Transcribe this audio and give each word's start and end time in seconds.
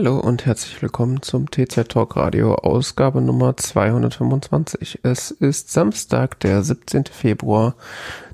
Hallo 0.00 0.20
und 0.20 0.46
herzlich 0.46 0.80
willkommen 0.80 1.22
zum 1.22 1.50
TZ 1.50 1.88
Talk 1.88 2.14
Radio 2.14 2.54
Ausgabe 2.54 3.20
Nummer 3.20 3.56
225. 3.56 5.00
Es 5.02 5.32
ist 5.32 5.72
Samstag, 5.72 6.38
der 6.38 6.62
17. 6.62 7.06
Februar 7.06 7.74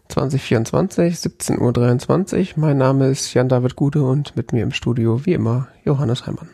2024, 0.08 1.14
17.23 1.14 2.38
Uhr. 2.38 2.46
Mein 2.56 2.76
Name 2.76 3.08
ist 3.08 3.32
Jan-David 3.32 3.76
Gude 3.76 4.02
und 4.02 4.36
mit 4.36 4.52
mir 4.52 4.62
im 4.62 4.72
Studio 4.72 5.24
wie 5.24 5.32
immer 5.32 5.68
Johannes 5.86 6.26
Heimann. 6.26 6.50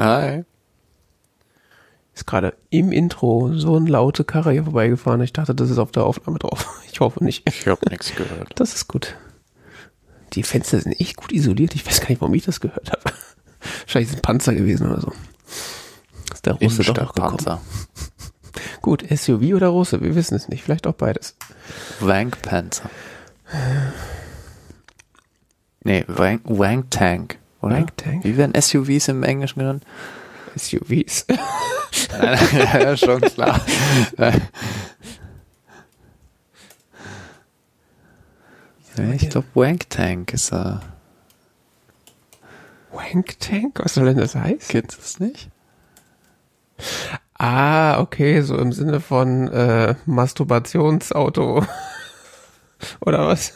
Hi. 0.00 0.42
Ist 2.12 2.26
gerade 2.26 2.54
im 2.70 2.90
Intro 2.90 3.52
so 3.54 3.76
eine 3.76 3.88
laute 3.88 4.24
Karre 4.24 4.50
hier 4.50 4.64
vorbeigefahren. 4.64 5.20
Ich 5.20 5.32
dachte, 5.32 5.54
das 5.54 5.70
ist 5.70 5.78
auf 5.78 5.92
der 5.92 6.02
Aufnahme 6.02 6.40
drauf. 6.40 6.82
Ich 6.90 6.98
hoffe 6.98 7.22
nicht. 7.22 7.48
Ich 7.48 7.68
habe 7.68 7.88
nichts 7.88 8.12
gehört. 8.16 8.50
Das 8.56 8.74
ist 8.74 8.88
gut. 8.88 9.14
Die 10.32 10.42
Fenster 10.42 10.80
sind 10.80 11.00
echt 11.00 11.14
gut 11.14 11.30
isoliert. 11.30 11.76
Ich 11.76 11.86
weiß 11.86 12.00
gar 12.00 12.08
nicht, 12.08 12.20
warum 12.20 12.34
ich 12.34 12.44
das 12.44 12.58
gehört 12.58 12.90
habe. 12.90 13.14
Wahrscheinlich 13.82 14.08
ist 14.08 14.14
es 14.14 14.16
ein 14.18 14.22
Panzer 14.22 14.54
gewesen 14.54 14.90
oder 14.90 15.00
so. 15.00 15.12
Ist 16.32 16.46
der 16.46 16.54
Russe 16.54 16.82
doch 16.82 17.14
noch. 17.16 17.30
Panzer. 17.30 17.60
Gut, 18.82 19.04
SUV 19.08 19.54
oder 19.54 19.68
Russe? 19.68 20.00
Wir 20.00 20.14
wissen 20.14 20.34
es 20.34 20.48
nicht. 20.48 20.62
Vielleicht 20.62 20.86
auch 20.86 20.94
beides. 20.94 21.36
Wank 22.00 22.42
Panzer. 22.42 22.90
Nee, 25.82 26.04
Wank, 26.08 26.42
Wank 26.44 26.90
Tank, 26.90 27.38
oder? 27.60 27.76
Wank 27.76 27.96
Tank? 27.96 28.24
Wie 28.24 28.36
werden 28.36 28.60
SUVs 28.60 29.08
im 29.08 29.22
Englischen 29.22 29.58
genannt? 29.58 29.84
SUVs. 30.56 31.26
ja, 32.12 32.96
schon 32.96 33.20
klar. 33.20 33.60
Ich 39.14 39.28
glaube, 39.28 39.46
Wank 39.54 39.90
Tank 39.90 40.32
ist 40.32 40.52
er. 40.52 40.80
Wank 42.94 43.38
Tank? 43.40 43.80
Was 43.82 43.94
soll 43.94 44.06
denn 44.06 44.18
das 44.18 44.34
heißen? 44.34 44.68
Kennst 44.68 44.96
du 44.96 45.00
es 45.02 45.20
nicht? 45.20 45.50
Ah, 47.36 48.00
okay, 48.00 48.40
so 48.42 48.56
im 48.56 48.72
Sinne 48.72 49.00
von 49.00 49.48
äh, 49.48 49.96
Masturbationsauto. 50.06 51.64
Oder 53.00 53.26
was? 53.26 53.52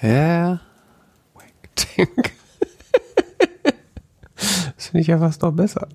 Ja, 0.00 0.60
Wank 1.34 1.76
Tank. 1.76 2.32
das 4.76 4.86
finde 4.88 5.00
ich 5.00 5.06
ja 5.06 5.18
fast 5.18 5.42
noch 5.42 5.52
besser. 5.52 5.88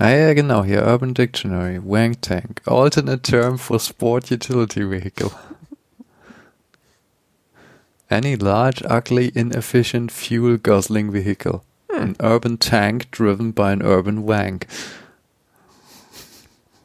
Ah 0.00 0.10
ja, 0.10 0.32
genau, 0.32 0.62
hier 0.62 0.86
Urban 0.86 1.14
Dictionary, 1.14 1.80
Wank 1.84 2.22
Tank, 2.22 2.62
alternate 2.66 3.22
term 3.22 3.58
for 3.58 3.80
sport 3.80 4.30
utility 4.30 4.88
vehicle. 4.88 5.30
Any 8.10 8.36
large, 8.36 8.82
ugly, 8.88 9.30
inefficient, 9.34 10.10
fuel 10.10 10.56
guzzling 10.56 11.12
vehicle. 11.12 11.62
An 11.90 12.16
urban 12.20 12.56
tank 12.56 13.10
driven 13.10 13.50
by 13.52 13.70
an 13.72 13.82
urban 13.82 14.24
wank. 14.24 14.66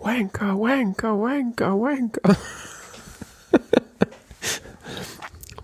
Wanker, 0.01 0.57
wanker, 0.57 1.16
wanker, 1.16 1.78
wanker. 1.79 2.38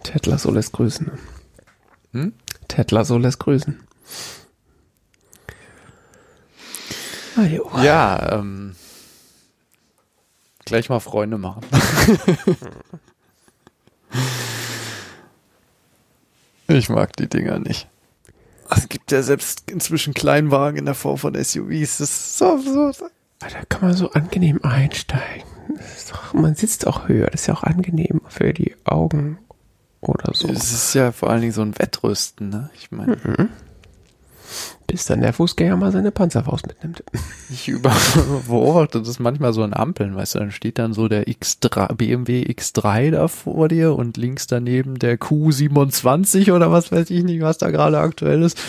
Ted 0.04 0.28
Lasso 0.28 0.50
lässt 0.50 0.72
grüßen. 0.72 1.12
Hm? 2.14 2.32
Ted 2.70 2.92
Lasso 2.92 3.18
lässt 3.18 3.40
grüßen. 3.40 3.84
Ah, 7.36 7.44
jo. 7.44 7.70
Ja, 7.84 8.40
ähm, 8.40 8.76
gleich 10.66 10.88
mal 10.90 11.02
Freunde 11.02 11.38
machen. 11.38 11.64
ich 16.70 16.90
mag 16.90 17.16
die 17.18 17.28
Dinger 17.28 17.60
nicht. 17.60 17.88
Es 18.70 18.88
gibt 18.88 19.12
ja 19.12 19.22
selbst 19.24 19.70
inzwischen 19.72 20.14
Kleinwagen 20.14 20.78
in 20.78 20.86
der 20.86 20.94
Form 20.94 21.18
von 21.18 21.34
SUVs. 21.36 21.98
Das 21.98 22.10
ist 22.10 22.38
so. 22.38 22.46
Ah, 22.46 22.92
Da 23.40 23.66
kann 23.68 23.82
man 23.90 23.94
so 23.98 24.12
angenehm 24.12 24.60
einsteigen. 24.64 25.48
Doch, 26.12 26.34
man 26.34 26.56
sitzt 26.56 26.86
auch 26.88 27.08
höher. 27.08 27.28
Das 27.28 27.42
ist 27.42 27.48
ja 27.48 27.54
auch 27.56 27.64
angenehm 27.64 28.22
für 28.28 28.54
die 28.54 28.76
Augen 28.86 29.38
oder 30.02 30.34
so. 30.34 30.48
Es 30.50 30.72
ist 30.72 30.94
ja 30.94 31.12
vor 31.12 31.30
allen 31.30 31.42
Dingen 31.42 31.54
so 31.54 31.62
ein 31.62 31.78
Wettrüsten, 31.78 32.50
ne? 32.50 32.70
Ich 32.76 32.92
meine, 32.92 33.18
Bis 34.88 35.06
dann 35.06 35.22
der 35.22 35.34
Fußgänger 35.34 35.76
mal 35.76 35.92
seine 35.92 36.12
Panzerfaust 36.12 36.68
mitnimmt. 36.68 37.04
ich 37.50 37.68
über 37.68 37.92
beobachte 38.48 39.02
das 39.02 39.20
manchmal 39.20 39.54
so 39.54 39.64
an 39.64 39.74
Ampeln, 39.74 40.16
weißt 40.16 40.36
du, 40.36 40.40
dann 40.40 40.52
steht 40.52 40.80
dann 40.80 40.94
so 40.94 41.08
der 41.08 41.28
X3, 41.28 41.94
BMW 41.94 42.44
X3 42.44 43.12
da 43.12 43.28
vor 43.28 43.68
dir 43.68 43.96
und 43.96 44.18
links 44.18 44.48
daneben 44.48 44.98
der 44.98 45.20
Q27 45.20 46.52
oder 46.52 46.72
was 46.72 46.92
weiß 46.92 47.10
ich 47.12 47.24
nicht, 47.24 47.42
was 47.42 47.60
da 47.60 47.70
gerade 47.70 48.00
aktuell 48.00 48.42
ist. 48.42 48.60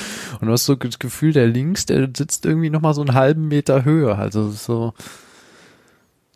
Und 0.41 0.49
du 0.49 0.53
hast 0.53 0.67
so 0.67 0.75
das 0.75 0.99
Gefühl, 0.99 1.33
der 1.33 1.47
links, 1.47 1.87
der 1.87 2.11
sitzt 2.15 2.45
irgendwie 2.45 2.71
nochmal 2.71 2.95
so 2.95 3.01
einen 3.01 3.15
halben 3.15 3.49
Meter 3.49 3.85
höher. 3.85 4.19
Also 4.19 4.51
so, 4.51 4.93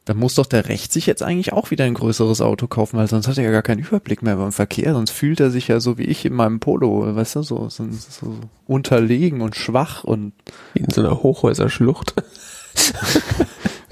da 0.05 0.15
muss 0.15 0.35
doch 0.35 0.47
der 0.47 0.69
rechts 0.69 0.95
sich 0.95 1.07
jetzt 1.07 1.23
eigentlich 1.23 1.53
auch 1.53 1.71
wieder 1.71 1.85
ein 1.85 1.95
größeres 1.95 2.41
Auto 2.41 2.67
kaufen, 2.67 2.99
weil 2.99 3.09
sonst 3.09 3.27
hat 3.27 3.39
er 3.39 3.45
ja 3.45 3.51
gar 3.51 3.63
keinen 3.63 3.81
Überblick 3.81 4.23
mehr 4.23 4.37
beim 4.37 4.53
Verkehr. 4.53 4.93
Sonst 4.93 5.11
fühlt 5.11 5.41
er 5.41 5.51
sich 5.51 5.69
ja 5.69 5.81
so 5.81 5.97
wie 5.97 6.05
ich 6.05 6.25
in 6.27 6.35
meinem 6.35 6.61
Polo, 6.61 7.15
weißt 7.15 7.37
du, 7.37 7.43
so, 7.43 7.69
so, 7.71 7.87
so 7.91 8.39
unterlegen 8.67 9.41
und 9.41 9.57
schwach 9.57 10.05
und 10.05 10.33
In 10.75 10.91
so 10.91 11.01
einer 11.01 11.23
Hochhäuserschlucht. 11.23 12.15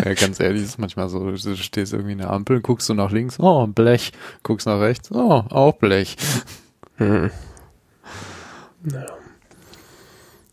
Ja, 0.05 0.15
ganz 0.15 0.41
ehrlich, 0.41 0.63
ist 0.63 0.79
manchmal 0.79 1.09
so, 1.09 1.31
du 1.31 1.37
stehst 1.37 1.93
irgendwie 1.93 2.13
in 2.13 2.19
der 2.19 2.31
Ampel, 2.31 2.61
guckst 2.61 2.89
du 2.89 2.95
nach 2.95 3.13
links, 3.13 3.39
oh, 3.39 3.69
Blech, 3.69 4.13
guckst 4.43 4.67
nach 4.67 4.81
rechts, 4.81 5.13
oh, 5.13 5.45
auch 5.49 5.75
Blech. 5.75 6.17
Hm. 6.97 7.31
Ja. 8.91 9.07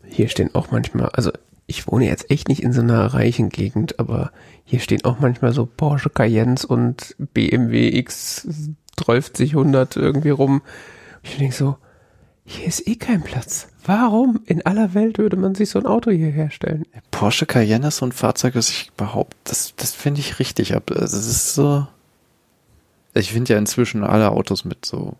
Hier 0.06 0.28
stehen 0.28 0.54
auch 0.54 0.70
manchmal, 0.70 1.08
also 1.08 1.32
ich 1.70 1.86
wohne 1.86 2.06
jetzt 2.06 2.30
echt 2.30 2.48
nicht 2.48 2.62
in 2.62 2.72
so 2.72 2.80
einer 2.80 3.06
reichen 3.06 3.48
Gegend, 3.48 4.00
aber 4.00 4.32
hier 4.64 4.80
stehen 4.80 5.04
auch 5.04 5.20
manchmal 5.20 5.52
so 5.52 5.66
Porsche 5.66 6.10
Cayennes 6.10 6.64
und 6.64 7.14
BMW 7.32 7.96
X 7.96 8.48
1200 8.98 9.96
irgendwie 9.96 10.30
rum. 10.30 10.62
Ich 11.22 11.38
denke 11.38 11.54
so, 11.54 11.76
hier 12.44 12.66
ist 12.66 12.86
eh 12.88 12.96
kein 12.96 13.22
Platz. 13.22 13.68
Warum 13.86 14.40
in 14.46 14.66
aller 14.66 14.94
Welt 14.94 15.18
würde 15.18 15.36
man 15.36 15.54
sich 15.54 15.70
so 15.70 15.78
ein 15.78 15.86
Auto 15.86 16.10
hier 16.10 16.30
herstellen? 16.30 16.84
Porsche 17.12 17.46
Cayenne 17.46 17.86
ist 17.88 17.98
so 17.98 18.06
ein 18.06 18.12
Fahrzeug, 18.12 18.54
das 18.54 18.68
ich 18.68 18.90
überhaupt, 18.96 19.36
das, 19.44 19.74
das 19.76 19.94
finde 19.94 20.20
ich 20.20 20.40
richtig. 20.40 20.74
Also 20.74 21.16
es 21.16 21.26
ist 21.26 21.54
so, 21.54 21.86
ich 23.14 23.32
finde 23.32 23.52
ja 23.52 23.58
inzwischen 23.58 24.02
alle 24.02 24.32
Autos 24.32 24.64
mit 24.64 24.84
so, 24.84 25.14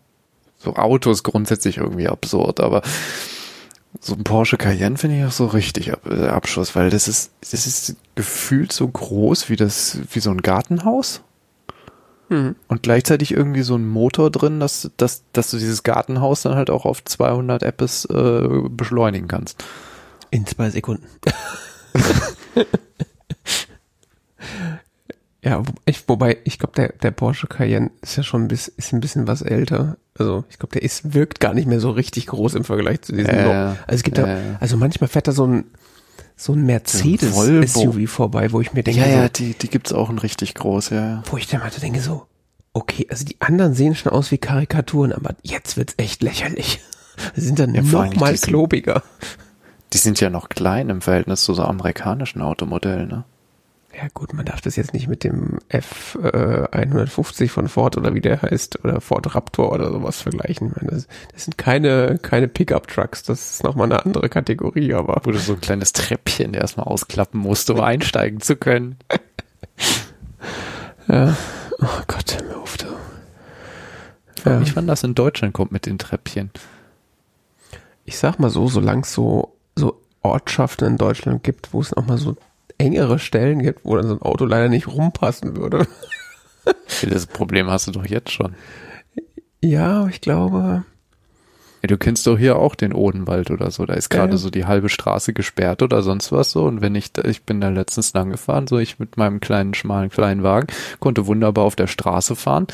so 0.57 0.75
Autos 0.75 1.23
grundsätzlich 1.23 1.77
irgendwie 1.77 2.09
absurd, 2.09 2.59
aber 2.59 2.81
so 4.03 4.15
ein 4.15 4.23
Porsche 4.23 4.57
Cayenne 4.57 4.97
finde 4.97 5.19
ich 5.19 5.25
auch 5.25 5.31
so 5.31 5.45
richtig 5.45 5.93
ab, 5.93 6.01
äh, 6.09 6.27
Abschuss, 6.27 6.75
weil 6.75 6.89
das 6.89 7.07
ist, 7.07 7.31
das 7.39 7.67
ist 7.67 7.95
gefühlt 8.15 8.73
so 8.73 8.87
groß 8.87 9.49
wie 9.49 9.55
das, 9.55 9.99
wie 10.11 10.19
so 10.19 10.31
ein 10.31 10.41
Gartenhaus. 10.41 11.21
Hm. 12.29 12.55
Und 12.67 12.81
gleichzeitig 12.81 13.31
irgendwie 13.31 13.61
so 13.61 13.75
ein 13.75 13.87
Motor 13.87 14.31
drin, 14.31 14.59
dass, 14.59 14.89
dass, 14.97 15.23
dass 15.33 15.51
du 15.51 15.57
dieses 15.57 15.83
Gartenhaus 15.83 16.41
dann 16.41 16.55
halt 16.55 16.71
auch 16.71 16.85
auf 16.85 17.03
200 17.03 17.61
Apps 17.61 18.05
äh, 18.05 18.47
beschleunigen 18.69 19.27
kannst. 19.27 19.63
In 20.31 20.47
zwei 20.47 20.71
Sekunden. 20.71 21.05
ja, 25.43 25.63
ich, 25.85 26.07
wobei, 26.07 26.37
ich 26.43 26.59
glaube, 26.59 26.73
der, 26.75 26.89
der 26.89 27.11
Porsche 27.11 27.47
Cayenne 27.47 27.89
ist 28.01 28.15
ja 28.15 28.23
schon 28.23 28.43
ein 28.43 28.47
bisschen, 28.47 28.73
ist 28.77 28.93
ein 28.93 28.99
bisschen 29.01 29.27
was 29.27 29.41
älter. 29.41 29.97
Also, 30.17 30.43
ich 30.49 30.59
glaube, 30.59 30.73
der 30.73 30.83
ist, 30.83 31.13
wirkt 31.13 31.39
gar 31.39 31.53
nicht 31.53 31.67
mehr 31.67 31.79
so 31.79 31.89
richtig 31.91 32.27
groß 32.27 32.53
im 32.55 32.63
Vergleich 32.63 33.01
zu 33.01 33.13
diesem 33.13 33.33
ja. 33.33 33.71
Also, 33.71 33.77
es 33.87 34.03
gibt 34.03 34.17
Ja, 34.17 34.25
da, 34.27 34.39
also 34.59 34.77
manchmal 34.77 35.07
fährt 35.07 35.27
da 35.27 35.31
so 35.31 35.47
ein, 35.47 35.65
so 36.35 36.53
ein 36.53 36.63
Mercedes 36.65 37.33
Volvo. 37.33 37.65
SUV 37.93 38.09
vorbei, 38.09 38.51
wo 38.51 38.61
ich 38.61 38.73
mir 38.73 38.83
denke, 38.83 38.99
Ja, 39.01 39.07
ja, 39.07 39.23
so, 39.23 39.29
die, 39.29 39.53
die 39.53 39.67
gibt's 39.69 39.93
auch 39.93 40.09
in 40.09 40.19
richtig 40.19 40.53
groß, 40.55 40.91
ja, 40.91 40.95
ja. 41.07 41.23
wo 41.31 41.37
ich 41.37 41.47
dann 41.47 41.61
mal 41.61 41.71
so 41.71 41.79
denke, 41.81 42.01
so, 42.01 42.27
okay, 42.73 43.07
also 43.09 43.25
die 43.25 43.39
anderen 43.41 43.73
sehen 43.73 43.95
schon 43.95 44.11
aus 44.11 44.31
wie 44.31 44.37
Karikaturen, 44.37 45.11
aber 45.11 45.35
jetzt 45.43 45.75
wird's 45.77 45.95
echt 45.97 46.21
lächerlich. 46.21 46.79
Sie 47.35 47.41
sind 47.41 47.57
dann 47.59 47.73
Ja, 47.73 47.81
noch 47.81 48.13
mal 48.15 48.31
die 48.31 48.37
sind- 48.37 48.47
klobiger. 48.49 49.01
Die 49.93 49.97
sind 49.97 50.19
ja 50.21 50.29
noch 50.29 50.49
klein 50.49 50.89
im 50.89 51.01
Verhältnis 51.01 51.43
zu 51.43 51.53
so 51.53 51.63
amerikanischen 51.63 52.41
Automodellen, 52.41 53.07
ne? 53.09 53.23
Ja 53.93 54.07
gut, 54.13 54.33
man 54.33 54.45
darf 54.45 54.61
das 54.61 54.77
jetzt 54.77 54.93
nicht 54.93 55.07
mit 55.09 55.23
dem 55.23 55.59
F 55.67 56.17
äh, 56.23 56.67
150 56.71 57.51
von 57.51 57.67
Ford 57.67 57.97
oder 57.97 58.15
wie 58.15 58.21
der 58.21 58.41
heißt 58.41 58.83
oder 58.85 59.01
Ford 59.01 59.35
Raptor 59.35 59.71
oder 59.71 59.91
sowas 59.91 60.21
vergleichen. 60.21 60.73
Das, 60.81 61.07
das 61.33 61.43
sind 61.45 61.57
keine 61.57 62.17
keine 62.21 62.47
Pickup 62.47 62.87
Trucks, 62.87 63.23
das 63.23 63.51
ist 63.51 63.63
nochmal 63.63 63.85
eine 63.85 64.05
andere 64.05 64.29
Kategorie, 64.29 64.93
aber 64.93 65.21
Wo 65.23 65.31
du 65.31 65.39
so 65.39 65.53
ein 65.53 65.61
kleines 65.61 65.91
Treppchen 65.91 66.53
erstmal 66.53 66.87
ausklappen 66.87 67.39
musst, 67.39 67.69
um 67.69 67.81
einsteigen 67.81 68.39
zu 68.39 68.55
können. 68.55 68.97
ja. 71.07 71.35
Oh 71.79 72.01
Gott, 72.07 72.37
hör 72.37 72.47
mir 72.47 72.57
auf, 72.61 72.77
du. 72.77 72.85
Ja. 74.45 74.61
Ich 74.61 74.71
fand 74.71 74.87
das 74.87 75.03
in 75.03 75.15
Deutschland 75.15 75.53
kommt 75.53 75.73
mit 75.73 75.85
den 75.85 75.99
Treppchen. 75.99 76.49
Ich 78.05 78.17
sag 78.17 78.39
mal 78.39 78.49
so, 78.49 78.67
solange 78.67 79.01
es 79.01 79.13
so 79.13 79.57
so 79.75 80.01
Ortschaften 80.21 80.87
in 80.87 80.97
Deutschland 80.97 81.43
gibt, 81.43 81.73
wo 81.73 81.81
es 81.81 81.93
noch 81.95 82.05
mal 82.07 82.17
so 82.17 82.37
engere 82.81 83.19
Stellen 83.19 83.61
gibt, 83.61 83.85
wo 83.85 83.95
dann 83.95 84.07
so 84.07 84.15
ein 84.15 84.21
Auto 84.21 84.45
leider 84.45 84.69
nicht 84.69 84.87
rumpassen 84.87 85.55
würde. 85.55 85.87
Das 87.09 87.25
Problem 87.25 87.69
hast 87.69 87.87
du 87.87 87.91
doch 87.91 88.05
jetzt 88.05 88.31
schon. 88.31 88.55
Ja, 89.61 90.07
ich 90.07 90.21
glaube, 90.21 90.83
Ja, 91.83 91.87
du 91.87 91.97
kennst 91.97 92.27
doch 92.27 92.37
hier 92.37 92.57
auch 92.57 92.75
den 92.75 92.93
Odenwald 92.93 93.49
oder 93.49 93.71
so. 93.71 93.85
Da 93.87 93.95
ist 93.95 94.09
gerade 94.09 94.33
Ja. 94.33 94.37
so 94.37 94.51
die 94.51 94.65
halbe 94.65 94.87
Straße 94.89 95.33
gesperrt 95.33 95.81
oder 95.81 96.03
sonst 96.03 96.31
was 96.31 96.51
so. 96.51 96.65
Und 96.65 96.81
wenn 96.81 96.93
ich, 96.93 97.11
da- 97.11 97.23
ich 97.23 97.41
bin 97.43 97.59
da 97.59 97.69
letztens 97.69 98.13
lang 98.13 98.29
gefahren, 98.29 98.67
so 98.67 98.77
ich 98.77 98.99
mit 98.99 99.17
meinem 99.17 99.39
kleinen, 99.39 99.73
schmalen, 99.73 100.09
kleinen 100.11 100.43
Wagen, 100.43 100.67
konnte 100.99 101.25
wunderbar 101.25 101.63
auf 101.65 101.75
der 101.75 101.87
Straße 101.87 102.35
fahren, 102.35 102.67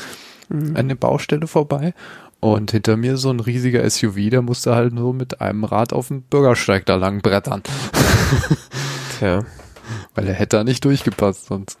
an 0.50 0.88
der 0.88 0.94
Baustelle 0.96 1.46
vorbei. 1.46 1.94
Und 2.40 2.70
hinter 2.70 2.96
mir 2.98 3.16
so 3.16 3.30
ein 3.30 3.40
riesiger 3.40 3.82
SUV, 3.88 4.28
der 4.30 4.42
musste 4.42 4.74
halt 4.74 4.92
so 4.96 5.12
mit 5.14 5.40
einem 5.40 5.64
Rad 5.64 5.92
auf 5.94 6.08
dem 6.08 6.20
Bürgersteig 6.22 6.84
da 6.86 6.96
lang 6.96 7.20
brettern. 7.22 7.62
Tja. 9.18 9.40
Weil 10.14 10.28
er 10.28 10.34
hätte 10.34 10.58
da 10.58 10.64
nicht 10.64 10.84
durchgepasst 10.84 11.46
sonst. 11.46 11.78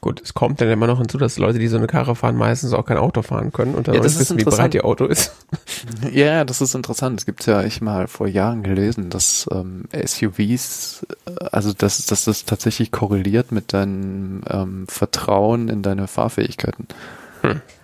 Gut, 0.00 0.22
es 0.22 0.34
kommt 0.34 0.60
dann 0.60 0.68
immer 0.68 0.86
noch 0.86 0.98
hinzu, 0.98 1.18
dass 1.18 1.36
Leute, 1.36 1.58
die 1.58 1.66
so 1.66 1.78
eine 1.78 1.88
Karre 1.88 2.14
fahren, 2.14 2.36
meistens 2.36 2.72
auch 2.74 2.86
kein 2.86 2.98
Auto 2.98 3.22
fahren 3.22 3.52
können 3.52 3.74
und 3.74 3.88
dann 3.88 3.96
Ja, 3.96 4.00
das 4.00 4.20
wissen, 4.20 4.38
wie 4.38 4.44
breit 4.44 4.74
ihr 4.74 4.84
Auto 4.84 5.06
ist. 5.06 5.32
Ja, 6.12 6.44
das 6.44 6.60
ist 6.60 6.74
interessant. 6.74 7.18
Es 7.20 7.26
gibt 7.26 7.46
ja, 7.46 7.62
ich 7.62 7.80
mal 7.80 8.06
vor 8.06 8.28
Jahren 8.28 8.62
gelesen, 8.62 9.10
dass 9.10 9.48
ähm, 9.50 9.84
SUVs, 9.92 11.06
äh, 11.26 11.44
also 11.50 11.72
dass, 11.72 12.06
dass 12.06 12.24
das 12.24 12.44
tatsächlich 12.44 12.92
korreliert 12.92 13.50
mit 13.50 13.72
deinem 13.72 14.42
ähm, 14.48 14.86
Vertrauen 14.86 15.68
in 15.68 15.82
deine 15.82 16.06
Fahrfähigkeiten 16.06 16.86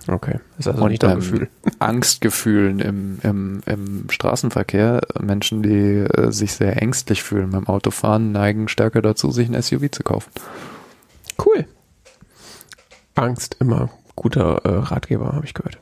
Okay, 0.08 0.40
ist 0.58 0.68
also 0.68 0.82
und 0.82 0.90
nicht 0.90 1.02
dein 1.02 1.10
deinem 1.10 1.20
Gefühl. 1.20 1.48
Angstgefühlen 1.78 2.80
im, 2.80 3.18
im, 3.22 3.60
im 3.66 4.10
Straßenverkehr. 4.10 5.00
Menschen, 5.20 5.62
die 5.62 5.98
äh, 6.00 6.32
sich 6.32 6.54
sehr 6.54 6.80
ängstlich 6.80 7.22
fühlen 7.22 7.50
beim 7.50 7.66
Autofahren, 7.66 8.32
neigen 8.32 8.68
stärker 8.68 9.02
dazu, 9.02 9.30
sich 9.30 9.48
ein 9.48 9.60
SUV 9.60 9.90
zu 9.90 10.02
kaufen. 10.02 10.30
Cool. 11.44 11.66
Angst 13.14 13.56
immer 13.60 13.90
guter 14.16 14.64
äh, 14.64 14.68
Ratgeber, 14.78 15.32
habe 15.32 15.44
ich 15.44 15.54
gehört. 15.54 15.78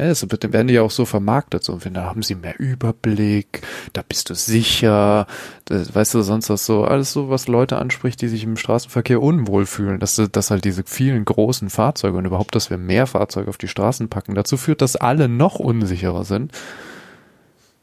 Ja, 0.00 0.30
wird- 0.30 0.52
werden 0.52 0.68
die 0.68 0.74
ja 0.74 0.82
auch 0.82 0.90
so 0.90 1.04
vermarktet. 1.04 1.62
So, 1.62 1.76
da 1.76 2.04
haben 2.04 2.22
sie 2.22 2.34
mehr 2.34 2.58
Überblick, 2.58 3.60
da 3.92 4.02
bist 4.02 4.30
du 4.30 4.34
sicher, 4.34 5.26
das, 5.66 5.94
weißt 5.94 6.14
du, 6.14 6.22
sonst 6.22 6.48
was 6.48 6.64
so, 6.64 6.84
alles 6.84 7.12
so, 7.12 7.28
was 7.28 7.48
Leute 7.48 7.76
anspricht, 7.76 8.22
die 8.22 8.28
sich 8.28 8.44
im 8.44 8.56
Straßenverkehr 8.56 9.20
unwohl 9.20 9.66
fühlen, 9.66 10.00
dass, 10.00 10.20
dass 10.32 10.50
halt 10.50 10.64
diese 10.64 10.84
vielen 10.84 11.24
großen 11.24 11.68
Fahrzeuge 11.68 12.16
und 12.16 12.24
überhaupt, 12.24 12.54
dass 12.54 12.70
wir 12.70 12.78
mehr 12.78 13.06
Fahrzeuge 13.06 13.50
auf 13.50 13.58
die 13.58 13.68
Straßen 13.68 14.08
packen, 14.08 14.34
dazu 14.34 14.56
führt, 14.56 14.80
dass 14.80 14.96
alle 14.96 15.28
noch 15.28 15.56
unsicherer 15.56 16.24
sind. 16.24 16.52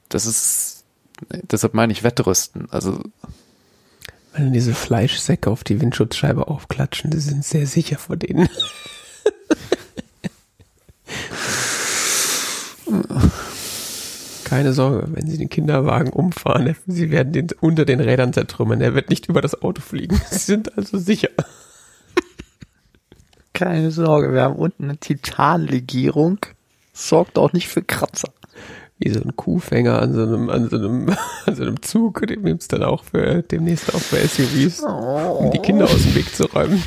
Das 0.09 0.25
ist, 0.25 0.85
deshalb 1.51 1.73
meine 1.75 1.93
ich 1.93 2.03
Wettrüsten. 2.03 2.67
Also, 2.71 2.99
Wenn 4.33 4.53
diese 4.53 4.73
Fleischsäcke 4.73 5.51
auf 5.51 5.63
die 5.63 5.79
Windschutzscheibe 5.81 6.47
aufklatschen, 6.47 7.11
die 7.11 7.19
sind 7.19 7.45
sehr 7.45 7.67
sicher 7.67 7.97
vor 7.99 8.15
denen. 8.17 8.49
Keine 14.43 14.71
Sorge, 14.71 15.07
wenn 15.11 15.27
Sie 15.27 15.37
den 15.37 15.49
Kinderwagen 15.49 16.09
umfahren, 16.09 16.73
Sie 16.87 17.11
werden 17.11 17.33
den 17.33 17.49
unter 17.59 17.83
den 17.83 17.99
Rädern 17.99 18.31
zertrümmern. 18.31 18.79
Er 18.79 18.95
wird 18.95 19.09
nicht 19.09 19.27
über 19.27 19.41
das 19.41 19.61
Auto 19.61 19.81
fliegen. 19.81 20.21
Sie 20.29 20.37
sind 20.37 20.77
also 20.77 20.97
sicher. 20.97 21.29
keine 23.53 23.91
Sorge, 23.91 24.31
wir 24.31 24.43
haben 24.43 24.55
unten 24.55 24.85
eine 24.85 24.97
Titanlegierung. 24.97 26.39
Sorgt 26.93 27.37
auch 27.37 27.51
nicht 27.51 27.67
für 27.67 27.81
Kratzer. 27.81 28.29
Wie 28.99 29.09
so 29.09 29.21
ein 29.21 29.35
Kuhfänger 29.35 30.01
an 30.01 30.13
so 30.13 30.23
einem, 30.23 30.49
an 30.49 30.69
so 30.69 30.77
einem, 30.77 31.09
an 31.45 31.55
so 31.55 31.63
einem 31.63 31.81
Zug, 31.81 32.25
den 32.25 32.41
nimmt's 32.41 32.69
dann 32.69 32.83
auch 32.83 33.03
für, 33.03 33.43
demnächst 33.43 33.93
auch 33.93 33.99
für 33.99 34.17
SUVs, 34.17 34.79
um 34.79 35.51
die 35.51 35.59
Kinder 35.59 35.85
aus 35.85 36.03
dem 36.03 36.15
Weg 36.15 36.33
zu 36.33 36.45
räumen. 36.45 36.81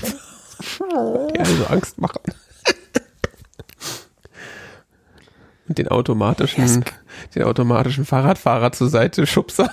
Die 1.34 1.38
also 1.38 1.66
Angst 1.66 2.00
machen. 2.00 2.20
Und 2.22 2.34
den 5.74 5.88
automatischen, 5.88 6.84
den 7.34 7.42
automatischen 7.44 8.04
Fahrradfahrer 8.04 8.72
zur 8.72 8.88
Seite 8.88 9.26
schubser. 9.26 9.70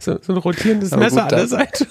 So, 0.00 0.18
so 0.20 0.32
ein 0.32 0.38
rotierendes 0.38 0.92
Aber 0.92 1.02
Messer 1.02 1.22
gut, 1.22 1.32
an 1.32 1.38
der 1.38 1.46
Seite. 1.48 1.86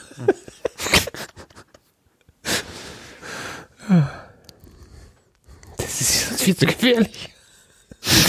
Das 5.78 6.02
ist 6.02 6.42
viel 6.42 6.56
zu 6.58 6.66
gefährlich. 6.66 7.34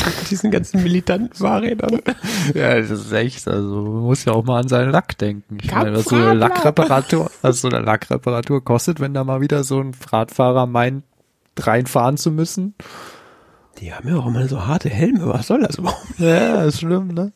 Mit 0.21 0.31
diesen 0.31 0.51
ganzen 0.51 0.83
militanten 0.83 1.35
Fahrrädern. 1.35 2.01
Ja, 2.55 2.81
das 2.81 2.91
ist 2.91 3.13
echt, 3.13 3.47
also 3.49 3.83
man 3.83 4.03
muss 4.03 4.25
ja 4.25 4.33
auch 4.33 4.45
mal 4.45 4.61
an 4.61 4.69
seinen 4.69 4.91
Lack 4.91 5.17
denken. 5.19 5.59
Ich 5.63 5.71
meine, 5.71 5.95
was 5.95 6.05
so 6.05 6.17
eine. 6.17 6.35
Lackreparatur, 6.35 7.31
was 7.43 7.61
so 7.61 7.69
eine 7.69 7.81
Lackreparatur 7.81 8.65
kostet, 8.65 9.01
wenn 9.01 9.15
da 9.15 9.25
mal 9.25 9.41
wieder 9.41 9.65
so 9.65 9.81
ein 9.81 9.93
Radfahrer 10.11 10.67
meint, 10.67 11.05
reinfahren 11.59 12.17
zu 12.17 12.31
müssen. 12.31 12.75
Die 13.79 13.93
haben 13.93 14.09
ja 14.09 14.17
auch 14.17 14.27
immer 14.27 14.47
so 14.49 14.67
harte 14.67 14.89
Helme. 14.89 15.27
Was 15.27 15.47
soll 15.47 15.61
das 15.63 15.77
überhaupt? 15.77 16.19
Ja, 16.19 16.65
ist 16.65 16.81
schlimm, 16.81 17.09
ne? 17.09 17.33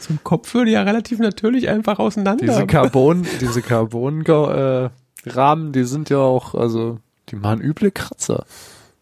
Zum 0.00 0.22
Kopf 0.24 0.52
würde 0.54 0.70
ja 0.72 0.82
relativ 0.82 1.18
natürlich 1.18 1.68
einfach 1.68 1.98
auseinander. 1.98 2.44
Diese 2.44 2.66
Carbon, 2.66 3.26
diese 3.40 3.62
Carbon 3.62 4.24
äh, 4.24 4.90
Rahmen, 5.26 5.72
die 5.72 5.84
sind 5.84 6.10
ja 6.10 6.18
auch, 6.18 6.54
also 6.54 6.98
die 7.28 7.36
machen 7.36 7.60
üble 7.60 7.90
Kratzer. 7.90 8.44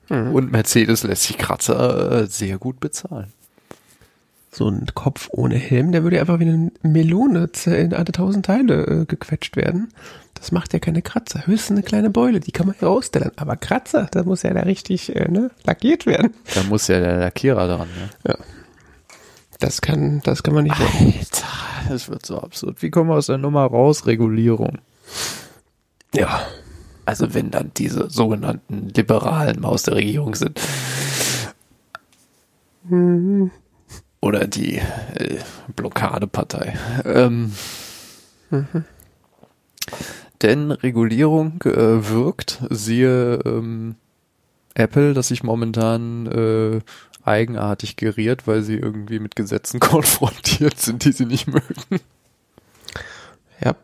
Mhm. 0.09 0.35
Und 0.35 0.53
Mercedes 0.53 1.03
lässt 1.03 1.25
sich 1.25 1.39
Kratzer 1.39 2.23
äh, 2.23 2.27
sehr 2.27 2.59
gut 2.59 2.81
bezahlen. 2.81 3.33
so 4.51 4.69
ein 4.69 4.87
Kopf 4.95 5.29
ohne 5.31 5.57
Helm, 5.57 5.93
der 5.93 6.03
würde 6.03 6.21
einfach 6.21 6.39
wie 6.41 6.49
eine 6.49 6.73
Melone 6.83 7.51
in 7.67 7.95
alle 7.95 8.13
tausend 8.13 8.47
Teile 8.47 8.87
äh, 8.87 9.05
gequetscht 9.05 9.57
werden. 9.57 9.93
Das 10.35 10.53
macht 10.53 10.73
ja 10.73 10.79
keine 10.79 11.03
Kratzer. 11.03 11.47
Höchstens 11.47 11.79
eine 11.79 11.83
kleine 11.83 12.11
Beule, 12.11 12.41
die 12.41 12.53
kann 12.53 12.67
man 12.67 12.77
ja 12.81 12.89
ausstellen. 12.89 13.33
Aber 13.37 13.57
Kratzer, 13.57 14.09
da 14.11 14.23
muss 14.23 14.43
ja 14.43 14.55
da 14.55 14.61
richtig 14.61 15.15
äh, 15.15 15.29
ne, 15.29 15.51
lackiert 15.65 16.07
werden. 16.07 16.33
Da 16.55 16.63
muss 16.65 16.87
ja 16.89 17.01
der 17.01 17.19
Lackierer 17.19 17.67
dran, 17.67 17.89
ne? 18.25 18.37
Das 19.61 19.81
kann, 19.81 20.21
das 20.23 20.45
kann 20.45 20.55
man 20.55 20.65
nicht 20.65 20.79
machen. 20.79 21.15
Alter, 21.19 21.47
das 21.89 22.09
wird 22.09 22.25
so 22.25 22.39
absurd. 22.39 22.81
Wie 22.81 22.91
kommen 22.91 23.11
wir 23.11 23.17
aus 23.17 23.27
der 23.27 23.39
Nummer 23.39 23.65
raus? 23.65 24.07
Regulierung. 24.07 24.79
Ja. 26.15 26.43
Also 27.09 27.33
wenn 27.33 27.51
dann 27.51 27.71
diese 27.75 28.11
sogenannten 28.11 28.91
Liberalen 28.91 29.65
aus 29.65 29.85
der 29.85 29.95
Regierung 29.95 30.35
sind. 30.35 30.61
Oder 34.21 34.47
die 34.47 34.75
äh, 34.77 35.39
Blockadepartei. 35.75 36.79
Ähm, 37.07 37.55
Denn 40.43 40.71
Regulierung 40.71 41.63
äh, 41.65 42.11
wirkt, 42.11 42.63
siehe 42.69 43.39
ähm, 43.47 43.95
Apple, 44.75 45.15
das 45.15 45.29
sich 45.29 45.43
momentan 45.43 46.27
äh, 46.27 46.81
eigenartig 47.25 47.97
geriert, 47.97 48.47
weil 48.47 48.61
sie 48.61 48.77
irgendwie 48.77 49.19
mit 49.19 49.35
Gesetzen 49.35 49.81
konfrontiert 49.81 50.79
sind, 50.79 51.07
die 51.07 51.13
sie 51.13 51.25
nicht 51.25 51.47
mögen. 51.47 52.03
Ja. 53.65 53.75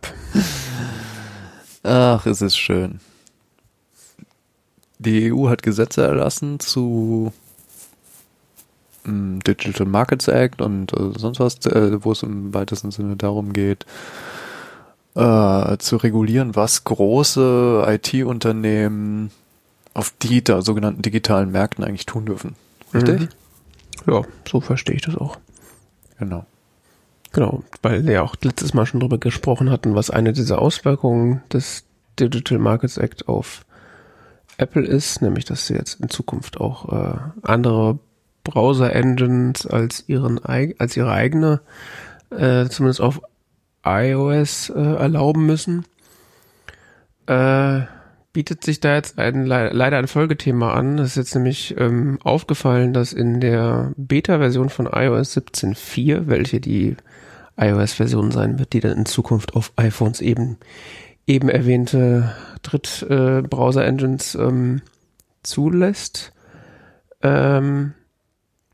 Ach, 1.85 2.27
es 2.27 2.43
ist 2.43 2.59
schön. 2.59 3.01
Die 5.05 5.33
EU 5.33 5.49
hat 5.49 5.63
Gesetze 5.63 6.03
erlassen 6.03 6.61
zu 6.61 7.33
mm, 9.05 9.41
Digital 9.41 9.87
Markets 9.87 10.29
Act 10.29 10.63
und 10.63 10.93
äh, 10.93 11.19
sonst 11.19 11.41
was, 11.41 11.65
äh, 11.67 12.03
wo 12.05 12.13
es 12.13 12.23
im 12.23 12.55
weitesten 12.55 12.91
Sinne 12.91 13.17
darum 13.17 13.53
geht, 13.53 13.87
äh, 15.15 15.77
zu 15.79 15.97
regulieren, 15.97 16.57
was 16.57 16.85
große 16.85 17.85
IT-Unternehmen 17.87 19.31
auf 19.93 20.13
digital, 20.23 20.63
sogenannten 20.63 21.03
digitalen 21.03 21.53
Märkten 21.53 21.85
eigentlich 21.85 22.07
tun 22.07 22.27
dürfen. 22.27 22.57
Richtig? 22.93 23.21
Mhm. 23.21 24.13
Ja, 24.13 24.23
so 24.49 24.61
verstehe 24.61 24.97
ich 24.97 25.03
das 25.03 25.17
auch. 25.17 25.39
Genau. 26.19 26.47
Genau, 27.33 27.65
weil 27.83 28.07
wir 28.07 28.13
ja 28.13 28.23
auch 28.23 28.37
letztes 28.43 28.75
Mal 28.75 28.87
schon 28.87 29.01
drüber 29.01 29.19
gesprochen 29.19 29.71
hatten, 29.71 29.97
was 29.97 30.11
eine 30.11 30.33
dieser 30.33 30.61
Auswirkungen 30.61 31.43
des 31.53 31.85
Digital 32.19 32.59
Markets 32.59 32.97
Act 32.97 33.29
auf 33.29 33.65
Apple 34.59 34.85
ist, 34.85 35.23
nämlich 35.23 35.45
dass 35.45 35.67
sie 35.67 35.75
jetzt 35.75 36.01
in 36.01 36.09
Zukunft 36.09 36.61
auch 36.61 36.93
äh, 36.93 37.19
andere 37.43 37.99
Browser-Engines 38.45 39.67
als 39.67 40.05
als 40.79 40.97
ihre 40.97 41.13
eigene, 41.13 41.61
äh, 42.31 42.67
zumindest 42.67 43.01
auf 43.01 43.21
iOS 43.85 44.71
äh, 44.71 44.81
erlauben 44.81 45.47
müssen. 45.47 45.85
Äh, 47.27 47.83
bietet 48.33 48.65
sich 48.65 48.81
da 48.81 48.97
jetzt 48.97 49.19
ein, 49.19 49.47
le 49.47 49.71
leider 49.73 49.97
ein 49.97 50.09
Folgethema 50.09 50.75
an. 50.75 50.99
Es 50.99 51.11
ist 51.11 51.17
jetzt 51.17 51.35
nämlich 51.35 51.75
ähm, 51.79 52.19
aufgefallen, 52.23 52.93
dass 52.93 53.13
in 53.13 53.41
der 53.41 53.93
Beta-Version 53.97 54.69
von 54.69 54.87
iOS 54.87 55.37
17.4, 55.37 56.27
welche 56.27 56.61
die 56.61 56.97
iOS-Version 57.57 58.33
sein 58.33 58.59
wird, 58.59 58.73
die 58.73 58.81
dann 58.81 58.99
in 58.99 59.07
Zukunft 59.07 59.55
auf 59.55 59.73
iPhones 59.77 60.21
eben 60.21 60.59
eben 61.27 61.49
erwähnte 61.49 62.35
Dritt-Browser-Engines 62.63 64.35
ähm, 64.35 64.83
zulässt, 65.43 66.33
ähm, 67.23 67.95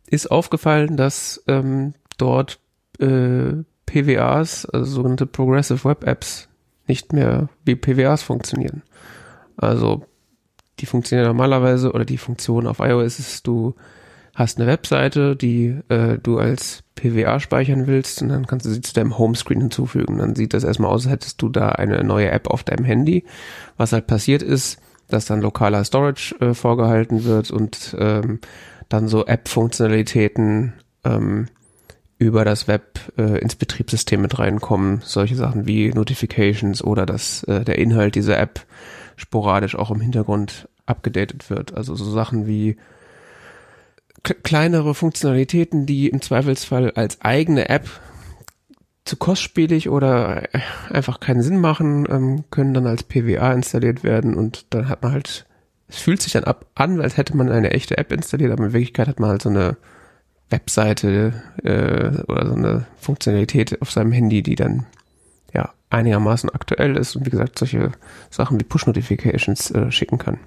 ist 0.07 0.31
aufgefallen, 0.31 0.97
dass 0.97 1.43
ähm, 1.47 1.95
dort 2.19 2.59
äh, 2.99 3.53
PWAs, 3.87 4.67
also 4.67 4.91
sogenannte 4.91 5.27
Progressive 5.27 5.85
Web 5.89 6.07
Apps, 6.07 6.49
nicht 6.87 7.13
mehr 7.13 7.49
wie 7.65 7.77
PWAs 7.77 8.23
funktionieren. 8.23 8.83
Also 9.57 10.05
die 10.81 10.87
funktionieren 10.87 11.29
normalerweise 11.29 11.93
oder 11.93 12.05
die 12.05 12.19
Funktion 12.19 12.67
auf 12.67 12.81
iOS 12.81 13.19
ist, 13.19 13.47
du 13.47 13.75
hast 14.41 14.59
eine 14.59 14.67
Webseite, 14.67 15.37
die 15.37 15.77
äh, 15.89 16.19
du 16.19 16.39
als 16.39 16.83
PWA 16.95 17.41
speichern 17.41 17.87
willst 17.87 18.23
und 18.23 18.31
dann 18.31 18.47
kannst 18.47 18.65
du 18.65 18.71
sie 18.71 18.81
zu 18.81 18.95
deinem 18.95 19.19
Homescreen 19.19 19.61
hinzufügen. 19.61 20.19
Dann 20.19 20.35
sieht 20.35 20.55
das 20.55 20.65
erstmal 20.65 20.91
aus, 20.91 21.05
als 21.05 21.13
hättest 21.13 21.43
du 21.43 21.51
da 21.51 21.69
eine 21.71 22.03
neue 22.05 22.31
App 22.31 22.49
auf 22.49 22.65
deinem 22.65 22.85
Handy. 22.85 23.25
Was 23.77 23.93
halt 23.93 24.07
passiert 24.07 24.43
ist, 24.43 24.81
dass 25.09 25.27
dann 25.27 25.43
lokaler 25.43 25.85
Storage 25.85 26.35
äh, 26.41 26.55
vorgehalten 26.55 27.25
wird 27.25 27.51
und 27.51 27.95
ähm, 27.99 28.41
dann 28.89 29.09
so 29.09 29.27
App-Funktionalitäten 29.27 30.73
ähm, 31.05 31.47
über 32.19 32.45
das 32.45 32.67
Web 32.67 32.99
äh, 33.19 33.39
ins 33.41 33.57
Betriebssystem 33.57 34.23
mit 34.23 34.39
reinkommen. 34.39 35.03
Solche 35.05 35.37
Sachen 35.37 35.67
wie 35.67 35.91
Notifications 35.91 36.83
oder 36.83 37.05
dass 37.05 37.45
äh, 37.45 37.65
der 37.65 37.79
Inhalt 37.79 38.15
dieser 38.15 38.39
App 38.39 38.65
sporadisch 39.17 39.75
auch 39.75 39.91
im 39.91 40.01
Hintergrund 40.01 40.67
abgedatet 40.87 41.51
wird. 41.51 41.75
Also 41.75 41.95
so 41.95 42.11
Sachen 42.11 42.47
wie 42.47 42.77
kleinere 44.23 44.95
Funktionalitäten, 44.95 45.87
die 45.87 46.09
im 46.09 46.21
Zweifelsfall 46.21 46.91
als 46.93 47.21
eigene 47.21 47.69
App 47.69 47.89
zu 49.05 49.17
kostspielig 49.17 49.89
oder 49.89 50.55
äh, 50.55 50.61
einfach 50.91 51.21
keinen 51.21 51.43
Sinn 51.43 51.61
machen, 51.61 52.07
ähm, 52.11 52.45
können 52.51 52.75
dann 52.75 52.87
als 52.87 53.03
PWA 53.03 53.53
installiert 53.53 54.05
werden 54.05 54.35
und 54.35 54.67
dann 54.71 54.89
hat 54.89 55.03
man 55.03 55.13
halt, 55.13 55.47
es 55.89 55.99
fühlt 55.99 56.23
sich 56.23 56.33
dann 56.33 56.45
ab 56.45 56.67
an, 56.75 57.01
als 57.01 57.17
hätte 57.17 57.37
man 57.37 57.51
eine 57.51 57.71
echte 57.71 57.99
App 57.99 58.13
installiert, 58.13 58.53
aber 58.53 58.67
in 58.67 58.73
Wirklichkeit 58.73 59.09
hat 59.09 59.19
man 59.19 59.31
halt 59.31 59.43
so 59.43 59.49
eine 59.49 59.77
Webseite 60.51 61.43
äh, 61.65 62.23
oder 62.31 62.47
so 62.47 62.55
eine 62.55 62.87
Funktionalität 62.99 63.81
auf 63.81 63.91
seinem 63.91 64.13
Handy, 64.13 64.43
die 64.43 64.57
dann 64.57 64.87
ja 65.55 65.73
einigermaßen 65.89 66.51
aktuell 66.51 66.97
ist 66.97 67.17
und 67.17 67.27
wie 67.27 67.31
gesagt 67.31 67.59
solche 67.59 67.93
Sachen 68.31 68.61
wie 68.61 68.65
Push-Notifications 68.65 69.71
äh, 69.73 69.91
schicken 69.91 70.19
kann. 70.19 70.39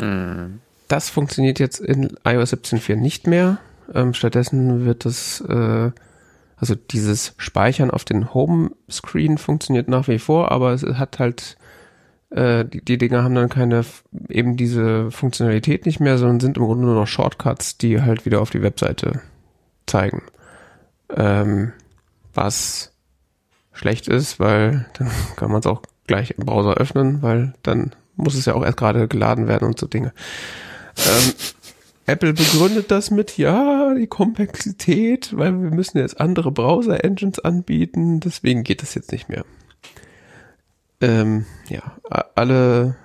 Mhm. 0.00 0.60
Das 0.90 1.08
funktioniert 1.08 1.60
jetzt 1.60 1.78
in 1.78 2.16
iOS 2.24 2.52
17.4 2.52 2.96
nicht 2.96 3.28
mehr. 3.28 3.58
Ähm, 3.94 4.12
stattdessen 4.12 4.84
wird 4.84 5.04
das, 5.04 5.40
äh, 5.42 5.92
also 6.56 6.74
dieses 6.74 7.32
Speichern 7.36 7.92
auf 7.92 8.04
den 8.04 8.34
Home-Screen 8.34 9.38
funktioniert 9.38 9.86
nach 9.86 10.08
wie 10.08 10.18
vor, 10.18 10.50
aber 10.50 10.72
es 10.72 10.82
hat 10.82 11.20
halt, 11.20 11.56
äh, 12.30 12.64
die, 12.64 12.84
die 12.84 12.98
Dinger 12.98 13.22
haben 13.22 13.36
dann 13.36 13.48
keine, 13.48 13.84
eben 14.28 14.56
diese 14.56 15.12
Funktionalität 15.12 15.86
nicht 15.86 16.00
mehr, 16.00 16.18
sondern 16.18 16.40
sind 16.40 16.56
im 16.56 16.64
Grunde 16.64 16.86
nur 16.86 16.96
noch 16.96 17.06
Shortcuts, 17.06 17.78
die 17.78 18.02
halt 18.02 18.26
wieder 18.26 18.40
auf 18.40 18.50
die 18.50 18.62
Webseite 18.62 19.20
zeigen. 19.86 20.22
Ähm, 21.14 21.72
was 22.34 22.92
schlecht 23.72 24.08
ist, 24.08 24.40
weil 24.40 24.86
dann 24.94 25.08
kann 25.36 25.52
man 25.52 25.60
es 25.60 25.66
auch 25.66 25.82
gleich 26.08 26.32
im 26.32 26.46
Browser 26.46 26.74
öffnen, 26.74 27.22
weil 27.22 27.54
dann 27.62 27.92
muss 28.16 28.34
es 28.34 28.46
ja 28.46 28.54
auch 28.54 28.64
erst 28.64 28.76
gerade 28.76 29.06
geladen 29.06 29.46
werden 29.46 29.68
und 29.68 29.78
so 29.78 29.86
Dinge. 29.86 30.12
Ähm, 31.06 31.32
Apple 32.06 32.32
begründet 32.32 32.90
das 32.90 33.10
mit, 33.10 33.38
ja, 33.38 33.94
die 33.94 34.08
Komplexität, 34.08 35.36
weil 35.36 35.62
wir 35.62 35.70
müssen 35.70 35.98
jetzt 35.98 36.20
andere 36.20 36.50
Browser-Engines 36.50 37.38
anbieten, 37.38 38.18
deswegen 38.18 38.64
geht 38.64 38.82
das 38.82 38.94
jetzt 38.94 39.12
nicht 39.12 39.28
mehr. 39.28 39.44
Ähm, 41.00 41.46
ja, 41.68 41.82
alle 42.34 42.96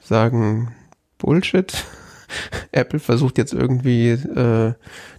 sagen 0.00 0.74
Bullshit. 1.18 1.84
Apple 2.72 2.98
versucht 2.98 3.38
jetzt 3.38 3.54
irgendwie 3.54 4.10
äh, 4.10 4.74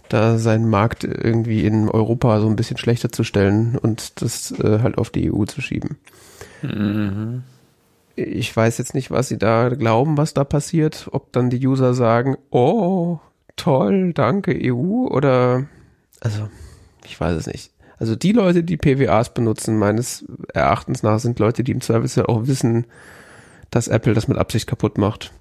da 0.08 0.38
seinen 0.38 0.68
Markt 0.68 1.02
irgendwie 1.02 1.64
in 1.64 1.88
Europa 1.88 2.40
so 2.40 2.48
ein 2.48 2.56
bisschen 2.56 2.76
schlechter 2.76 3.10
zu 3.10 3.24
stellen 3.24 3.76
und 3.76 4.22
das 4.22 4.52
äh, 4.52 4.80
halt 4.82 4.98
auf 4.98 5.10
die 5.10 5.32
EU 5.32 5.44
zu 5.46 5.60
schieben. 5.60 5.98
Mhm 6.62 7.42
ich 8.16 8.56
weiß 8.56 8.78
jetzt 8.78 8.94
nicht, 8.94 9.10
was 9.10 9.28
sie 9.28 9.38
da 9.38 9.68
glauben, 9.68 10.16
was 10.16 10.34
da 10.34 10.44
passiert. 10.44 11.08
Ob 11.12 11.32
dann 11.32 11.50
die 11.50 11.64
User 11.66 11.94
sagen, 11.94 12.36
oh, 12.50 13.20
toll, 13.56 14.12
danke 14.14 14.58
EU 14.58 15.06
oder, 15.06 15.66
also, 16.20 16.48
ich 17.04 17.20
weiß 17.20 17.36
es 17.36 17.46
nicht. 17.46 17.70
Also 17.98 18.16
die 18.16 18.32
Leute, 18.32 18.62
die 18.62 18.76
PWAs 18.76 19.32
benutzen, 19.32 19.78
meines 19.78 20.24
Erachtens 20.52 21.02
nach, 21.02 21.18
sind 21.18 21.38
Leute, 21.38 21.64
die 21.64 21.72
im 21.72 21.80
Zweifelsfall 21.80 22.26
auch 22.26 22.46
wissen, 22.46 22.86
dass 23.70 23.88
Apple 23.88 24.14
das 24.14 24.28
mit 24.28 24.38
Absicht 24.38 24.66
kaputt 24.66 24.98
macht. 24.98 25.32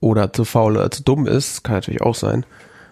Oder 0.00 0.32
zu 0.32 0.44
faul 0.44 0.76
oder 0.76 0.90
zu 0.90 1.02
dumm 1.02 1.26
ist, 1.26 1.64
kann 1.64 1.76
natürlich 1.76 2.02
auch 2.02 2.14
sein. 2.14 2.44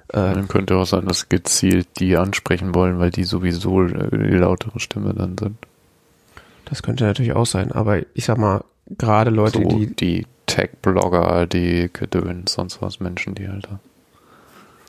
Äh, 0.09 0.35
dann 0.35 0.49
könnte 0.49 0.77
auch 0.77 0.87
sein, 0.87 1.07
dass 1.07 1.29
gezielt 1.29 1.89
die 1.99 2.17
ansprechen 2.17 2.75
wollen, 2.75 2.99
weil 2.99 3.11
die 3.11 3.25
sowieso 3.25 3.85
äh, 3.85 4.11
die 4.11 4.37
lautere 4.37 4.81
Stimme 4.81 5.15
dann 5.15 5.37
sind. 5.39 5.57
Das 6.67 6.83
könnte 6.83 7.05
natürlich 7.05 7.33
auch 7.33 7.47
sein, 7.47 7.73
aber 7.73 8.01
ich 8.15 8.27
sag 8.27 8.37
mal, 8.37 8.63
gerade 8.99 9.31
Leute, 9.31 9.63
so 9.63 9.69
die. 9.69 9.97
Die 9.97 10.27
Tech-Blogger, 10.47 11.47
die 11.47 11.91
Gedöns, 11.93 12.53
sonst 12.53 12.81
was 12.81 13.01
Menschen, 13.01 13.35
die 13.35 13.49
halt 13.49 13.67
da. 13.67 13.81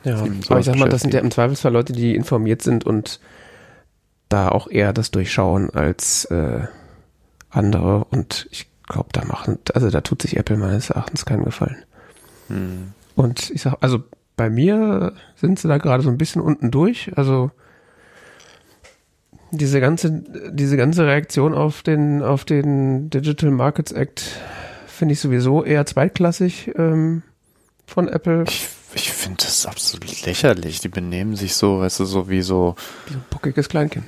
Ja, 0.04 0.20
aber 0.50 0.60
ich 0.60 0.66
sag 0.66 0.76
mal, 0.76 0.88
das 0.88 1.02
sind 1.02 1.14
ja 1.14 1.20
im 1.20 1.32
Zweifelsfall 1.32 1.74
Leute, 1.74 1.94
die 1.94 2.16
informiert 2.16 2.62
sind 2.62 2.86
und 2.86 3.20
da 4.30 4.50
auch 4.50 4.70
eher 4.70 4.94
das 4.94 5.12
durchschauen 5.12 5.70
als 5.72 6.26
äh, 6.26 6.68
andere 7.50 8.06
und 8.06 8.48
ich 8.52 8.68
glaube, 8.88 9.10
da 9.12 9.26
machen, 9.26 9.58
also 9.74 9.90
da 9.90 10.02
tut 10.02 10.22
sich 10.22 10.38
Apple 10.38 10.58
meines 10.58 10.90
Erachtens 10.90 11.26
keinen 11.26 11.44
Gefallen. 11.44 11.78
Hm. 12.48 12.94
Und 13.16 13.50
ich 13.50 13.64
sag, 13.64 13.78
also 13.82 14.04
bei 14.36 14.50
mir 14.50 15.14
sind 15.36 15.60
sie 15.60 15.68
da 15.68 15.78
gerade 15.78 16.04
so 16.04 16.10
ein 16.10 16.18
bisschen 16.18 16.42
unten 16.42 16.72
durch, 16.72 17.12
also 17.18 17.52
diese 19.52 19.80
ganze, 19.80 20.24
diese 20.52 20.78
ganze 20.78 21.06
Reaktion 21.06 21.54
auf 21.54 21.82
den, 21.82 22.22
auf 22.22 22.46
den 22.46 23.10
Digital 23.10 23.52
Markets 23.52 23.92
Act 23.92 24.24
finde 24.88 25.14
ich 25.14 25.20
sowieso 25.20 25.64
eher 25.64 25.86
zweitklassig 25.86 26.72
ähm, 26.76 27.24
von 27.86 28.08
Apple. 28.08 28.44
Ich, 28.48 28.68
ich 28.94 29.12
finde 29.12 29.44
das 29.44 29.66
absolut 29.66 30.26
lächerlich. 30.26 30.80
Die 30.80 30.90
benehmen 30.90 31.36
sich 31.36 31.56
so, 31.56 31.80
weißt 31.80 32.00
du, 32.00 32.06
so 32.06 32.30
wie 32.30 32.42
so. 32.42 32.76
Wie 33.06 33.14
so 33.14 33.20
ein 33.20 33.26
bockiges 33.30 33.70
Kleinkind. 33.70 34.06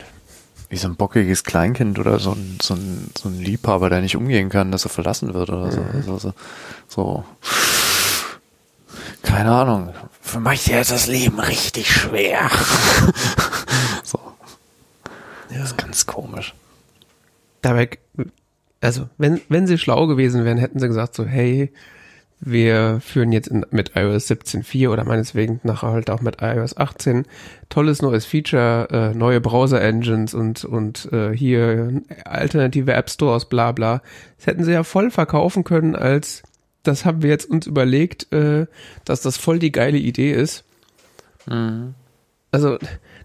Wie 0.69 0.77
so 0.77 0.87
ein 0.87 0.95
bockiges 0.95 1.43
Kleinkind 1.43 1.99
oder 1.99 2.19
so 2.19 2.31
ein, 2.31 2.57
so 2.61 2.73
ein, 2.73 3.09
so 3.17 3.29
ein 3.29 3.39
Liebhaber, 3.39 3.89
der 3.89 4.01
nicht 4.01 4.15
umgehen 4.15 4.49
kann, 4.49 4.71
dass 4.71 4.85
er 4.85 4.89
verlassen 4.89 5.33
wird 5.33 5.49
oder 5.49 5.71
so. 5.71 5.81
Mhm. 5.81 5.89
Also, 5.95 6.17
so, 6.17 6.33
so. 6.87 7.23
Keine 9.23 9.51
Ahnung. 9.51 9.93
Für 10.21 10.39
manche 10.39 10.77
ist 10.77 10.91
das 10.91 11.07
Leben 11.07 11.39
richtig 11.39 11.91
schwer. 11.91 12.49
Ja. 15.49 15.59
Das 15.59 15.71
ist 15.71 15.77
ganz 15.77 16.05
komisch. 16.05 16.53
Dabei, 17.61 17.89
also, 18.81 19.09
wenn, 19.17 19.41
wenn 19.49 19.67
sie 19.67 19.77
schlau 19.77 20.07
gewesen 20.07 20.45
wären, 20.45 20.57
hätten 20.57 20.79
sie 20.79 20.87
gesagt 20.87 21.15
so, 21.15 21.25
hey, 21.25 21.71
wir 22.41 23.01
führen 23.01 23.31
jetzt 23.33 23.47
in, 23.47 23.65
mit 23.71 23.91
iOS 23.95 24.29
17.4 24.31 24.89
oder 24.89 25.03
meineswegen 25.03 25.59
nachher 25.63 25.89
halt 25.89 26.09
auch 26.09 26.21
mit 26.21 26.37
iOS 26.41 26.77
18 26.77 27.25
tolles 27.67 28.01
neues 28.01 28.25
Feature, 28.25 28.87
äh, 28.91 29.13
neue 29.17 29.41
Browser-Engines 29.41 30.33
und, 30.33 30.63
und 30.63 31.11
äh, 31.11 31.35
hier 31.35 32.01
alternative 32.23 32.93
App 32.93 33.09
Stores, 33.09 33.45
bla 33.45 33.73
bla. 33.73 34.01
Das 34.37 34.47
hätten 34.47 34.63
sie 34.63 34.71
ja 34.71 34.83
voll 34.83 35.11
verkaufen 35.11 35.65
können 35.65 35.95
als, 35.95 36.43
das 36.83 37.03
haben 37.03 37.21
wir 37.21 37.29
jetzt 37.29 37.49
uns 37.49 37.67
überlegt, 37.67 38.31
äh, 38.31 38.67
dass 39.03 39.21
das 39.21 39.35
voll 39.35 39.59
die 39.59 39.73
geile 39.73 39.97
Idee 39.97 40.31
ist. 40.31 40.63
Mhm. 41.45 41.93
Also, 42.51 42.77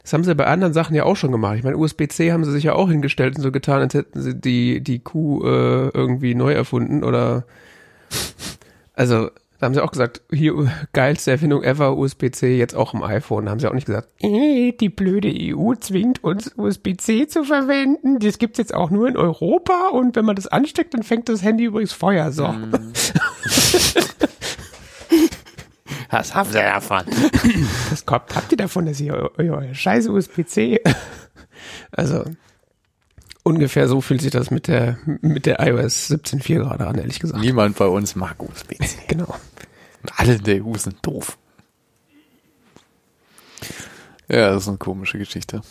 das 0.04 0.12
haben 0.12 0.23
sie 0.23 0.34
bei 0.34 0.46
anderen 0.46 0.75
Sachen 0.75 0.94
ja 0.94 1.04
auch 1.04 1.16
schon 1.16 1.32
gemacht. 1.32 1.56
Ich 1.56 1.64
meine, 1.64 1.78
USB-C 1.78 2.30
haben 2.30 2.44
sie 2.44 2.52
sich 2.52 2.64
ja 2.64 2.75
auch 2.75 2.90
hingestellt 2.90 3.37
und 3.37 3.42
so 3.42 3.50
getan, 3.50 3.80
als 3.80 3.94
hätten 3.94 4.20
sie 4.20 4.34
die, 4.34 4.82
die 4.82 4.99
Kuh 4.99 5.42
äh, 5.44 5.88
irgendwie 5.94 6.34
neu 6.34 6.52
erfunden 6.52 7.02
oder 7.02 7.44
also 8.92 9.30
da 9.58 9.66
haben 9.66 9.75
sie 9.75 9.82
auch 9.82 9.92
gesagt, 9.92 10.20
hier 10.30 10.70
geilste 10.92 11.30
Erfindung 11.30 11.62
ever, 11.62 11.96
USB-C, 11.96 12.58
jetzt 12.58 12.75
auch 12.75 12.92
im 12.92 13.02
iPhone. 13.02 13.46
Da 13.46 13.52
haben 13.52 13.61
sie 13.61 13.66
auch 13.66 13.73
nicht 13.73 13.87
gesagt, 13.87 14.08
äh, 14.20 14.73
die 14.73 14.90
blöde 14.90 15.32
EU 15.34 15.75
zwingt 15.76 16.23
uns 16.23 16.52
USB-C 16.54 17.26
zu 17.28 17.44
verwenden. 17.44 18.18
Das 18.18 18.37
gibt's 18.37 18.58
jetzt 18.58 18.75
auch 18.75 18.90
nur 18.90 19.08
in 19.08 19.16
Europa 19.16 19.88
und 19.90 20.16
wenn 20.16 20.26
man 20.26 20.37
das 20.37 20.49
ansteckt, 20.49 20.92
dann 20.92 21.02
fängt 21.02 21.30
das 21.30 21.42
Handy 21.42 21.64
übrigens 21.64 21.94
Feuer. 21.94 22.30
So. 22.30 22.49
Mm. 22.49 22.73
Was 26.14 26.33
habt 26.33 26.54
ihr 26.54 26.62
davon? 26.62 27.02
Was 27.90 28.06
kommt, 28.06 28.37
habt 28.37 28.52
ihr 28.52 28.56
davon, 28.56 28.87
dass 28.87 29.00
ihr 29.00 29.14
euer, 29.14 29.33
euer 29.37 29.75
scheiß 29.75 30.06
USB-C? 30.09 30.80
Also, 31.90 32.25
ungefähr 33.42 33.88
so 33.88 34.00
fühlt 34.00 34.21
sich 34.21 34.30
das 34.30 34.50
mit 34.50 34.68
der, 34.68 34.99
mit 35.23 35.47
der 35.47 35.61
iOS 35.61 36.11
17.4 36.11 36.59
gerade 36.59 36.87
an, 36.87 36.97
ehrlich 36.97 37.21
gesagt. 37.21 37.40
Niemand 37.40 37.76
bei 37.76 37.87
uns 37.87 38.16
mag 38.16 38.42
USB-C. 38.42 38.99
genau. 39.09 39.35
Und 40.02 40.21
alle 40.21 40.35
in 40.35 40.42
der 40.42 40.64
EU 40.64 40.76
sind 40.76 40.99
doof. 41.02 41.38
Ja, 44.28 44.50
das 44.50 44.64
ist 44.64 44.68
eine 44.68 44.78
komische 44.78 45.18
Geschichte. 45.18 45.62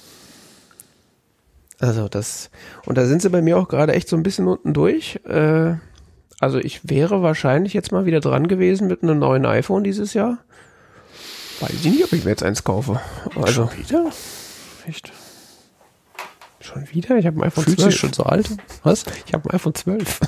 Also 1.80 2.08
das, 2.08 2.50
und 2.86 2.98
da 2.98 3.06
sind 3.06 3.22
sie 3.22 3.30
bei 3.30 3.42
mir 3.42 3.58
auch 3.58 3.68
gerade 3.68 3.94
echt 3.94 4.10
so 4.10 4.16
ein 4.16 4.24
bisschen 4.24 4.48
unten 4.48 4.74
durch. 4.74 5.20
Äh, 5.26 5.76
also 6.44 6.60
ich 6.60 6.82
wäre 6.84 7.22
wahrscheinlich 7.22 7.74
jetzt 7.74 7.92
mal 7.92 8.06
wieder 8.06 8.20
dran 8.20 8.48
gewesen 8.48 8.88
mit 8.88 9.02
einem 9.04 9.20
neuen 9.20 9.46
iPhone 9.46 9.84
dieses 9.84 10.14
Jahr. 10.14 10.38
Weiß 11.60 11.72
ich 11.72 11.86
nicht, 11.86 12.04
ob 12.04 12.14
ich 12.14 12.24
mir 12.24 12.32
jetzt 12.32 12.44
eins 12.44 12.64
kaufe. 12.64 13.00
Also 13.36 13.68
schon 13.70 13.78
wieder? 13.78 14.12
Echt? 14.88 15.12
Schon 16.60 16.88
wieder? 16.92 17.18
Ich 17.18 17.26
habe 17.26 17.40
ein 17.40 17.44
iPhone 17.44 17.64
Fühlt 17.64 17.80
12. 17.80 17.92
sich 17.92 18.00
schon 18.00 18.14
so 18.14 18.24
alt? 18.24 18.50
Was? 18.84 19.06
Ich 19.26 19.34
habe 19.34 19.50
ein 19.50 19.56
iPhone 19.56 19.74
12. 19.76 20.20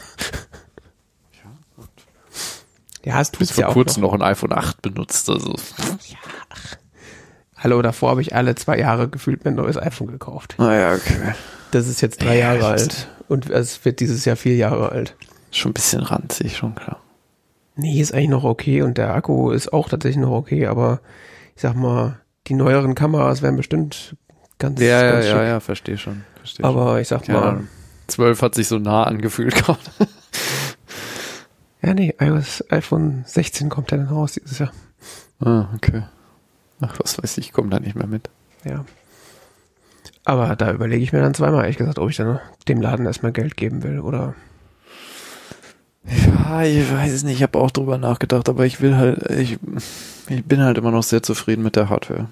ja, 1.33 1.51
gut. 1.75 1.89
Ja, 3.03 3.21
es 3.21 3.31
Du 3.31 3.39
hast 3.39 3.39
tut's 3.39 3.51
vor 3.51 3.61
ja 3.61 3.67
auch 3.69 3.73
kurzem 3.73 4.01
noch. 4.01 4.11
noch 4.13 4.19
ein 4.21 4.31
iPhone 4.31 4.53
8 4.53 4.81
benutzt. 4.81 5.29
Also. 5.29 5.55
Hallo, 7.57 7.81
davor 7.81 8.11
habe 8.11 8.21
ich 8.21 8.35
alle 8.35 8.55
zwei 8.55 8.77
Jahre 8.77 9.07
gefühlt 9.09 9.43
mir 9.45 9.51
ein 9.51 9.55
neues 9.55 9.77
iPhone 9.77 10.07
gekauft. 10.07 10.55
Naja, 10.57 10.91
Ah 10.91 10.95
okay. 10.95 11.33
Das 11.71 11.87
ist 11.87 12.01
jetzt 12.01 12.21
drei 12.21 12.37
Ja, 12.37 12.53
Jahre 12.53 12.67
alt. 12.67 13.07
Und 13.27 13.49
es 13.49 13.83
wird 13.83 13.99
dieses 13.99 14.23
Jahr 14.25 14.35
vier 14.35 14.55
Jahre 14.55 14.89
alt. 14.91 15.15
Schon 15.55 15.71
ein 15.71 15.73
bisschen 15.73 16.01
ranzig, 16.01 16.57
schon 16.57 16.75
klar. 16.75 16.99
Nee, 17.75 17.99
ist 18.01 18.13
eigentlich 18.13 18.29
noch 18.29 18.43
okay 18.43 18.81
und 18.81 18.97
der 18.97 19.13
Akku 19.13 19.51
ist 19.51 19.71
auch 19.73 19.89
tatsächlich 19.89 20.21
noch 20.21 20.31
okay, 20.31 20.67
aber 20.67 20.99
ich 21.55 21.61
sag 21.61 21.75
mal, 21.75 22.19
die 22.47 22.53
neueren 22.53 22.95
Kameras 22.95 23.41
wären 23.41 23.55
bestimmt 23.57 24.15
ganz, 24.59 24.79
Ja, 24.81 25.03
ja, 25.03 25.11
ganz 25.13 25.25
ja, 25.25 25.31
schick. 25.31 25.47
ja, 25.47 25.59
verstehe 25.59 25.97
schon. 25.97 26.23
Versteh 26.37 26.61
schon. 26.63 26.65
Aber 26.65 26.99
ich 27.01 27.07
sag 27.07 27.27
Ja, 27.27 27.33
mal, 27.33 27.63
12 28.07 28.41
hat 28.41 28.55
sich 28.55 28.67
so 28.67 28.79
nah 28.79 29.03
angefühlt 29.03 29.55
gerade. 29.65 29.79
ja, 31.81 31.93
nee, 31.93 32.13
iOS 32.19 32.63
iPhone 32.69 33.23
16 33.25 33.69
kommt 33.69 33.91
ja 33.91 33.97
dann 33.97 34.07
raus 34.07 34.33
dieses 34.33 34.59
Jahr. 34.59 34.71
ah, 35.39 35.67
okay. 35.75 36.03
Ach, 36.81 36.97
was 36.99 37.21
weiß 37.21 37.37
ich, 37.37 37.53
komme 37.53 37.69
da 37.69 37.79
nicht 37.79 37.95
mehr 37.95 38.07
mit. 38.07 38.29
Ja. 38.63 38.85
Aber 40.25 40.55
da 40.55 40.71
überlege 40.71 41.03
ich 41.03 41.13
mir 41.13 41.21
dann 41.21 41.33
zweimal, 41.33 41.61
ehrlich 41.61 41.77
gesagt, 41.77 41.99
ob 41.99 42.09
ich 42.09 42.17
dann 42.17 42.39
dem 42.67 42.81
Laden 42.81 43.05
erstmal 43.05 43.31
Geld 43.31 43.55
geben 43.57 43.83
will 43.83 43.99
oder. 43.99 44.33
Ja, 46.07 46.63
ich 46.63 46.91
weiß 46.91 47.11
es 47.11 47.23
nicht, 47.23 47.37
ich 47.37 47.43
habe 47.43 47.59
auch 47.59 47.71
drüber 47.71 47.97
nachgedacht, 47.97 48.47
aber 48.49 48.65
ich 48.65 48.81
will 48.81 48.95
halt, 48.95 49.29
ich, 49.31 49.57
ich 50.29 50.43
bin 50.45 50.61
halt 50.61 50.77
immer 50.77 50.91
noch 50.91 51.03
sehr 51.03 51.23
zufrieden 51.23 51.63
mit 51.63 51.75
der 51.75 51.89
Hardware. 51.89 52.27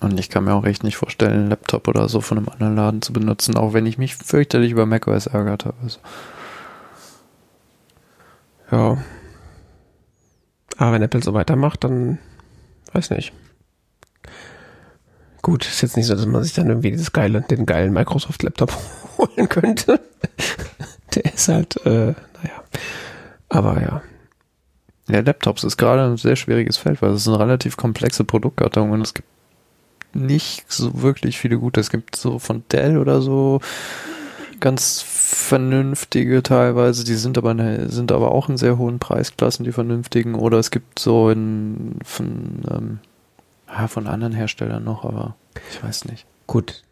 Und 0.00 0.20
ich 0.20 0.28
kann 0.28 0.44
mir 0.44 0.54
auch 0.54 0.64
echt 0.64 0.84
nicht 0.84 0.96
vorstellen, 0.96 1.32
einen 1.32 1.48
Laptop 1.48 1.88
oder 1.88 2.08
so 2.08 2.20
von 2.20 2.38
einem 2.38 2.48
anderen 2.50 2.76
Laden 2.76 3.02
zu 3.02 3.12
benutzen, 3.12 3.56
auch 3.56 3.72
wenn 3.72 3.86
ich 3.86 3.96
mich 3.96 4.14
fürchterlich 4.14 4.70
über 4.72 4.84
macOS 4.84 5.26
ärgert 5.26 5.64
habe. 5.64 5.76
Also, 5.82 5.98
Ja. 8.70 8.98
Aber 10.76 10.92
wenn 10.92 11.02
Apple 11.02 11.22
so 11.22 11.32
weitermacht, 11.32 11.84
dann 11.84 12.18
weiß 12.92 13.10
nicht. 13.10 13.32
Gut, 15.40 15.64
ist 15.64 15.80
jetzt 15.80 15.96
nicht 15.96 16.06
so, 16.06 16.14
dass 16.14 16.26
man 16.26 16.42
sich 16.42 16.54
dann 16.54 16.68
irgendwie 16.68 16.90
dieses 16.90 17.12
geile, 17.12 17.40
den 17.40 17.66
geilen 17.66 17.92
Microsoft-Laptop 17.92 18.76
holen 19.18 19.48
könnte. 19.48 20.00
Der 21.24 21.34
ist 21.34 21.48
halt, 21.48 21.76
äh, 21.86 22.14
naja. 22.14 22.64
Aber 23.48 23.80
ja. 23.80 24.02
Ja, 25.08 25.20
Laptops 25.20 25.64
ist 25.64 25.76
gerade 25.76 26.02
ein 26.02 26.16
sehr 26.16 26.36
schwieriges 26.36 26.76
Feld, 26.76 27.00
weil 27.00 27.12
es 27.12 27.22
ist 27.22 27.28
eine 27.28 27.38
relativ 27.38 27.76
komplexe 27.76 28.24
Produktgattung 28.24 28.90
und 28.90 29.00
es 29.02 29.14
gibt 29.14 29.28
nicht 30.14 30.70
so 30.72 31.00
wirklich 31.00 31.38
viele 31.38 31.58
gute. 31.58 31.80
Es 31.80 31.90
gibt 31.90 32.16
so 32.16 32.38
von 32.38 32.64
Dell 32.72 32.98
oder 32.98 33.22
so 33.22 33.60
ganz 34.58 35.02
vernünftige 35.02 36.42
teilweise, 36.42 37.04
die 37.04 37.14
sind 37.14 37.38
aber 37.38 37.50
eine, 37.50 37.88
sind 37.90 38.10
aber 38.10 38.32
auch 38.32 38.48
in 38.48 38.56
sehr 38.56 38.78
hohen 38.78 38.98
Preisklassen, 38.98 39.64
die 39.64 39.72
vernünftigen. 39.72 40.34
Oder 40.34 40.58
es 40.58 40.70
gibt 40.70 40.98
so 40.98 41.30
in 41.30 41.96
von 42.04 42.62
ähm, 42.70 42.98
ja, 43.68 43.88
von 43.88 44.06
anderen 44.06 44.32
Herstellern 44.32 44.84
noch, 44.84 45.04
aber 45.04 45.36
ich 45.70 45.82
weiß 45.82 46.06
nicht. 46.06 46.26
Gut, 46.46 46.82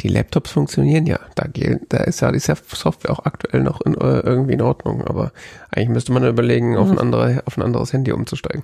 die 0.00 0.08
Laptops 0.08 0.50
funktionieren 0.50 1.06
ja. 1.06 1.18
Da, 1.34 1.46
da 1.88 1.98
ist 1.98 2.20
ja 2.20 2.32
die 2.32 2.38
Software 2.38 3.10
auch 3.10 3.24
aktuell 3.24 3.62
noch 3.62 3.80
in, 3.80 3.94
äh, 3.94 4.20
irgendwie 4.20 4.54
in 4.54 4.62
Ordnung. 4.62 5.06
Aber 5.06 5.32
eigentlich 5.70 5.88
müsste 5.88 6.12
man 6.12 6.26
überlegen, 6.26 6.76
auf, 6.76 6.90
ein 6.90 6.98
andere, 6.98 7.42
auf 7.46 7.56
ein 7.56 7.62
anderes 7.62 7.92
Handy 7.92 8.12
umzusteigen. 8.12 8.62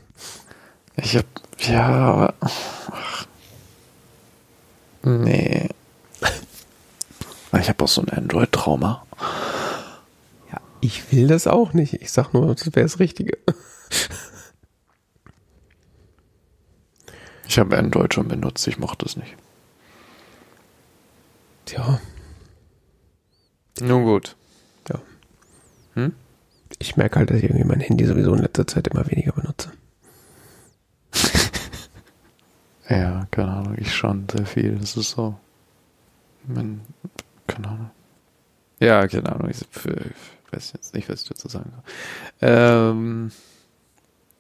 Ich 0.96 1.16
hab 1.16 1.24
ja, 1.58 1.86
aber 1.86 2.34
ach, 2.40 3.26
nee. 5.02 5.68
Ich 7.60 7.68
habe 7.68 7.84
auch 7.84 7.88
so 7.88 8.00
ein 8.00 8.08
Android-Trauma. 8.08 9.04
Ja, 10.50 10.60
ich 10.80 11.12
will 11.12 11.26
das 11.26 11.46
auch 11.46 11.74
nicht. 11.74 11.94
Ich 11.94 12.10
sag 12.10 12.32
nur, 12.32 12.54
das 12.54 12.66
wäre 12.66 12.86
das 12.86 12.98
Richtige. 12.98 13.38
Ich 17.46 17.58
habe 17.58 17.76
Android 17.76 18.14
schon 18.14 18.28
benutzt, 18.28 18.66
ich 18.66 18.78
mochte 18.78 19.04
es 19.04 19.16
nicht. 19.16 19.36
Tja, 21.72 21.98
Nun 23.80 24.04
gut. 24.04 24.37
ich 26.78 26.96
merke 26.96 27.18
halt, 27.18 27.30
dass 27.30 27.38
ich 27.38 27.44
irgendwie 27.44 27.64
mein 27.64 27.80
Handy 27.80 28.04
sowieso 28.04 28.35
in 28.35 28.42
letzter 28.42 28.66
Zeit 28.66 28.88
immer 28.88 29.11
weniger 29.11 29.32
benutze. 29.32 29.72
Ja, 32.88 33.26
keine 33.30 33.52
Ahnung, 33.52 33.76
ich 33.78 33.94
schon 33.94 34.26
sehr 34.30 34.44
viel. 34.44 34.76
Das 34.76 34.98
ist 34.98 35.11
so. 35.12 35.35
Man, 36.46 36.82
keine 37.46 37.68
Ahnung. 37.68 37.90
Ja, 38.80 39.06
keine 39.06 39.32
Ahnung, 39.32 39.48
ich, 39.48 39.62
ich 39.62 40.52
weiß 40.52 40.72
jetzt 40.74 40.92
nicht, 40.94 41.08
was 41.08 41.22
ich 41.22 41.28
dazu 41.28 41.48
sagen 41.48 41.70
soll. 41.70 41.82
Ähm, 42.50 43.30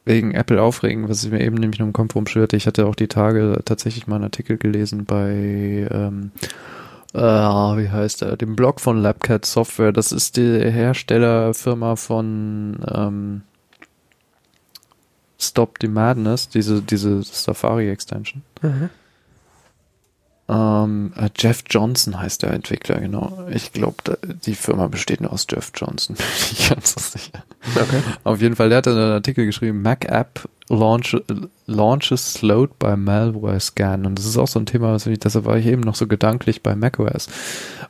wegen 0.04 0.34
Apple 0.34 0.60
aufregen, 0.60 1.08
was 1.08 1.24
ich 1.24 1.30
mir 1.30 1.40
eben 1.40 1.56
nämlich 1.56 1.78
noch 1.78 1.86
im 1.86 1.94
Kopf 1.94 2.14
rumschwirrte. 2.14 2.56
Ich 2.56 2.66
hatte 2.66 2.84
auch 2.86 2.96
die 2.96 3.08
Tage 3.08 3.62
tatsächlich 3.64 4.06
mal 4.06 4.16
einen 4.16 4.24
Artikel 4.24 4.58
gelesen 4.58 5.06
bei, 5.06 5.88
ähm, 5.90 6.32
äh, 7.14 7.18
wie 7.20 7.90
heißt 7.90 8.22
er, 8.22 8.36
dem 8.36 8.56
Blog 8.56 8.80
von 8.80 9.00
Labcat 9.00 9.44
Software. 9.44 9.92
Das 9.92 10.12
ist 10.12 10.36
die 10.36 10.58
Herstellerfirma 10.58 11.96
von 11.96 12.78
ähm, 12.92 13.42
Stop 15.38 15.78
the 15.80 15.88
Madness, 15.88 16.48
diese, 16.48 16.82
diese 16.82 17.22
Safari-Extension. 17.22 18.42
Ähm, 20.48 21.12
äh, 21.16 21.30
Jeff 21.36 21.64
Johnson 21.68 22.18
heißt 22.20 22.42
der 22.42 22.52
Entwickler, 22.52 23.00
genau. 23.00 23.46
Ich 23.50 23.72
glaube, 23.72 24.18
die 24.44 24.54
Firma 24.54 24.88
besteht 24.88 25.20
nur 25.20 25.32
aus 25.32 25.46
Jeff 25.50 25.72
Johnson. 25.74 26.16
Bin 26.16 26.26
ich 26.52 26.68
ganz 26.68 27.12
sicher. 27.12 27.44
Okay. 27.74 28.02
Auf 28.24 28.40
jeden 28.40 28.56
Fall, 28.56 28.68
der 28.68 28.78
hat 28.78 28.88
einen 28.88 28.98
Artikel 28.98 29.46
geschrieben, 29.46 29.82
Mac 29.82 30.04
App 30.04 30.48
launch, 30.72 31.16
launches 31.66 32.34
slowed 32.34 32.78
by 32.78 32.96
malware 32.96 33.60
scan. 33.60 34.06
Und 34.06 34.18
das 34.18 34.26
ist 34.26 34.36
auch 34.36 34.48
so 34.48 34.58
ein 34.58 34.66
Thema, 34.66 34.92
was 34.92 35.06
ich, 35.06 35.18
deshalb 35.18 35.44
war 35.44 35.56
ich 35.56 35.66
eben 35.66 35.82
noch 35.82 35.94
so 35.94 36.06
gedanklich 36.06 36.62
bei 36.62 36.74
macOS. 36.74 37.28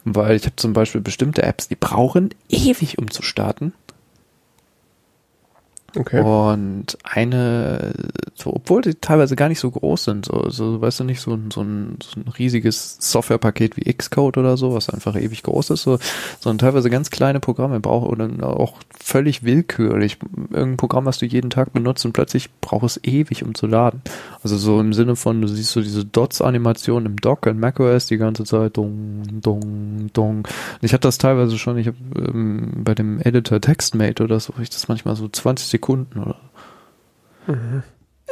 Weil 0.05 0.37
ich 0.37 0.45
habe 0.45 0.57
zum 0.57 0.73
Beispiel 0.73 1.01
bestimmte 1.01 1.42
Apps, 1.42 1.68
die 1.68 1.77
brauchen 1.77 2.31
ewig, 2.49 2.99
um 2.99 3.11
zu 3.11 3.23
starten. 3.23 3.73
Okay. 5.96 6.20
Und 6.20 6.96
eine, 7.05 7.92
so, 8.35 8.55
obwohl 8.55 8.81
die 8.83 8.94
teilweise 8.94 9.37
gar 9.37 9.48
nicht 9.48 9.61
so 9.61 9.70
groß 9.70 10.05
sind, 10.05 10.26
so, 10.26 10.48
so 10.48 10.81
weißt 10.81 11.00
du 11.00 11.05
nicht, 11.05 11.20
so 11.20 11.35
ein, 11.35 11.50
so 11.50 11.62
ein, 11.62 11.98
so 12.02 12.20
ein 12.20 12.28
riesiges 12.38 12.96
Softwarepaket 13.00 13.76
wie 13.76 13.92
Xcode 13.92 14.38
oder 14.38 14.57
so, 14.57 14.74
was 14.74 14.88
einfach 14.88 15.16
ewig 15.16 15.42
groß 15.42 15.70
ist, 15.70 15.83
so, 15.83 15.98
sondern 16.40 16.59
teilweise 16.59 16.88
ganz 16.88 17.11
kleine 17.11 17.40
Programme 17.40 17.81
brauchen 17.81 18.09
oder 18.09 18.59
auch 18.59 18.76
völlig 18.98 19.42
willkürlich. 19.42 20.18
Irgendein 20.50 20.76
Programm, 20.78 21.05
was 21.05 21.18
du 21.18 21.26
jeden 21.26 21.50
Tag 21.50 21.72
benutzt 21.72 22.07
und 22.07 22.12
plötzlich 22.12 22.48
braucht 22.61 22.85
es 22.85 23.00
ewig, 23.05 23.44
um 23.44 23.55
zu 23.55 23.66
laden. 23.66 24.00
Also 24.42 24.57
so 24.57 24.81
im 24.81 24.94
Sinne 24.94 25.14
von, 25.16 25.42
du 25.42 25.48
siehst 25.48 25.72
so 25.72 25.83
diese 25.83 26.05
Dots-Animation 26.05 27.05
im 27.05 27.16
Dock 27.16 27.46
in 27.46 27.61
macOS 27.61 28.07
die 28.07 28.16
ganze 28.16 28.44
Zeit, 28.44 28.78
dong, 28.78 29.22
dong, 29.42 30.11
dong. 30.14 30.37
Und 30.38 30.48
ich 30.81 30.94
hatte 30.94 31.09
das 31.09 31.18
teilweise 31.18 31.59
schon, 31.59 31.76
ich 31.76 31.88
habe 31.88 31.98
ähm, 32.16 32.72
bei 32.76 32.94
dem 32.94 33.20
Editor 33.20 33.61
TextMate 33.61 34.22
oder 34.22 34.40
so, 34.40 34.55
ich 34.61 34.70
das 34.70 34.88
manchmal 34.88 35.16
so 35.16 35.28
20 35.28 35.68
Sekunden 35.68 35.82
oder 35.88 36.37
Mhm. 37.47 37.83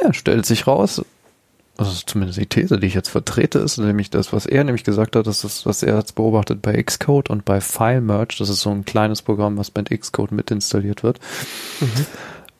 ja, 0.01 0.13
stellt 0.13 0.45
sich 0.45 0.67
raus, 0.67 1.03
also 1.77 1.91
zumindest 2.05 2.39
die 2.39 2.45
These, 2.45 2.79
die 2.79 2.87
ich 2.87 2.93
jetzt 2.93 3.09
vertrete, 3.09 3.59
ist 3.59 3.77
nämlich 3.77 4.09
das, 4.09 4.31
was 4.31 4.45
er 4.45 4.63
nämlich 4.63 4.83
gesagt 4.83 5.15
hat, 5.15 5.27
das 5.27 5.43
ist, 5.43 5.65
was 5.65 5.83
er 5.83 5.97
jetzt 5.97 6.15
beobachtet 6.15 6.61
bei 6.61 6.81
Xcode 6.81 7.29
und 7.29 7.43
bei 7.43 7.59
File 7.59 8.01
Merge, 8.01 8.35
das 8.39 8.49
ist 8.49 8.61
so 8.61 8.69
ein 8.69 8.85
kleines 8.85 9.21
Programm, 9.21 9.57
was 9.57 9.73
mit 9.73 9.89
Xcode 9.89 10.31
mit 10.31 10.51
installiert 10.51 11.03
wird. 11.03 11.19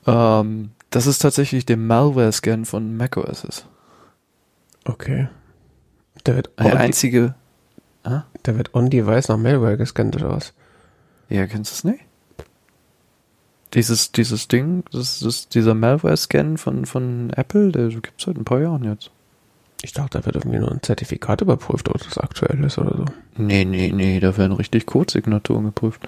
Ähm, 0.08 0.72
das 0.90 1.06
ist 1.08 1.20
tatsächlich 1.20 1.66
der 1.66 1.78
Malware-Scan 1.78 2.66
von 2.66 2.98
macOS 2.98 3.44
ist. 3.44 3.66
Okay. 4.86 5.30
Der 6.26 6.36
wird 6.36 6.50
on, 6.60 6.72
einzige, 6.72 7.36
der 8.04 8.58
wird 8.58 8.74
on-device 8.74 9.28
nach 9.30 9.38
Malware 9.38 9.78
gescannt 9.78 10.16
oder 10.16 10.32
was? 10.32 10.54
ja, 11.30 11.46
kennst 11.48 11.72
du 11.72 11.76
es 11.76 11.94
nicht? 11.94 12.04
Dieses, 13.74 14.12
dieses 14.12 14.48
Ding, 14.48 14.84
das 14.92 15.22
ist 15.22 15.56
dieser 15.56 15.74
Malware-Scan 15.74 16.58
von, 16.58 16.86
von 16.86 17.30
Apple, 17.32 17.72
der 17.72 17.88
gibt's 17.88 18.26
seit 18.26 18.38
ein 18.38 18.44
paar 18.44 18.60
Jahren 18.60 18.84
jetzt. 18.84 19.12
Ich 19.84 19.94
dachte, 19.94 20.20
da 20.20 20.26
wird 20.26 20.36
irgendwie 20.36 20.60
nur 20.60 20.72
ein 20.72 20.84
Zertifikat 20.84 21.42
überprüft, 21.42 21.90
ob 21.90 21.98
das 21.98 22.18
aktuell 22.18 22.64
ist 22.64 22.78
oder 22.78 22.98
so. 22.98 23.06
Nee, 23.38 23.66
nee, 23.66 23.92
nee, 23.92 24.20
da 24.20 24.38
werden 24.38 24.52
richtig 24.54 24.86
Codesignaturen 24.86 25.66
geprüft. 25.66 26.02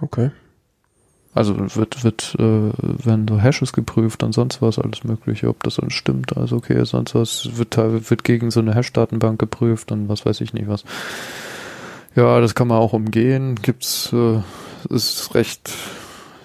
Okay. 0.00 0.30
Also 1.34 1.54
wird, 1.76 2.02
wird, 2.02 2.34
äh, 2.38 2.72
werden 3.04 3.26
so 3.28 3.38
Hashes 3.38 3.74
geprüft 3.74 4.22
und 4.22 4.32
sonst 4.32 4.62
was, 4.62 4.78
alles 4.78 5.04
mögliche, 5.04 5.48
ob 5.48 5.62
das 5.62 5.76
dann 5.76 5.90
stimmt, 5.90 6.34
also 6.34 6.56
okay, 6.56 6.82
sonst 6.84 7.14
was, 7.14 7.58
wird, 7.58 7.76
wird 7.76 8.24
gegen 8.24 8.50
so 8.50 8.60
eine 8.60 8.74
Hash-Datenbank 8.74 9.38
geprüft 9.38 9.92
und 9.92 10.08
was 10.08 10.24
weiß 10.24 10.40
ich 10.40 10.54
nicht 10.54 10.66
was. 10.66 10.84
Ja, 12.14 12.40
das 12.40 12.54
kann 12.54 12.68
man 12.68 12.78
auch 12.78 12.94
umgehen, 12.94 13.56
gibt's, 13.56 14.10
äh, 14.14 14.40
ist 14.90 15.34
recht, 15.34 15.72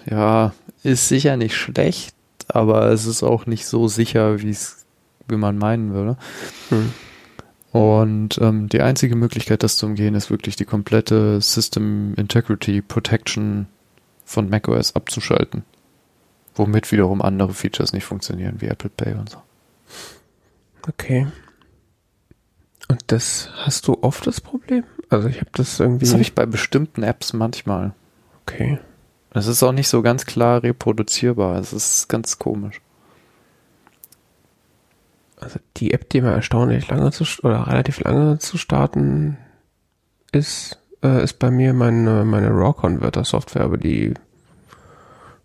ja, 0.10 0.54
ist 0.84 1.08
sicher 1.08 1.38
nicht 1.38 1.56
schlecht, 1.56 2.15
aber 2.47 2.88
es 2.89 3.06
ist 3.06 3.23
auch 3.23 3.45
nicht 3.45 3.65
so 3.65 3.88
sicher, 3.88 4.41
wie 4.41 4.49
es, 4.49 4.86
wie 5.27 5.38
man 5.38 5.58
meinen 5.58 5.93
würde. 5.93 6.17
Hm. 6.69 6.93
Und 7.71 8.38
ähm, 8.41 8.67
die 8.67 8.82
einzige 8.82 9.15
Möglichkeit, 9.15 9.63
das 9.63 9.77
zu 9.77 9.86
umgehen, 9.86 10.15
ist 10.15 10.30
wirklich 10.30 10.58
die 10.58 10.65
komplette 10.65 11.39
System 11.39 12.13
Integrity 12.15 12.82
Protection 12.82 13.67
von 14.25 14.49
macOS 14.49 14.95
abzuschalten. 14.95 15.63
Womit 16.56 16.91
wiederum 16.91 17.21
andere 17.21 17.54
Features 17.54 17.93
nicht 17.93 18.04
funktionieren, 18.04 18.60
wie 18.60 18.67
Apple 18.67 18.89
Pay 18.89 19.13
und 19.13 19.30
so. 19.30 19.38
Okay. 20.88 21.27
Und 22.89 23.04
das 23.08 23.49
hast 23.54 23.88
du 23.88 23.97
oft 24.01 24.27
das 24.27 24.41
Problem? 24.41 24.84
Also 25.10 25.30
ich 25.30 25.39
habe 25.39 25.51
das 25.54 25.80
irgendwie. 25.80 26.06
Das 26.06 26.12
habe 26.12 26.21
ich 26.21 26.36
bei 26.36 26.45
bestimmten 26.45 27.04
Apps 27.04 27.32
manchmal. 27.32 27.93
Okay. 28.41 28.80
Es 29.34 29.47
ist 29.47 29.63
auch 29.63 29.71
nicht 29.71 29.88
so 29.88 30.01
ganz 30.01 30.25
klar 30.25 30.62
reproduzierbar. 30.62 31.58
Es 31.58 31.73
ist 31.73 32.10
ganz 32.10 32.38
komisch. 32.38 32.82
Also 35.38 35.60
die 35.77 35.93
App, 35.93 36.10
die 36.10 36.21
mir 36.21 36.32
erstaunlich 36.32 36.88
lange 36.89 37.12
zu 37.12 37.23
oder 37.43 37.65
relativ 37.67 37.99
lange 38.01 38.38
zu 38.38 38.58
starten 38.58 39.38
ist, 40.32 40.77
äh, 41.04 41.23
ist 41.23 41.39
bei 41.39 41.49
mir 41.49 41.73
meine, 41.73 42.25
meine 42.25 42.49
RAW-Converter-Software, 42.49 43.63
aber 43.63 43.77
die 43.77 44.13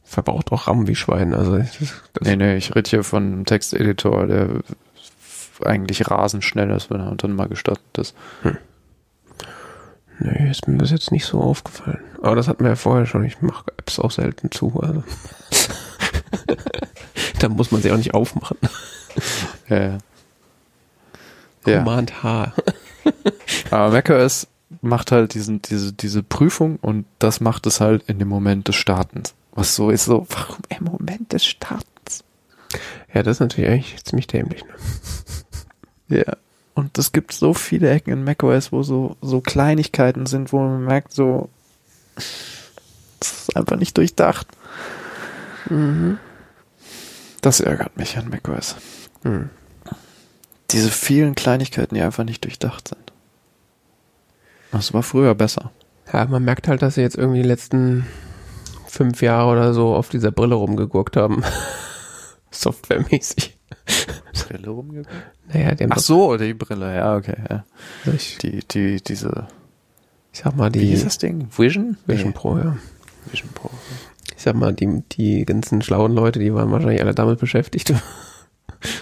verbraucht 0.04 0.52
auch 0.52 0.66
RAM 0.66 0.86
wie 0.86 0.94
Schwein. 0.94 1.32
Also 1.32 1.58
das, 1.58 1.78
das 1.78 2.28
nee, 2.28 2.36
nee, 2.36 2.56
ich 2.56 2.74
rede 2.74 2.88
hier 2.88 3.04
von 3.04 3.22
einem 3.22 3.44
Texteditor, 3.44 4.26
der 4.26 4.48
eigentlich 5.64 6.10
rasend 6.10 6.44
schnell 6.44 6.70
ist, 6.70 6.90
wenn 6.90 7.00
er 7.00 7.14
dann 7.16 7.34
mal 7.34 7.48
gestartet 7.48 7.98
ist. 7.98 8.14
Hm. 8.42 8.58
Nee, 10.18 10.50
ist 10.50 10.66
mir 10.66 10.78
bis 10.78 10.90
jetzt 10.90 11.12
nicht 11.12 11.26
so 11.26 11.40
aufgefallen. 11.40 12.00
Aber 12.22 12.36
das 12.36 12.48
hatten 12.48 12.64
wir 12.64 12.70
ja 12.70 12.76
vorher 12.76 13.06
schon. 13.06 13.24
Ich 13.24 13.42
mache 13.42 13.70
Apps 13.76 13.98
auch 13.98 14.10
selten 14.10 14.50
zu. 14.50 14.80
Also. 14.80 15.02
da 17.38 17.48
muss 17.48 17.70
man 17.70 17.82
sie 17.82 17.92
auch 17.92 17.96
nicht 17.96 18.14
aufmachen. 18.14 18.56
Ja. 19.68 19.98
Command 21.64 22.22
H. 22.22 22.52
Aber 23.70 23.90
macOS 23.92 24.48
macht 24.80 25.12
halt 25.12 25.34
diesen, 25.34 25.62
diese, 25.62 25.92
diese 25.92 26.22
Prüfung 26.22 26.76
und 26.76 27.06
das 27.18 27.40
macht 27.40 27.66
es 27.66 27.80
halt 27.80 28.04
in 28.08 28.18
dem 28.18 28.28
Moment 28.28 28.68
des 28.68 28.76
Startens. 28.76 29.34
Was 29.52 29.74
so 29.74 29.90
ist 29.90 30.04
so, 30.04 30.26
warum 30.30 30.58
im 30.68 30.84
Moment 30.84 31.32
des 31.32 31.44
Startens? 31.44 32.24
Ja, 33.12 33.22
das 33.22 33.36
ist 33.36 33.40
natürlich 33.40 33.70
eigentlich 33.70 34.04
ziemlich 34.04 34.26
dämlich. 34.26 34.62
Ne? 36.08 36.18
Ja. 36.18 36.36
Und 36.76 36.98
es 36.98 37.10
gibt 37.10 37.32
so 37.32 37.54
viele 37.54 37.88
Ecken 37.88 38.12
in 38.12 38.24
macOS, 38.24 38.70
wo 38.70 38.82
so, 38.82 39.16
so 39.22 39.40
Kleinigkeiten 39.40 40.26
sind, 40.26 40.52
wo 40.52 40.60
man 40.60 40.84
merkt, 40.84 41.14
so, 41.14 41.48
das 42.14 43.32
ist 43.32 43.56
einfach 43.56 43.78
nicht 43.78 43.96
durchdacht. 43.96 44.46
Mhm. 45.70 46.18
Das 47.40 47.60
ärgert 47.60 47.96
mich 47.96 48.18
an 48.18 48.28
macOS. 48.28 48.76
Mhm. 49.24 49.48
Diese 50.70 50.90
vielen 50.90 51.34
Kleinigkeiten, 51.34 51.94
die 51.94 52.02
einfach 52.02 52.24
nicht 52.24 52.44
durchdacht 52.44 52.88
sind. 52.88 53.12
Das 54.70 54.92
war 54.92 55.02
früher 55.02 55.34
besser. 55.34 55.72
Ja, 56.12 56.26
man 56.26 56.44
merkt 56.44 56.68
halt, 56.68 56.82
dass 56.82 56.96
sie 56.96 57.00
jetzt 57.00 57.16
irgendwie 57.16 57.40
die 57.40 57.48
letzten 57.48 58.06
fünf 58.86 59.22
Jahre 59.22 59.50
oder 59.50 59.72
so 59.72 59.94
auf 59.94 60.10
dieser 60.10 60.30
Brille 60.30 60.56
rumgegurkt 60.56 61.16
haben. 61.16 61.42
Softwaremäßig. 62.50 63.55
Brille 64.46 64.68
rumgeguckt? 64.68 65.10
Naja, 65.52 65.74
die 65.74 65.86
Ach 65.90 65.98
so, 65.98 66.36
die 66.36 66.54
Brille, 66.54 66.94
ja, 66.94 67.16
okay. 67.16 67.36
Ja. 67.48 67.64
Ich, 68.12 68.38
die, 68.38 68.60
die, 68.60 69.02
diese. 69.02 69.48
Ich 70.32 70.40
sag 70.40 70.56
mal, 70.56 70.70
die. 70.70 70.80
Wie 70.80 70.92
ist 70.92 71.06
das 71.06 71.18
Ding? 71.18 71.48
Vision? 71.56 71.96
Vision 72.06 72.28
nee. 72.28 72.34
Pro, 72.34 72.58
ja. 72.58 72.76
Vision 73.30 73.50
Pro. 73.54 73.70
Ich 74.36 74.42
sag 74.42 74.54
mal, 74.54 74.74
die, 74.74 75.02
die 75.12 75.44
ganzen 75.44 75.82
schlauen 75.82 76.12
Leute, 76.12 76.38
die 76.38 76.52
waren 76.52 76.70
wahrscheinlich 76.70 77.00
alle 77.00 77.14
damit 77.14 77.40
beschäftigt. 77.40 77.94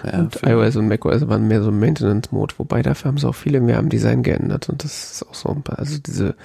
Ja, 0.05 0.19
und 0.19 0.41
iOS 0.45 0.77
und 0.77 0.89
macOS 0.89 1.27
waren 1.29 1.49
mehr 1.49 1.63
so 1.63 1.73
Maintenance-Mode, 1.73 2.55
wobei 2.59 2.83
dafür 2.83 3.09
haben 3.09 3.19
sie 3.19 3.29
auch 3.29 3.35
viele 3.35 3.61
mehr 3.61 3.79
am 3.79 3.89
Design 3.89 4.23
geändert 4.23 4.69
und 4.69 4.85
das 4.85 5.13
ist 5.13 5.27
auch 5.27 5.35
so, 5.35 5.63
also 5.67 5.99
diese 5.99 6.37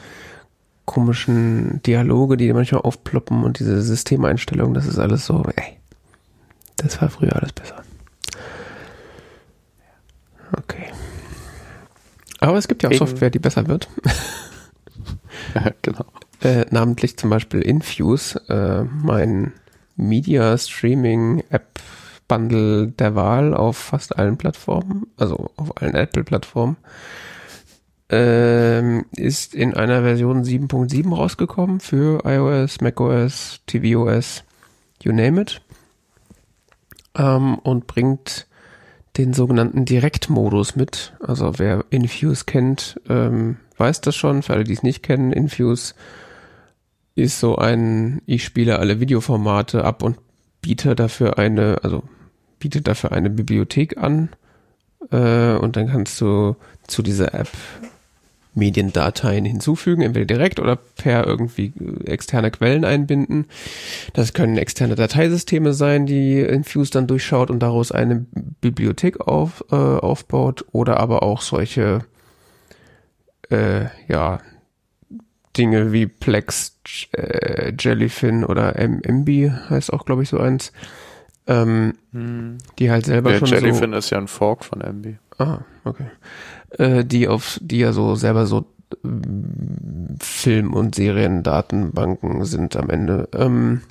komischen 0.85 1.81
Dialoge, 1.83 2.35
die 2.35 2.51
manchmal 2.51 2.81
aufploppen 2.81 3.43
und 3.43 3.59
diese 3.59 3.79
Systemeinstellungen, 3.81 4.73
das 4.73 4.87
ist 4.87 4.97
alles 4.97 5.27
so, 5.27 5.45
ey, 5.55 5.77
das 6.77 6.99
war 6.99 7.09
früher 7.09 7.35
alles 7.35 7.53
besser. 7.53 7.83
Okay. 10.57 10.85
Aber 12.39 12.57
es 12.57 12.67
gibt 12.67 12.83
ja 12.83 12.89
auch 12.89 12.93
Eben. 12.93 13.05
Software, 13.05 13.29
die 13.29 13.39
besser 13.39 13.67
wird. 13.67 13.87
ja, 15.55 15.71
genau. 15.81 16.05
Äh, 16.41 16.65
namentlich 16.71 17.17
zum 17.17 17.29
Beispiel 17.29 17.61
Infuse, 17.61 18.41
äh, 18.47 18.83
mein 18.83 19.53
Media 19.97 20.57
Streaming 20.57 21.43
App 21.49 21.79
Bundle 22.29 22.87
der 22.87 23.15
Wahl 23.15 23.53
auf 23.53 23.75
fast 23.75 24.17
allen 24.17 24.37
Plattformen, 24.37 25.07
also 25.17 25.49
auf 25.57 25.81
allen 25.81 25.95
Apple-Plattformen, 25.95 26.77
ähm, 28.09 29.05
ist 29.15 29.53
in 29.53 29.73
einer 29.73 30.03
Version 30.03 30.43
7.7 30.43 31.13
rausgekommen 31.13 31.81
für 31.81 32.23
iOS, 32.25 32.79
macOS, 32.81 33.61
tvOS, 33.67 34.43
you 35.03 35.11
name 35.11 35.41
it, 35.41 35.61
ähm, 37.15 37.57
und 37.57 37.87
bringt 37.87 38.47
den 39.17 39.33
sogenannten 39.33 39.85
Direktmodus 39.85 40.75
mit. 40.75 41.13
Also 41.19 41.53
wer 41.57 41.85
Infuse 41.89 42.45
kennt, 42.45 42.99
ähm, 43.09 43.57
weiß 43.77 44.01
das 44.01 44.15
schon. 44.15 44.43
Für 44.43 44.53
alle, 44.53 44.63
die 44.63 44.73
es 44.73 44.83
nicht 44.83 45.03
kennen, 45.03 45.31
Infuse 45.31 45.93
ist 47.15 47.39
so 47.39 47.57
ein, 47.57 48.21
ich 48.25 48.43
spiele 48.43 48.79
alle 48.79 48.99
Videoformate 48.99 49.83
ab 49.83 50.03
und 50.03 50.17
biete 50.61 50.95
dafür 50.95 51.37
eine, 51.37 51.79
also 51.83 52.03
bietet 52.59 52.87
dafür 52.87 53.11
eine 53.11 53.29
Bibliothek 53.29 53.97
an 53.97 54.29
äh, 55.11 55.53
und 55.53 55.75
dann 55.75 55.87
kannst 55.87 56.19
du 56.21 56.55
zu 56.87 57.01
dieser 57.01 57.33
App 57.33 57.49
Mediendateien 58.59 59.45
hinzufügen, 59.45 60.03
entweder 60.03 60.25
direkt 60.25 60.59
oder 60.59 60.75
per 60.75 61.25
irgendwie 61.25 61.73
externe 62.05 62.51
Quellen 62.51 62.85
einbinden. 62.85 63.45
Das 64.13 64.33
können 64.33 64.57
externe 64.57 64.95
Dateisysteme 64.95 65.73
sein, 65.73 66.05
die 66.05 66.39
Infuse 66.41 66.91
dann 66.91 67.07
durchschaut 67.07 67.49
und 67.49 67.59
daraus 67.59 67.91
eine 67.91 68.25
Bibliothek 68.61 69.21
auf, 69.21 69.63
äh, 69.71 69.75
aufbaut 69.75 70.65
oder 70.71 70.99
aber 70.99 71.23
auch 71.23 71.41
solche 71.41 72.01
äh, 73.49 73.85
ja 74.07 74.39
Dinge 75.57 75.91
wie 75.91 76.05
Plex, 76.05 76.77
äh, 77.11 77.73
Jellyfin 77.77 78.43
oder 78.43 78.75
MB 78.77 79.51
heißt 79.69 79.91
auch 79.91 80.05
glaube 80.05 80.23
ich 80.23 80.29
so 80.29 80.39
eins, 80.39 80.71
ähm, 81.47 81.95
hm. 82.11 82.59
die 82.77 82.91
halt 82.91 83.05
selber 83.05 83.31
Der 83.31 83.39
schon 83.39 83.47
Jellyfin 83.47 83.91
so, 83.91 83.97
ist 83.97 84.09
ja 84.11 84.19
ein 84.19 84.27
Fork 84.27 84.63
von 84.63 84.81
MB. 84.81 85.17
Ah, 85.39 85.59
okay. 85.83 86.05
Äh, 86.77 87.03
die 87.05 87.27
auf, 87.27 87.59
die 87.61 87.79
ja 87.79 87.93
so 87.93 88.15
selber 88.15 88.45
so 88.45 88.65
äh, 89.03 89.07
Film- 90.21 90.73
und 90.73 90.95
Seriendatenbanken 90.95 92.45
sind 92.45 92.75
am 92.75 92.89
Ende. 92.89 93.27
Ähm, 93.33 93.81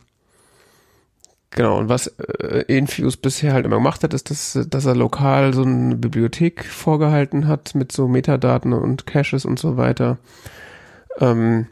genau, 1.51 1.79
und 1.79 1.89
was 1.89 2.07
äh, 2.07 2.65
Infuse 2.69 3.19
bisher 3.19 3.53
halt 3.53 3.67
immer 3.67 3.77
gemacht 3.77 4.05
hat, 4.05 4.15
ist, 4.15 4.31
dass, 4.31 4.59
dass 4.69 4.87
er 4.87 4.95
lokal 4.95 5.55
so 5.55 5.63
eine 5.63 5.97
Bibliothek 5.97 6.65
vorgehalten 6.65 7.49
hat 7.49 7.75
mit 7.75 7.93
so 7.93 8.07
Metadaten 8.07 8.73
und 8.73 9.07
Caches 9.07 9.45
und 9.45 9.59
so 9.59 9.77
weiter. 9.77 10.19
Ähm, 11.19 11.67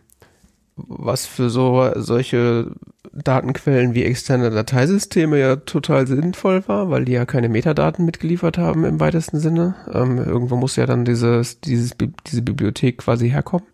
was 0.77 1.27
für 1.27 1.49
so 1.49 1.91
solche 1.97 2.71
Datenquellen 3.13 3.95
wie 3.95 4.05
externe 4.05 4.51
Dateisysteme 4.51 5.39
ja 5.39 5.57
total 5.57 6.07
sinnvoll 6.07 6.69
war, 6.69 6.91
weil 6.91 7.07
die 7.07 7.13
ja 7.13 7.25
keine 7.25 7.49
Metadaten 7.49 8.05
mitgeliefert 8.05 8.59
haben 8.59 8.85
im 8.85 9.01
weitesten 9.01 9.41
Sinne. 9.41 9.75
Ähm, 9.93 10.19
irgendwo 10.19 10.57
muss 10.57 10.77
ja 10.77 10.85
dann 10.85 11.07
dieses, 11.07 11.61
dieses, 11.61 11.93
diese 12.27 12.43
Bibliothek 12.43 12.99
quasi 12.99 13.31
herkommen. 13.31 13.67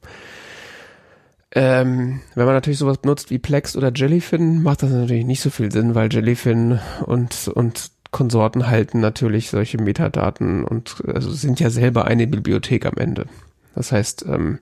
Ähm, 1.54 2.20
wenn 2.34 2.46
man 2.46 2.54
natürlich 2.54 2.78
sowas 2.78 2.98
benutzt 2.98 3.30
wie 3.30 3.38
Plex 3.38 3.76
oder 3.76 3.92
Jellyfin, 3.92 4.62
macht 4.62 4.82
das 4.82 4.90
natürlich 4.90 5.26
nicht 5.26 5.42
so 5.42 5.50
viel 5.50 5.70
Sinn, 5.70 5.94
weil 5.94 6.10
Jellyfin 6.10 6.78
und, 7.04 7.48
und 7.48 7.90
Konsorten 8.10 8.68
halten 8.68 9.00
natürlich 9.00 9.50
solche 9.50 9.78
Metadaten 9.78 10.64
und 10.64 11.02
also 11.12 11.30
sind 11.30 11.60
ja 11.60 11.68
selber 11.68 12.06
eine 12.06 12.26
Bibliothek 12.26 12.86
am 12.86 12.96
Ende. 12.96 13.26
Das 13.74 13.90
heißt, 13.90 14.26
ähm, 14.28 14.60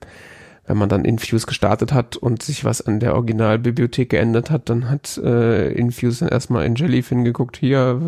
wenn 0.71 0.77
man 0.77 0.87
dann 0.87 1.03
Infuse 1.03 1.47
gestartet 1.47 1.91
hat 1.91 2.15
und 2.15 2.41
sich 2.41 2.63
was 2.63 2.79
an 2.79 3.01
der 3.01 3.13
Originalbibliothek 3.15 4.09
geändert 4.09 4.49
hat, 4.49 4.69
dann 4.69 4.89
hat 4.89 5.17
äh, 5.17 5.69
Infuse 5.73 6.21
dann 6.21 6.29
erstmal 6.29 6.65
in 6.65 6.75
Jellyfin 6.75 7.25
geguckt, 7.25 7.57
hier, 7.57 7.99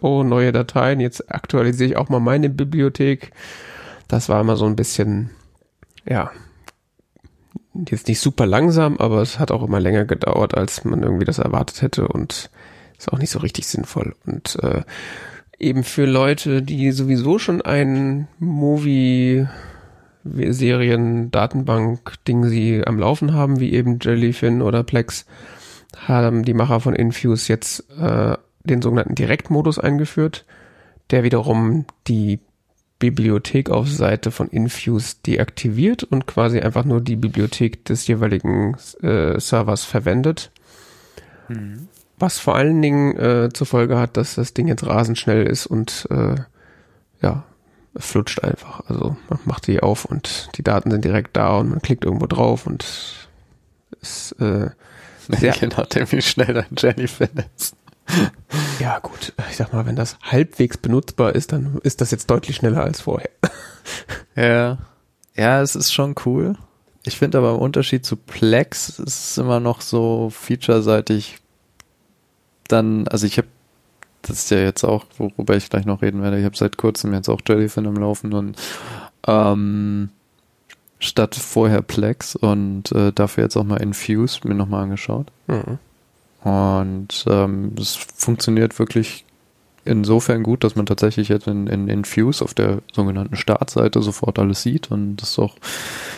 oh, 0.00 0.24
neue 0.24 0.50
Dateien, 0.50 0.98
jetzt 0.98 1.32
aktualisiere 1.32 1.90
ich 1.90 1.96
auch 1.96 2.08
mal 2.08 2.18
meine 2.18 2.50
Bibliothek. 2.50 3.30
Das 4.08 4.28
war 4.28 4.40
immer 4.40 4.56
so 4.56 4.66
ein 4.66 4.74
bisschen, 4.74 5.30
ja, 6.04 6.32
jetzt 7.88 8.08
nicht 8.08 8.18
super 8.18 8.44
langsam, 8.44 8.96
aber 8.96 9.22
es 9.22 9.38
hat 9.38 9.52
auch 9.52 9.62
immer 9.62 9.78
länger 9.78 10.04
gedauert, 10.04 10.56
als 10.56 10.84
man 10.84 11.04
irgendwie 11.04 11.26
das 11.26 11.38
erwartet 11.38 11.80
hätte 11.80 12.08
und 12.08 12.50
ist 12.98 13.12
auch 13.12 13.18
nicht 13.18 13.30
so 13.30 13.38
richtig 13.38 13.68
sinnvoll. 13.68 14.16
Und 14.26 14.58
äh, 14.64 14.82
eben 15.60 15.84
für 15.84 16.06
Leute, 16.06 16.60
die 16.60 16.90
sowieso 16.90 17.38
schon 17.38 17.62
ein 17.62 18.26
Movie 18.40 19.46
Serien-Datenbank-Ding 20.24 22.44
sie 22.44 22.86
am 22.86 22.98
Laufen 22.98 23.32
haben, 23.32 23.60
wie 23.60 23.72
eben 23.72 23.98
Jellyfin 24.00 24.62
oder 24.62 24.82
Plex, 24.82 25.26
haben 25.96 26.44
die 26.44 26.54
Macher 26.54 26.80
von 26.80 26.94
Infuse 26.94 27.48
jetzt 27.48 27.84
äh, 27.98 28.36
den 28.64 28.82
sogenannten 28.82 29.14
Direktmodus 29.14 29.78
eingeführt, 29.78 30.44
der 31.10 31.24
wiederum 31.24 31.86
die 32.06 32.40
Bibliothek 32.98 33.70
auf 33.70 33.88
Seite 33.88 34.30
von 34.30 34.48
Infuse 34.48 35.16
deaktiviert 35.26 36.04
und 36.04 36.26
quasi 36.26 36.60
einfach 36.60 36.84
nur 36.84 37.00
die 37.00 37.16
Bibliothek 37.16 37.84
des 37.86 38.06
jeweiligen 38.06 38.76
äh, 39.02 39.40
Servers 39.40 39.84
verwendet. 39.84 40.50
Mhm. 41.48 41.88
Was 42.18 42.38
vor 42.38 42.54
allen 42.54 42.82
Dingen 42.82 43.16
äh, 43.16 43.48
zur 43.52 43.66
Folge 43.66 43.98
hat, 43.98 44.18
dass 44.18 44.34
das 44.34 44.52
Ding 44.52 44.68
jetzt 44.68 44.86
rasend 44.86 45.18
schnell 45.18 45.46
ist 45.46 45.66
und 45.66 46.06
äh, 46.10 46.34
ja, 47.22 47.44
es 47.94 48.06
flutscht 48.06 48.42
einfach. 48.42 48.82
Also 48.88 49.16
man 49.28 49.38
macht 49.44 49.66
die 49.66 49.80
auf 49.80 50.04
und 50.04 50.50
die 50.56 50.62
Daten 50.62 50.90
sind 50.90 51.04
direkt 51.04 51.36
da 51.36 51.58
und 51.58 51.70
man 51.70 51.82
klickt 51.82 52.04
irgendwo 52.04 52.26
drauf 52.26 52.66
und 52.66 52.84
es 54.00 54.32
äh, 54.40 54.70
sehr, 55.28 55.54
Je 55.56 55.68
nachdem, 55.68 56.10
wie 56.12 56.22
schnell 56.22 56.54
dein 56.54 56.76
Jellyfin 56.76 57.28
ist. 57.56 57.76
Ja, 58.80 58.98
gut. 58.98 59.34
Ich 59.50 59.56
sag 59.56 59.72
mal, 59.72 59.86
wenn 59.86 59.94
das 59.94 60.18
halbwegs 60.22 60.78
benutzbar 60.78 61.34
ist, 61.34 61.52
dann 61.52 61.78
ist 61.84 62.00
das 62.00 62.10
jetzt 62.10 62.28
deutlich 62.28 62.56
schneller 62.56 62.82
als 62.82 63.02
vorher. 63.02 63.30
Ja. 64.34 64.78
Ja, 65.36 65.60
es 65.60 65.74
ist 65.74 65.92
schon 65.92 66.14
cool. 66.24 66.56
Ich 67.04 67.18
finde 67.18 67.38
aber 67.38 67.52
im 67.52 67.58
Unterschied 67.58 68.04
zu 68.04 68.16
Plex 68.16 68.88
ist 68.98 69.30
es 69.30 69.38
immer 69.38 69.60
noch 69.60 69.80
so 69.80 70.30
featureseitig 70.30 71.40
dann, 72.68 73.08
also 73.08 73.26
ich 73.26 73.38
habe 73.38 73.48
das 74.22 74.38
ist 74.38 74.50
ja 74.50 74.58
jetzt 74.58 74.84
auch, 74.84 75.06
worüber 75.18 75.56
ich 75.56 75.70
gleich 75.70 75.86
noch 75.86 76.02
reden 76.02 76.22
werde, 76.22 76.38
ich 76.38 76.44
habe 76.44 76.56
seit 76.56 76.76
kurzem 76.76 77.12
jetzt 77.14 77.28
auch 77.28 77.40
Jellyfin 77.46 77.84
im 77.84 77.96
Laufen 77.96 78.32
und 78.32 78.56
ähm, 79.26 80.10
statt 80.98 81.34
vorher 81.34 81.82
Plex 81.82 82.36
und 82.36 82.92
äh, 82.92 83.12
dafür 83.12 83.44
jetzt 83.44 83.56
auch 83.56 83.64
mal 83.64 83.82
Infuse 83.82 84.40
mir 84.44 84.54
nochmal 84.54 84.84
angeschaut. 84.84 85.26
Mhm. 85.46 85.78
Und 86.42 87.24
ähm, 87.28 87.72
es 87.78 87.96
funktioniert 87.96 88.78
wirklich 88.78 89.24
insofern 89.84 90.42
gut, 90.42 90.62
dass 90.64 90.76
man 90.76 90.86
tatsächlich 90.86 91.28
jetzt 91.28 91.46
in, 91.46 91.66
in 91.66 91.88
Infuse 91.88 92.44
auf 92.44 92.54
der 92.54 92.80
sogenannten 92.92 93.36
Startseite 93.36 94.02
sofort 94.02 94.38
alles 94.38 94.62
sieht 94.62 94.90
und 94.90 95.16
das 95.16 95.38
auch 95.38 95.56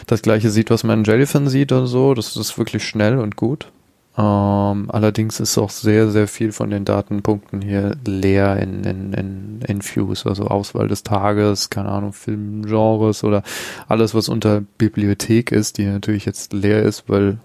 das 0.07 0.23
gleiche 0.23 0.51
sieht, 0.51 0.71
was 0.71 0.85
man 0.85 1.01
in 1.01 1.05
Jellyfin 1.05 1.49
sieht 1.49 1.73
und 1.73 1.87
so. 1.87 2.15
Das 2.15 2.37
ist 2.37 2.59
wirklich 2.59 2.85
schnell 2.85 3.19
und 3.19 3.37
gut. 3.37 3.69
Ähm, 4.17 4.91
allerdings 4.91 5.41
ist 5.41 5.57
auch 5.57 5.71
sehr, 5.71 6.11
sehr 6.11 6.29
viel 6.29 6.53
von 6.53 6.69
den 6.69 6.85
Datenpunkten 6.85 7.63
hier 7.63 7.97
leer 8.05 8.59
in, 8.59 8.85
in, 8.85 9.13
in 9.15 9.63
Infuse, 9.67 10.29
also 10.29 10.49
Auswahl 10.49 10.87
des 10.89 11.03
Tages, 11.03 11.71
keine 11.71 11.89
Ahnung, 11.89 12.13
Filmgenres 12.13 13.25
oder 13.25 13.43
alles, 13.89 14.15
was 14.15 14.29
unter 14.29 14.61
Bibliothek 14.61 15.51
ist, 15.51 15.79
die 15.79 15.87
natürlich 15.87 16.27
jetzt 16.27 16.53
leer 16.53 16.83
ist, 16.83 17.09
weil 17.09 17.39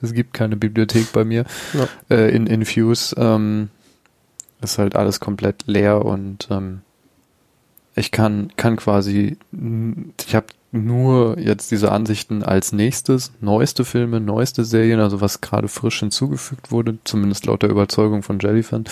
es 0.00 0.14
gibt 0.14 0.32
keine 0.32 0.56
Bibliothek 0.56 1.12
bei 1.12 1.24
mir 1.24 1.44
ja. 1.74 1.88
äh, 2.08 2.34
in 2.34 2.46
Infuse. 2.46 3.14
Ähm, 3.18 3.68
ist 4.62 4.78
halt 4.78 4.96
alles 4.96 5.20
komplett 5.20 5.66
leer 5.66 6.04
und 6.04 6.48
ähm, 6.50 6.82
ich 7.94 8.10
kann, 8.10 8.52
kann 8.56 8.76
quasi, 8.76 9.36
ich 9.52 10.34
habe 10.34 10.46
nur 10.72 11.38
jetzt 11.38 11.70
diese 11.72 11.90
Ansichten 11.90 12.44
als 12.44 12.72
nächstes, 12.72 13.32
neueste 13.40 13.84
Filme, 13.84 14.20
neueste 14.20 14.64
Serien, 14.64 15.00
also 15.00 15.20
was 15.20 15.40
gerade 15.40 15.66
frisch 15.66 15.98
hinzugefügt 16.00 16.70
wurde, 16.70 16.98
zumindest 17.04 17.46
laut 17.46 17.62
der 17.62 17.70
Überzeugung 17.70 18.22
von 18.22 18.38
Jellyfan. 18.38 18.84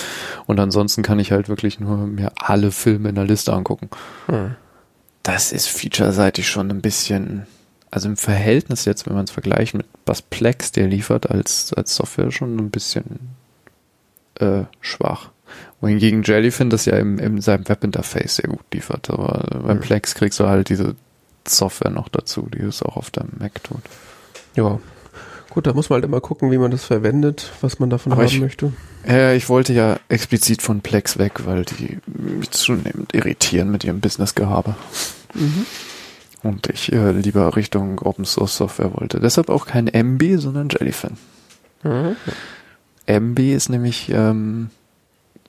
Und 0.47 0.59
ansonsten 0.59 1.03
kann 1.03 1.21
ich 1.21 1.31
halt 1.31 1.49
wirklich 1.49 1.79
nur 1.79 1.99
mir 1.99 2.33
alle 2.37 2.73
Filme 2.73 3.09
in 3.09 3.15
der 3.15 3.25
Liste 3.25 3.53
angucken. 3.53 3.91
Hm. 4.27 4.57
Das 5.23 5.53
ist 5.53 5.69
featureseitig 5.69 6.49
schon 6.49 6.71
ein 6.71 6.81
bisschen, 6.81 7.47
also 7.93 8.09
im 8.09 8.17
Verhältnis 8.17 8.85
jetzt, 8.85 9.07
wenn 9.07 9.15
man 9.15 9.25
es 9.25 9.31
vergleicht 9.31 9.75
mit 9.75 9.87
was 10.05 10.23
Plex 10.23 10.73
der 10.73 10.89
liefert 10.89 11.31
als, 11.31 11.73
als 11.75 11.95
Software, 11.95 12.33
schon 12.33 12.57
ein 12.57 12.71
bisschen 12.71 13.05
äh, 14.41 14.65
schwach. 14.81 15.31
Wohingegen 15.81 16.25
Jellyfin 16.25 16.71
das 16.71 16.87
ja 16.87 16.97
im, 16.97 17.19
in 17.21 17.41
seinem 17.41 17.69
Webinterface 17.69 18.37
sehr 18.37 18.51
gut 18.51 18.65
liefert. 18.73 19.11
Aber 19.11 19.61
beim 19.63 19.79
hm. 19.79 19.81
Plex 19.81 20.17
kriegst 20.17 20.41
du 20.41 20.49
halt 20.49 20.71
diese 20.71 20.97
Software 21.47 21.91
noch 21.91 22.09
dazu, 22.09 22.49
die 22.53 22.61
es 22.61 22.83
auch 22.83 22.97
auf 22.97 23.11
deinem 23.11 23.33
Mac 23.39 23.63
tut. 23.63 23.83
Ja. 24.55 24.79
Gut, 25.51 25.67
da 25.67 25.73
muss 25.73 25.89
man 25.89 25.97
halt 25.97 26.05
immer 26.05 26.21
gucken, 26.21 26.51
wie 26.51 26.59
man 26.59 26.71
das 26.71 26.85
verwendet, 26.85 27.51
was 27.63 27.79
man 27.79 27.89
davon 27.91 28.13
Aber 28.13 28.23
haben 28.23 28.29
ich, 28.29 28.41
möchte. 28.41 28.73
Ja, 29.07 29.33
ich 29.33 29.49
wollte 29.49 29.73
ja 29.73 29.99
explizit 30.09 30.61
von 30.61 30.83
Plex 30.83 31.19
weg, 31.19 31.47
weil 31.47 31.65
die 31.65 31.99
mich 32.07 32.51
zunehmend 32.51 33.15
irritieren 33.15 33.71
mit 33.71 33.85
ihrem 33.85 34.01
Business-Gehabe. 34.01 34.75
Mhm. 35.35 35.67
Und 36.43 36.69
ich 36.69 36.93
äh, 36.93 37.13
lieber 37.13 37.57
Richtung 37.57 37.99
Open 38.01 38.25
Source 38.25 38.57
Software 38.57 38.95
wollte. 38.95 39.21
Deshalb 39.21 39.49
auch 39.49 39.67
kein 39.67 39.89
MB, 39.89 40.39
sondern 40.39 40.69
Jellyfin. 40.69 41.17
Mhm. 41.83 42.17
MB 43.07 43.39
ist 43.55 43.71
nämlich 43.71 44.11
ähm, 44.11 44.71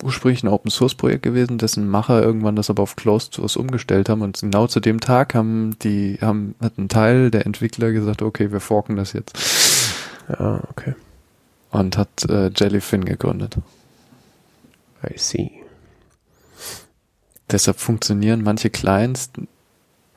ursprünglich 0.03 0.43
ein 0.43 0.47
Open 0.47 0.71
Source 0.71 0.95
Projekt 0.95 1.23
gewesen, 1.23 1.57
dessen 1.57 1.88
Macher 1.88 2.21
irgendwann 2.21 2.55
das 2.55 2.69
aber 2.69 2.83
auf 2.83 2.95
Closed 2.95 3.33
Source 3.33 3.57
umgestellt 3.57 4.09
haben 4.09 4.21
und 4.21 4.39
genau 4.39 4.67
zu 4.67 4.79
dem 4.79 4.99
Tag 4.99 5.33
haben 5.33 5.77
die, 5.81 6.17
haben, 6.21 6.55
hat 6.62 6.77
ein 6.77 6.89
Teil 6.89 7.31
der 7.31 7.45
Entwickler 7.45 7.91
gesagt, 7.91 8.21
okay, 8.21 8.51
wir 8.51 8.59
forken 8.59 8.95
das 8.95 9.13
jetzt. 9.13 9.38
Ja, 10.29 10.62
okay. 10.69 10.95
Und 11.71 11.97
hat 11.97 12.25
äh, 12.29 12.51
Jellyfin 12.55 13.05
gegründet. 13.05 13.57
I 15.03 15.17
see. 15.17 15.51
Deshalb 17.51 17.79
funktionieren 17.79 18.43
manche 18.43 18.69
Clients 18.69 19.31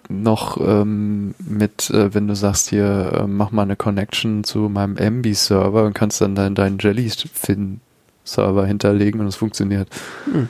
noch 0.09 0.59
ähm, 0.61 1.35
mit, 1.39 1.91
äh, 1.91 2.13
wenn 2.15 2.29
du 2.29 2.37
sagst 2.37 2.69
hier, 2.69 3.13
äh, 3.15 3.27
mach 3.27 3.51
mal 3.51 3.63
eine 3.63 3.77
Connection 3.77 4.45
zu 4.45 4.69
meinem 4.69 4.97
MB-Server 4.97 5.85
und 5.85 5.95
kannst 5.95 6.21
dann 6.21 6.35
deinen 6.35 6.55
dein 6.55 6.79
Jellyfin 6.79 7.81
Server 8.25 8.67
hinterlegen 8.67 9.21
und 9.21 9.27
es 9.27 9.37
funktioniert. 9.37 9.89
Hm. 10.25 10.49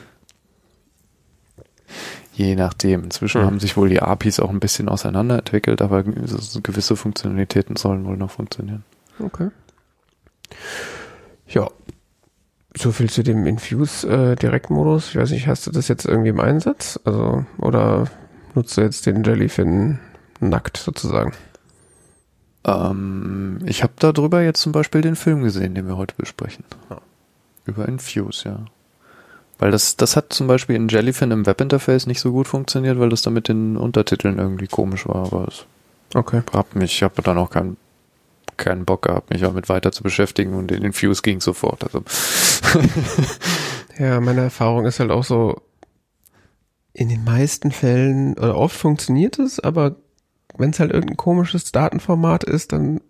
Je 2.33 2.55
nachdem. 2.55 3.03
Inzwischen 3.03 3.41
hm. 3.41 3.47
haben 3.47 3.59
sich 3.59 3.77
wohl 3.77 3.89
die 3.89 4.01
APIs 4.01 4.39
auch 4.39 4.49
ein 4.49 4.59
bisschen 4.59 4.89
auseinanderentwickelt, 4.89 5.81
aber 5.81 6.03
gewisse 6.03 6.95
Funktionalitäten 6.95 7.75
sollen 7.75 8.05
wohl 8.05 8.17
noch 8.17 8.31
funktionieren. 8.31 8.83
Okay. 9.19 9.49
Ja. 11.47 11.69
So 12.75 12.91
viel 12.91 13.09
zu 13.09 13.21
dem 13.21 13.45
Infuse 13.45 14.07
äh, 14.07 14.35
Direktmodus. 14.35 15.09
Ich 15.09 15.15
weiß 15.15 15.29
nicht, 15.29 15.45
hast 15.47 15.67
du 15.67 15.71
das 15.71 15.87
jetzt 15.87 16.05
irgendwie 16.05 16.29
im 16.29 16.39
Einsatz? 16.39 16.99
Also, 17.03 17.45
oder 17.59 18.07
nutzt 18.55 18.75
du 18.77 18.81
jetzt 18.81 19.05
den 19.05 19.23
Jellyfin 19.23 19.99
nackt 20.39 20.77
sozusagen? 20.77 21.33
Ähm, 22.65 23.59
ich 23.65 23.83
habe 23.83 23.93
darüber 23.99 24.41
jetzt 24.41 24.61
zum 24.61 24.71
Beispiel 24.71 25.01
den 25.01 25.15
Film 25.15 25.43
gesehen, 25.43 25.75
den 25.75 25.87
wir 25.87 25.97
heute 25.97 26.15
besprechen. 26.17 26.65
Ja. 26.89 26.99
Über 27.65 27.87
Infuse, 27.87 28.49
ja. 28.49 28.65
Weil 29.59 29.71
das, 29.71 29.95
das 29.95 30.15
hat 30.15 30.33
zum 30.33 30.47
Beispiel 30.47 30.75
in 30.75 30.87
Jellyfin 30.87 31.31
im 31.31 31.45
Webinterface 31.45 32.07
nicht 32.07 32.19
so 32.19 32.31
gut 32.31 32.47
funktioniert, 32.47 32.99
weil 32.99 33.09
das 33.09 33.21
da 33.21 33.29
mit 33.29 33.47
den 33.47 33.77
Untertiteln 33.77 34.39
irgendwie 34.39 34.67
komisch 34.67 35.07
war, 35.07 35.27
aber 35.27 35.47
es 35.47 35.65
okay. 36.15 36.41
hab 36.51 36.75
mich, 36.75 36.93
ich 36.93 37.03
habe 37.03 37.21
dann 37.21 37.37
auch 37.37 37.49
keinen 37.49 37.77
keinen 38.57 38.85
Bock 38.85 39.03
gehabt, 39.03 39.31
mich 39.31 39.41
damit 39.41 39.69
weiter 39.69 39.91
zu 39.91 40.03
beschäftigen 40.03 40.53
und 40.53 40.71
in 40.71 40.83
Infuse 40.83 41.21
ging 41.21 41.41
sofort. 41.41 41.83
Also. 41.83 42.03
ja, 43.97 44.19
meine 44.19 44.41
Erfahrung 44.41 44.85
ist 44.85 44.99
halt 44.99 45.11
auch 45.11 45.23
so, 45.23 45.61
in 46.93 47.09
den 47.09 47.23
meisten 47.23 47.71
Fällen 47.71 48.37
oder 48.37 48.55
oft 48.55 48.75
funktioniert 48.75 49.39
es, 49.39 49.59
aber 49.59 49.95
wenn 50.55 50.69
es 50.69 50.79
halt 50.79 50.91
irgendein 50.91 51.17
komisches 51.17 51.71
Datenformat 51.71 52.43
ist, 52.43 52.71
dann 52.71 53.01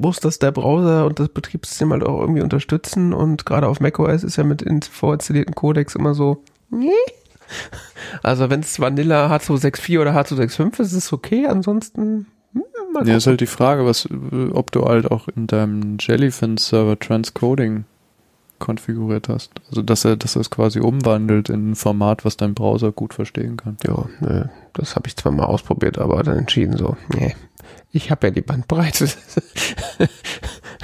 muss 0.00 0.20
das 0.20 0.38
der 0.38 0.52
Browser 0.52 1.06
und 1.06 1.18
das 1.18 1.28
Betriebssystem 1.28 1.92
halt 1.92 2.04
auch 2.04 2.20
irgendwie 2.20 2.42
unterstützen. 2.42 3.12
Und 3.12 3.46
gerade 3.46 3.68
auf 3.68 3.80
macOS 3.80 4.24
ist 4.24 4.36
ja 4.36 4.44
mit 4.44 4.64
vorinstallierten 4.84 5.54
Codecs 5.54 5.94
immer 5.94 6.14
so, 6.14 6.42
also 8.22 8.50
wenn 8.50 8.60
es 8.60 8.80
Vanilla 8.80 9.30
H264 9.34 10.00
oder 10.00 10.16
H265 10.16 10.80
ist, 10.80 10.80
ist 10.80 10.92
es 10.92 11.12
okay, 11.12 11.46
ansonsten 11.46 12.26
hm, 12.52 12.62
ja, 13.04 13.16
ist 13.16 13.26
halt 13.26 13.40
die 13.40 13.46
Frage, 13.46 13.86
was, 13.86 14.08
ob 14.52 14.70
du 14.72 14.84
halt 14.84 15.10
auch 15.10 15.28
in 15.28 15.46
deinem 15.46 15.96
Jellyfin-Server 15.98 16.98
Transcoding 16.98 17.84
konfiguriert 18.58 19.28
hast. 19.28 19.50
Also 19.68 19.82
dass 19.82 20.04
er, 20.04 20.16
dass 20.16 20.36
er 20.36 20.40
es 20.40 20.50
quasi 20.50 20.80
umwandelt 20.80 21.48
in 21.48 21.72
ein 21.72 21.74
Format, 21.74 22.24
was 22.24 22.36
dein 22.36 22.54
Browser 22.54 22.92
gut 22.92 23.12
verstehen 23.12 23.56
kann. 23.56 23.76
Ja, 23.84 24.06
ne, 24.20 24.50
das 24.72 24.94
habe 24.94 25.08
ich 25.08 25.16
zwar 25.16 25.32
mal 25.32 25.44
ausprobiert, 25.44 25.98
aber 25.98 26.22
dann 26.22 26.38
entschieden 26.38 26.76
so, 26.76 26.96
nee, 27.12 27.34
ich 27.92 28.10
habe 28.10 28.26
ja 28.26 28.30
die 28.32 28.40
Bandbreite. 28.40 29.08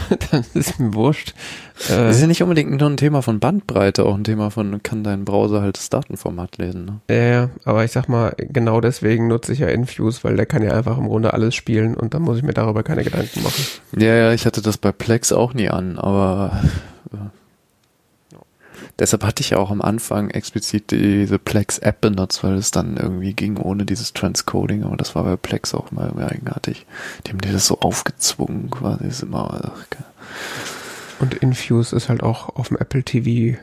dann 0.31 0.45
ist 0.55 0.79
mir 0.79 0.95
wurscht. 0.95 1.35
Das 1.89 2.17
ist 2.17 2.21
ja 2.21 2.27
nicht 2.27 2.43
unbedingt 2.43 2.71
nur 2.71 2.89
ein 2.89 2.97
Thema 2.97 3.23
von 3.23 3.41
Bandbreite, 3.41 4.05
auch 4.05 4.15
ein 4.15 4.25
Thema 4.25 4.51
von, 4.51 4.83
kann 4.83 5.05
dein 5.05 5.25
Browser 5.25 5.63
halt 5.63 5.77
das 5.77 5.91
Datenformat 5.91 6.59
lesen. 6.59 6.85
Ne? 6.85 7.01
Ja, 7.09 7.25
ja, 7.25 7.51
aber 7.65 7.85
ich 7.85 7.93
sag 7.93 8.09
mal, 8.09 8.35
genau 8.37 8.81
deswegen 8.81 9.29
nutze 9.29 9.53
ich 9.53 9.61
ja 9.61 9.69
Infuse, 9.69 10.25
weil 10.25 10.37
der 10.37 10.47
kann 10.47 10.63
ja 10.63 10.73
einfach 10.73 10.99
im 10.99 11.07
Grunde 11.07 11.33
alles 11.35 11.55
spielen 11.55 11.95
und 11.95 12.15
dann 12.15 12.23
muss 12.23 12.39
ich 12.39 12.43
mir 12.43 12.55
darüber 12.55 12.83
keine 12.83 13.05
Gedanken 13.05 13.43
machen. 13.43 13.65
Ja, 13.97 14.15
ja, 14.15 14.33
ich 14.33 14.45
hatte 14.45 14.61
das 14.61 14.77
bei 14.77 14.93
Plex 14.93 15.33
auch 15.33 15.55
nie 15.55 15.69
an, 15.69 15.99
aber 15.99 16.63
Deshalb 18.99 19.25
hatte 19.25 19.43
ich 19.43 19.55
auch 19.55 19.71
am 19.71 19.81
Anfang 19.81 20.31
explizit 20.31 20.91
diese 20.91 21.39
Plex-App 21.39 22.01
benutzt, 22.01 22.43
weil 22.43 22.55
es 22.55 22.73
dann 22.73 22.97
irgendwie 22.97 23.33
ging 23.33 23.57
ohne 23.57 23.85
dieses 23.85 24.13
Transcoding, 24.13 24.83
aber 24.83 24.97
das 24.97 25.15
war 25.15 25.23
bei 25.25 25.37
Plex 25.37 25.73
auch 25.75 25.93
mal 25.93 26.13
eigenartig. 26.19 26.87
Die 27.25 27.31
haben 27.31 27.41
dir 27.41 27.53
das 27.53 27.67
so 27.67 27.79
aufgezwungen 27.81 28.71
quasi. 28.71 29.07
ist 29.07 29.23
immer, 29.23 29.73
ach, 29.73 29.87
Und 31.21 31.35
Infuse 31.35 31.95
ist 31.95 32.09
halt 32.09 32.23
auch 32.23 32.57
auf 32.57 32.69
dem 32.69 32.77
Apple 32.77 33.05
TV 33.05 33.59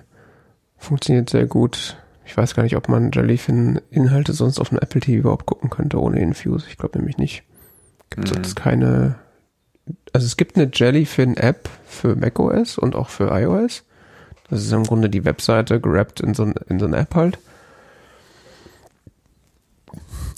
funktioniert 0.78 1.30
sehr 1.30 1.48
gut. 1.48 1.98
Ich 2.26 2.36
weiß 2.36 2.56
gar 2.56 2.64
nicht, 2.64 2.78
ob 2.78 2.88
man 2.88 3.12
Jellyfin-Inhalte 3.12 4.34
sonst 4.34 4.60
auf 4.60 4.70
dem 4.70 4.80
Apple 4.80 5.02
TV 5.02 5.20
überhaupt 5.20 5.46
gucken 5.46 5.70
könnte 5.70 6.00
ohne 6.00 6.20
Infuse. 6.22 6.66
Ich 6.70 6.78
glaube 6.78 6.98
nämlich 6.98 7.18
nicht. 7.18 7.44
Gibt 8.10 8.32
es 8.32 8.52
mhm. 8.52 8.56
keine 8.56 9.16
also 10.14 10.26
es 10.26 10.38
gibt 10.38 10.56
eine 10.56 10.70
Jellyfin-App 10.74 11.70
für 11.86 12.16
macOS 12.16 12.78
und 12.78 12.96
auch 12.96 13.10
für 13.10 13.30
iOS. 13.32 13.84
Das 14.50 14.62
ist 14.62 14.72
im 14.72 14.84
Grunde 14.84 15.10
die 15.10 15.26
Webseite 15.26 15.80
gerappt 15.80 16.20
in 16.20 16.34
so, 16.34 16.44
ein, 16.44 16.54
in 16.70 16.80
so 16.80 16.86
eine 16.86 16.98
App 16.98 17.16
halt. 17.16 17.40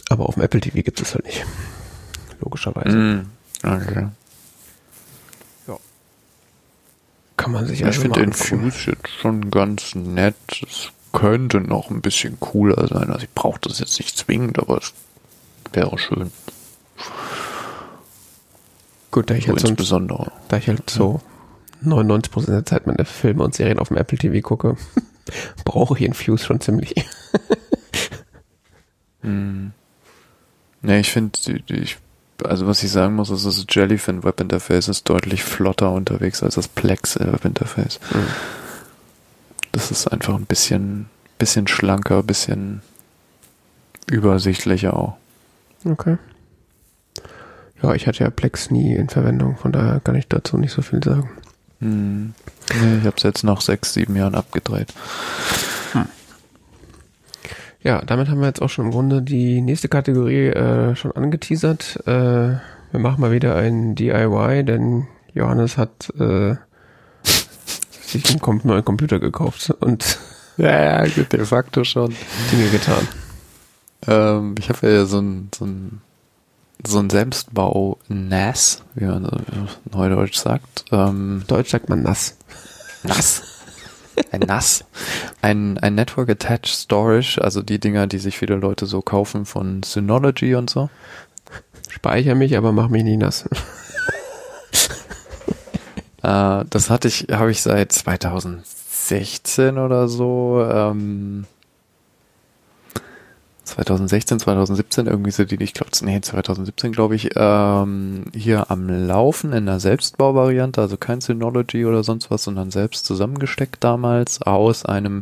Aber 0.09 0.27
auf 0.27 0.35
dem 0.35 0.43
Apple 0.43 0.61
TV 0.61 0.81
gibt 0.81 1.01
es 1.01 1.13
halt 1.13 1.25
nicht. 1.25 1.45
Logischerweise. 2.39 2.97
Mm, 2.97 3.29
okay. 3.63 4.07
Kann 7.37 7.51
man 7.51 7.67
sich 7.67 7.81
Ich 7.81 7.85
also 7.85 8.01
finde 8.01 8.19
mal 8.19 8.25
angucken. 8.25 8.63
Infuse 8.65 8.91
jetzt 8.91 9.09
schon 9.21 9.51
ganz 9.51 9.93
nett. 9.93 10.35
Es 10.67 10.89
könnte 11.13 11.61
noch 11.61 11.91
ein 11.91 12.01
bisschen 12.01 12.39
cooler 12.39 12.87
sein. 12.87 13.11
Also 13.11 13.23
ich 13.25 13.29
brauche 13.33 13.59
das 13.61 13.79
jetzt 13.79 13.97
nicht 13.99 14.17
zwingend, 14.17 14.57
aber 14.59 14.77
es 14.79 14.93
wäre 15.71 15.97
schön. 15.99 16.31
Gut, 19.11 19.29
da 19.29 19.35
ich, 19.35 19.45
So 19.45 19.53
halt 19.53 19.61
insbesondere. 19.63 20.31
da 20.47 20.57
ich 20.57 20.67
halt 20.67 20.89
so 20.89 21.21
99% 21.83 22.45
der 22.47 22.65
Zeit 22.65 22.87
meine 22.87 23.05
Filme 23.05 23.43
und 23.43 23.53
Serien 23.53 23.79
auf 23.79 23.89
dem 23.89 23.97
Apple 23.97 24.17
TV 24.17 24.45
gucke, 24.45 24.75
brauche 25.65 25.97
ich 25.97 26.03
Infuse 26.03 26.45
schon 26.45 26.61
ziemlich. 26.61 26.93
Hm. 29.21 29.71
Nee, 30.81 30.99
ich 30.99 31.11
finde, 31.11 31.37
ich, 31.67 31.97
also 32.43 32.67
was 32.67 32.83
ich 32.83 32.91
sagen 32.91 33.15
muss, 33.15 33.29
ist, 33.29 33.45
das 33.45 33.65
Jellyfin 33.69 34.23
Web 34.23 34.39
Interface 34.39 34.87
ist 34.87 35.09
deutlich 35.09 35.43
flotter 35.43 35.91
unterwegs 35.91 36.43
als 36.43 36.55
das 36.55 36.67
Plex 36.67 37.15
äh, 37.17 37.31
Web 37.31 37.43
Interface. 37.43 37.99
Mhm. 38.13 38.27
Das 39.71 39.91
ist 39.91 40.07
einfach 40.07 40.35
ein 40.35 40.45
bisschen, 40.45 41.07
bisschen 41.37 41.67
schlanker, 41.67 42.23
bisschen 42.23 42.81
übersichtlicher 44.09 44.95
auch. 44.95 45.17
Okay. 45.83 46.17
Ja, 47.81 47.93
ich 47.93 48.07
hatte 48.07 48.23
ja 48.23 48.29
Plex 48.29 48.71
nie 48.71 48.95
in 48.95 49.09
Verwendung, 49.09 49.57
von 49.57 49.71
daher 49.71 49.99
kann 49.99 50.15
ich 50.15 50.27
dazu 50.27 50.57
nicht 50.57 50.71
so 50.71 50.81
viel 50.81 51.03
sagen. 51.03 51.29
Hm. 51.79 52.33
Nee, 52.73 52.97
ich 52.99 53.05
habe 53.05 53.17
es 53.17 53.23
jetzt 53.23 53.43
nach 53.43 53.61
sechs, 53.61 53.93
sieben 53.93 54.15
Jahren 54.15 54.35
abgedreht. 54.35 54.93
Ja, 57.83 58.01
damit 58.01 58.27
haben 58.27 58.41
wir 58.41 58.47
jetzt 58.47 58.61
auch 58.61 58.69
schon 58.69 58.85
im 58.85 58.91
Grunde 58.91 59.21
die 59.21 59.61
nächste 59.61 59.87
Kategorie 59.87 60.47
äh, 60.47 60.95
schon 60.95 61.11
angeteasert. 61.11 61.99
Äh, 62.05 62.57
wir 62.91 62.99
machen 62.99 63.21
mal 63.21 63.31
wieder 63.31 63.55
ein 63.55 63.95
DIY, 63.95 64.65
denn 64.65 65.07
Johannes 65.33 65.77
hat 65.77 66.11
äh, 66.19 66.55
sich 68.01 68.25
einen 68.29 68.61
neuen 68.63 68.83
Computer 68.83 69.19
gekauft 69.19 69.69
und 69.79 70.19
Ja, 70.57 71.05
ja, 71.05 71.23
de 71.23 71.45
facto 71.45 71.83
schon. 71.83 72.15
Dinge 72.51 72.69
getan. 72.69 73.07
Ähm, 74.07 74.55
ich 74.57 74.69
habe 74.69 74.91
ja 74.91 75.05
so 75.05 75.19
ein, 75.19 75.49
so 75.55 75.65
ein, 75.65 76.01
so 76.85 76.99
ein 76.99 77.09
Selbstbau 77.09 77.97
NAS, 78.07 78.83
wie 78.95 79.05
man 79.05 79.29
neudeutsch 79.91 80.37
sagt. 80.37 80.85
Ähm, 80.91 81.43
Deutsch 81.47 81.71
sagt 81.71 81.89
man 81.89 82.03
nass. 82.03 82.37
NAS. 83.03 83.43
Ein 84.31 84.41
NAS. 84.41 84.83
Ein, 85.41 85.77
ein 85.77 85.95
Network 85.95 86.29
Attached 86.29 86.67
Storage, 86.67 87.39
also 87.41 87.61
die 87.61 87.79
Dinger, 87.79 88.07
die 88.07 88.17
sich 88.17 88.37
viele 88.37 88.55
Leute 88.55 88.85
so 88.85 89.01
kaufen 89.01 89.45
von 89.45 89.83
Synology 89.83 90.55
und 90.55 90.69
so. 90.69 90.89
Speicher 91.89 92.35
mich, 92.35 92.57
aber 92.57 92.71
mach 92.71 92.89
mich 92.89 93.03
nicht 93.03 93.19
nass. 93.19 93.47
Äh, 96.23 96.65
das 96.71 96.89
hatte 96.89 97.07
ich, 97.07 97.27
habe 97.31 97.51
ich 97.51 97.61
seit 97.61 97.91
2016 97.91 99.77
oder 99.77 100.07
so. 100.07 100.67
Ähm, 100.67 101.45
2016, 103.67 104.39
2017 104.39 105.07
irgendwie 105.07 105.31
so 105.31 105.45
die, 105.45 105.61
ich 105.61 105.73
glaube, 105.73 105.91
nee, 106.01 106.19
2017 106.19 106.91
glaube 106.91 107.15
ich, 107.15 107.31
ähm, 107.35 108.25
hier 108.33 108.71
am 108.71 108.89
Laufen 108.89 109.53
in 109.53 109.65
der 109.65 109.79
Selbstbauvariante, 109.79 110.81
also 110.81 110.97
kein 110.97 111.21
Synology 111.21 111.85
oder 111.85 112.03
sonst 112.03 112.31
was, 112.31 112.43
sondern 112.43 112.71
selbst 112.71 113.05
zusammengesteckt 113.05 113.83
damals 113.83 114.41
aus 114.41 114.85
einem 114.85 115.21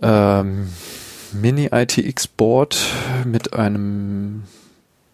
ähm, 0.00 0.68
Mini-ITX-Board 1.32 2.78
mit 3.24 3.52
einem 3.52 4.44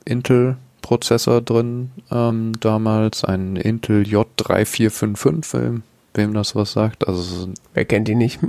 Intel-Prozessor 0.04 1.40
drin, 1.40 1.90
ähm, 2.10 2.52
damals 2.60 3.24
ein 3.24 3.56
Intel 3.56 4.02
J3455, 4.02 5.80
wem, 6.14 6.34
das 6.34 6.54
was 6.54 6.72
sagt, 6.72 7.08
also 7.08 7.48
Wer 7.74 7.84
kennt 7.84 8.08
die 8.08 8.14
nicht? 8.14 8.38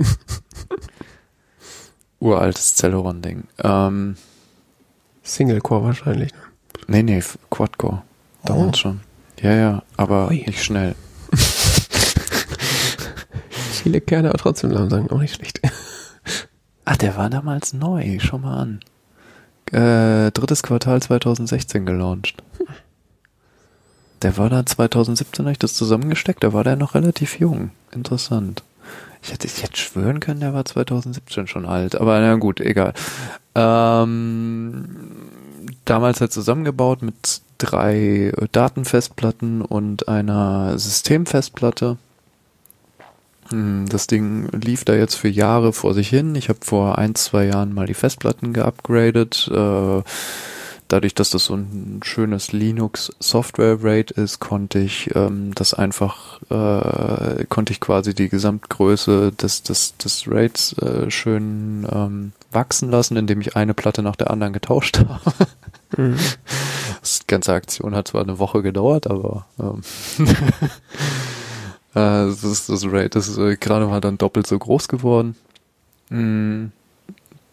uraltes 2.20 2.74
Celeron-Ding. 2.74 3.44
Ähm, 3.62 4.16
Single-Core 5.22 5.84
wahrscheinlich. 5.84 6.32
ne? 6.32 6.38
nee, 6.88 7.02
nee, 7.02 7.22
Quad-Core. 7.50 8.02
Damals 8.44 8.76
Oh. 8.78 8.80
schon. 8.80 9.00
Ja, 9.42 9.52
ja, 9.54 9.82
aber 9.96 10.28
Ui. 10.28 10.42
nicht 10.46 10.62
schnell. 10.64 10.94
Viele 13.72 14.00
Kerne, 14.00 14.28
aber 14.30 14.38
trotzdem 14.38 14.70
langsam, 14.70 15.08
auch 15.10 15.20
nicht 15.20 15.34
schlecht. 15.36 15.60
Ach, 16.84 16.96
der 16.96 17.16
war 17.16 17.30
damals 17.30 17.72
neu, 17.72 18.18
schau 18.20 18.38
mal 18.38 18.58
an. 18.60 18.80
Äh, 19.72 20.30
drittes 20.32 20.62
Quartal 20.62 21.00
2016 21.02 21.84
gelauncht. 21.86 22.42
Der 24.22 24.36
war 24.36 24.48
da 24.50 24.64
2017, 24.66 25.44
habe 25.44 25.52
ich 25.52 25.58
das 25.58 25.74
zusammengesteckt, 25.74 26.42
da 26.42 26.52
war 26.52 26.64
der 26.64 26.76
noch 26.76 26.94
relativ 26.94 27.38
jung. 27.38 27.70
Interessant. 27.92 28.64
Ich 29.22 29.32
hätte 29.32 29.46
ich 29.46 29.62
hätte 29.62 29.76
schwören 29.76 30.20
können, 30.20 30.40
der 30.40 30.54
war 30.54 30.64
2017 30.64 31.46
schon 31.46 31.66
alt, 31.66 31.96
aber 31.96 32.20
na 32.20 32.36
gut, 32.36 32.60
egal. 32.60 32.94
Ähm, 33.54 34.84
damals 35.84 36.20
halt 36.20 36.32
zusammengebaut 36.32 37.02
mit 37.02 37.42
drei 37.58 38.32
Datenfestplatten 38.52 39.62
und 39.62 40.08
einer 40.08 40.78
Systemfestplatte. 40.78 41.96
Hm, 43.50 43.86
Das 43.88 44.06
Ding 44.06 44.48
lief 44.52 44.84
da 44.84 44.94
jetzt 44.94 45.16
für 45.16 45.28
Jahre 45.28 45.72
vor 45.72 45.94
sich 45.94 46.08
hin. 46.08 46.34
Ich 46.34 46.48
habe 46.48 46.60
vor 46.62 46.98
ein, 46.98 47.14
zwei 47.14 47.46
Jahren 47.46 47.74
mal 47.74 47.86
die 47.86 47.94
Festplatten 47.94 48.52
geupgradet. 48.52 49.50
Äh, 49.52 50.02
dadurch, 50.88 51.14
dass 51.14 51.30
das 51.30 51.44
so 51.44 51.54
ein 51.54 52.00
schönes 52.02 52.52
Linux-Software-Rate 52.52 54.14
ist, 54.14 54.40
konnte 54.40 54.78
ich 54.78 55.14
ähm, 55.14 55.54
das 55.54 55.74
einfach, 55.74 56.40
äh, 56.50 57.44
konnte 57.48 57.72
ich 57.72 57.80
quasi 57.80 58.14
die 58.14 58.28
Gesamtgröße 58.28 59.32
des, 59.32 59.62
des, 59.62 59.96
des 59.98 60.24
Rates 60.26 60.72
äh, 60.78 61.10
schön 61.10 61.86
ähm, 61.90 62.32
wachsen 62.50 62.90
lassen, 62.90 63.16
indem 63.16 63.40
ich 63.40 63.54
eine 63.54 63.74
Platte 63.74 64.02
nach 64.02 64.16
der 64.16 64.30
anderen 64.30 64.52
getauscht 64.52 64.98
habe. 65.08 65.20
Mhm. 65.96 66.16
Das 67.00 67.26
ganze 67.26 67.52
Aktion 67.52 67.94
hat 67.94 68.08
zwar 68.08 68.22
eine 68.22 68.38
Woche 68.38 68.62
gedauert, 68.62 69.06
aber 69.06 69.46
ähm, 69.60 69.82
äh, 71.94 72.32
das, 72.42 72.66
das 72.66 72.84
Rate 72.86 73.18
ist 73.18 73.36
äh, 73.38 73.56
gerade 73.56 73.86
mal 73.86 74.00
dann 74.00 74.18
doppelt 74.18 74.46
so 74.46 74.58
groß 74.58 74.88
geworden. 74.88 75.36
Mm, 76.10 76.66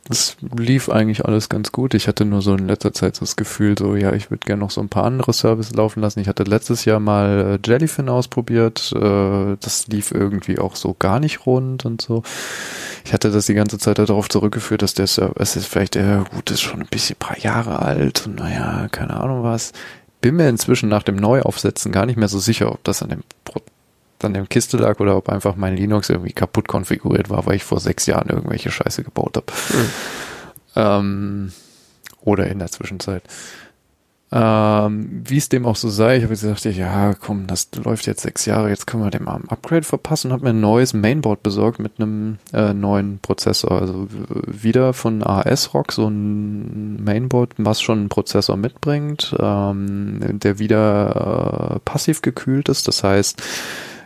Das 0.08 0.38
lief 0.56 0.90
eigentlich 0.90 1.26
alles 1.26 1.50
ganz 1.50 1.72
gut. 1.72 1.96
Ich 1.96 2.08
hatte 2.08 2.26
nur 2.26 2.44
so 2.44 2.54
in 2.54 2.68
letzter 2.68 2.94
Zeit 2.94 3.16
so 3.16 3.22
das 3.22 3.36
Gefühl, 3.36 3.76
so 3.76 3.96
ja, 3.96 4.14
ich 4.14 4.30
würde 4.30 4.46
gerne 4.46 4.60
noch 4.60 4.70
so 4.70 4.80
ein 4.80 4.88
paar 4.88 5.04
andere 5.04 5.34
Services 5.34 5.74
laufen 5.74 6.00
lassen. 6.00 6.20
Ich 6.20 6.28
hatte 6.28 6.44
letztes 6.44 6.86
Jahr 6.86 7.00
mal 7.00 7.60
äh, 7.60 7.68
Jellyfin 7.68 8.08
ausprobiert. 8.08 8.94
Äh, 8.96 9.58
das 9.60 9.88
lief 9.88 10.12
irgendwie 10.12 10.60
auch 10.60 10.76
so 10.76 10.96
gar 10.98 11.20
nicht 11.20 11.48
rund 11.48 11.86
und 11.86 12.04
so. 12.04 12.22
Ich 13.04 13.14
hatte 13.14 13.32
das 13.32 13.48
die 13.48 13.56
ganze 13.56 13.80
Zeit 13.80 13.98
darauf 13.98 14.30
zurückgeführt, 14.30 14.84
dass 14.84 14.94
der 14.94 15.08
Service 15.08 15.56
ist 15.56 15.66
vielleicht, 15.66 15.96
äh, 15.96 16.20
gut, 16.32 16.52
ist 16.52 16.62
schon 16.62 16.82
ein 16.82 16.88
bisschen 16.88 17.16
paar 17.18 17.40
Jahre 17.40 17.82
alt 17.82 18.28
und 18.28 18.36
naja, 18.36 18.88
keine 18.92 19.20
Ahnung 19.20 19.42
was. 19.42 19.74
Bin 20.22 20.36
mir 20.36 20.50
inzwischen 20.50 20.88
nach 20.88 21.04
dem 21.04 21.16
Neuaufsetzen 21.16 21.92
gar 21.92 22.06
nicht 22.06 22.18
mehr 22.18 22.28
so 22.28 22.38
sicher, 22.38 22.72
ob 22.72 22.84
das 22.84 23.02
an 23.02 23.10
dem 23.10 23.24
An 24.22 24.34
dem 24.34 24.50
Kiste 24.50 24.78
lag 24.78 25.00
oder 25.00 25.18
ob 25.18 25.30
einfach 25.30 25.56
mein 25.56 25.76
Linux 25.76 26.10
irgendwie 26.10 26.34
kaputt 26.34 26.68
konfiguriert 26.68 27.30
war, 27.30 27.46
weil 27.46 27.56
ich 27.56 27.64
vor 27.64 27.80
sechs 27.80 28.06
Jahren 28.06 28.30
irgendwelche 28.30 28.72
Scheiße 28.72 29.04
gebaut 29.04 29.38
habe. 29.38 29.54
Ähm, 30.76 31.52
oder 32.22 32.48
in 32.48 32.60
der 32.60 32.72
Zwischenzeit. 32.72 33.24
Ähm, 34.32 35.22
wie 35.24 35.38
es 35.38 35.50
dem 35.50 35.66
auch 35.66 35.76
so 35.76 35.88
sei, 35.88 36.18
ich 36.18 36.24
habe 36.24 36.34
gesagt, 36.34 36.66
ja, 36.66 37.14
komm, 37.14 37.46
das 37.46 37.70
läuft 37.76 38.08
jetzt 38.08 38.22
sechs 38.24 38.46
Jahre, 38.46 38.70
jetzt 38.70 38.88
können 38.88 39.04
wir 39.04 39.12
dem 39.12 39.30
ein 39.30 39.48
Upgrade 39.48 39.84
verpassen, 39.84 40.34
habe 40.34 40.44
mir 40.44 40.50
ein 40.50 40.60
neues 40.60 40.94
Mainboard 40.94 41.44
besorgt 41.44 41.80
mit 41.80 41.94
einem 42.00 42.40
äh, 42.52 42.74
neuen 42.74 43.20
Prozessor. 43.20 43.80
Also 43.80 44.08
wieder 44.48 44.94
von 44.94 45.24
ASRock, 45.24 45.92
so 45.92 46.08
ein 46.08 47.04
Mainboard, 47.04 47.54
was 47.58 47.82
schon 47.82 48.00
einen 48.00 48.10
Prozessor 48.10 48.58
mitbringt, 48.58 49.36
ähm, 49.40 50.20
der 50.40 50.60
wieder 50.60 51.76
äh, 51.76 51.80
passiv 51.86 52.22
gekühlt 52.24 52.68
ist. 52.68 52.88
Das 52.88 53.04
heißt, 53.04 53.42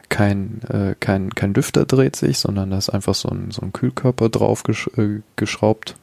kein, 0.09 0.61
äh, 0.69 0.95
kein, 0.99 1.33
kein 1.33 1.53
Lüfter 1.53 1.85
dreht 1.85 2.15
sich, 2.15 2.39
sondern 2.39 2.71
da 2.71 2.77
ist 2.77 2.89
einfach 2.89 3.15
so 3.15 3.29
ein, 3.29 3.51
so 3.51 3.61
ein 3.61 3.73
Kühlkörper 3.73 4.29
drauf 4.29 4.63
gesch 4.63 4.89
äh, 4.97 5.21
geschraubt. 5.35 5.95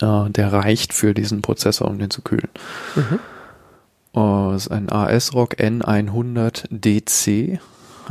Äh, 0.00 0.30
der 0.30 0.52
reicht 0.52 0.92
für 0.92 1.14
diesen 1.14 1.42
Prozessor, 1.42 1.88
um 1.88 1.98
den 1.98 2.10
zu 2.10 2.22
kühlen. 2.22 2.48
Mhm. 2.96 3.18
Oh, 4.12 4.50
das 4.52 4.66
ist 4.66 4.72
ein 4.72 4.88
ASRock 4.90 5.54
N100 5.54 6.66
DC 6.70 7.60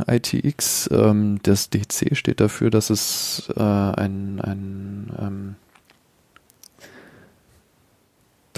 ITX. 0.06 0.88
Ähm, 0.92 1.40
das 1.42 1.70
DC 1.70 2.16
steht 2.16 2.40
dafür, 2.40 2.70
dass 2.70 2.90
es 2.90 3.50
äh, 3.56 3.60
ein, 3.60 4.40
ein 4.40 5.12
ähm, 5.18 5.56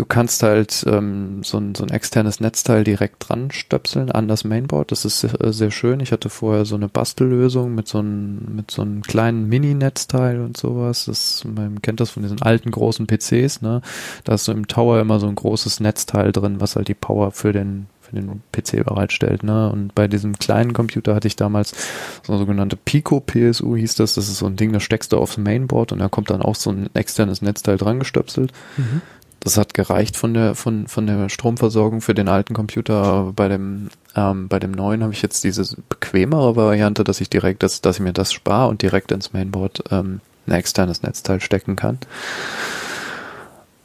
du 0.03 0.07
kannst 0.07 0.43
halt 0.43 0.85
ähm, 0.89 1.45
so, 1.45 1.59
ein, 1.59 1.77
so 1.77 1.85
ein 1.85 1.91
externes 1.91 2.41
Netzteil 2.41 2.83
direkt 2.83 3.29
dran 3.29 3.53
stöpseln 3.53 4.11
an 4.11 4.27
das 4.27 4.43
Mainboard. 4.43 4.91
Das 4.91 5.05
ist 5.05 5.21
sehr, 5.21 5.41
äh, 5.41 5.53
sehr 5.53 5.71
schön. 5.71 6.01
Ich 6.01 6.11
hatte 6.11 6.29
vorher 6.29 6.65
so 6.65 6.75
eine 6.75 6.89
Bastellösung 6.89 7.73
mit 7.77 7.87
so 7.87 7.99
einem, 7.99 8.57
mit 8.57 8.73
so 8.73 8.83
einem 8.83 9.03
kleinen 9.03 9.49
Mini-Netzteil 9.49 10.41
und 10.41 10.57
sowas. 10.57 11.05
Das, 11.05 11.45
man 11.45 11.81
kennt 11.83 12.01
das 12.01 12.11
von 12.11 12.25
diesen 12.25 12.43
alten 12.43 12.73
großen 12.73 13.07
PCs, 13.07 13.63
ne? 13.63 13.81
Da 14.25 14.35
ist 14.35 14.45
so 14.45 14.51
im 14.51 14.67
Tower 14.67 14.99
immer 15.01 15.21
so 15.21 15.29
ein 15.29 15.37
großes 15.37 15.79
Netzteil 15.79 16.33
drin, 16.33 16.61
was 16.61 16.75
halt 16.75 16.89
die 16.89 16.95
Power 16.95 17.31
für 17.31 17.53
den 17.53 17.87
den 18.15 18.43
PC 18.53 18.85
bereitstellt. 18.85 19.43
Ne? 19.43 19.71
Und 19.73 19.95
bei 19.95 20.07
diesem 20.07 20.39
kleinen 20.39 20.75
Computer 20.75 21.15
hatte 21.15 21.29
ich 21.29 21.35
damals 21.35 21.75
so 22.23 22.35
eine 22.35 22.41
sogenannte 22.41 22.77
Pico 22.77 23.21
PSU 23.21 23.75
hieß 23.75 23.95
das. 23.95 24.17
Das 24.17 24.29
ist 24.29 24.37
so 24.37 24.45
ein 24.45 24.57
Ding, 24.57 24.71
das 24.75 24.83
steckst 24.83 25.15
du 25.15 25.17
aufs 25.17 25.39
Mainboard 25.39 25.93
und 25.93 26.01
da 26.01 26.11
kommt 26.11 26.29
dann 26.29 26.43
auch 26.43 26.55
so 26.55 26.69
ein 26.69 26.91
externes 26.93 27.41
Netzteil 27.41 27.79
dran 27.79 27.99
gestöpselt. 27.99 28.53
Mhm. 28.77 29.01
Das 29.45 29.57
hat 29.57 29.75
gereicht 29.75 30.17
von 30.17 30.35
der 30.35 30.55
von 30.55 30.87
von 30.87 31.07
der 31.07 31.29
Stromversorgung 31.29 32.01
für 32.01 32.15
den 32.15 32.29
alten 32.29 32.55
Computer. 32.55 33.33
Bei 33.35 33.49
dem 33.49 33.89
ähm, 34.15 34.47
bei 34.47 34.61
dem 34.61 34.71
neuen 34.71 35.03
habe 35.03 35.13
ich 35.13 35.23
jetzt 35.23 35.43
diese 35.43 35.77
bequemere 35.89 36.55
Variante, 36.55 37.03
dass 37.03 37.21
ich 37.21 37.29
direkt, 37.29 37.65
dass 37.65 37.81
dass 37.81 37.97
ich 37.97 38.03
mir 38.03 38.13
das 38.13 38.33
spare 38.33 38.69
und 38.69 38.83
direkt 38.83 39.11
ins 39.11 39.33
Mainboard 39.33 39.85
ähm, 39.91 40.21
ein 40.47 40.53
externes 40.53 41.03
Netzteil 41.03 41.41
stecken 41.41 41.75
kann. 41.75 41.99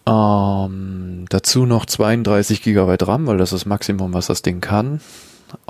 Ähm, 0.08 1.26
dazu 1.30 1.66
noch 1.66 1.88
32 1.88 2.62
GB 2.62 2.98
RAM, 3.02 3.26
weil 3.26 3.38
das 3.38 3.52
ist 3.52 3.62
das 3.62 3.66
Maximum, 3.66 4.14
was 4.14 4.28
das 4.28 4.44
Ding 4.44 4.62
kann. 4.62 5.02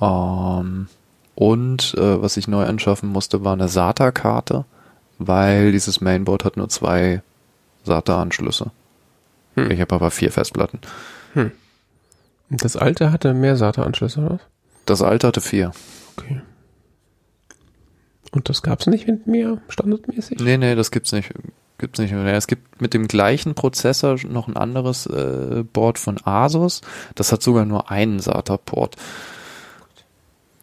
Ähm, 0.01 0.87
und 1.35 1.93
äh, 1.97 2.21
was 2.21 2.35
ich 2.35 2.47
neu 2.47 2.65
anschaffen 2.65 3.09
musste, 3.09 3.43
war 3.43 3.53
eine 3.53 3.67
SATA-Karte, 3.67 4.65
weil 5.17 5.71
dieses 5.71 6.01
Mainboard 6.01 6.43
hat 6.45 6.57
nur 6.57 6.69
zwei 6.69 7.21
SATA-Anschlüsse. 7.85 8.71
Hm. 9.57 9.71
Ich 9.71 9.81
habe 9.81 9.95
aber 9.95 10.11
vier 10.11 10.31
Festplatten. 10.31 10.79
Hm. 11.33 11.51
Das 12.49 12.77
alte 12.77 13.11
hatte 13.11 13.33
mehr 13.33 13.57
SATA-Anschlüsse, 13.57 14.21
oder 14.21 14.29
was? 14.35 14.41
Das 14.85 15.01
alte 15.01 15.27
hatte 15.27 15.41
vier. 15.41 15.71
Okay. 16.15 16.41
Und 18.31 18.49
das 18.49 18.61
gab's 18.61 18.87
nicht 18.87 19.07
mit 19.07 19.27
mir 19.27 19.61
standardmäßig? 19.67 20.39
Nee, 20.39 20.57
nee, 20.57 20.75
das 20.75 20.91
gibt's 20.91 21.11
nicht. 21.11 21.33
Gibt's 21.77 21.99
nicht 21.99 22.11
mehr. 22.11 22.35
Es 22.35 22.47
gibt 22.47 22.81
mit 22.81 22.93
dem 22.93 23.07
gleichen 23.07 23.53
Prozessor 23.53 24.17
noch 24.27 24.47
ein 24.47 24.57
anderes 24.57 25.05
äh, 25.05 25.63
Board 25.71 25.99
von 25.99 26.17
Asus. 26.23 26.81
Das 27.15 27.31
hat 27.31 27.43
sogar 27.43 27.65
nur 27.65 27.91
einen 27.91 28.19
SATA-Port. 28.19 28.95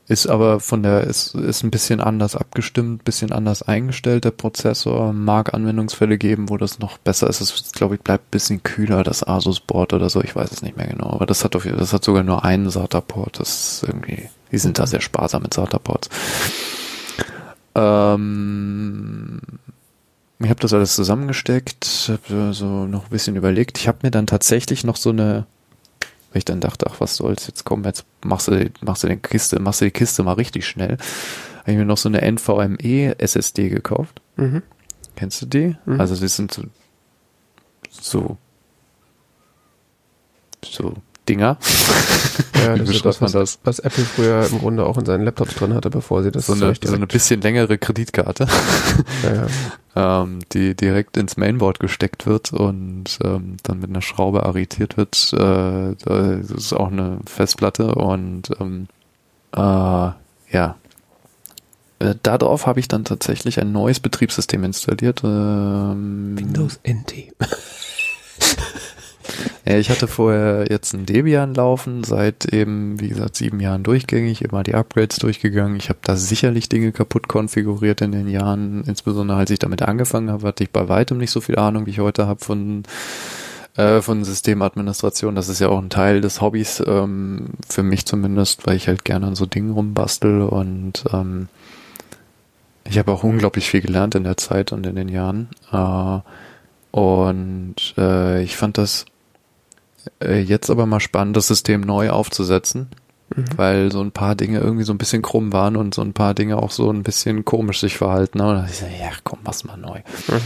Ist 0.07 0.27
aber 0.27 0.61
von 0.61 0.83
der, 0.83 1.05
ist, 1.05 1.35
ist 1.35 1.63
ein 1.63 1.71
bisschen 1.71 2.01
anders 2.01 2.37
abgestimmt, 2.37 3.05
bisschen 3.05 3.33
anders 3.33 3.63
eingestellt, 3.63 4.25
der 4.25 4.33
Prozessor. 4.33 5.15
Mag 5.15 5.55
Anwendungsfälle 5.55 6.19
geben, 6.19 6.51
wo 6.51 6.59
das 6.59 6.79
noch 6.79 6.99
besser 6.99 7.29
ist. 7.29 7.41
Es, 7.41 7.73
glaube 7.73 7.95
ich, 7.95 8.03
bleibt 8.03 8.27
ein 8.27 8.31
bisschen 8.31 8.63
kühler, 8.63 9.03
das 9.03 9.27
Asus-Board 9.27 9.95
oder 9.95 10.11
so. 10.11 10.23
Ich 10.23 10.37
weiß 10.37 10.53
es 10.53 10.61
nicht 10.61 10.77
mehr 10.77 10.89
genau. 10.89 11.11
Aber 11.11 11.25
das 11.25 11.43
hat 11.43 11.57
auf, 11.57 11.65
das 11.65 11.95
hat 11.95 12.05
sogar 12.05 12.23
nur 12.23 12.45
einen 12.45 12.69
SATA-Port. 12.69 13.41
Das 13.41 13.49
ist 13.49 13.85
irgendwie, 13.85 14.29
die 14.53 14.59
sind 14.59 14.79
da 14.79 14.87
sehr 14.87 15.01
sparsam 15.01 15.43
mit 15.43 15.55
SATA-Ports. 15.55 16.11
Ähm, 17.75 19.41
ich 20.39 20.51
habe 20.51 20.61
das 20.61 20.75
alles 20.75 20.95
zusammengesteckt, 20.95 22.11
habe 22.13 22.53
so 22.53 22.87
noch 22.87 23.05
ein 23.05 23.11
bisschen 23.11 23.37
überlegt. 23.37 23.79
Ich 23.79 23.89
habe 23.89 23.99
mir 24.03 24.11
dann 24.11 24.27
tatsächlich 24.27 24.85
noch 24.85 24.97
so 24.97 25.11
eine, 25.11 25.47
weil 26.35 26.39
ich 26.39 26.45
dann 26.45 26.61
dachte, 26.61 26.87
ach 26.91 27.01
was 27.01 27.14
soll's, 27.14 27.47
jetzt 27.47 27.62
komm, 27.62 27.85
jetzt 27.85 28.05
machst 28.24 28.49
du, 28.49 28.72
machst 28.80 29.05
du 29.05 29.09
die 29.09 29.16
Kiste, 29.16 29.61
machst 29.61 29.80
du 29.80 29.85
die 29.85 29.93
Kiste 29.93 30.24
mal 30.24 30.32
richtig 30.32 30.66
schnell. 30.66 30.99
Habe 31.61 31.72
ich 31.72 31.78
mir 31.78 31.85
noch 31.85 31.97
so 31.97 32.09
eine 32.09 32.22
NVMe 32.22 33.14
SSD 33.18 33.68
gekauft. 33.68 34.20
Mhm. 34.35 34.64
Kennst 35.14 35.41
du 35.43 35.47
die? 35.47 35.76
Mhm. 35.87 36.01
Also 36.01 36.16
die 36.16 36.26
sind 36.26 36.53
so, 36.53 36.62
so, 37.89 38.37
so 40.64 40.95
Dinger. 41.29 41.59
Ja, 42.64 42.77
das 42.77 42.89
ist 42.89 43.05
das, 43.05 43.20
was, 43.20 43.33
das, 43.33 43.59
was 43.64 43.79
Apple 43.79 44.05
früher 44.05 44.47
im 44.51 44.59
Grunde 44.59 44.87
auch 44.87 44.97
in 44.97 45.05
seinen 45.05 45.25
Laptops 45.25 45.55
drin 45.55 45.75
hatte, 45.75 45.91
bevor 45.91 46.22
sie 46.22 46.31
das 46.31 46.47
so 46.47 46.55
eine, 46.55 46.75
so 46.83 46.95
eine 46.95 47.07
bisschen 47.07 47.41
längere 47.41 47.77
Kreditkarte, 47.79 48.47
ja, 49.22 49.47
ja. 49.95 50.22
ähm, 50.22 50.39
die 50.53 50.75
direkt 50.75 51.16
ins 51.16 51.37
Mainboard 51.37 51.79
gesteckt 51.79 52.27
wird 52.27 52.53
und 52.53 53.18
ähm, 53.22 53.59
dann 53.62 53.81
mit 53.81 53.91
einer 53.91 54.03
Schraube 54.03 54.45
arretiert 54.45 54.97
wird. 54.97 55.33
Äh, 55.35 55.95
das 56.05 56.51
ist 56.51 56.72
auch 56.72 56.91
eine 56.91 57.18
Festplatte 57.27 57.95
und 57.95 58.51
ähm, 58.61 58.89
äh, 59.55 59.61
ja. 59.61 60.77
Äh, 61.99 62.14
darauf 62.22 62.66
habe 62.66 62.81
ich 62.81 62.89
dann 62.89 63.05
tatsächlich 63.05 63.61
ein 63.61 63.72
neues 63.72 64.01
Betriebssystem 64.01 64.64
installiert. 64.64 65.22
Ähm, 65.25 66.35
Windows 66.37 66.81
NT. 66.83 67.33
Ja, 69.64 69.78
ich 69.78 69.91
hatte 69.91 70.09
vorher 70.09 70.66
jetzt 70.68 70.93
ein 70.93 71.07
Debian 71.07 71.55
laufen, 71.55 72.05
seit 72.05 72.53
eben, 72.53 73.01
wie 73.01 73.09
gesagt, 73.09 73.37
sieben 73.37 73.61
Jahren 73.61 73.82
durchgängig, 73.82 74.43
immer 74.43 74.62
die 74.62 74.74
Upgrades 74.74 75.16
durchgegangen. 75.16 75.76
Ich 75.76 75.89
habe 75.89 76.01
da 76.03 76.16
sicherlich 76.16 76.68
Dinge 76.68 76.93
kaputt 76.93 77.28
konfiguriert 77.28 78.01
in 78.01 78.12
den 78.12 78.28
Jahren, 78.28 78.85
insbesondere 78.85 79.39
als 79.39 79.51
ich 79.51 79.59
damit 79.59 79.82
angefangen 79.82 80.30
habe, 80.30 80.47
hatte 80.47 80.64
ich 80.64 80.70
bei 80.70 80.89
weitem 80.89 81.18
nicht 81.18 81.30
so 81.30 81.41
viel 81.41 81.57
Ahnung, 81.57 81.87
wie 81.87 81.91
ich 81.91 82.01
heute 82.01 82.26
habe 82.26 82.45
von 82.45 82.85
äh, 83.76 84.03
von 84.03 84.24
Systemadministration. 84.24 85.35
Das 85.35 85.49
ist 85.49 85.61
ja 85.61 85.68
auch 85.68 85.78
ein 85.78 85.91
Teil 85.91 86.20
des 86.20 86.41
Hobbys, 86.41 86.82
ähm, 86.87 87.47
für 87.68 87.82
mich 87.82 88.07
zumindest, 88.07 88.66
weil 88.66 88.76
ich 88.76 88.89
halt 88.89 89.05
gerne 89.05 89.26
an 89.26 89.35
so 89.35 89.47
Dingen 89.47 89.72
rumbastel 89.72 90.43
und 90.43 91.05
ähm, 91.12 91.49
ich 92.85 92.99
habe 92.99 93.12
auch 93.12 93.24
unglaublich 93.24 93.68
viel 93.68 93.80
gelernt 93.80 94.14
in 94.14 94.24
der 94.24 94.37
Zeit 94.37 94.72
und 94.72 94.87
in 94.87 94.95
den 94.95 95.09
Jahren. 95.09 95.49
Äh, 95.72 96.20
und 96.97 97.95
äh, 97.99 98.43
ich 98.43 98.57
fand 98.57 98.78
das 98.78 99.07
äh, 100.23 100.41
jetzt 100.41 100.71
aber 100.71 100.87
mal 100.87 101.01
spannend, 101.01 101.37
das 101.37 101.49
System 101.49 101.81
neu 101.81 102.11
aufzusetzen, 102.11 102.89
mhm. 103.35 103.45
weil 103.57 103.93
so 103.93 104.01
ein 104.01 104.13
paar 104.13 104.35
Dinge 104.35 104.61
irgendwie 104.61 104.85
so 104.85 104.93
ein 104.93 104.99
bisschen 104.99 105.23
krumm 105.23 105.53
waren 105.53 105.77
und 105.77 105.95
so 105.95 106.03
ein 106.03 106.13
paar 106.13 106.35
Dinge 106.35 106.57
auch 106.57 106.71
so 106.71 106.91
ein 106.91 107.03
bisschen 107.03 107.45
komisch 107.45 107.81
sich 107.81 107.97
verhalten. 107.97 108.41
Und 108.41 108.55
dann 108.57 108.67
ich 108.67 108.77
so, 108.77 108.87
ja, 108.87 109.11
komm, 109.25 109.41
mach's 109.45 109.65
mal 109.65 109.77
neu. 109.77 110.01
Mhm. 110.29 110.41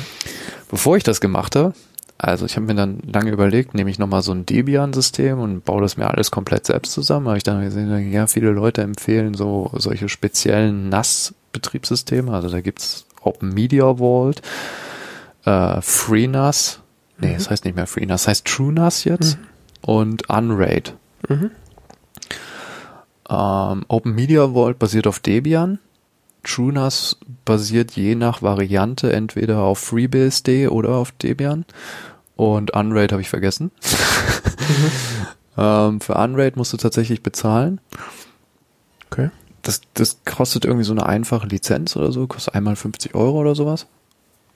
Bevor 0.70 0.96
ich 0.96 1.04
das 1.04 1.20
gemacht 1.20 1.56
habe, 1.56 1.72
also 2.18 2.46
ich 2.46 2.56
habe 2.56 2.66
mir 2.66 2.74
dann 2.74 2.98
lange 3.06 3.30
überlegt, 3.30 3.74
nehme 3.74 3.90
ich 3.90 4.00
nochmal 4.00 4.22
so 4.22 4.32
ein 4.32 4.44
Debian-System 4.44 5.38
und 5.38 5.64
baue 5.64 5.82
das 5.82 5.96
mir 5.96 6.10
alles 6.10 6.32
komplett 6.32 6.66
selbst 6.66 6.92
zusammen. 6.92 7.28
Habe 7.28 7.36
ich 7.36 7.44
dann 7.44 7.62
gesehen, 7.62 8.10
ja, 8.10 8.26
viele 8.26 8.50
Leute 8.50 8.82
empfehlen 8.82 9.34
so 9.34 9.70
solche 9.74 10.08
speziellen 10.08 10.88
NAS-Betriebssysteme. 10.88 12.32
Also 12.32 12.50
da 12.50 12.60
gibt's 12.60 13.06
Open 13.22 13.54
Media 13.54 13.98
Vault, 13.98 14.42
äh, 15.44 15.80
FreeNAS, 15.80 16.80
nee, 17.18 17.28
mhm. 17.28 17.34
das 17.34 17.50
heißt 17.50 17.64
nicht 17.64 17.76
mehr 17.76 17.86
FreeNAS, 17.86 18.22
das 18.22 18.28
heißt 18.28 18.44
TrueNAS 18.46 19.04
jetzt. 19.04 19.38
Mhm 19.38 19.44
und 19.82 20.28
Unraid. 20.28 20.94
Mhm. 21.28 21.50
Ähm, 23.28 23.84
Open 23.88 24.14
Media 24.14 24.52
Vault 24.52 24.78
basiert 24.78 25.06
auf 25.06 25.20
Debian. 25.20 25.78
TrueNAS 26.44 27.18
basiert 27.44 27.92
je 27.92 28.14
nach 28.14 28.42
Variante 28.42 29.12
entweder 29.12 29.60
auf 29.60 29.78
FreeBSD 29.78 30.68
oder 30.68 30.90
auf 30.90 31.12
Debian. 31.12 31.64
Und 32.36 32.72
Unraid 32.74 33.12
habe 33.12 33.22
ich 33.22 33.28
vergessen. 33.28 33.70
mhm. 35.56 35.62
ähm, 35.62 36.00
für 36.00 36.14
Unraid 36.14 36.56
musst 36.56 36.72
du 36.72 36.76
tatsächlich 36.76 37.22
bezahlen. 37.22 37.80
Okay. 39.10 39.30
Das, 39.62 39.80
das 39.94 40.18
kostet 40.24 40.64
irgendwie 40.64 40.84
so 40.84 40.92
eine 40.92 41.04
einfache 41.04 41.46
Lizenz 41.46 41.96
oder 41.96 42.12
so, 42.12 42.26
kostet 42.26 42.54
einmal 42.54 42.76
50 42.76 43.14
Euro 43.14 43.40
oder 43.40 43.54
sowas. 43.54 43.86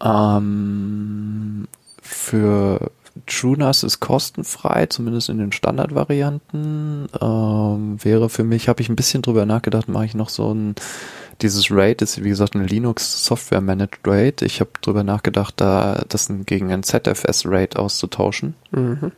Ähm, 0.03 1.67
für 2.03 2.91
TrueNAS 3.27 3.83
ist 3.83 4.01
kostenfrei, 4.01 4.87
zumindest 4.87 5.29
in 5.29 5.39
den 5.39 5.53
Standardvarianten. 5.53 7.09
Ähm, 7.21 7.99
wäre 8.03 8.29
für 8.29 8.45
mich, 8.45 8.69
habe 8.69 8.83
ich 8.83 8.89
ein 8.89 8.97
bisschen 8.97 9.23
drüber 9.23 9.47
nachgedacht, 9.47 9.89
mache 9.89 10.07
ich 10.07 10.15
noch 10.15 10.29
so 10.29 10.53
ein, 10.53 10.75
dieses 11.41 11.71
RAID 11.71 12.03
ist 12.03 12.23
wie 12.23 12.29
gesagt 12.29 12.55
eine 12.55 12.67
Linux 12.67 13.25
Software 13.25 13.61
Managed 13.61 14.01
RAID. 14.05 14.43
Ich 14.43 14.61
habe 14.61 14.71
drüber 14.81 15.05
nachgedacht, 15.05 15.55
da 15.59 16.05
das 16.09 16.31
gegen 16.47 16.73
ein 16.73 16.83
ZFS 16.83 17.47
RAID 17.47 17.77
auszutauschen. 17.77 18.55
Mhm. 18.71 19.13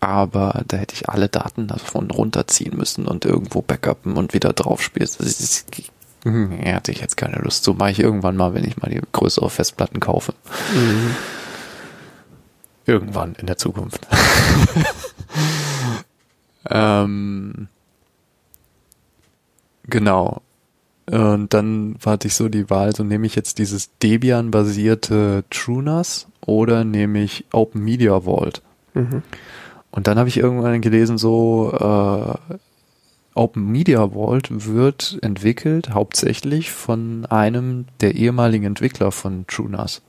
Aber 0.00 0.62
da 0.68 0.76
hätte 0.76 0.94
ich 0.94 1.08
alle 1.08 1.28
Daten 1.28 1.66
davon 1.66 2.10
runterziehen 2.10 2.76
müssen 2.76 3.06
und 3.06 3.24
irgendwo 3.24 3.62
backuppen 3.62 4.16
und 4.16 4.34
wieder 4.34 4.52
draufspielen. 4.52 5.08
Hm, 6.24 6.58
hatte 6.66 6.92
ich 6.92 7.00
jetzt 7.00 7.16
keine 7.16 7.36
Lust 7.36 7.64
zu. 7.64 7.74
Mache 7.74 7.92
ich 7.92 8.00
irgendwann 8.00 8.36
mal, 8.36 8.54
wenn 8.54 8.64
ich 8.64 8.76
mal 8.76 8.90
die 8.90 9.00
größere 9.12 9.48
Festplatten 9.50 10.00
kaufe. 10.00 10.34
Mhm. 10.74 11.14
Irgendwann 12.86 13.34
in 13.34 13.46
der 13.46 13.56
Zukunft. 13.56 14.06
ähm, 16.70 17.68
genau. 19.84 20.42
Und 21.06 21.52
dann 21.52 21.96
hatte 22.04 22.28
ich 22.28 22.34
so 22.34 22.48
die 22.48 22.70
Wahl, 22.70 22.94
so 22.94 23.04
nehme 23.04 23.26
ich 23.26 23.34
jetzt 23.34 23.58
dieses 23.58 23.90
Debian-basierte 23.98 25.44
TrueNAS 25.50 26.28
oder 26.40 26.84
nehme 26.84 27.22
ich 27.22 27.44
Open 27.52 27.82
Media 27.82 28.24
Vault. 28.24 28.62
Mhm. 28.94 29.22
Und 29.90 30.06
dann 30.06 30.18
habe 30.18 30.28
ich 30.28 30.38
irgendwann 30.38 30.80
gelesen, 30.80 31.18
so 31.18 31.72
äh, 31.72 32.58
Open 33.34 33.70
Media 33.70 34.12
Vault 34.12 34.66
wird 34.66 35.18
entwickelt 35.22 35.90
hauptsächlich 35.90 36.70
von 36.70 37.26
einem 37.26 37.86
der 38.00 38.14
ehemaligen 38.14 38.64
Entwickler 38.64 39.12
von 39.12 39.46
TrueNAS. 39.46 40.02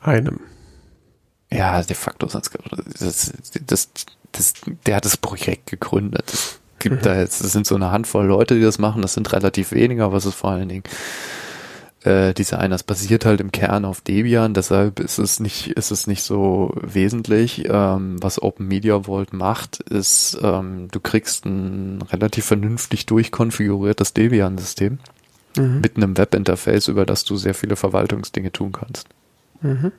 Einem. 0.00 0.40
Ja, 1.54 1.82
de 1.82 1.94
facto 1.94 2.26
sonst 2.26 2.50
das, 2.98 3.32
das, 3.66 3.88
das, 4.32 4.54
der 4.86 4.96
hat 4.96 5.04
das 5.04 5.16
Projekt 5.16 5.70
gegründet. 5.70 6.32
Es 6.32 6.60
gibt 6.80 6.96
mhm. 6.96 7.02
da 7.02 7.18
jetzt, 7.18 7.40
es 7.40 7.52
sind 7.52 7.66
so 7.66 7.76
eine 7.76 7.92
Handvoll 7.92 8.26
Leute, 8.26 8.56
die 8.56 8.62
das 8.62 8.78
machen, 8.78 9.02
das 9.02 9.14
sind 9.14 9.32
relativ 9.32 9.72
wenige, 9.72 10.04
aber 10.04 10.16
es 10.16 10.26
ist 10.26 10.34
vor 10.34 10.50
allen 10.50 10.68
Dingen 10.68 10.84
äh, 12.04 12.34
diese 12.34 12.58
eine, 12.58 12.74
das 12.74 12.82
basiert 12.82 13.24
halt 13.24 13.40
im 13.40 13.52
Kern 13.52 13.84
auf 13.84 14.00
Debian, 14.00 14.52
deshalb 14.52 15.00
ist 15.00 15.18
es 15.18 15.40
nicht, 15.40 15.68
ist 15.68 15.90
es 15.90 16.06
nicht 16.06 16.22
so 16.22 16.74
wesentlich. 16.80 17.64
Ähm, 17.68 18.22
was 18.22 18.42
Open 18.42 18.68
Media 18.68 19.04
Vault 19.04 19.32
macht, 19.32 19.80
ist, 19.80 20.38
ähm, 20.42 20.88
du 20.90 21.00
kriegst 21.00 21.46
ein 21.46 22.02
relativ 22.02 22.44
vernünftig 22.44 23.06
durchkonfiguriertes 23.06 24.12
Debian-System 24.12 24.98
mhm. 25.56 25.80
mit 25.80 25.96
einem 25.96 26.18
Webinterface, 26.18 26.88
über 26.88 27.06
das 27.06 27.24
du 27.24 27.36
sehr 27.36 27.54
viele 27.54 27.76
Verwaltungsdinge 27.76 28.52
tun 28.52 28.72
kannst. 28.72 29.08
Mhm. 29.62 29.92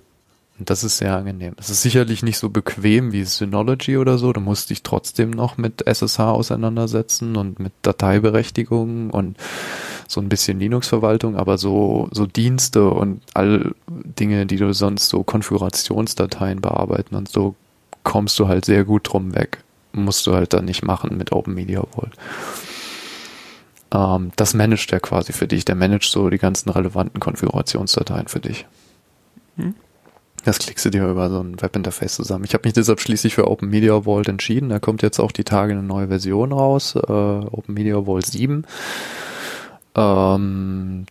Und 0.57 0.69
das 0.69 0.85
ist 0.85 0.97
sehr 0.97 1.15
angenehm. 1.15 1.53
Es 1.57 1.69
ist 1.69 1.81
sicherlich 1.81 2.23
nicht 2.23 2.37
so 2.37 2.49
bequem 2.49 3.11
wie 3.11 3.25
Synology 3.25 3.97
oder 3.97 4.17
so. 4.17 4.31
Du 4.31 4.39
musst 4.39 4.69
dich 4.69 4.83
trotzdem 4.83 5.31
noch 5.31 5.57
mit 5.57 5.85
SSH 5.85 6.19
auseinandersetzen 6.19 7.35
und 7.35 7.59
mit 7.59 7.73
Dateiberechtigungen 7.81 9.09
und 9.09 9.37
so 10.07 10.21
ein 10.21 10.29
bisschen 10.29 10.59
Linux-Verwaltung, 10.59 11.35
aber 11.35 11.57
so, 11.57 12.07
so 12.11 12.25
Dienste 12.25 12.89
und 12.89 13.21
all 13.33 13.73
Dinge, 13.87 14.45
die 14.45 14.57
du 14.57 14.73
sonst 14.73 15.09
so 15.09 15.23
Konfigurationsdateien 15.23 16.61
bearbeiten 16.61 17.15
und 17.15 17.27
so, 17.27 17.55
kommst 18.03 18.39
du 18.39 18.47
halt 18.47 18.63
sehr 18.65 18.85
gut 18.85 19.11
drum 19.11 19.35
weg. 19.35 19.63
Musst 19.91 20.25
du 20.27 20.35
halt 20.35 20.53
dann 20.53 20.65
nicht 20.65 20.83
machen 20.83 21.17
mit 21.17 21.31
Open 21.31 21.53
Media 21.53 21.81
Vault. 21.81 22.13
Ähm, 23.91 24.31
das 24.35 24.53
managt 24.53 24.91
der 24.91 24.99
quasi 24.99 25.33
für 25.33 25.47
dich. 25.47 25.65
Der 25.65 25.75
managt 25.75 26.09
so 26.09 26.29
die 26.29 26.37
ganzen 26.37 26.69
relevanten 26.69 27.19
Konfigurationsdateien 27.19 28.27
für 28.27 28.39
dich. 28.39 28.65
Hm. 29.57 29.73
Das 30.45 30.59
klickst 30.59 30.85
du 30.85 30.91
dir 30.91 31.07
über 31.07 31.29
so 31.29 31.39
ein 31.41 31.59
Webinterface 31.59 32.15
zusammen. 32.15 32.45
Ich 32.45 32.53
habe 32.53 32.65
mich 32.65 32.73
deshalb 32.73 33.01
schließlich 33.01 33.33
für 33.33 33.49
Open 33.49 33.69
Media 33.69 34.03
Vault 34.03 34.29
entschieden. 34.29 34.69
Da 34.69 34.79
kommt 34.79 35.01
jetzt 35.01 35.19
auch 35.19 35.31
die 35.31 35.43
Tage 35.43 35.73
eine 35.73 35.81
neue 35.81 36.07
Version 36.07 36.53
raus, 36.53 36.95
äh, 36.95 37.11
Open 37.11 37.73
Media 37.73 38.05
Vault 38.05 38.27
7. 38.27 38.65
Ähm, 39.95 41.05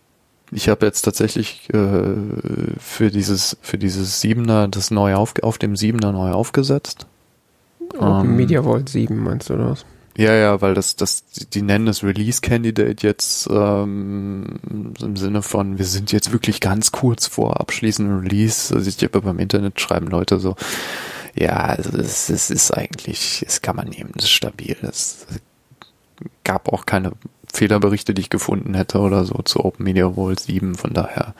ich 0.51 0.69
habe 0.69 0.85
jetzt 0.85 1.01
tatsächlich 1.01 1.69
äh, 1.73 2.15
für 2.79 3.11
dieses 3.11 3.57
für 3.61 3.77
dieses 3.77 4.21
Siebener 4.21 4.69
das 4.69 4.89
neu 4.89 5.15
auf 5.15 5.33
auf 5.41 5.57
dem 5.57 5.75
Siebener 5.75 6.13
neu 6.13 6.31
aufgesetzt. 6.31 7.05
Open 7.97 8.29
ähm, 8.29 8.35
Media 8.37 8.63
Vault 8.63 8.87
7 8.87 9.21
meinst 9.21 9.49
du 9.49 9.57
das? 9.57 9.85
Ja, 10.17 10.33
ja, 10.33 10.61
weil 10.61 10.73
das, 10.73 10.95
das, 10.95 11.25
die 11.25 11.61
nennen 11.61 11.87
das 11.87 12.03
Release 12.03 12.39
Candidate 12.39 13.05
jetzt 13.05 13.49
ähm, 13.51 14.59
im 15.01 15.17
Sinne 15.17 15.41
von, 15.41 15.77
wir 15.77 15.85
sind 15.85 16.13
jetzt 16.13 16.31
wirklich 16.31 16.61
ganz 16.61 16.93
kurz 16.93 17.27
vor 17.27 17.59
abschließendem 17.59 18.19
Release. 18.19 18.73
Also 18.73 18.87
ich 18.87 19.03
habe 19.03 19.21
beim 19.21 19.39
Internet 19.39 19.81
schreiben 19.81 20.07
Leute 20.07 20.39
so, 20.39 20.55
ja, 21.35 21.57
also 21.57 21.97
es, 21.97 22.29
es 22.29 22.49
ist 22.49 22.71
eigentlich, 22.71 23.43
es 23.45 23.61
kann 23.61 23.75
man 23.75 23.89
nehmen, 23.89 24.11
das 24.15 24.25
ist 24.25 24.31
stabil. 24.31 24.77
Es 24.83 25.27
gab 26.45 26.71
auch 26.71 26.85
keine 26.85 27.11
Fehlerberichte, 27.53 28.13
die 28.13 28.21
ich 28.21 28.29
gefunden 28.29 28.73
hätte 28.73 28.99
oder 28.99 29.25
so 29.25 29.41
zu 29.43 29.65
Open 29.65 29.83
Media 29.83 30.13
Vault 30.13 30.39
7. 30.39 30.75
Von 30.75 30.93
daher 30.93 31.35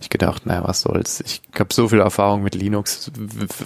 ich 0.00 0.10
gedacht, 0.10 0.46
naja, 0.46 0.62
was 0.64 0.80
soll's. 0.80 1.20
Ich 1.20 1.42
habe 1.58 1.72
so 1.72 1.88
viel 1.88 2.00
Erfahrung 2.00 2.42
mit 2.42 2.54
Linux, 2.54 3.10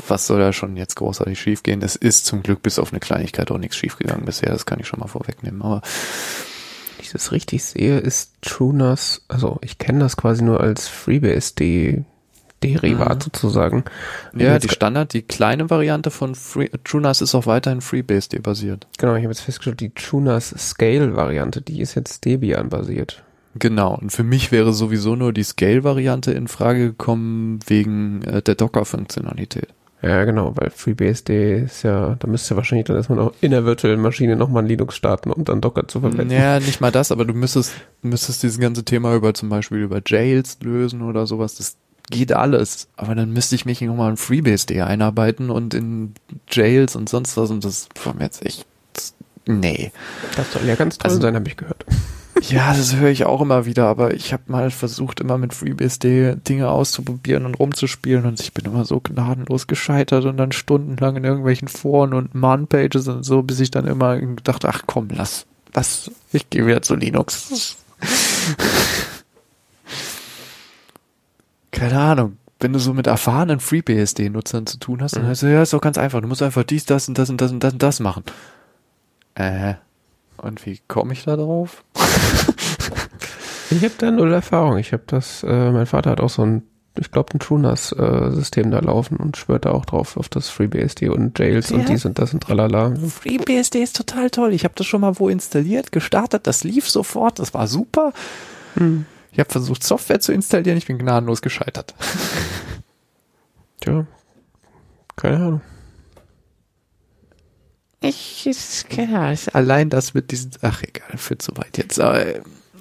was 0.08 0.26
soll 0.26 0.40
da 0.40 0.52
schon 0.52 0.76
jetzt 0.76 0.96
großartig 0.96 1.38
schiefgehen? 1.38 1.82
Es 1.82 1.96
ist 1.96 2.26
zum 2.26 2.42
Glück 2.42 2.62
bis 2.62 2.78
auf 2.78 2.92
eine 2.92 3.00
Kleinigkeit 3.00 3.50
auch 3.50 3.58
nichts 3.58 3.76
schiefgegangen 3.76 4.24
bisher, 4.24 4.50
das 4.50 4.66
kann 4.66 4.80
ich 4.80 4.86
schon 4.86 5.00
mal 5.00 5.08
vorwegnehmen. 5.08 5.62
Aber 5.62 5.82
wenn 5.82 7.04
ich 7.04 7.10
das 7.10 7.32
richtig 7.32 7.64
sehe, 7.64 7.98
ist 7.98 8.32
TrueNAS, 8.42 9.22
also 9.28 9.58
ich 9.62 9.78
kenne 9.78 10.00
das 10.00 10.16
quasi 10.16 10.42
nur 10.42 10.60
als 10.60 10.88
FreeBSD 10.88 12.04
Derivat 12.62 13.16
mhm. 13.16 13.20
sozusagen. 13.20 13.84
Ja, 14.36 14.58
die 14.58 14.68
Standard, 14.68 15.12
die 15.12 15.22
kleine 15.22 15.68
Variante 15.68 16.10
von 16.10 16.34
Free, 16.34 16.68
TrueNAS 16.84 17.20
ist 17.20 17.34
auch 17.34 17.46
weiterhin 17.46 17.80
FreeBSD 17.80 18.38
basiert. 18.38 18.86
Genau, 18.98 19.14
ich 19.14 19.24
habe 19.24 19.32
jetzt 19.32 19.40
festgestellt, 19.40 19.80
die 19.80 19.90
TrueNAS 19.90 20.54
Scale 20.56 21.16
Variante, 21.16 21.60
die 21.60 21.80
ist 21.80 21.94
jetzt 21.94 22.24
Debian 22.24 22.68
basiert. 22.68 23.22
Genau, 23.54 23.94
und 23.94 24.10
für 24.10 24.22
mich 24.22 24.50
wäre 24.50 24.72
sowieso 24.72 25.14
nur 25.14 25.32
die 25.32 25.42
Scale-Variante 25.42 26.32
in 26.32 26.48
Frage 26.48 26.88
gekommen 26.88 27.60
wegen 27.66 28.22
äh, 28.22 28.42
der 28.42 28.54
Docker-Funktionalität. 28.54 29.68
Ja, 30.02 30.24
genau, 30.24 30.52
weil 30.56 30.70
FreeBSD 30.70 31.62
ist 31.62 31.84
ja, 31.84 32.16
da 32.18 32.26
müsste 32.26 32.56
wahrscheinlich 32.56 32.86
dann 32.86 32.96
erstmal 32.96 33.18
noch 33.18 33.34
in 33.40 33.52
der 33.52 33.64
virtuellen 33.64 34.00
Maschine 34.00 34.34
nochmal 34.34 34.64
ein 34.64 34.68
Linux 34.68 34.96
starten, 34.96 35.30
um 35.30 35.44
dann 35.44 35.60
Docker 35.60 35.86
zu 35.86 36.00
verwenden. 36.00 36.32
Ja, 36.32 36.58
nicht 36.58 36.80
mal 36.80 36.90
das, 36.90 37.12
aber 37.12 37.24
du 37.24 37.34
müsstest, 37.34 37.74
müsstest 38.02 38.42
dieses 38.42 38.58
ganze 38.58 38.84
Thema 38.84 39.14
über 39.14 39.32
zum 39.32 39.48
Beispiel 39.48 39.78
über 39.78 40.00
Jails 40.04 40.58
lösen 40.60 41.02
oder 41.02 41.28
sowas. 41.28 41.54
Das 41.54 41.76
geht 42.10 42.32
alles. 42.32 42.88
Aber 42.96 43.14
dann 43.14 43.32
müsste 43.32 43.54
ich 43.54 43.64
mich 43.64 43.80
nochmal 43.80 44.10
in 44.10 44.16
FreeBSD 44.16 44.80
einarbeiten 44.80 45.50
und 45.50 45.72
in 45.72 46.14
Jails 46.48 46.96
und 46.96 47.08
sonst 47.08 47.36
was 47.36 47.52
und 47.52 47.64
das 47.64 47.88
war 48.02 48.14
mir 48.14 48.24
jetzt 48.24 48.44
echt, 48.44 48.66
nee. 49.46 49.92
Das 50.36 50.52
soll 50.52 50.64
ja 50.66 50.74
ganz 50.74 50.98
toll 50.98 51.10
also, 51.10 51.22
sein, 51.22 51.36
habe 51.36 51.48
ich 51.48 51.56
gehört. 51.56 51.84
Ja, 52.48 52.74
das 52.74 52.96
höre 52.96 53.10
ich 53.10 53.24
auch 53.24 53.40
immer 53.40 53.66
wieder, 53.66 53.86
aber 53.86 54.14
ich 54.14 54.32
habe 54.32 54.42
mal 54.46 54.70
versucht, 54.72 55.20
immer 55.20 55.38
mit 55.38 55.54
FreeBSD 55.54 56.36
Dinge 56.36 56.70
auszuprobieren 56.70 57.46
und 57.46 57.54
rumzuspielen 57.54 58.26
und 58.26 58.40
ich 58.40 58.52
bin 58.52 58.64
immer 58.64 58.84
so 58.84 59.00
gnadenlos 59.00 59.68
gescheitert 59.68 60.24
und 60.24 60.36
dann 60.38 60.50
stundenlang 60.50 61.16
in 61.16 61.24
irgendwelchen 61.24 61.68
Foren 61.68 62.14
und 62.14 62.34
Man-Pages 62.34 63.06
und 63.06 63.22
so, 63.22 63.42
bis 63.42 63.60
ich 63.60 63.70
dann 63.70 63.86
immer 63.86 64.20
dachte, 64.42 64.68
ach 64.68 64.82
komm, 64.86 65.08
lass, 65.12 65.46
lass, 65.72 66.10
ich 66.32 66.50
gehe 66.50 66.66
wieder 66.66 66.82
zu 66.82 66.96
Linux. 66.96 67.76
Keine 71.70 71.98
Ahnung. 71.98 72.38
Wenn 72.58 72.72
du 72.72 72.78
so 72.78 72.92
mit 72.92 73.06
erfahrenen 73.06 73.60
FreeBSD-Nutzern 73.60 74.66
zu 74.66 74.78
tun 74.78 75.02
hast, 75.02 75.16
dann 75.16 75.24
mhm. 75.24 75.28
heißt 75.28 75.42
ja, 75.42 75.62
ist 75.62 75.72
doch 75.72 75.80
ganz 75.80 75.98
einfach. 75.98 76.20
Du 76.20 76.28
musst 76.28 76.42
einfach 76.42 76.64
dies, 76.64 76.86
das 76.86 77.08
und 77.08 77.18
das 77.18 77.30
und 77.30 77.40
das 77.40 77.50
und 77.50 77.62
das 77.64 77.72
und 77.72 77.82
das 77.82 77.98
machen. 78.00 78.22
Äh, 79.34 79.74
und 80.42 80.64
wie 80.66 80.80
komme 80.88 81.12
ich 81.12 81.24
da 81.24 81.36
drauf? 81.36 81.84
ich 83.70 83.82
habe 83.82 83.94
da 83.98 84.10
null 84.10 84.32
Erfahrung. 84.32 84.78
Ich 84.78 84.92
habe 84.92 85.04
das, 85.06 85.42
äh, 85.42 85.70
mein 85.70 85.86
Vater 85.86 86.10
hat 86.10 86.20
auch 86.20 86.30
so 86.30 86.42
ein, 86.42 86.62
ich 86.98 87.10
glaube, 87.10 87.32
ein 87.34 87.38
TrueNAS-System 87.38 88.66
äh, 88.66 88.70
da 88.70 88.80
laufen 88.80 89.16
und 89.16 89.36
schwört 89.36 89.64
da 89.64 89.70
auch 89.70 89.86
drauf 89.86 90.16
auf 90.16 90.28
das 90.28 90.48
FreeBSD 90.50 91.08
und 91.08 91.38
Jails 91.38 91.70
ja. 91.70 91.76
und 91.76 91.88
dies 91.88 92.04
und 92.04 92.18
das 92.18 92.34
und 92.34 92.42
tralala. 92.42 92.94
FreeBSD 92.94 93.82
ist 93.82 93.96
total 93.96 94.30
toll. 94.30 94.52
Ich 94.52 94.64
habe 94.64 94.74
das 94.76 94.86
schon 94.86 95.00
mal 95.00 95.18
wo 95.18 95.28
installiert, 95.28 95.92
gestartet, 95.92 96.46
das 96.46 96.64
lief 96.64 96.90
sofort, 96.90 97.38
das 97.38 97.54
war 97.54 97.66
super. 97.66 98.12
Hm. 98.74 99.06
Ich 99.30 99.38
habe 99.38 99.50
versucht, 99.50 99.82
Software 99.82 100.20
zu 100.20 100.32
installieren, 100.32 100.76
ich 100.76 100.86
bin 100.86 100.98
gnadenlos 100.98 101.40
gescheitert. 101.40 101.94
Tja, 103.80 104.06
keine 105.16 105.36
Ahnung. 105.36 105.60
Ich, 108.02 108.46
ist, 108.46 108.86
ja, 108.96 109.32
allein 109.52 109.88
das 109.88 110.14
mit 110.14 110.30
diesen, 110.30 110.50
ach 110.60 110.82
egal, 110.82 111.16
führt 111.16 111.42
zu 111.42 111.56
weit 111.56 111.78
jetzt. 111.78 112.00
Aber, 112.00 112.24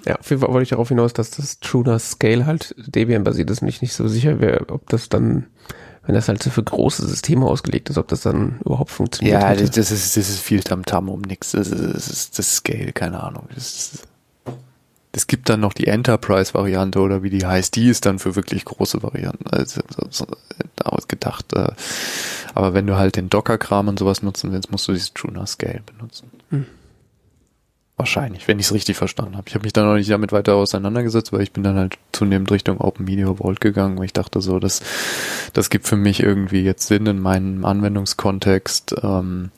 ja, 0.05 0.17
auf 0.17 0.30
jeden 0.30 0.41
Fall 0.41 0.49
wollte 0.49 0.63
ich 0.63 0.69
darauf 0.69 0.89
hinaus, 0.89 1.13
dass 1.13 1.32
das 1.32 1.59
TrueNAS 1.59 2.11
Scale 2.11 2.45
halt 2.45 2.74
Debian 2.78 3.24
basiert 3.24 3.49
ist 3.51 3.61
und 3.61 3.67
ich 3.67 3.82
nicht 3.82 3.93
so 3.93 4.07
sicher 4.07 4.39
wäre, 4.39 4.69
ob 4.69 4.89
das 4.89 5.09
dann, 5.09 5.45
wenn 6.05 6.15
das 6.15 6.28
halt 6.28 6.41
so 6.41 6.49
für 6.49 6.63
große 6.63 7.05
Systeme 7.07 7.45
ausgelegt 7.45 7.89
ist, 7.91 7.97
ob 7.97 8.07
das 8.07 8.22
dann 8.22 8.59
überhaupt 8.65 8.89
funktioniert. 8.89 9.39
Ja, 9.39 9.49
hätte. 9.49 9.69
das 9.69 9.91
ist, 9.91 10.17
das 10.17 10.30
ist 10.30 10.39
viel 10.39 10.61
Tamtam 10.61 11.07
um 11.07 11.22
nichts. 11.22 11.51
Das 11.51 11.67
ist, 11.67 11.95
das 11.95 12.07
ist 12.07 12.39
das 12.39 12.55
Scale, 12.55 12.91
keine 12.93 13.22
Ahnung. 13.22 13.47
Das 13.53 13.67
ist, 13.67 14.07
es 15.14 15.28
gibt 15.28 15.49
dann 15.49 15.59
noch 15.59 15.74
die 15.74 15.88
Enterprise-Variante 15.88 16.99
oder 16.99 17.22
wie 17.22 17.30
die 17.30 17.45
heißt, 17.45 17.76
die 17.76 17.89
ist 17.89 18.05
dann 18.05 18.20
für 18.20 18.36
wirklich 18.36 18.64
große 18.66 19.03
Varianten 19.03 19.47
also, 19.47 19.82
so, 20.09 20.26
ausgedacht. 20.84 21.53
Äh, 21.53 21.74
aber 22.53 22.74
wenn 22.74 22.88
du 22.88 22.97
halt 22.97 23.18
den 23.18 23.30
Docker-Kram 23.30 23.89
und 23.89 23.99
sowas 23.99 24.24
nutzen 24.24 24.51
willst, 24.51 24.72
musst 24.72 24.88
du 24.88 24.93
dieses 24.93 25.12
Juno 25.16 25.45
Scale 25.45 25.82
benutzen. 25.86 26.32
Hm. 26.49 26.66
Wahrscheinlich, 27.97 28.47
wenn 28.47 28.57
ich 28.57 28.66
es 28.66 28.74
richtig 28.74 28.97
verstanden 28.97 29.38
habe. 29.38 29.47
Ich 29.47 29.53
habe 29.53 29.64
mich 29.64 29.74
dann 29.74 29.86
noch 29.86 29.95
nicht 29.95 30.09
damit 30.09 30.32
weiter 30.32 30.55
auseinandergesetzt, 30.55 31.34
weil 31.34 31.41
ich 31.41 31.51
bin 31.51 31.64
dann 31.64 31.76
halt 31.76 31.99
zunehmend 32.14 32.49
Richtung 32.49 32.80
Open 32.80 33.05
Media 33.05 33.32
Vault 33.36 33.62
gegangen, 33.62 33.97
weil 33.97 34.05
ich 34.05 34.14
dachte 34.14 34.41
so, 34.41 34.59
das, 34.59 34.82
das 35.53 35.70
gibt 35.70 35.88
für 35.88 35.97
mich 35.97 36.22
irgendwie 36.22 36.64
jetzt 36.64 36.88
Sinn 36.88 37.05
in 37.05 37.20
meinem 37.20 37.64
Anwendungskontext. 37.64 38.95
Ähm, 39.03 39.51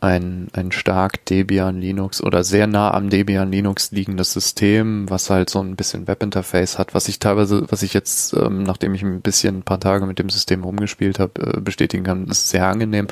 ein, 0.00 0.48
ein 0.54 0.72
stark 0.72 1.24
Debian 1.26 1.78
Linux 1.78 2.22
oder 2.22 2.42
sehr 2.42 2.66
nah 2.66 2.92
am 2.92 3.10
Debian 3.10 3.52
Linux 3.52 3.90
liegendes 3.92 4.32
System, 4.32 5.08
was 5.10 5.28
halt 5.28 5.50
so 5.50 5.60
ein 5.60 5.76
bisschen 5.76 6.08
Webinterface 6.08 6.78
hat, 6.78 6.94
was 6.94 7.08
ich 7.08 7.18
teilweise, 7.18 7.70
was 7.70 7.82
ich 7.82 7.92
jetzt, 7.92 8.32
ähm, 8.32 8.62
nachdem 8.62 8.94
ich 8.94 9.02
ein 9.02 9.20
bisschen 9.20 9.58
ein 9.58 9.62
paar 9.62 9.78
Tage 9.78 10.06
mit 10.06 10.18
dem 10.18 10.30
System 10.30 10.64
rumgespielt 10.64 11.18
habe, 11.18 11.56
äh, 11.56 11.60
bestätigen 11.60 12.04
kann, 12.04 12.26
ist 12.28 12.48
sehr 12.48 12.66
angenehm. 12.66 13.08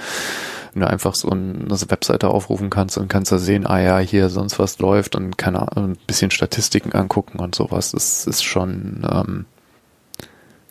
Wenn 0.73 0.83
du 0.83 0.89
einfach 0.89 1.15
so 1.15 1.29
ein, 1.29 1.67
eine 1.67 1.91
Webseite 1.91 2.29
aufrufen 2.29 2.71
kannst 2.71 2.97
und 2.97 3.09
kannst 3.09 3.33
da 3.33 3.39
sehen, 3.39 3.67
ah 3.67 3.81
ja, 3.81 3.99
hier 3.99 4.31
sonst 4.31 4.59
was 4.59 4.79
läuft 4.79 5.15
und 5.15 5.37
Ahnung, 5.45 5.93
ein 5.93 5.99
bisschen 6.07 6.31
Statistiken 6.31 6.93
angucken 6.93 7.39
und 7.39 7.55
sowas, 7.55 7.93
das 7.93 8.27
ist 8.27 8.45
schon 8.45 9.07
ähm, 9.11 9.45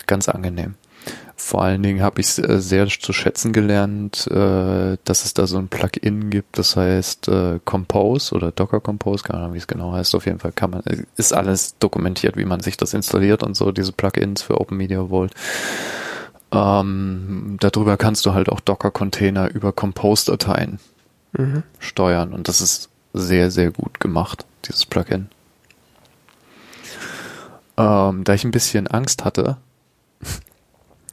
ganz 0.06 0.28
angenehm. 0.28 0.74
Vor 1.40 1.62
allen 1.62 1.84
Dingen 1.84 2.02
habe 2.02 2.20
ich 2.20 2.36
äh, 2.38 2.60
sehr 2.60 2.88
zu 2.88 3.12
schätzen 3.12 3.52
gelernt, 3.52 4.26
äh, 4.26 4.98
dass 5.04 5.24
es 5.24 5.34
da 5.34 5.46
so 5.46 5.56
ein 5.56 5.68
Plugin 5.68 6.30
gibt, 6.30 6.58
das 6.58 6.74
heißt 6.74 7.28
äh, 7.28 7.60
Compose 7.64 8.34
oder 8.34 8.50
Docker 8.50 8.80
Compose, 8.80 9.22
keine 9.22 9.38
Ahnung, 9.38 9.54
wie 9.54 9.58
es 9.58 9.68
genau 9.68 9.92
heißt. 9.92 10.16
Auf 10.16 10.26
jeden 10.26 10.40
Fall 10.40 10.50
kann 10.50 10.70
man, 10.70 10.82
ist 11.16 11.32
alles 11.32 11.78
dokumentiert, 11.78 12.36
wie 12.36 12.44
man 12.44 12.58
sich 12.58 12.76
das 12.76 12.92
installiert 12.92 13.44
und 13.44 13.56
so, 13.56 13.70
diese 13.70 13.92
Plugins 13.92 14.42
für 14.42 14.60
Open 14.60 14.76
Media 14.76 15.08
Vault. 15.08 15.32
Ähm, 16.50 17.56
darüber 17.60 17.96
kannst 17.96 18.26
du 18.26 18.34
halt 18.34 18.48
auch 18.48 18.58
Docker-Container 18.60 19.54
über 19.54 19.72
Compose-Dateien 19.72 20.80
Mhm. 21.36 21.62
steuern 21.78 22.32
und 22.32 22.48
das 22.48 22.60
ist 22.60 22.88
sehr, 23.12 23.50
sehr 23.52 23.70
gut 23.70 24.00
gemacht, 24.00 24.44
dieses 24.66 24.86
Plugin. 24.86 25.28
Ähm, 27.76 28.24
da 28.24 28.34
ich 28.34 28.44
ein 28.44 28.50
bisschen 28.50 28.88
Angst 28.88 29.24
hatte, 29.24 29.58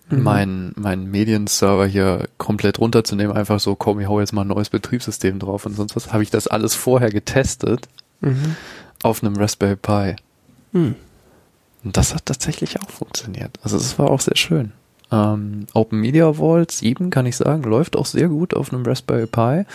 Mhm. 0.09 0.23
meinen 0.23 0.73
mein 0.75 1.09
Medienserver 1.09 1.87
hier 1.87 2.27
komplett 2.37 2.79
runterzunehmen, 2.79 3.35
einfach 3.35 3.59
so, 3.59 3.75
komm, 3.75 3.99
ich 3.99 4.07
hau 4.07 4.19
jetzt 4.19 4.33
mal 4.33 4.41
ein 4.41 4.47
neues 4.47 4.69
Betriebssystem 4.69 5.39
drauf 5.39 5.65
und 5.65 5.75
sonst 5.75 5.95
was, 5.95 6.13
habe 6.13 6.21
ich 6.23 6.29
das 6.29 6.47
alles 6.47 6.75
vorher 6.75 7.09
getestet 7.09 7.87
Mhm. 8.21 8.55
auf 9.03 9.23
einem 9.23 9.35
Raspberry 9.35 9.75
Pi. 9.75 10.15
Mhm. 10.71 10.95
Und 11.83 11.97
das 11.97 12.13
hat 12.13 12.25
tatsächlich 12.25 12.79
auch 12.81 12.89
funktioniert. 12.89 13.59
Also 13.63 13.77
es 13.77 13.97
war 13.99 14.09
auch 14.09 14.21
sehr 14.21 14.37
schön. 14.37 14.71
Ähm, 15.11 15.67
Open 15.73 15.99
Media 15.99 16.33
Vault 16.33 16.71
7 16.71 17.09
kann 17.11 17.25
ich 17.27 17.37
sagen, 17.37 17.63
läuft 17.63 17.95
auch 17.95 18.05
sehr 18.07 18.27
gut 18.27 18.55
auf 18.55 18.73
einem 18.73 18.83
Raspberry 18.85 19.27
Pi. 19.27 19.65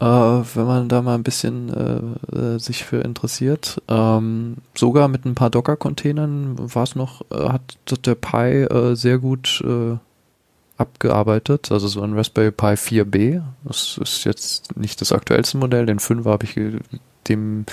Äh, 0.00 0.04
wenn 0.06 0.66
man 0.66 0.88
da 0.88 1.02
mal 1.02 1.14
ein 1.14 1.22
bisschen 1.22 1.72
äh, 2.32 2.36
äh, 2.36 2.58
sich 2.58 2.84
für 2.84 3.00
interessiert. 3.00 3.80
Ähm, 3.88 4.56
sogar 4.74 5.08
mit 5.08 5.24
ein 5.24 5.34
paar 5.34 5.50
Docker-Containern 5.50 6.56
war 6.74 6.82
es 6.82 6.96
noch, 6.96 7.22
äh, 7.30 7.48
hat 7.48 7.76
der 8.06 8.16
Pi 8.16 8.62
äh, 8.62 8.96
sehr 8.96 9.18
gut 9.18 9.62
äh, 9.64 9.96
abgearbeitet. 10.76 11.70
Also 11.70 11.86
so 11.88 12.02
ein 12.02 12.14
Raspberry 12.14 12.50
Pi 12.50 12.74
4B. 12.74 13.42
Das 13.62 13.98
ist 14.02 14.24
jetzt 14.24 14.76
nicht 14.76 15.00
das 15.00 15.12
aktuellste 15.12 15.58
Modell. 15.58 15.86
Den 15.86 16.00
5 16.00 16.26
habe 16.26 16.44
ich 16.44 16.54
dem 17.28 17.64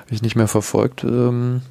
hab 0.00 0.12
ich 0.12 0.22
nicht 0.22 0.36
mehr 0.36 0.48
verfolgt. 0.48 1.02
Ähm, 1.04 1.62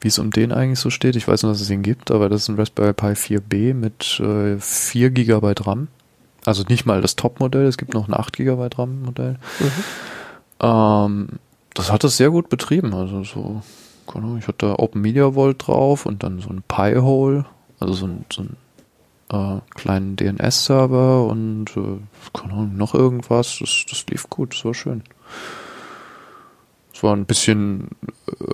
wie 0.00 0.08
es 0.08 0.18
um 0.18 0.30
den 0.30 0.52
eigentlich 0.52 0.80
so 0.80 0.90
steht. 0.90 1.16
Ich 1.16 1.26
weiß 1.26 1.44
nur, 1.44 1.52
dass 1.52 1.62
es 1.62 1.70
ihn 1.70 1.82
gibt, 1.82 2.10
aber 2.10 2.28
das 2.28 2.42
ist 2.42 2.48
ein 2.48 2.56
Raspberry 2.56 2.92
Pi 2.92 3.12
4B 3.12 3.72
mit 3.72 4.20
äh, 4.20 4.58
4 4.58 5.10
GB 5.10 5.54
RAM. 5.60 5.88
Also 6.46 6.64
nicht 6.68 6.86
mal 6.86 7.00
das 7.00 7.16
Top-Modell, 7.16 7.66
es 7.66 7.78
gibt 7.78 7.94
noch 7.94 8.08
ein 8.08 8.14
8 8.14 8.36
GB 8.36 8.68
RAM-Modell. 8.76 9.38
Mhm. 9.60 9.70
Ähm, 10.60 11.28
das 11.74 11.90
hat 11.90 12.04
es 12.04 12.16
sehr 12.16 12.30
gut 12.30 12.48
betrieben. 12.48 12.94
Also 12.94 13.24
so, 13.24 13.62
ich 14.38 14.48
hatte 14.48 14.78
Open 14.78 15.00
Media 15.00 15.32
Vault 15.32 15.66
drauf 15.66 16.06
und 16.06 16.22
dann 16.22 16.38
so 16.40 16.50
ein 16.50 16.62
Pi-Hole, 16.66 17.46
also 17.80 17.94
so 17.94 18.06
ein, 18.06 18.24
so 18.32 18.42
ein 18.42 18.56
äh, 19.30 19.60
kleinen 19.74 20.16
DNS-Server 20.16 21.26
und 21.26 21.76
äh, 21.76 22.46
noch 22.76 22.94
irgendwas. 22.94 23.58
Das, 23.60 23.84
das 23.88 24.06
lief 24.08 24.28
gut, 24.30 24.54
das 24.54 24.64
war 24.64 24.74
schön. 24.74 25.02
Es 26.92 27.02
war 27.02 27.16
ein 27.16 27.26
bisschen 27.26 27.88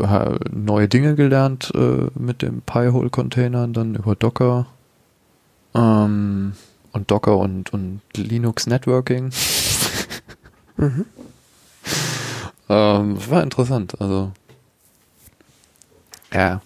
äh, 0.00 0.38
neue 0.50 0.88
Dinge 0.88 1.14
gelernt 1.14 1.72
äh, 1.74 2.06
mit 2.18 2.40
dem 2.40 2.62
Pi-Hole-Containern, 2.62 3.74
dann 3.74 3.94
über 3.94 4.14
Docker. 4.14 4.66
Ähm, 5.74 6.54
und 6.92 7.10
Docker 7.10 7.38
und, 7.38 7.72
und 7.72 8.00
Linux 8.14 8.66
Networking. 8.66 9.30
Mhm. 10.76 11.04
Ähm, 12.68 13.30
war 13.30 13.42
interessant. 13.42 14.00
Also, 14.00 14.32
ja, 16.32 16.60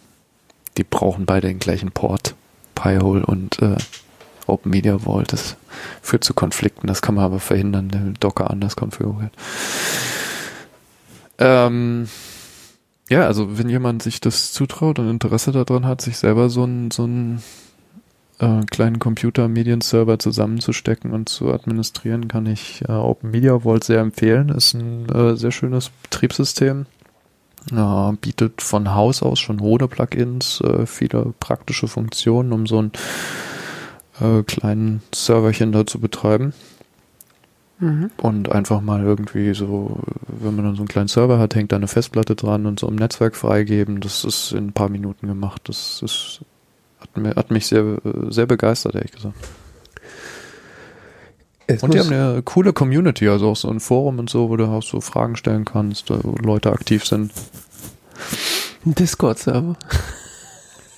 die 0.77 0.85
brauchen 0.85 1.27
beide 1.27 1.49
den 1.49 1.59
gleichen 1.59 1.91
Port. 1.91 2.35
Pi-Hole 2.75 3.25
und 3.25 3.61
äh, 3.63 3.77
Open 4.47 4.71
Media 4.71 4.99
Vault. 4.99 5.33
Das 5.33 5.57
führt 6.03 6.25
zu 6.25 6.35
Konflikten. 6.35 6.87
Das 6.87 7.03
kann 7.03 7.15
man 7.15 7.25
aber 7.25 7.41
verhindern, 7.41 7.91
wenn 7.93 8.15
Docker 8.15 8.51
anders 8.51 8.77
konfiguriert. 8.77 9.33
Ähm, 11.39 12.09
ja, 13.09 13.27
also 13.27 13.59
wenn 13.59 13.69
jemand 13.69 14.03
sich 14.03 14.21
das 14.21 14.53
zutraut 14.53 14.99
und 14.99 15.09
Interesse 15.11 15.53
daran 15.53 15.87
hat, 15.87 16.01
sich 16.01 16.17
selber 16.19 16.49
so 16.51 16.65
einen 16.65 16.91
so 16.91 17.05
einen 17.05 17.43
äh, 18.39 18.61
kleinen 18.71 18.99
Computer-Medienserver 18.99 20.19
zusammenzustecken 20.19 21.13
und 21.13 21.29
zu 21.29 21.53
administrieren, 21.53 22.29
kann 22.29 22.47
ich 22.47 22.83
äh, 22.89 22.93
Open 22.93 23.31
Media 23.31 23.61
Vault 23.61 23.85
sehr 23.85 24.01
empfehlen. 24.01 24.49
Ist 24.49 24.75
ein 24.75 25.09
äh, 25.09 25.37
sehr 25.37 25.53
schönes 25.53 25.91
Betriebssystem. 26.03 26.87
Ja, 27.73 28.13
bietet 28.21 28.61
von 28.61 28.95
Haus 28.95 29.23
aus 29.23 29.41
schon 29.41 29.61
ohne 29.61 29.89
Plugins 29.89 30.61
äh, 30.61 30.87
viele 30.87 31.33
praktische 31.41 31.89
Funktionen, 31.89 32.53
um 32.53 32.67
so 32.67 32.79
einen 32.79 32.93
äh, 34.21 34.43
kleinen 34.43 35.03
Serverchen 35.15 35.73
da 35.73 35.87
zu 35.87 35.99
betreiben. 35.99 36.53
Mhm. 37.79 38.11
Und 38.19 38.53
einfach 38.53 38.81
mal 38.81 39.03
irgendwie 39.03 39.55
so, 39.55 39.99
wenn 40.27 40.55
man 40.55 40.65
dann 40.65 40.75
so 40.77 40.83
einen 40.83 40.89
kleinen 40.89 41.09
Server 41.09 41.39
hat, 41.39 41.55
hängt 41.55 41.73
da 41.73 41.77
eine 41.77 41.89
Festplatte 41.89 42.37
dran 42.37 42.67
und 42.67 42.81
so 42.81 42.89
im 42.89 42.97
Netzwerk 42.97 43.35
freigeben. 43.35 44.01
Das 44.01 44.25
ist 44.25 44.53
in 44.53 44.69
ein 44.69 44.73
paar 44.73 44.89
Minuten 44.89 45.27
gemacht. 45.27 45.63
Das 45.65 46.03
ist, 46.03 46.43
hat, 47.17 47.37
hat 47.37 47.51
mich 47.51 47.67
sehr, 47.67 47.99
sehr 48.29 48.47
begeistert, 48.47 48.95
ehrlich 48.95 49.13
gesagt. 49.13 49.35
Es 51.67 51.83
Und 51.83 51.95
die 51.95 51.99
haben 51.99 52.13
eine 52.13 52.43
coole 52.43 52.73
Community, 52.73 53.29
also 53.29 53.51
auch 53.51 53.57
so 53.57 53.71
ein 53.71 53.81
Forum 53.81 54.19
und 54.19 54.29
so, 54.29 54.51
wo 54.51 54.57
du 54.57 54.67
auch 54.67 54.83
so 54.83 55.01
Fragen 55.01 55.37
stellen 55.37 55.65
kannst, 55.65 56.11
wo 56.11 56.37
Leute 56.37 56.71
aktiv 56.73 57.07
sind. 57.07 57.33
Ein 58.85 58.95
Discord-Server. 58.95 59.77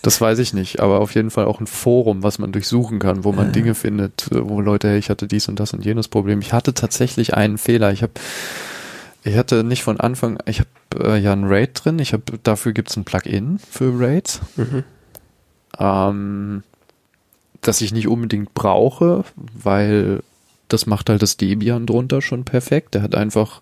Das 0.02 0.20
weiß 0.20 0.38
ich 0.40 0.54
nicht, 0.54 0.80
aber 0.80 1.00
auf 1.00 1.14
jeden 1.14 1.30
Fall 1.30 1.46
auch 1.46 1.60
ein 1.60 1.66
Forum, 1.66 2.22
was 2.22 2.38
man 2.38 2.52
durchsuchen 2.52 2.98
kann, 2.98 3.24
wo 3.24 3.32
man. 3.32 3.52
Dinge 3.52 3.74
findet, 3.74 4.28
wo 4.30 4.60
Leute, 4.60 4.88
hey, 4.88 4.98
ich 4.98 5.10
hatte 5.10 5.26
dies 5.26 5.48
und 5.48 5.58
das 5.58 5.72
und 5.72 5.84
jenes 5.84 6.08
Problem. 6.08 6.40
Ich 6.40 6.52
hatte 6.52 6.74
tatsächlich 6.74 7.34
einen 7.34 7.58
Fehler. 7.58 7.92
Ich 7.92 8.02
habe 8.02 8.12
ich 9.26 9.36
hatte 9.36 9.64
nicht 9.64 9.82
von 9.82 9.98
Anfang, 9.98 10.38
ich 10.46 10.60
habe 10.60 11.04
äh, 11.04 11.18
ja 11.18 11.32
ein 11.32 11.44
Raid 11.44 11.84
drin, 11.84 11.98
ich 11.98 12.12
habe 12.12 12.22
dafür 12.44 12.72
gibt's 12.72 12.96
ein 12.96 13.04
Plugin 13.04 13.58
für 13.58 13.92
Raids, 13.98 14.40
Mhm. 14.56 14.84
Ähm, 15.78 16.62
das 17.60 17.80
ich 17.80 17.92
nicht 17.92 18.08
unbedingt 18.08 18.54
brauche, 18.54 19.24
weil 19.36 20.22
das 20.68 20.86
macht 20.86 21.10
halt 21.10 21.22
das 21.22 21.36
Debian 21.36 21.86
drunter 21.86 22.22
schon 22.22 22.44
perfekt. 22.44 22.94
Der 22.94 23.02
hat 23.02 23.14
einfach 23.14 23.60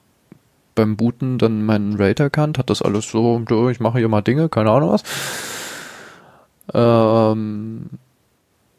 beim 0.74 0.96
Booten 0.96 1.38
dann 1.38 1.64
meinen 1.64 1.96
Raid 1.96 2.20
erkannt, 2.20 2.58
hat 2.58 2.70
das 2.70 2.82
alles 2.82 3.08
so, 3.08 3.44
ich 3.70 3.80
mache 3.80 3.98
hier 3.98 4.08
mal 4.08 4.22
Dinge, 4.22 4.48
keine 4.48 4.70
Ahnung 4.70 4.90
was. 4.90 5.02
Ähm, 6.72 7.90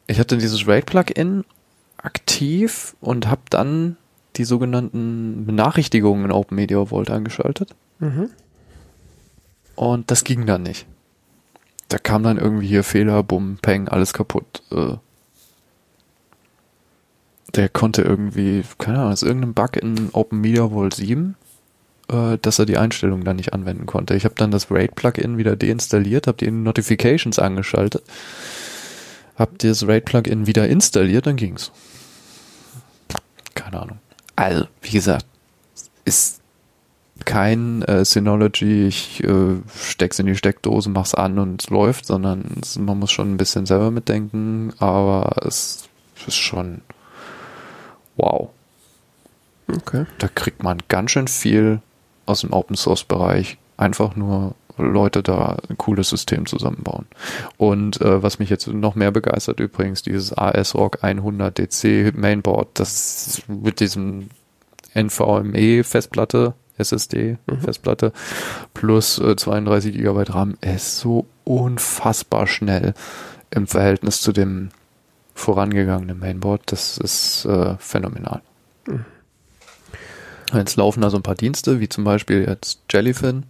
ich 0.07 0.19
hatte 0.19 0.37
dieses 0.37 0.67
Raid-Plugin 0.67 1.45
aktiv 1.97 2.95
und 2.99 3.27
habe 3.27 3.41
dann 3.49 3.97
die 4.35 4.43
sogenannten 4.43 5.45
Benachrichtigungen 5.45 6.25
in 6.25 6.31
Open 6.31 6.55
Media 6.55 6.85
Vault 6.85 7.09
angeschaltet. 7.09 7.73
Mhm. 7.99 8.29
Und 9.75 10.11
das 10.11 10.23
ging 10.23 10.45
dann 10.45 10.63
nicht. 10.63 10.85
Da 11.89 11.97
kam 11.99 12.23
dann 12.23 12.37
irgendwie 12.37 12.67
hier 12.67 12.83
Fehler, 12.83 13.23
bumm, 13.23 13.57
peng, 13.61 13.87
alles 13.87 14.13
kaputt. 14.13 14.63
Äh, 14.71 14.97
der 17.53 17.69
konnte 17.69 18.01
irgendwie, 18.01 18.63
keine 18.77 18.99
Ahnung, 18.99 19.13
ist 19.13 19.23
irgendein 19.23 19.53
Bug 19.53 19.77
in 19.77 20.09
Open 20.11 20.41
Media 20.41 20.69
Vault 20.69 20.95
7, 20.95 21.35
äh, 22.09 22.37
dass 22.41 22.59
er 22.59 22.65
die 22.65 22.77
Einstellungen 22.77 23.23
dann 23.23 23.37
nicht 23.37 23.53
anwenden 23.53 23.85
konnte. 23.85 24.15
Ich 24.15 24.25
habe 24.25 24.35
dann 24.35 24.51
das 24.51 24.71
RAID-Plugin 24.71 25.37
wieder 25.37 25.55
deinstalliert, 25.55 26.27
habe 26.27 26.37
die 26.37 26.51
Notifications 26.51 27.39
angeschaltet, 27.39 28.03
habe 29.37 29.53
das 29.57 29.87
RAID-Plugin 29.87 30.47
wieder 30.47 30.67
installiert, 30.67 31.27
dann 31.27 31.37
ging's. 31.37 31.71
Keine 33.53 33.81
Ahnung. 33.81 33.99
Also, 34.35 34.65
wie 34.81 34.91
gesagt, 34.91 35.25
ist 36.03 36.41
kein 37.23 37.81
äh, 37.83 38.03
Synology, 38.03 38.87
ich 38.87 39.23
äh, 39.23 39.55
steck's 39.73 40.19
in 40.19 40.25
die 40.25 40.35
Steckdose, 40.35 40.89
mach's 40.89 41.15
an 41.15 41.39
und 41.39 41.63
es 41.63 41.69
läuft, 41.69 42.05
sondern 42.05 42.57
es, 42.61 42.77
man 42.77 42.99
muss 42.99 43.11
schon 43.11 43.33
ein 43.33 43.37
bisschen 43.37 43.65
selber 43.65 43.89
mitdenken, 43.89 44.73
aber 44.79 45.37
es 45.45 45.87
ist 46.27 46.35
schon 46.35 46.81
wow. 48.17 48.49
Okay. 49.73 50.05
Da 50.19 50.27
kriegt 50.27 50.63
man 50.63 50.79
ganz 50.89 51.11
schön 51.11 51.27
viel 51.27 51.81
aus 52.25 52.41
dem 52.41 52.53
Open 52.53 52.75
Source 52.75 53.03
Bereich. 53.03 53.57
Einfach 53.77 54.15
nur 54.15 54.55
Leute 54.77 55.23
da 55.23 55.57
ein 55.69 55.77
cooles 55.77 56.09
System 56.09 56.45
zusammenbauen. 56.45 57.07
Und 57.57 58.01
äh, 58.01 58.21
was 58.21 58.39
mich 58.39 58.49
jetzt 58.49 58.67
noch 58.67 58.95
mehr 58.95 59.11
begeistert 59.11 59.59
übrigens, 59.59 60.01
dieses 60.01 60.37
ASRock 60.37 61.03
100 61.03 61.57
DC 61.57 62.13
Mainboard, 62.15 62.67
das 62.73 63.41
mit 63.47 63.79
diesem 63.79 64.29
NVMe 64.93 65.83
Festplatte, 65.83 66.53
SSD 66.77 67.37
Mhm. 67.47 67.59
Festplatte 67.61 68.11
plus 68.73 69.19
äh, 69.19 69.35
32 69.35 69.93
GB 69.93 70.23
RAM 70.29 70.57
ist 70.61 70.97
so 70.97 71.25
unfassbar 71.43 72.47
schnell 72.47 72.93
im 73.51 73.67
Verhältnis 73.67 74.21
zu 74.21 74.31
dem 74.31 74.69
vorangegangenen 75.33 76.19
Mainboard. 76.19 76.61
Das 76.71 76.97
ist 76.97 77.45
äh, 77.45 77.75
phänomenal. 77.79 78.41
Mhm. 78.87 79.05
Jetzt 80.53 80.75
laufen 80.75 81.01
da 81.01 81.09
so 81.09 81.17
ein 81.17 81.23
paar 81.23 81.35
Dienste, 81.35 81.79
wie 81.79 81.89
zum 81.89 82.03
Beispiel 82.03 82.45
jetzt 82.47 82.81
Jellyfin, 82.91 83.43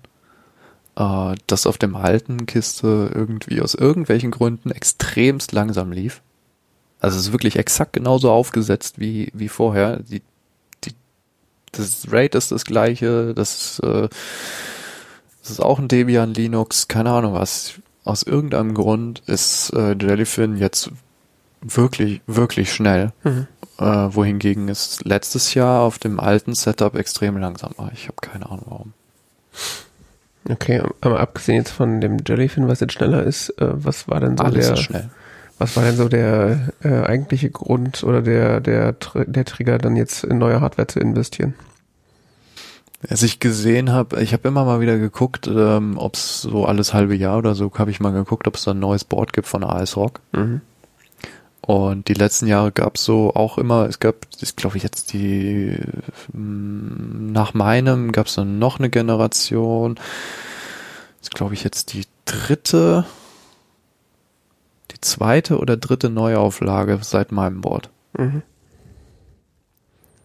äh, 0.96 1.36
das 1.48 1.68
auf 1.68 1.78
dem 1.78 1.96
alten 1.96 2.46
Kiste 2.46 3.12
irgendwie 3.14 3.62
aus 3.62 3.76
irgendwelchen 3.76 4.32
Gründen 4.32 4.72
extremst 4.72 5.52
langsam 5.52 5.92
lief. 5.92 6.22
Also 7.00 7.20
es 7.20 7.28
ist 7.28 7.32
wirklich 7.34 7.58
exakt 7.58 7.94
genauso 7.94 8.32
aufgesetzt 8.32 9.00
wie, 9.00 9.30
wie 9.34 9.50
vorher. 9.50 9.98
Die, 9.98 10.22
das 11.78 12.12
RAID 12.12 12.36
ist 12.36 12.52
das 12.52 12.66
gleiche, 12.66 13.34
das, 13.34 13.80
äh, 13.80 14.08
das 15.42 15.52
ist 15.52 15.60
auch 15.62 15.80
ein 15.80 15.88
Debian 15.88 16.34
Linux, 16.34 16.88
keine 16.88 17.12
Ahnung 17.12 17.34
was. 17.34 17.76
Aus 18.04 18.24
irgendeinem 18.24 18.74
Grund 18.74 19.24
ist 19.26 19.72
äh, 19.74 19.96
Jellyfin 20.00 20.58
jetzt 20.58 20.92
wirklich, 21.62 22.22
wirklich 22.28 22.72
schnell. 22.74 23.14
Mhm. 23.24 23.48
Äh, 23.78 23.84
wohingegen 23.84 24.70
es 24.70 25.04
letztes 25.04 25.54
Jahr 25.54 25.82
auf 25.82 26.00
dem 26.00 26.20
alten 26.20 26.54
Setup 26.56 26.96
extrem 26.96 27.38
langsam 27.38 27.74
war. 27.78 27.92
Ich 27.94 28.08
habe 28.08 28.18
keine 28.22 28.46
Ahnung 28.46 28.66
warum. 28.68 28.94
Okay, 30.48 30.82
aber 31.02 31.20
abgesehen 31.20 31.58
jetzt 31.58 31.72
von 31.72 32.00
dem 32.00 32.18
Jellyfin, 32.26 32.68
was 32.68 32.80
jetzt 32.80 32.94
schneller 32.94 33.24
ist, 33.24 33.50
äh, 33.60 33.68
was 33.72 34.08
war 34.08 34.20
denn 34.20 34.38
so 34.38 34.44
Alles 34.44 34.68
der, 34.68 34.74
ist 34.76 34.84
schnell. 34.84 35.10
Was 35.58 35.76
war 35.78 35.84
denn 35.84 35.96
so 35.96 36.10
der 36.10 36.74
äh, 36.84 37.04
eigentliche 37.04 37.50
Grund 37.50 38.04
oder 38.04 38.22
der, 38.22 38.60
der, 38.60 38.96
der 39.14 39.46
Trigger 39.46 39.78
dann 39.78 39.96
jetzt 39.96 40.24
in 40.24 40.38
neue 40.38 40.62
Hardware 40.62 40.88
zu 40.88 41.00
investieren? 41.00 41.54
Als 43.08 43.24
ich 43.24 43.40
gesehen 43.40 43.92
habe, 43.92 44.22
ich 44.22 44.34
habe 44.34 44.48
immer 44.48 44.66
mal 44.66 44.82
wieder 44.82 44.98
geguckt, 44.98 45.48
ähm, 45.48 45.98
ob 45.98 46.16
es 46.16 46.42
so 46.42 46.66
alles 46.66 46.94
halbe 46.94 47.16
Jahr 47.16 47.38
oder 47.38 47.56
so, 47.56 47.72
habe 47.76 47.92
ich 47.92 48.00
mal 48.00 48.12
geguckt, 48.12 48.48
ob 48.48 48.56
es 48.56 48.64
da 48.64 48.72
ein 48.72 48.80
neues 48.80 49.04
Board 49.04 49.32
gibt 49.32 49.48
von 49.48 49.64
AS 49.64 49.96
Rock. 49.96 50.22
Mhm. 50.32 50.62
Und 51.62 52.10
die 52.10 52.14
letzten 52.14 52.48
Jahre 52.48 52.72
gab 52.72 52.96
es 52.96 53.06
so 53.06 53.34
auch 53.34 53.58
immer, 53.58 53.88
es 53.88 54.00
gab, 54.00 54.28
ich 54.40 54.56
glaube 54.56 54.78
jetzt 54.78 55.14
die, 55.14 55.78
nach 56.32 57.56
meinem 57.56 58.12
gab 58.12 58.28
es 58.28 58.36
dann 58.36 58.60
noch 58.60 58.78
eine 58.78 58.90
Generation, 58.90 59.96
das 61.22 61.32
glaube 61.32 61.56
ich 61.56 61.64
jetzt 61.64 61.94
die 61.94 62.06
dritte, 62.26 63.06
die 64.96 65.02
zweite 65.02 65.60
oder 65.60 65.78
dritte 65.78 66.10
Neuauflage 66.10 67.00
seit 67.02 67.32
meinem 67.32 67.62
Board. 67.62 67.90
Mhm. 68.18 68.42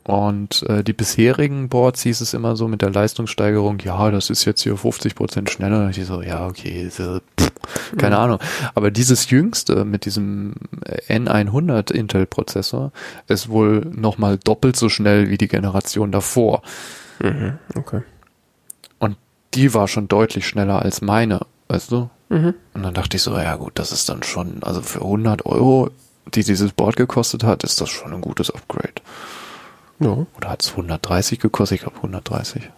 Und 0.05 0.63
äh, 0.69 0.83
die 0.83 0.93
bisherigen 0.95 1.69
Boards 1.69 2.03
hieß 2.03 2.21
es 2.21 2.35
immer 2.35 2.57
so 2.57 2.67
mit 2.69 2.83
der 2.83 2.91
Leistungssteigerung, 2.91 3.79
ja, 3.81 4.11
das 4.11 4.31
ist 4.31 4.45
jetzt 4.45 4.63
hier 4.63 4.77
50 4.77 5.15
Prozent 5.15 5.51
schneller. 5.51 5.85
Und 5.85 5.97
ich 5.97 6.05
so, 6.07 6.23
ja, 6.23 6.47
okay, 6.47 6.89
so, 6.89 7.21
pff, 7.39 7.53
keine 7.97 8.17
Mhm. 8.17 8.23
Ahnung. 8.23 8.39
Aber 8.75 8.91
dieses 8.91 9.31
jüngste 9.31 9.85
mit 9.85 10.07
diesem 10.07 10.55
N100 11.09 11.93
Intel-Prozessor 11.93 12.93
ist 13.29 13.51
wohl 13.51 13.81
nochmal 13.95 14.39
doppelt 14.39 14.77
so 14.77 14.89
schnell 14.89 15.29
wie 15.31 15.39
die 15.39 15.49
Generation 15.49 16.11
davor. 16.11 16.63
Mhm. 17.23 17.59
Okay. 17.77 18.03
Und 18.99 19.17
die 19.55 19.75
war 19.75 19.87
schon 19.87 20.09
deutlich 20.09 20.47
schneller 20.47 20.81
als 20.83 21.03
meine, 21.03 21.41
weißt 21.69 21.93
du? 21.93 22.09
Mhm. 22.31 22.55
Und 22.75 22.83
dann 22.83 22.95
dachte 22.95 23.17
ich 23.17 23.23
so, 23.23 23.37
ja 23.37 23.57
gut, 23.57 23.73
das 23.75 23.93
ist 23.93 24.09
dann 24.09 24.23
schon, 24.23 24.63
also 24.63 24.81
für 24.81 25.01
100 25.01 25.45
Euro, 25.45 25.91
die 26.33 26.45
dieses 26.45 26.73
Board 26.73 26.97
gekostet 26.97 27.45
hat, 27.45 27.65
ist 27.65 27.81
das 27.81 27.91
schon 27.91 28.15
ein 28.15 28.21
gutes 28.21 28.51
Upgrade. 28.51 29.03
Ja. 29.99 30.27
Oder 30.37 30.49
hat 30.49 30.63
es 30.63 30.71
130 30.71 31.41
gekostet? 31.41 31.77
Ich 31.77 31.83
glaube 31.83 31.97
130. 31.97 32.71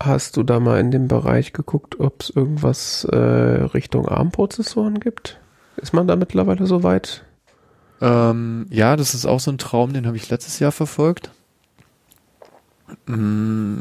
Hast 0.00 0.36
du 0.36 0.42
da 0.42 0.60
mal 0.60 0.78
in 0.80 0.90
dem 0.90 1.08
Bereich 1.08 1.54
geguckt, 1.54 1.98
ob 1.98 2.20
es 2.20 2.30
irgendwas 2.30 3.04
äh, 3.04 3.16
Richtung 3.16 4.06
ARM-Prozessoren 4.06 5.00
gibt? 5.00 5.40
Ist 5.76 5.94
man 5.94 6.06
da 6.06 6.14
mittlerweile 6.14 6.66
so 6.66 6.82
weit? 6.82 7.24
Ähm, 8.02 8.66
ja, 8.68 8.96
das 8.96 9.14
ist 9.14 9.24
auch 9.24 9.40
so 9.40 9.50
ein 9.50 9.58
Traum, 9.58 9.94
den 9.94 10.06
habe 10.06 10.16
ich 10.18 10.28
letztes 10.28 10.58
Jahr 10.58 10.72
verfolgt. 10.72 11.30
Mm, 13.06 13.80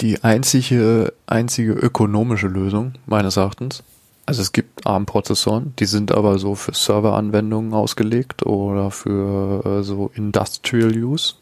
Die 0.00 0.22
einzige, 0.24 1.12
einzige 1.26 1.72
ökonomische 1.72 2.48
Lösung, 2.48 2.94
meines 3.06 3.36
Erachtens. 3.36 3.82
Also 4.24 4.42
es 4.42 4.52
gibt 4.52 4.86
ARM-Prozessoren, 4.86 5.74
die 5.78 5.86
sind 5.86 6.12
aber 6.12 6.38
so 6.38 6.54
für 6.54 6.72
Serveranwendungen 6.72 7.74
ausgelegt 7.74 8.46
oder 8.46 8.90
für 8.90 9.64
äh, 9.64 9.82
so 9.82 10.10
Industrial 10.14 10.90
Use. 10.92 11.34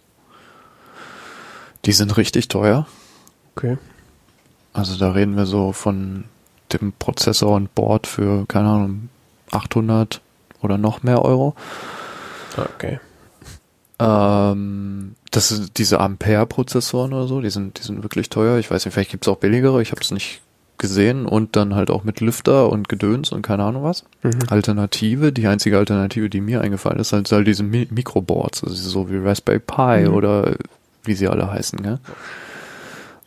Die 1.84 1.92
sind 1.92 2.16
richtig 2.16 2.48
teuer. 2.48 2.86
Okay. 3.54 3.78
Also 4.72 4.96
da 4.96 5.12
reden 5.12 5.36
wir 5.36 5.46
so 5.46 5.72
von 5.72 6.24
dem 6.72 6.92
Prozessor 6.92 7.56
und 7.56 7.74
Board 7.74 8.06
für, 8.06 8.46
keine 8.46 8.68
Ahnung, 8.68 9.08
800 9.50 10.20
oder 10.62 10.78
noch 10.78 11.02
mehr 11.02 11.22
Euro. 11.22 11.54
Okay. 12.56 13.00
Ähm, 13.98 15.14
das 15.38 15.50
sind 15.50 15.78
diese 15.78 16.00
Ampere-Prozessoren 16.00 17.12
oder 17.12 17.28
so, 17.28 17.40
die 17.40 17.50
sind, 17.50 17.78
die 17.78 17.82
sind 17.84 18.02
wirklich 18.02 18.28
teuer. 18.28 18.58
Ich 18.58 18.72
weiß 18.72 18.84
nicht, 18.84 18.92
vielleicht 18.92 19.12
gibt's 19.12 19.28
auch 19.28 19.36
billigere, 19.36 19.80
ich 19.80 19.92
habe 19.92 20.00
es 20.00 20.10
nicht 20.10 20.40
gesehen 20.78 21.26
und 21.26 21.54
dann 21.54 21.76
halt 21.76 21.90
auch 21.90 22.02
mit 22.02 22.20
Lüfter 22.20 22.70
und 22.72 22.88
Gedöns 22.88 23.30
und 23.30 23.42
keine 23.42 23.62
Ahnung 23.62 23.84
was. 23.84 24.04
Mhm. 24.24 24.30
Alternative, 24.48 25.32
die 25.32 25.46
einzige 25.46 25.78
Alternative, 25.78 26.28
die 26.28 26.40
mir 26.40 26.60
eingefallen 26.60 26.98
ist, 26.98 27.12
halt, 27.12 27.30
halt 27.30 27.46
diese 27.46 27.62
Mi 27.62 27.86
Mikroboards, 27.88 28.64
also 28.64 28.74
so 28.74 29.08
wie 29.10 29.16
Raspberry 29.18 29.60
Pi 29.60 30.08
Mhm. 30.08 30.14
oder 30.14 30.56
wie 31.04 31.14
sie 31.14 31.28
alle 31.28 31.48
heißen, 31.50 31.80
gell? 31.82 31.98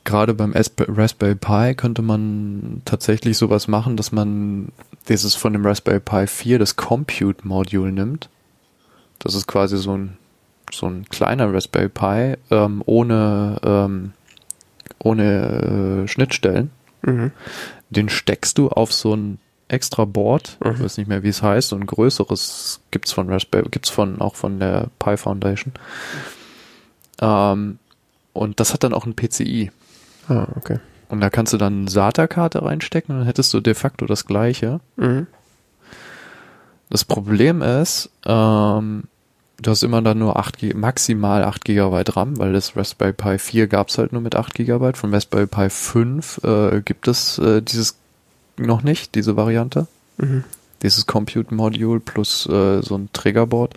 Gerade 0.03 0.33
beim 0.33 0.51
Asp- 0.53 0.85
Raspberry 0.89 1.35
Pi 1.35 1.75
könnte 1.75 2.01
man 2.01 2.81
tatsächlich 2.85 3.37
sowas 3.37 3.67
machen, 3.69 3.95
dass 3.97 4.11
man 4.11 4.69
dieses 5.07 5.35
von 5.35 5.53
dem 5.53 5.65
Raspberry 5.65 5.99
Pi 6.01 6.27
4 6.27 6.59
das 6.59 6.75
Compute 6.75 7.47
Module 7.47 7.91
nimmt. 7.91 8.27
Das 9.19 9.35
ist 9.35 9.47
quasi 9.47 9.77
so 9.77 9.95
ein 9.95 10.17
so 10.71 10.87
ein 10.87 11.05
kleiner 11.09 11.53
Raspberry 11.53 11.89
Pi 11.89 12.35
ähm, 12.49 12.81
ohne 12.85 13.57
ähm, 13.63 14.13
ohne 14.99 16.03
äh, 16.03 16.07
Schnittstellen. 16.07 16.71
Mhm. 17.01 17.31
Den 17.89 18.09
steckst 18.09 18.57
du 18.57 18.69
auf 18.69 18.93
so 18.93 19.15
ein 19.15 19.39
extra 19.67 20.05
Board, 20.05 20.57
ich 20.63 20.67
Mhm. 20.79 20.83
weiß 20.83 20.97
nicht 20.97 21.07
mehr, 21.07 21.23
wie 21.23 21.29
es 21.29 21.41
heißt, 21.41 21.69
so 21.69 21.75
ein 21.75 21.85
größeres 21.85 22.81
gibt's 22.91 23.11
von 23.13 23.29
Raspberry, 23.29 23.69
gibt's 23.71 23.89
von 23.89 24.19
auch 24.21 24.35
von 24.35 24.59
der 24.59 24.87
Pi 24.99 25.15
Foundation. 25.17 25.73
Ähm, 27.21 27.79
und 28.33 28.59
das 28.59 28.73
hat 28.73 28.83
dann 28.83 28.93
auch 28.93 29.05
ein 29.05 29.15
PCI. 29.15 29.71
Ah, 30.27 30.47
okay. 30.55 30.79
Und 31.09 31.19
da 31.21 31.29
kannst 31.29 31.51
du 31.53 31.57
dann 31.57 31.81
eine 31.81 31.89
SATA-Karte 31.89 32.63
reinstecken 32.63 33.13
und 33.13 33.19
dann 33.21 33.27
hättest 33.27 33.53
du 33.53 33.59
de 33.59 33.73
facto 33.73 34.05
das 34.05 34.25
gleiche. 34.25 34.79
Mhm. 34.95 35.27
Das 36.89 37.03
Problem 37.05 37.61
ist, 37.61 38.09
ähm, 38.25 39.03
du 39.61 39.71
hast 39.71 39.83
immer 39.83 40.01
dann 40.01 40.19
nur 40.19 40.37
8, 40.37 40.57
G- 40.57 40.73
maximal 40.73 41.43
8 41.43 41.63
GB 41.65 42.03
RAM, 42.09 42.37
weil 42.39 42.53
das 42.53 42.75
Raspberry 42.75 43.13
Pi 43.13 43.37
4 43.37 43.67
gab's 43.67 43.97
halt 43.97 44.11
nur 44.13 44.21
mit 44.21 44.35
8 44.35 44.53
GB. 44.55 44.93
Von 44.93 45.13
Raspberry 45.13 45.47
Pi 45.47 45.69
5 45.69 46.41
äh, 46.43 46.81
gibt 46.81 47.07
es 47.07 47.37
äh, 47.39 47.61
dieses 47.61 47.95
noch 48.57 48.83
nicht, 48.83 49.15
diese 49.15 49.35
Variante. 49.37 49.87
Mhm. 50.17 50.43
Dieses 50.83 51.05
Compute 51.05 51.53
Module 51.53 51.99
plus 51.99 52.45
äh, 52.47 52.81
so 52.81 52.95
ein 52.95 53.09
Triggerboard. 53.13 53.73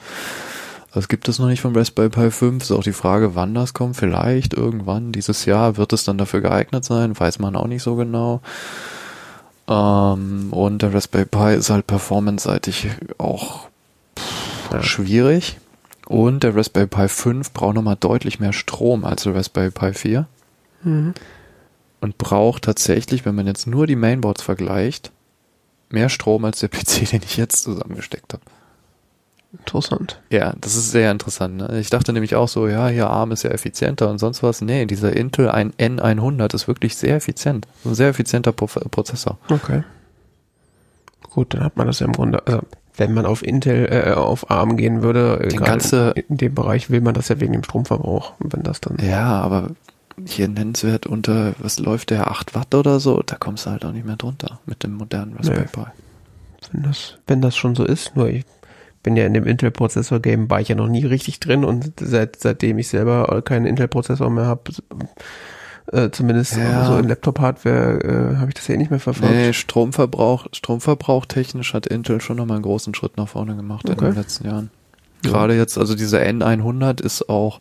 Das 0.95 1.09
gibt 1.09 1.29
es 1.29 1.39
noch 1.39 1.49
nicht 1.49 1.61
vom 1.61 1.75
Raspberry 1.77 2.09
Pi 2.09 2.31
5. 2.31 2.63
Ist 2.63 2.71
auch 2.73 2.83
die 2.83 2.93
Frage, 2.93 3.35
wann 3.35 3.53
das 3.55 3.75
kommt. 3.75 3.97
Vielleicht 3.97 4.55
irgendwann 4.55 5.13
dieses 5.13 5.45
Jahr 5.45 5.77
wird 5.77 5.93
es 5.93 6.05
dann 6.05 6.19
dafür 6.19 6.41
geeignet 6.41 6.85
sein. 6.85 7.19
Weiß 7.19 7.39
man 7.41 7.57
auch 7.57 7.67
nicht 7.67 7.83
so 7.83 7.97
genau. 7.97 8.41
Ähm, 9.69 10.49
und 10.53 10.83
der 10.83 10.95
Raspberry 10.95 11.25
Pi 11.25 11.55
ist 11.55 11.71
halt 11.71 11.87
performance-seitig 11.87 12.89
auch 13.19 13.69
pff, 14.19 14.73
Ja. 14.73 14.83
schwierig. 14.83 15.59
Und 16.07 16.43
der 16.43 16.55
Raspberry 16.55 16.87
Pi 16.87 17.09
5 17.09 17.53
braucht 17.53 17.75
nochmal 17.75 17.97
deutlich 17.99 18.39
mehr 18.41 18.53
Strom 18.53 19.05
als 19.05 19.23
der 19.23 19.35
Raspberry 19.35 19.71
Pi 19.71 19.93
4 19.95 20.27
Mhm. 20.83 21.15
und 22.01 22.19
braucht 22.19 22.65
tatsächlich, 22.65 23.25
wenn 23.25 23.35
man 23.35 23.47
jetzt 23.47 23.67
nur 23.67 23.87
die 23.87 23.97
Mainboards 23.97 24.43
vergleicht, 24.43 25.13
mehr 25.89 26.11
Strom 26.11 26.45
als 26.45 26.61
der 26.61 26.69
PC, 26.71 27.09
den 27.11 27.23
ich 27.25 27.37
jetzt 27.39 27.63
zusammengesteckt 27.63 28.35
habe. 28.35 28.43
Interessant. 29.59 30.21
Ja, 30.31 30.53
das 30.61 30.75
ist 30.75 30.91
sehr 30.91 31.11
interessant. 31.13 31.57
Ne? 31.57 31.79
Ich 31.81 31.89
dachte 31.89 32.13
nämlich 32.13 32.35
auch 32.35 32.49
so, 32.49 32.67
ja, 32.67 32.89
hier 32.89 33.09
ARM 33.09 33.31
ist 33.33 33.45
ja 33.45 33.51
effizienter 33.51 34.11
und 34.11 34.19
sonst 34.19 34.43
was. 34.43 34.61
Nee, 34.61 34.85
dieser 34.85 35.15
Intel 35.15 35.49
ein 35.49 35.73
N100 35.75 36.53
ist 36.55 36.67
wirklich 36.67 36.97
sehr 36.97 37.15
effizient. 37.17 37.67
Ein 37.85 37.95
sehr 37.95 38.09
effizienter 38.09 38.51
Pro 38.53 38.67
Prozessor. 38.67 39.39
Okay. 39.49 39.85
Gut, 41.31 41.55
dann 41.55 41.63
hat 41.63 41.77
man 41.77 41.87
das 41.87 42.01
ja 42.01 42.07
im 42.07 42.13
Grunde, 42.13 42.45
also 42.47 42.63
wenn 42.97 43.13
man 43.13 43.27
auf 43.27 43.45
Intel, 43.45 43.89
äh, 43.91 44.13
auf 44.13 44.51
ARM 44.51 44.77
gehen 44.77 45.03
würde, 45.03 45.49
Den 45.51 45.63
in, 45.63 46.25
in 46.29 46.37
dem 46.37 46.55
Bereich 46.55 46.91
will 46.91 47.01
man 47.01 47.15
das 47.15 47.29
ja 47.29 47.41
wegen 47.41 47.53
dem 47.53 47.65
Stromverbrauch, 47.65 48.35
wenn 48.39 48.63
das 48.63 48.81
dann. 48.81 48.99
Ja, 48.99 49.41
aber 49.41 49.71
hier 50.27 50.49
nennenswert 50.49 51.07
unter, 51.07 51.55
was 51.59 51.79
läuft 51.79 52.11
der, 52.11 52.31
8 52.31 52.55
Watt 52.55 52.75
oder 52.75 53.01
so, 53.01 53.23
da 53.25 53.37
kommst 53.37 53.67
du 53.67 53.71
halt 53.71 53.85
auch 53.85 53.93
nicht 53.93 54.07
mehr 54.07 54.17
drunter 54.17 54.61
mit 54.65 54.85
dem 54.85 54.95
modernen 54.95 55.35
Raspberry 55.37 55.67
Nee. 55.77 55.83
Pi. 55.85 55.91
Wenn 56.73 56.83
das, 56.83 57.19
wenn 57.27 57.43
das 57.43 57.57
schon 57.57 57.75
so 57.75 57.85
ist, 57.85 58.17
nur 58.17 58.29
ich 58.29 58.45
bin 59.03 59.17
ja 59.17 59.27
in 59.27 59.35
dem 59.35 59.47
Intel-Prozessor-Game 59.47 60.49
war 60.49 60.61
ich 60.61 60.69
ja 60.69 60.77
noch 60.77 60.89
nie 60.89 61.05
richtig 61.05 61.41
drin 61.41 61.65
und 61.65 61.93
seit, 62.01 62.41
seitdem 62.41 62.79
ich 62.79 62.89
selber 62.89 63.43
keinen 63.43 63.67
Intel-Prozessor 63.67 64.31
mehr 64.31 64.47
habe, 64.47 64.73
äh, 65.93 66.11
zumindest 66.11 66.57
Ja. 66.57 66.87
so 66.87 66.97
in 66.97 67.09
Laptop-Hardware, 67.09 68.01
äh, 68.03 68.37
habe 68.39 68.49
ich 68.49 68.55
das 68.55 68.67
ja 68.69 68.75
eh 68.75 68.79
nicht 68.79 68.91
mehr 68.91 69.01
verfolgt. 69.01 69.33
Nee, 69.35 69.53
Stromverbrauch, 69.53 70.47
Stromverbrauch 70.53 71.27
technisch 71.27 71.75
hat 71.75 71.87
Intel 71.87 72.21
schon 72.21 72.37
nochmal 72.37 72.57
einen 72.57 72.65
großen 72.65 72.95
Schritt 72.95 73.17
nach 73.17 73.29
vorne 73.29 73.57
gemacht 73.57 73.87
in 73.89 73.95
Okay. 73.95 74.07
den 74.07 74.15
letzten 74.15 74.47
Jahren. 74.47 74.71
Ja. 75.25 75.31
Gerade 75.31 75.57
jetzt, 75.57 75.79
also 75.79 75.95
dieser 75.95 76.21
N100 76.21 77.01
ist 77.03 77.29
auch 77.29 77.61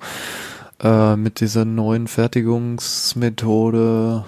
äh, 0.82 1.15
mit 1.15 1.39
dieser 1.39 1.65
neuen 1.65 2.07
Fertigungsmethode 2.07 4.26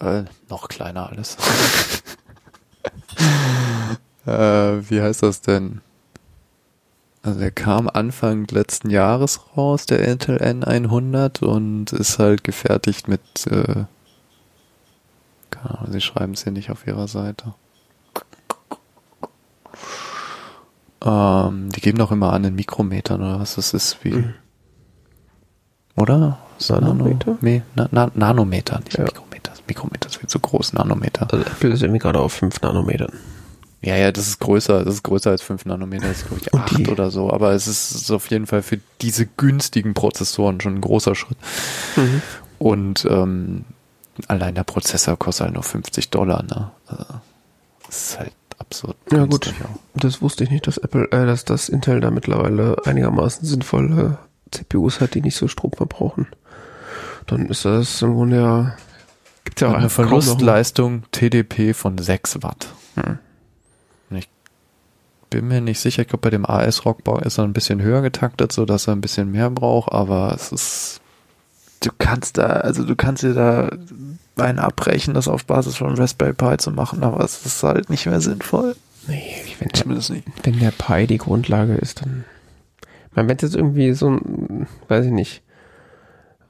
äh, 0.00 0.22
noch 0.48 0.68
kleiner 0.68 1.08
alles. 1.10 1.36
äh, 4.26 4.90
wie 4.90 5.00
heißt 5.02 5.22
das 5.22 5.40
denn? 5.40 5.80
Also 7.28 7.40
der 7.40 7.50
kam 7.50 7.90
Anfang 7.92 8.46
letzten 8.46 8.88
Jahres 8.88 9.40
raus, 9.54 9.84
der 9.84 10.00
Intel 10.00 10.38
N100 10.38 11.44
und 11.44 11.92
ist 11.92 12.18
halt 12.18 12.42
gefertigt 12.42 13.06
mit 13.06 13.20
äh, 13.46 13.84
keine 15.50 15.78
Ahnung, 15.78 15.92
sie 15.92 16.00
schreiben 16.00 16.32
es 16.32 16.44
hier 16.44 16.52
nicht 16.52 16.70
auf 16.70 16.86
ihrer 16.86 17.06
Seite. 17.06 17.52
Ähm, 21.04 21.68
die 21.68 21.82
geben 21.82 21.98
doch 21.98 22.12
immer 22.12 22.32
an 22.32 22.44
den 22.44 22.54
Mikrometern 22.54 23.20
oder 23.20 23.40
was 23.40 23.56
das 23.56 23.74
ist, 23.74 24.02
wie. 24.04 24.24
Oder? 25.96 26.38
Ist 26.58 26.70
das 26.70 26.80
Nanometer? 26.80 27.32
Nano, 27.32 27.38
nee, 27.42 27.62
na, 27.74 27.88
na, 27.90 28.10
Nanometer, 28.14 28.80
nicht 28.80 28.96
Ja. 28.96 29.04
Mikrometer. 29.04 29.52
Mikrometer 29.66 30.08
ist 30.08 30.16
viel 30.16 30.30
zu 30.30 30.40
groß, 30.40 30.72
Nanometer. 30.72 31.28
Also 31.30 31.44
Apple 31.44 31.74
ist 31.74 31.82
irgendwie 31.82 31.98
gerade 31.98 32.20
auf 32.20 32.32
5 32.32 32.62
Nanometern. 32.62 33.12
Ja, 33.80 33.96
ja, 33.96 34.10
das 34.10 34.26
ist 34.26 34.40
größer, 34.40 34.84
das 34.84 34.94
ist 34.94 35.02
größer 35.04 35.30
als 35.30 35.42
5 35.42 35.64
Nanometer, 35.64 36.08
das 36.08 36.18
ist 36.18 36.26
glaube 36.26 36.42
ich 36.42 36.52
Und 36.52 36.60
8 36.60 36.78
die- 36.78 36.88
oder 36.88 37.10
so, 37.10 37.32
aber 37.32 37.52
es 37.52 37.68
ist, 37.68 38.10
auf 38.10 38.28
jeden 38.30 38.46
Fall 38.46 38.62
für 38.62 38.80
diese 39.00 39.26
günstigen 39.26 39.94
Prozessoren 39.94 40.60
schon 40.60 40.76
ein 40.76 40.80
großer 40.80 41.14
Schritt. 41.14 41.38
Und 42.58 43.06
ähm, 43.08 43.64
allein 44.26 44.56
der 44.56 44.64
Prozessor 44.64 45.16
kostet 45.16 45.46
halt 45.46 45.54
nur 45.54 45.62
50 45.62 46.10
Dollar, 46.10 46.42
ne? 46.42 46.72
Also, 46.86 47.04
das 47.86 47.96
ist 48.10 48.18
halt 48.18 48.32
absurd. 48.58 48.96
Ja, 49.12 49.26
gut. 49.26 49.54
auch. 49.62 49.78
Das 49.94 50.20
wusste 50.20 50.42
ich 50.44 50.50
nicht, 50.50 50.66
dass 50.66 50.78
Apple, 50.78 51.04
äh, 51.12 51.26
dass 51.26 51.44
das 51.44 51.68
Intel 51.68 52.00
da 52.00 52.10
mittlerweile 52.10 52.76
einigermaßen 52.84 53.46
sinnvolle 53.46 54.18
CPUs 54.50 55.00
hat, 55.00 55.14
die 55.14 55.20
nicht 55.20 55.36
so 55.36 55.46
Strom 55.46 55.72
verbrauchen. 55.72 56.26
Dann 57.26 57.46
ist 57.46 57.64
das 57.64 58.02
im 58.02 58.14
Grunde 58.14 58.36
ja, 58.40 58.76
gibt's 59.44 59.60
ja 59.60 59.68
Hat 59.68 59.76
eine 59.76 59.90
Verlustleistung 59.90 61.04
TDP 61.12 61.74
von 61.74 61.96
6 61.98 62.42
Watt. 62.42 62.68
Hm. 62.94 63.18
Ich 65.30 65.38
bin 65.38 65.48
mir 65.48 65.60
nicht 65.60 65.78
sicher, 65.80 66.00
ich 66.02 66.08
glaube 66.08 66.22
bei 66.22 66.30
dem 66.30 66.46
AS-Rockbau 66.46 67.18
ist 67.18 67.36
er 67.38 67.44
ein 67.44 67.52
bisschen 67.52 67.82
höher 67.82 68.00
getaktet, 68.00 68.50
so 68.50 68.64
dass 68.64 68.86
er 68.88 68.94
ein 68.94 69.02
bisschen 69.02 69.30
mehr 69.30 69.50
braucht, 69.50 69.92
aber 69.92 70.32
es 70.34 70.52
ist, 70.52 71.00
du 71.82 71.90
kannst 71.98 72.38
da, 72.38 72.46
also 72.46 72.82
du 72.82 72.96
kannst 72.96 73.22
dir 73.22 73.34
da 73.34 73.70
einen 74.42 74.58
abbrechen, 74.58 75.12
das 75.12 75.28
auf 75.28 75.44
Basis 75.44 75.76
von 75.76 75.94
Raspberry 75.96 76.32
Pi 76.32 76.56
zu 76.56 76.70
machen, 76.70 77.02
aber 77.02 77.22
es 77.22 77.44
ist 77.44 77.62
halt 77.62 77.90
nicht 77.90 78.06
mehr 78.06 78.22
sinnvoll. 78.22 78.74
Nee, 79.06 79.34
wenn, 79.58 79.68
Zumindest 79.74 80.10
nicht. 80.10 80.26
wenn 80.44 80.58
der 80.60 80.70
Pi 80.70 81.06
die 81.06 81.18
Grundlage 81.18 81.74
ist, 81.74 82.00
dann. 82.00 82.24
Man 83.14 83.28
wenn 83.28 83.36
es 83.36 83.42
jetzt 83.42 83.54
irgendwie 83.56 83.92
so 83.92 84.08
ein, 84.10 84.66
weiß 84.88 85.04
ich 85.06 85.12
nicht, 85.12 85.42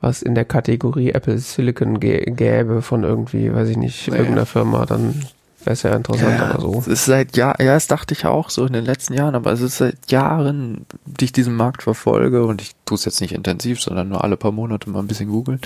was 0.00 0.22
in 0.22 0.36
der 0.36 0.44
Kategorie 0.44 1.10
Apple 1.10 1.38
Silicon 1.38 1.98
gä- 1.98 2.30
gäbe 2.30 2.82
von 2.82 3.02
irgendwie, 3.02 3.52
weiß 3.52 3.70
ich 3.70 3.76
nicht, 3.76 4.06
Ja. 4.06 4.14
irgendeiner 4.14 4.46
Firma, 4.46 4.86
dann 4.86 5.24
wäre 5.68 5.74
es 5.74 5.82
ja 5.82 5.94
interessant, 5.94 6.40
aber 6.40 6.60
so. 6.62 6.78
Es 6.80 6.86
ist 6.86 7.04
seit 7.04 7.36
Jahren, 7.36 7.62
ja, 7.62 7.74
das 7.74 7.88
dachte 7.88 8.14
ich 8.14 8.24
auch 8.24 8.48
so 8.48 8.64
in 8.64 8.72
den 8.72 8.86
letzten 8.86 9.12
Jahren, 9.12 9.34
aber 9.34 9.52
es 9.52 9.60
ist 9.60 9.76
seit 9.76 10.10
Jahren, 10.10 10.86
die 11.04 11.26
ich 11.26 11.32
diesen 11.32 11.54
Markt 11.54 11.82
verfolge 11.82 12.46
und 12.46 12.62
ich 12.62 12.70
tue 12.86 12.96
es 12.96 13.04
jetzt 13.04 13.20
nicht 13.20 13.32
intensiv, 13.32 13.82
sondern 13.82 14.08
nur 14.08 14.24
alle 14.24 14.38
paar 14.38 14.50
Monate 14.52 14.88
mal 14.88 15.00
ein 15.00 15.08
bisschen 15.08 15.28
googeln. 15.28 15.60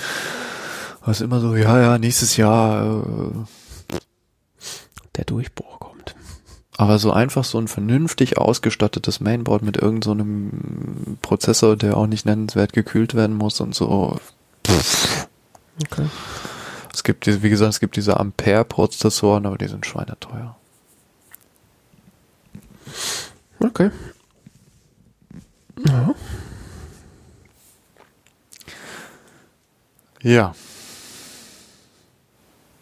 Ist 1.06 1.20
immer 1.20 1.38
so, 1.40 1.54
ja, 1.54 1.80
ja, 1.80 1.98
nächstes 1.98 2.36
Jahr, 2.36 3.04
äh, 3.04 3.96
Der 5.16 5.24
Durchbruch 5.24 5.78
kommt. 5.78 6.16
aber 6.78 6.98
so 6.98 7.12
einfach 7.12 7.44
so 7.44 7.58
ein 7.58 7.68
vernünftig 7.68 8.38
ausgestattetes 8.38 9.20
Mainboard 9.20 9.62
mit 9.62 9.76
irgendeinem 9.76 10.02
so 10.02 10.10
einem 10.10 11.18
Prozessor, 11.22 11.76
der 11.76 11.96
auch 11.96 12.08
nicht 12.08 12.26
nennenswert 12.26 12.72
gekühlt 12.72 13.14
werden 13.14 13.36
muss 13.36 13.60
und 13.60 13.74
so. 13.74 14.18
Okay. 15.84 16.06
Es 16.94 17.02
gibt 17.04 17.26
diese, 17.26 17.42
wie 17.42 17.50
gesagt, 17.50 17.72
es 17.74 17.80
gibt 17.80 17.96
diese 17.96 18.18
Ampere-Prozessoren, 18.20 19.46
aber 19.46 19.56
die 19.58 19.68
sind 19.68 19.86
schweineteuer. 19.86 20.56
Okay. 23.60 23.90
Ja. 25.86 26.14
Ja. 30.22 30.54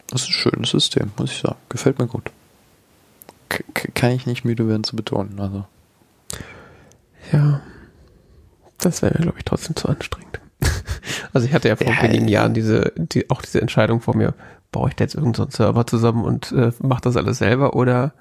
Das 0.07 0.23
ist 0.23 0.27
ein 0.27 0.33
schönes 0.33 0.69
System, 0.71 1.11
muss 1.17 1.31
ich 1.31 1.39
sagen. 1.39 1.55
Gefällt 1.69 1.97
mir 1.97 2.07
gut. 2.07 2.31
K 3.47 3.63
k- 3.73 3.91
kann 3.93 4.11
ich 4.11 4.25
nicht 4.25 4.43
müde 4.43 4.67
werden 4.67 4.83
zu 4.83 4.95
betonen. 4.97 5.39
Also. 5.39 5.65
Ja. 7.31 7.61
Das 8.79 9.01
wäre, 9.01 9.13
glaube 9.19 9.37
ich, 9.37 9.45
trotzdem 9.45 9.75
zu 9.77 9.87
anstrengend. 9.87 10.40
Also 11.33 11.47
ich 11.47 11.53
hatte 11.53 11.69
ja 11.69 11.77
vor 11.77 11.87
Ja, 11.87 12.03
wenigen 12.03 12.27
Jahren 12.27 12.53
diese, 12.53 12.91
die, 12.97 13.29
auch 13.29 13.41
diese 13.41 13.61
Entscheidung 13.61 14.01
vor 14.01 14.17
mir, 14.17 14.33
baue 14.71 14.89
ich 14.89 14.95
da 14.95 15.05
jetzt 15.05 15.15
irgendeinen 15.15 15.49
so 15.49 15.57
Server 15.57 15.87
zusammen 15.87 16.25
und 16.25 16.51
äh, 16.51 16.71
mache 16.81 17.01
das 17.03 17.15
alles 17.15 17.37
selber 17.37 17.73
oder 17.73 18.13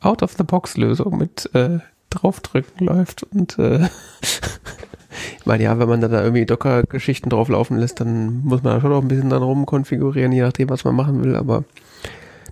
Out-of-the-Box-Lösung 0.00 1.18
mit 1.18 1.54
äh, 1.54 1.80
draufdrücken 2.08 2.86
läuft 2.86 3.22
und 3.24 3.58
äh, 3.58 3.84
ich 5.38 5.46
meine, 5.46 5.64
ja, 5.64 5.78
wenn 5.78 5.88
man 5.88 6.00
da, 6.00 6.08
da 6.08 6.22
irgendwie 6.22 6.46
Docker-Geschichten 6.46 7.28
drauflaufen 7.28 7.76
lässt, 7.78 8.00
dann 8.00 8.42
muss 8.42 8.62
man 8.62 8.74
da 8.74 8.80
schon 8.80 8.92
auch 8.92 9.02
ein 9.02 9.08
bisschen 9.08 9.30
dran 9.30 9.42
rumkonfigurieren, 9.42 10.32
je 10.32 10.42
nachdem, 10.42 10.70
was 10.70 10.84
man 10.84 10.94
machen 10.94 11.22
will, 11.22 11.36
aber 11.36 11.64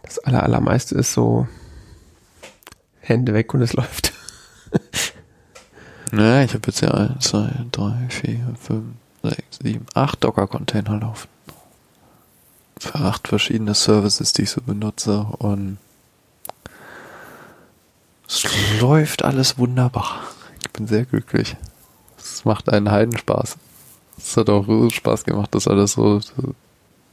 das 0.03 0.19
aller, 0.19 0.43
allermeiste 0.43 0.95
ist 0.95 1.13
so 1.13 1.47
Hände 3.01 3.35
weg 3.35 3.55
und 3.55 3.63
es 3.63 3.73
läuft. 3.75 4.04
Ne, 6.15 6.45
ich 6.45 6.55
habe 6.55 6.63
jetzt 6.69 6.81
ja 6.81 6.93
1, 6.93 7.25
2, 7.25 7.51
3, 7.73 7.93
4, 8.09 8.55
5, 8.61 8.85
6, 9.25 9.37
7, 9.65 9.87
8 9.95 10.23
Docker-Container 10.23 11.01
laufen. 11.01 11.29
Für 12.79 13.01
acht 13.01 13.27
verschiedene 13.27 13.75
Services, 13.75 14.33
die 14.33 14.43
ich 14.43 14.51
so 14.51 14.61
benutze 14.61 15.27
und 15.39 15.79
es 18.29 18.45
läuft 18.81 19.25
alles 19.25 19.59
wunderbar. 19.59 20.21
Ich 20.63 20.71
bin 20.71 20.87
sehr 20.87 21.05
glücklich. 21.05 21.57
Es 22.17 22.45
macht 22.45 22.69
einen 22.69 22.93
Heidenspaß. 22.93 23.57
Es 24.17 24.37
hat 24.37 24.51
auch 24.51 24.67
so 24.67 24.91
Spaß 24.91 25.25
gemacht, 25.25 25.53
das 25.53 25.67
alles 25.67 25.93
so 25.93 26.21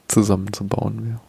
zusammenzubauen. 0.08 1.14
Ja. 1.14 1.22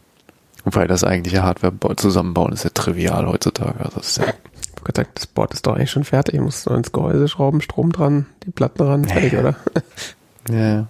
Wobei 0.65 0.87
das 0.87 1.05
eigentliche 1.05 1.43
Hardware 1.43 1.97
zusammenbauen 1.97 2.53
ist 2.53 2.65
ja 2.65 2.71
trivial 2.71 3.27
heutzutage. 3.27 3.79
Also 3.83 3.97
das 3.97 4.09
ist 4.09 4.17
ja 4.19 4.35
Ich 4.83 4.89
hab 4.89 4.95
gesagt, 4.95 5.19
das 5.19 5.27
Board 5.29 5.55
ist 5.55 5.67
doch 5.67 5.77
eigentlich 5.77 5.93
schon 5.93 6.03
fertig. 6.03 6.35
Ich 6.35 6.41
muss 6.41 6.67
nur 6.67 6.77
ins 6.77 6.91
Gehäuse 6.91 7.29
schrauben, 7.29 7.61
Strom 7.61 7.93
dran, 7.93 8.27
die 8.45 8.51
Platten 8.51 8.83
ran, 8.83 9.05
fertig, 9.05 9.37
oder? 9.37 9.57
Ja. 10.49 10.57
ja. 10.57 10.87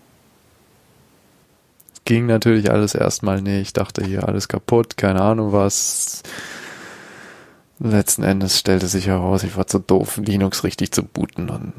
Es 1.92 2.04
ging 2.06 2.24
natürlich 2.24 2.70
alles 2.70 2.94
erstmal 2.94 3.42
nicht. 3.42 3.60
Ich 3.60 3.72
dachte 3.74 4.02
hier 4.02 4.26
alles 4.26 4.48
kaputt, 4.48 4.96
keine 4.96 5.20
Ahnung 5.20 5.52
was. 5.52 6.22
Letzten 7.80 8.22
Endes 8.22 8.58
stellte 8.58 8.86
sich 8.86 9.08
heraus, 9.08 9.42
ich 9.42 9.58
war 9.58 9.66
zu 9.66 9.78
doof, 9.78 10.16
Linux 10.24 10.64
richtig 10.64 10.92
zu 10.92 11.02
booten 11.02 11.50
und 11.50 11.74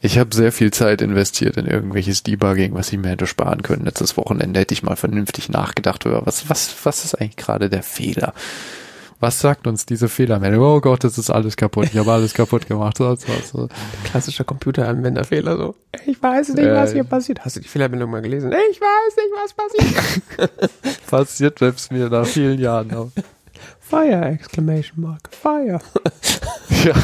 ich 0.00 0.18
habe 0.18 0.34
sehr 0.34 0.50
viel 0.50 0.72
Zeit 0.72 1.00
investiert 1.00 1.56
in 1.56 1.66
irgendwelches 1.66 2.24
Debugging, 2.24 2.74
was 2.74 2.92
ich 2.92 2.98
mir 2.98 3.10
hätte 3.10 3.26
sparen 3.26 3.62
können. 3.62 3.84
Letztes 3.84 4.16
Wochenende 4.16 4.58
hätte 4.60 4.74
ich 4.74 4.82
mal 4.82 4.96
vernünftig 4.96 5.48
nachgedacht 5.48 6.04
über 6.06 6.24
was, 6.24 6.48
was, 6.48 6.74
was 6.84 7.04
ist 7.04 7.14
eigentlich 7.14 7.36
gerade 7.36 7.68
der 7.68 7.82
Fehler? 7.82 8.32
Was 9.20 9.40
sagt 9.40 9.66
uns 9.66 9.84
diese 9.84 10.08
Fehlermeldung? 10.08 10.62
Oh 10.62 10.80
Gott, 10.80 11.02
das 11.02 11.18
ist 11.18 11.28
alles 11.30 11.56
kaputt. 11.56 11.88
Ich 11.90 11.98
habe 11.98 12.12
alles 12.12 12.34
kaputt 12.34 12.66
gemacht. 12.68 12.98
So, 12.98 13.16
so, 13.16 13.26
so. 13.52 13.68
Klassischer 14.04 14.44
Computeranwenderfehler, 14.44 15.56
so. 15.56 15.74
Ich 16.06 16.22
weiß 16.22 16.50
nicht, 16.50 16.64
Äh. 16.64 16.74
was 16.74 16.92
hier 16.92 17.02
passiert. 17.04 17.44
Hast 17.44 17.56
du 17.56 17.60
die 17.60 17.68
Fehlermeldung 17.68 18.10
mal 18.10 18.22
gelesen? 18.22 18.52
Ich 18.70 18.80
weiß 18.80 19.16
nicht, 19.16 19.32
was 19.42 19.52
passiert. 19.54 21.00
Passiert 21.10 21.58
selbst 21.58 21.90
mir 21.90 22.08
nach 22.08 22.26
vielen 22.26 22.58
Jahren 22.60 22.88
noch. 22.88 23.10
Fire, 23.88 24.26
Exclamation 24.26 25.00
Mark. 25.00 25.28
Fire. 25.30 25.80
Ja, 26.84 26.94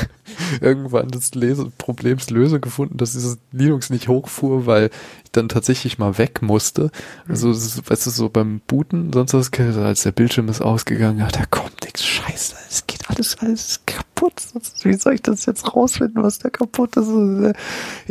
irgendwann 0.61 1.09
des 1.09 1.35
Lese 1.35 1.73
Problems 1.79 2.31
Lösung 2.31 2.61
gefunden, 2.61 2.97
dass 2.97 3.13
dieses 3.13 3.39
Linux 3.51 3.91
nicht 3.91 4.09
hochfuhr, 4.09 4.67
weil 4.67 4.91
ich 5.25 5.33
dann 5.33 5.49
tatsächlich 5.49 5.99
mal 5.99 6.17
weg 6.19 6.43
musste. 6.43 6.91
Also, 7.29 7.49
das 7.49 7.65
ist, 7.65 7.91
weißt 7.91 8.07
du, 8.07 8.11
so 8.11 8.29
beim 8.29 8.61
Booten, 8.67 9.13
sonst 9.13 9.35
was, 9.35 9.51
als 9.77 10.03
der 10.05 10.13
Bildschirm 10.13 10.49
ist 10.49 10.61
ausgegangen, 10.61 11.23
ach, 11.27 11.33
da 11.33 11.45
kommt 11.47 11.83
nichts, 11.83 12.05
scheiße, 12.05 12.55
es 12.71 12.87
geht 12.87 13.09
alles, 13.09 13.39
alles 13.39 13.71
ist 13.71 13.87
kaputt. 13.87 14.35
Wie 14.83 14.95
soll 14.95 15.15
ich 15.15 15.23
das 15.23 15.47
jetzt 15.47 15.75
rausfinden, 15.75 16.23
was 16.23 16.39
da 16.39 16.51
kaputt 16.51 16.97
ist? 16.97 17.09
Und, 17.09 17.47
äh, 17.47 17.55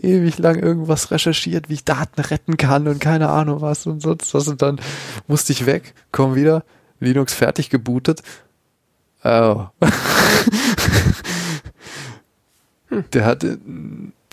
ewig 0.01 0.37
lang 0.39 0.59
irgendwas 0.59 1.11
recherchiert, 1.11 1.69
wie 1.69 1.75
ich 1.75 1.85
Daten 1.85 2.19
retten 2.19 2.57
kann 2.57 2.87
und 2.87 2.99
keine 2.99 3.29
Ahnung 3.29 3.61
was 3.61 3.85
und 3.85 4.01
sonst 4.01 4.33
was. 4.33 4.47
Und 4.47 4.61
dann 4.61 4.81
musste 5.27 5.53
ich 5.53 5.65
weg, 5.65 5.93
komm 6.11 6.35
wieder, 6.35 6.65
Linux 6.99 7.33
fertig 7.33 7.69
gebootet. 7.69 8.23
Oh. 9.23 9.67
Der 13.13 13.25
hat, 13.25 13.45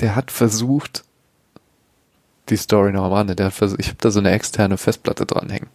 der 0.01 0.17
hat 0.17 0.31
versucht, 0.31 1.05
die 2.51 2.57
Story 2.57 2.93
noch 2.93 3.05
am 3.05 3.13
Rande, 3.13 3.35
der 3.37 3.47
hat 3.47 3.55
versucht, 3.55 3.81
ich 3.81 3.89
habe 3.89 3.99
da 4.01 4.11
so 4.11 4.19
eine 4.21 4.33
externe 4.33 4.77
Festplatte 4.77 5.25
dranhängen 5.25 5.69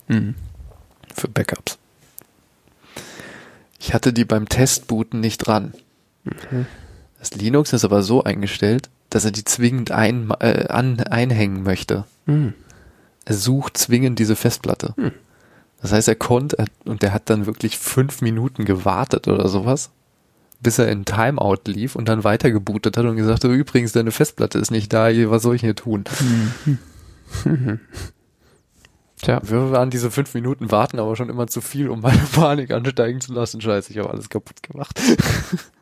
für 1.15 1.27
Backups. 1.27 1.79
Ich 3.79 3.93
hatte 3.93 4.13
die 4.13 4.25
beim 4.25 4.47
Testbooten 4.49 5.19
nicht 5.19 5.39
dran. 5.39 5.73
Das 7.19 7.33
Linux 7.33 7.73
ist 7.73 7.85
aber 7.85 8.03
so 8.03 8.23
eingestellt, 8.23 8.89
dass 9.09 9.25
er 9.25 9.31
die 9.31 9.45
zwingend 9.45 9.91
ein, 9.91 10.31
äh, 10.39 10.67
an, 10.69 10.99
einhängen 10.99 11.63
möchte. 11.63 12.05
Hm. 12.25 12.53
Er 13.25 13.35
sucht 13.35 13.77
zwingend 13.77 14.19
diese 14.19 14.35
Festplatte. 14.35 14.93
Hm. 14.95 15.11
Das 15.85 15.91
heißt, 15.91 16.07
er 16.07 16.15
konnte, 16.15 16.65
und 16.85 17.03
der 17.03 17.13
hat 17.13 17.29
dann 17.29 17.45
wirklich 17.45 17.77
fünf 17.77 18.23
Minuten 18.23 18.65
gewartet 18.65 19.27
oder 19.27 19.47
sowas, 19.47 19.91
bis 20.59 20.79
er 20.79 20.87
in 20.87 21.05
Timeout 21.05 21.59
lief 21.67 21.95
und 21.95 22.09
dann 22.09 22.23
weiter 22.23 22.49
gebootet 22.49 22.97
hat 22.97 23.05
und 23.05 23.17
gesagt 23.17 23.43
hat, 23.43 23.51
übrigens, 23.51 23.91
deine 23.91 24.09
Festplatte 24.09 24.57
ist 24.57 24.71
nicht 24.71 24.91
da, 24.91 25.09
was 25.29 25.43
soll 25.43 25.53
ich 25.53 25.61
hier 25.61 25.75
tun? 25.75 26.05
Tja. 29.21 29.41
Wir 29.43 29.69
waren 29.69 29.91
diese 29.91 30.09
fünf 30.09 30.33
Minuten 30.33 30.71
warten 30.71 30.97
aber 30.97 31.15
schon 31.15 31.29
immer 31.29 31.45
zu 31.45 31.61
viel, 31.61 31.89
um 31.89 32.01
meine 32.01 32.17
Panik 32.33 32.71
ansteigen 32.71 33.21
zu 33.21 33.31
lassen. 33.31 33.61
Scheiße, 33.61 33.91
ich 33.91 33.99
habe 33.99 34.09
alles 34.09 34.29
kaputt 34.29 34.63
gemacht. 34.63 34.99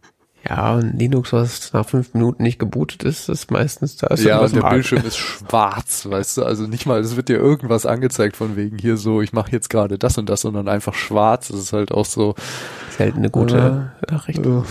Ja, 0.48 0.74
und 0.76 1.00
Linux, 1.00 1.32
was 1.32 1.72
nach 1.72 1.88
fünf 1.88 2.14
Minuten 2.14 2.44
nicht 2.44 2.60
gebootet 2.60 3.04
ist, 3.04 3.30
ist 3.30 3.50
meistens 3.50 3.96
da. 3.96 4.08
Ist 4.08 4.26
ja, 4.26 4.40
und 4.40 4.54
der. 4.54 4.70
Bildschirm 4.70 5.06
ist 5.06 5.16
schwarz, 5.18 6.06
weißt 6.06 6.38
du, 6.38 6.44
also 6.44 6.68
nicht 6.68 6.86
mal, 6.86 7.00
es 7.00 7.16
wird 7.16 7.30
dir 7.30 7.38
irgendwas 7.38 7.86
angezeigt 7.86 8.36
von 8.36 8.58
wegen 8.58 8.78
hier 8.78 8.98
so, 8.98 9.22
ich 9.22 9.32
mache 9.32 9.52
jetzt 9.52 9.70
gerade 9.70 9.98
das 9.98 10.18
und 10.18 10.28
das, 10.28 10.42
sondern 10.42 10.68
einfach 10.68 10.96
schwarz. 10.96 11.48
Das 11.48 11.60
ist 11.60 11.72
halt 11.72 11.94
auch 11.94 12.06
so. 12.06 12.36
Selten 12.98 13.20
eine 13.20 13.30
gute 13.30 13.92
Nachricht. 14.12 14.46
äh, 14.46 14.64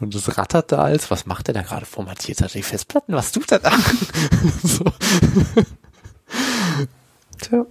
Und 0.00 0.14
es 0.14 0.36
rattert 0.36 0.70
da 0.72 0.82
als, 0.82 1.10
was 1.10 1.24
macht 1.24 1.46
der 1.46 1.54
da 1.54 1.62
gerade? 1.62 1.86
Formatiert 1.86 2.42
er 2.42 2.48
die 2.48 2.62
Festplatten? 2.62 3.14
Was 3.14 3.32
tut 3.32 3.50
er 3.52 3.60
da? 3.60 3.72
so. 4.62 4.84
Tja. 7.40 7.64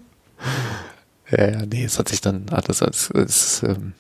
Ja, 1.29 1.49
ja, 1.51 1.65
nee, 1.65 1.83
es 1.85 1.97
hat 1.99 2.09
sich 2.09 2.21
dann 2.21 2.47
alles 2.49 2.81
als, 2.81 3.11
als, 3.11 3.63
ähm, 3.63 3.93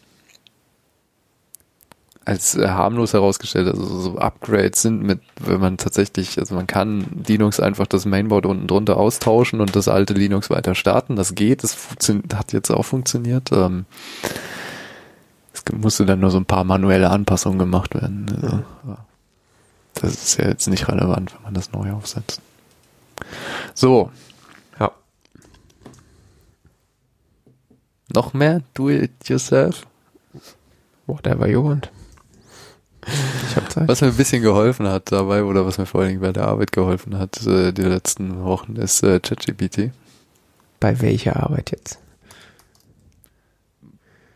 als 2.31 2.55
äh, 2.55 2.67
harmlos 2.69 3.13
herausgestellt. 3.13 3.67
Also 3.67 3.83
so 3.99 4.17
Upgrades 4.17 4.81
sind 4.81 5.03
mit, 5.03 5.19
wenn 5.39 5.59
man 5.59 5.77
tatsächlich, 5.77 6.39
also 6.39 6.55
man 6.55 6.65
kann 6.65 7.05
Linux 7.27 7.59
einfach 7.59 7.87
das 7.87 8.05
Mainboard 8.05 8.45
unten 8.45 8.67
drunter 8.67 8.95
austauschen 8.97 9.59
und 9.59 9.75
das 9.75 9.89
alte 9.89 10.13
Linux 10.13 10.49
weiter 10.49 10.73
starten. 10.73 11.17
Das 11.17 11.35
geht, 11.35 11.63
das 11.63 11.77
hat 12.33 12.53
jetzt 12.53 12.71
auch 12.71 12.83
funktioniert. 12.85 13.51
Ähm, 13.51 13.85
es 15.53 15.63
musste 15.73 16.05
dann 16.05 16.21
nur 16.21 16.31
so 16.31 16.37
ein 16.37 16.45
paar 16.45 16.63
manuelle 16.63 17.09
Anpassungen 17.09 17.59
gemacht 17.59 17.93
werden. 17.93 18.25
Also, 18.41 18.63
aber 18.83 19.05
das 19.95 20.13
ist 20.13 20.37
ja 20.39 20.47
jetzt 20.47 20.67
nicht 20.67 20.87
relevant, 20.87 21.35
wenn 21.35 21.43
man 21.43 21.53
das 21.53 21.73
neu 21.73 21.91
aufsetzt. 21.91 22.39
So, 23.73 24.09
Ja. 24.79 24.91
noch 28.13 28.33
mehr 28.33 28.61
Do 28.73 28.89
it 28.89 29.11
yourself. 29.27 29.85
Whatever 31.07 31.47
you 31.47 31.61
want. 31.61 31.91
Ich 33.05 33.55
hab 33.55 33.71
Zeit. 33.71 33.87
Was 33.87 34.01
mir 34.01 34.07
ein 34.07 34.17
bisschen 34.17 34.41
geholfen 34.41 34.87
hat 34.87 35.11
dabei, 35.11 35.43
oder 35.43 35.65
was 35.65 35.77
mir 35.77 35.85
vor 35.85 36.01
allen 36.01 36.09
Dingen 36.09 36.21
bei 36.21 36.31
der 36.31 36.47
Arbeit 36.47 36.71
geholfen 36.71 37.17
hat, 37.17 37.45
äh, 37.45 37.71
die 37.71 37.81
letzten 37.81 38.43
Wochen, 38.43 38.75
ist 38.75 39.03
äh, 39.03 39.19
ChatGPT. 39.19 39.91
Bei 40.79 41.01
welcher 41.01 41.41
Arbeit 41.41 41.71
jetzt? 41.71 41.99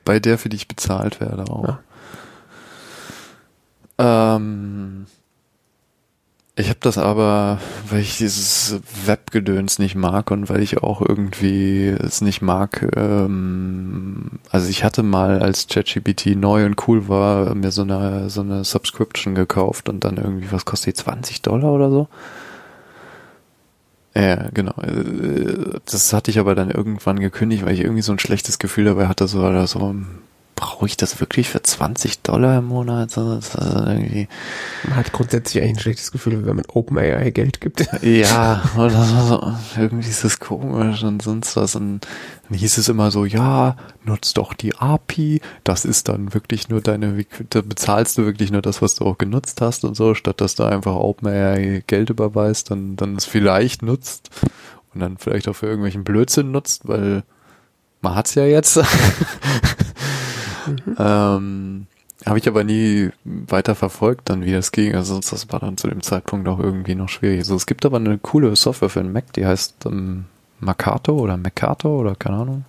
Bei 0.04 0.20
der, 0.20 0.38
für 0.38 0.50
die 0.50 0.58
ich 0.58 0.68
bezahlt 0.68 1.20
werde 1.20 1.46
auch. 1.46 1.78
Ja. 4.00 4.36
Ähm, 4.36 5.08
ich 6.58 6.70
habe 6.70 6.80
das 6.82 6.98
aber, 6.98 7.60
weil 7.90 8.00
ich 8.00 8.18
dieses 8.18 8.80
Webgedöns 9.06 9.78
nicht 9.78 9.96
mag 9.96 10.32
und 10.32 10.48
weil 10.50 10.62
ich 10.62 10.78
auch 10.78 11.02
irgendwie 11.02 11.88
es 11.88 12.22
nicht 12.22 12.42
mag. 12.42 12.90
Ähm, 12.96 14.40
also 14.52 14.70
ich 14.70 14.86
hatte 14.86 15.04
mal, 15.04 15.40
als 15.42 15.68
ChatGPT 15.68 16.28
neu 16.38 16.66
und 16.66 16.88
cool 16.88 17.10
war, 17.10 17.54
mir 17.56 17.72
so 17.72 17.82
eine 17.82 18.30
so 18.30 18.40
eine 18.42 18.64
Subscription 18.64 19.36
gekauft 19.36 19.90
und 19.90 20.06
dann 20.06 20.16
irgendwie, 20.16 20.50
was 20.52 20.64
kostet 20.64 20.96
die, 20.98 21.04
20 21.04 21.42
Dollar 21.42 21.74
oder 21.74 21.90
so? 21.90 22.08
Ja, 24.16 24.50
genau. 24.54 24.74
Äh, 24.82 25.80
Das 25.86 26.14
hatte 26.14 26.32
ich 26.32 26.40
aber 26.40 26.56
dann 26.56 26.72
irgendwann 26.72 27.20
gekündigt, 27.20 27.66
weil 27.66 27.74
ich 27.74 27.82
irgendwie 27.82 28.02
so 28.02 28.12
ein 28.14 28.20
schlechtes 28.20 28.60
Gefühl 28.60 28.86
dabei 28.86 29.08
hatte, 29.08 29.28
so, 29.28 29.40
oder 29.42 29.68
so 29.68 29.96
brauche 30.56 30.86
ich 30.86 30.96
das 30.96 31.20
wirklich 31.20 31.50
für 31.50 31.62
20 31.62 32.22
Dollar 32.22 32.60
im 32.60 32.66
Monat? 32.66 33.18
Das 33.18 33.50
ist 33.50 33.56
irgendwie, 33.56 34.28
Man 34.88 34.96
hat 34.96 35.12
grundsätzlich 35.12 35.62
eigentlich 35.62 35.76
ein 35.76 35.82
schlechtes 35.82 36.12
Gefühl, 36.12 36.46
wenn 36.46 36.56
man 36.56 36.66
OpenAI 36.68 37.32
Geld 37.32 37.60
gibt. 37.60 37.88
ja, 38.02 38.64
oder 38.78 39.04
so, 39.04 39.54
irgendwie 39.82 40.10
ist 40.10 40.24
das 40.24 40.40
komisch 40.40 41.04
und 41.04 41.22
sonst 41.22 41.56
was. 41.58 41.76
Und 41.76 42.08
dann 42.48 42.58
hieß 42.58 42.78
es 42.78 42.88
immer 42.88 43.12
so, 43.12 43.26
ja, 43.26 43.76
nutz 44.06 44.34
doch 44.34 44.54
die 44.54 44.76
API, 44.76 45.42
das 45.64 45.84
ist 45.84 46.08
dann 46.08 46.34
wirklich 46.34 46.70
nur 46.70 46.82
deine, 46.82 47.26
da 47.50 47.62
bezahlst 47.62 48.18
du 48.18 48.26
wirklich 48.26 48.52
nur 48.52 48.62
das, 48.62 48.82
was 48.82 48.96
du 48.96 49.06
auch 49.06 49.18
genutzt 49.18 49.60
hast 49.62 49.84
und 49.84 49.96
so, 49.96 50.14
statt 50.14 50.40
dass 50.40 50.56
du 50.56 50.64
einfach 50.64 50.96
OpenAI 50.96 51.84
Geld 51.88 52.10
überweist, 52.10 52.72
dann, 52.72 52.96
dann 52.96 53.16
es 53.18 53.26
vielleicht 53.26 53.82
nutzt 53.82 54.30
und 54.94 55.02
dann 55.02 55.18
vielleicht 55.18 55.50
auch 55.50 55.56
für 55.56 55.68
irgendwelchen 55.68 56.06
Blödsinn 56.06 56.52
nutzt, 56.52 56.88
weil 56.88 57.24
man 58.02 58.16
hat's 58.16 58.36
ja 58.36 58.46
jetzt. 58.46 58.80
ähm, 60.98 61.88
habe 62.26 62.40
ich 62.40 62.48
aber 62.48 62.64
nie 62.64 63.10
weiter 63.24 63.76
verfolgt, 63.76 64.30
dann 64.30 64.46
wie 64.46 64.54
das 64.54 64.72
ging. 64.72 64.96
Also 64.96 65.14
sonst 65.14 65.32
das 65.32 65.52
war 65.52 65.60
dann 65.60 65.78
zu 65.78 65.88
dem 65.88 66.02
Zeitpunkt 66.02 66.48
auch 66.48 66.60
irgendwie 66.60 66.96
noch 66.96 67.10
schwierig. 67.10 67.40
Also 67.40 67.56
es 67.56 67.66
gibt 67.66 67.86
aber 67.86 67.98
eine 67.98 68.18
coole 68.18 68.56
Software 68.56 68.90
für 68.90 69.04
den 69.04 69.12
Mac, 69.12 69.34
die 69.34 69.46
heißt 69.46 69.86
ähm, 69.86 70.26
Macato 70.60 71.14
oder 71.18 71.38
Macato 71.38 72.00
oder 72.00 72.16
keine 72.16 72.38
Ahnung. 72.38 72.66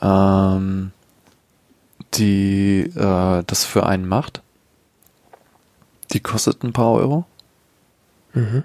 Ähm, 0.00 0.92
die 2.14 2.80
äh, 2.94 3.42
das 3.46 3.64
für 3.64 3.86
einen 3.86 4.06
macht. 4.06 4.42
Die 6.12 6.20
kostet 6.20 6.62
ein 6.62 6.72
paar 6.72 6.92
Euro. 6.92 7.26
Mhm. 8.34 8.64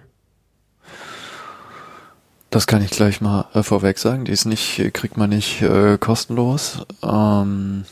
Das 2.54 2.68
kann 2.68 2.84
ich 2.84 2.92
gleich 2.92 3.20
mal 3.20 3.46
äh, 3.56 3.64
vorweg 3.64 3.98
sagen. 3.98 4.26
Die 4.26 4.32
ist 4.32 4.46
nicht, 4.46 4.80
kriegt 4.94 5.18
man 5.18 5.32
nicht 5.32 5.64
äh, 5.64 5.98
kostenlos. 5.98 6.86
Ähm, 7.02 7.86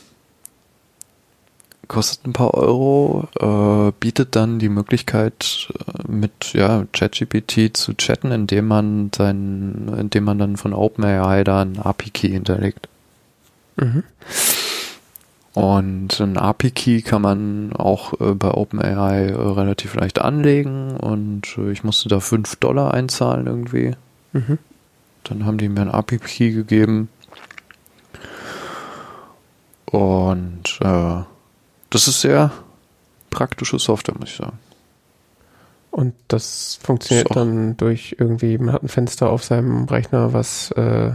kostet 1.88 2.24
ein 2.28 2.32
paar 2.32 2.54
Euro, 2.54 3.26
äh, 3.40 3.92
bietet 3.98 4.36
dann 4.36 4.60
die 4.60 4.68
Möglichkeit, 4.68 5.68
äh, 5.74 6.08
mit 6.08 6.52
ja, 6.52 6.84
ChatGPT 6.92 7.76
zu 7.76 7.94
chatten, 7.94 8.30
indem 8.30 8.68
man 8.68 9.10
sein, 9.12 9.96
indem 9.98 10.22
man 10.22 10.38
dann 10.38 10.56
von 10.56 10.74
OpenAI 10.74 11.42
da 11.42 11.62
einen 11.62 11.80
API-Key 11.80 12.28
hinterlegt. 12.28 12.88
Mhm. 13.74 14.04
Und 15.54 16.20
ein 16.20 16.36
API-Key 16.36 17.02
kann 17.02 17.22
man 17.22 17.72
auch 17.72 18.12
äh, 18.20 18.34
bei 18.34 18.52
OpenAI 18.52 19.26
äh, 19.26 19.32
relativ 19.32 19.96
leicht 19.96 20.20
anlegen 20.20 20.96
und 20.98 21.58
äh, 21.58 21.72
ich 21.72 21.82
musste 21.82 22.08
da 22.08 22.20
5 22.20 22.54
Dollar 22.56 22.94
einzahlen 22.94 23.48
irgendwie. 23.48 23.96
Mhm. 24.32 24.58
Dann 25.24 25.46
haben 25.46 25.58
die 25.58 25.68
mir 25.68 25.82
einen 25.82 25.90
API-Key 25.90 26.52
gegeben. 26.52 27.08
Und 29.86 30.78
äh, 30.80 31.22
das 31.90 32.08
ist 32.08 32.20
sehr 32.22 32.50
praktische 33.30 33.78
Software, 33.78 34.14
muss 34.18 34.30
ich 34.30 34.36
sagen. 34.36 34.58
Und 35.90 36.14
das 36.28 36.78
funktioniert 36.82 37.28
So. 37.28 37.34
dann 37.34 37.76
durch 37.76 38.16
irgendwie, 38.18 38.56
man 38.56 38.72
hat 38.72 38.82
ein 38.82 38.88
Fenster 38.88 39.28
auf 39.28 39.44
seinem 39.44 39.84
Rechner, 39.84 40.32
was, 40.32 40.70
äh, 40.70 41.12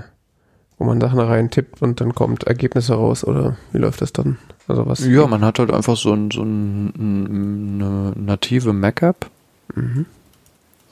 wo 0.77 0.85
man 0.85 1.01
Sachen 1.01 1.19
rein 1.19 1.49
tippt 1.49 1.81
und 1.81 1.99
dann 1.99 2.13
kommt 2.13 2.43
Ergebnisse 2.43 2.93
raus 2.93 3.23
oder 3.23 3.57
wie 3.71 3.79
läuft 3.79 4.01
das 4.01 4.13
dann? 4.13 4.37
Also 4.67 4.85
was? 4.85 4.99
Ja, 5.03 5.25
man 5.25 5.43
hat 5.43 5.57
halt 5.57 5.71
einfach 5.71 5.97
so, 5.97 6.13
ein, 6.13 6.29
so 6.29 6.43
ein, 6.43 6.93
eine 6.95 8.13
native 8.15 8.73
Mac-App. 8.73 9.25
Mhm. 9.73 10.05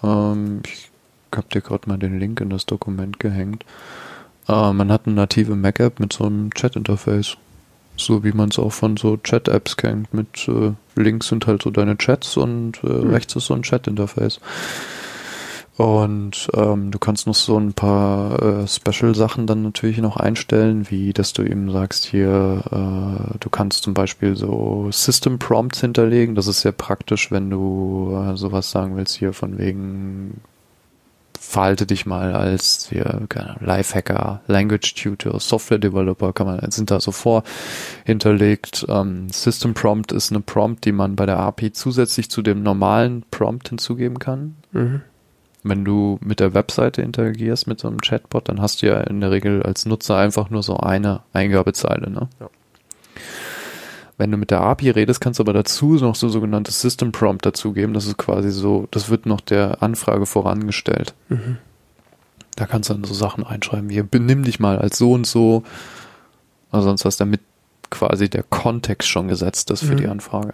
Ähm, 0.01 0.61
ich 0.65 0.89
habe 1.37 1.47
dir 1.53 1.61
gerade 1.61 1.89
mal 1.89 1.97
den 1.97 2.19
Link 2.19 2.41
in 2.41 2.49
das 2.49 2.65
Dokument 2.65 3.19
gehängt. 3.19 3.65
Äh, 4.47 4.73
man 4.73 4.91
hat 4.91 5.05
eine 5.05 5.15
native 5.15 5.55
Mac-App 5.55 5.99
mit 5.99 6.13
so 6.13 6.25
einem 6.25 6.53
Chat-Interface. 6.53 7.37
So 7.97 8.23
wie 8.25 8.33
man 8.33 8.49
es 8.49 8.59
auch 8.59 8.73
von 8.73 8.97
so 8.97 9.17
Chat-Apps 9.17 9.77
kennt. 9.77 10.13
Mit 10.13 10.47
äh, 10.49 10.73
links 10.95 11.27
sind 11.29 11.47
halt 11.47 11.61
so 11.63 11.69
deine 11.69 11.97
Chats 11.97 12.35
und 12.37 12.83
äh, 12.83 12.87
Hm. 12.87 13.09
rechts 13.11 13.35
ist 13.35 13.45
so 13.45 13.53
ein 13.53 13.63
Chat-Interface. 13.63 14.39
Und 15.77 16.47
ähm, 16.53 16.91
du 16.91 16.99
kannst 16.99 17.27
noch 17.27 17.35
so 17.35 17.57
ein 17.59 17.73
paar 17.73 18.41
äh, 18.41 18.67
Special-Sachen 18.67 19.45
dann 19.45 19.61
natürlich 19.61 19.97
noch 19.97 20.15
einstellen, 20.15 20.89
wie 20.89 21.11
dass 21.11 21.33
du 21.33 21.43
eben 21.43 21.69
sagst, 21.69 22.05
hier, 22.05 22.63
äh, 22.71 23.37
du 23.39 23.49
kannst 23.49 23.83
zum 23.83 23.93
Beispiel 23.93 24.37
so 24.37 24.87
System-Prompts 24.89 25.81
hinterlegen. 25.81 26.35
Das 26.35 26.47
ist 26.47 26.61
sehr 26.61 26.71
praktisch, 26.71 27.29
wenn 27.29 27.49
du 27.49 28.13
äh, 28.15 28.37
sowas 28.37 28.71
sagen 28.71 28.95
willst, 28.95 29.15
hier 29.17 29.33
von 29.33 29.57
wegen 29.57 30.39
verhalte 31.45 31.85
dich 31.85 32.05
mal 32.05 32.33
als 32.33 32.87
hier, 32.89 33.27
Lifehacker, 33.59 34.41
Language 34.47 34.95
Tutor, 34.95 35.39
Software 35.39 35.77
Developer, 35.77 36.33
kann 36.33 36.47
man, 36.47 36.71
sind 36.71 36.91
da 36.91 36.99
so 36.99 37.11
vor 37.11 37.43
hinterlegt. 38.03 38.85
Ähm, 38.89 39.29
System 39.29 39.73
Prompt 39.73 40.11
ist 40.11 40.31
eine 40.31 40.41
Prompt, 40.41 40.85
die 40.85 40.91
man 40.91 41.15
bei 41.15 41.25
der 41.25 41.39
API 41.39 41.71
zusätzlich 41.71 42.29
zu 42.29 42.41
dem 42.41 42.63
normalen 42.63 43.23
Prompt 43.31 43.69
hinzugeben 43.69 44.19
kann. 44.19 44.55
Mhm. 44.71 45.01
Wenn 45.63 45.85
du 45.85 46.19
mit 46.21 46.39
der 46.39 46.53
Webseite 46.53 47.01
interagierst, 47.01 47.67
mit 47.67 47.79
so 47.79 47.87
einem 47.87 48.01
Chatbot, 48.01 48.49
dann 48.49 48.61
hast 48.61 48.81
du 48.81 48.87
ja 48.87 48.99
in 49.01 49.21
der 49.21 49.31
Regel 49.31 49.63
als 49.63 49.85
Nutzer 49.85 50.17
einfach 50.17 50.49
nur 50.49 50.61
so 50.61 50.77
eine 50.77 51.21
Eingabezeile. 51.33 52.09
Ne? 52.09 52.29
Ja. 52.39 52.49
Wenn 54.17 54.31
du 54.31 54.37
mit 54.37 54.49
der 54.49 54.61
API 54.61 54.91
redest, 54.91 55.19
kannst 55.19 55.39
du 55.39 55.43
aber 55.43 55.51
dazu 55.53 55.95
noch 55.95 56.15
so 56.15 56.29
sogenanntes 56.29 56.79
System 56.79 57.11
Prompt 57.11 57.45
dazugeben. 57.45 57.93
Das 57.93 58.05
ist 58.05 58.17
quasi 58.17 58.49
so, 58.49 58.87
das 58.91 59.09
wird 59.09 59.25
noch 59.25 59.41
der 59.41 59.83
Anfrage 59.83 60.25
vorangestellt. 60.25 61.13
Mhm. 61.29 61.57
Da 62.55 62.65
kannst 62.65 62.89
du 62.89 62.93
dann 62.93 63.03
so 63.03 63.13
Sachen 63.13 63.43
einschreiben 63.43 63.89
wie, 63.89 64.01
benimm 64.01 64.43
dich 64.43 64.59
mal 64.61 64.79
als 64.79 64.97
so 64.97 65.11
und 65.11 65.27
so. 65.27 65.63
Oder 66.71 66.81
sonst 66.83 67.03
was, 67.03 67.17
damit 67.17 67.41
quasi 67.89 68.29
der 68.29 68.43
Kontext 68.43 69.09
schon 69.09 69.27
gesetzt 69.27 69.69
ist 69.71 69.83
für 69.83 69.93
Mhm. 69.93 69.97
die 69.97 70.07
Anfrage. 70.07 70.53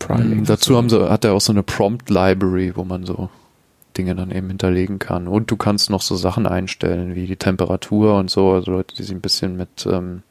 Priming. 0.00 0.38
Ähm, 0.38 0.44
dazu 0.44 0.76
haben 0.76 0.90
sie, 0.90 1.08
hat 1.08 1.24
er 1.24 1.34
auch 1.34 1.40
so 1.40 1.52
eine 1.52 1.62
Prompt 1.62 2.10
Library, 2.10 2.72
wo 2.76 2.84
man 2.84 3.04
so 3.06 3.30
Dinge 3.96 4.14
dann 4.14 4.30
eben 4.30 4.48
hinterlegen 4.48 4.98
kann. 4.98 5.26
Und 5.28 5.50
du 5.50 5.56
kannst 5.56 5.90
noch 5.90 6.02
so 6.02 6.14
Sachen 6.16 6.46
einstellen, 6.46 7.14
wie 7.14 7.26
die 7.26 7.36
Temperatur 7.36 8.16
und 8.16 8.30
so, 8.30 8.52
also 8.52 8.72
Leute, 8.72 8.94
die 8.96 9.02
sich 9.02 9.12
ein 9.12 9.20
bisschen 9.20 9.56
mit 9.56 9.86
ähm, 9.90 10.22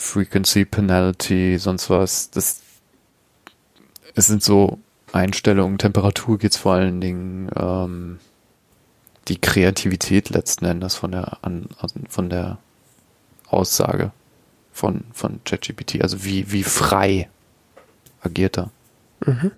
Frequency 0.00 0.64
Penalty, 0.64 1.58
sonst 1.58 1.90
was, 1.90 2.30
das 2.30 2.62
es 4.14 4.28
sind 4.28 4.44
so 4.44 4.78
Einstellungen, 5.12 5.76
Temperatur 5.76 6.38
geht's 6.38 6.56
vor 6.56 6.74
allen 6.74 7.00
Dingen 7.00 7.50
ähm, 7.56 8.20
die 9.26 9.40
Kreativität 9.40 10.30
letzten 10.30 10.66
Endes 10.66 10.94
von 10.94 11.10
der 11.10 11.38
an, 11.42 11.68
von 12.08 12.30
der 12.30 12.58
Aussage 13.48 14.12
von 14.72 15.02
von 15.12 15.40
ChatGPT, 15.44 16.00
also 16.00 16.24
wie 16.24 16.52
wie 16.52 16.62
frei 16.62 17.28
agiert 18.20 18.56
er. 18.56 18.70
Mhm. 19.26 19.50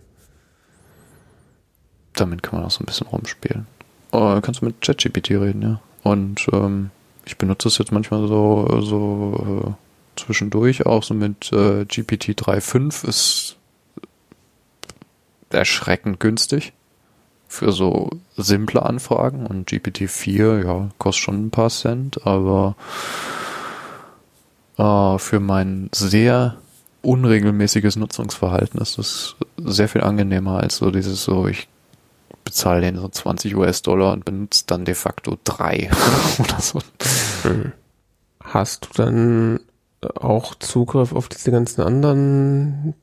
Damit 2.14 2.42
kann 2.42 2.58
man 2.58 2.66
auch 2.66 2.70
so 2.70 2.82
ein 2.82 2.86
bisschen 2.86 3.08
rumspielen. 3.08 3.66
Oh, 4.10 4.40
kannst 4.40 4.62
du 4.62 4.64
mit 4.64 4.80
ChatGPT 4.80 5.32
reden, 5.32 5.60
ja. 5.60 5.80
Und 6.02 6.46
ähm, 6.50 6.90
ich 7.26 7.36
benutze 7.36 7.68
es 7.68 7.76
jetzt 7.76 7.92
manchmal 7.92 8.26
so 8.26 8.80
so 8.80 9.74
äh, 9.76 9.89
zwischendurch 10.16 10.86
auch 10.86 11.02
so 11.02 11.14
mit 11.14 11.52
äh, 11.52 11.84
GPT 11.84 12.30
3.5 12.30 13.08
ist 13.08 13.56
erschreckend 15.50 16.20
günstig 16.20 16.72
für 17.50 17.72
so 17.72 18.10
simple 18.36 18.82
Anfragen 18.82 19.44
und 19.46 19.68
GPT-4, 19.68 20.64
ja, 20.64 20.88
kostet 20.98 21.24
schon 21.24 21.46
ein 21.46 21.50
paar 21.50 21.68
Cent, 21.68 22.24
aber 22.24 22.76
äh, 24.78 25.18
für 25.18 25.40
mein 25.40 25.90
sehr 25.92 26.56
unregelmäßiges 27.02 27.96
Nutzungsverhalten 27.96 28.80
ist 28.80 28.98
das 28.98 29.34
sehr 29.58 29.88
viel 29.88 30.02
angenehmer 30.02 30.60
als 30.60 30.76
so 30.76 30.92
dieses 30.92 31.24
so, 31.24 31.48
ich 31.48 31.68
bezahle 32.44 32.82
den 32.82 32.96
so 32.96 33.08
20 33.08 33.56
US-Dollar 33.56 34.12
und 34.12 34.24
benutze 34.24 34.64
dann 34.66 34.84
de 34.84 34.94
facto 34.94 35.36
drei 35.42 35.90
oder 36.38 36.60
so. 36.60 36.78
Hast 38.44 38.86
du 38.86 39.02
dann 39.02 39.60
auch 40.02 40.54
Zugriff 40.54 41.12
auf 41.12 41.28
diese 41.28 41.50
ganzen 41.50 41.82
anderen 41.82 42.94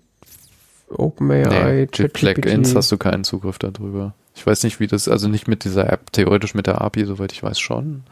OpenAI, 0.90 1.88
nee, 1.98 2.04
mit 2.04 2.14
Plugins 2.14 2.76
hast 2.76 2.92
du 2.92 2.98
keinen 2.98 3.24
Zugriff 3.24 3.60
darüber. 3.60 4.14
Ich 4.36 4.46
weiß 4.46 4.64
nicht, 4.64 4.80
wie 4.80 4.88
das, 4.88 5.08
also 5.08 5.28
nicht 5.28 5.48
mit 5.48 5.64
dieser 5.64 5.92
App, 5.92 6.12
theoretisch 6.12 6.54
mit 6.54 6.68
der 6.68 6.82
API, 6.82 7.06
soweit 7.06 7.32
ich 7.32 7.42
weiß 7.42 7.60
schon. 7.60 8.04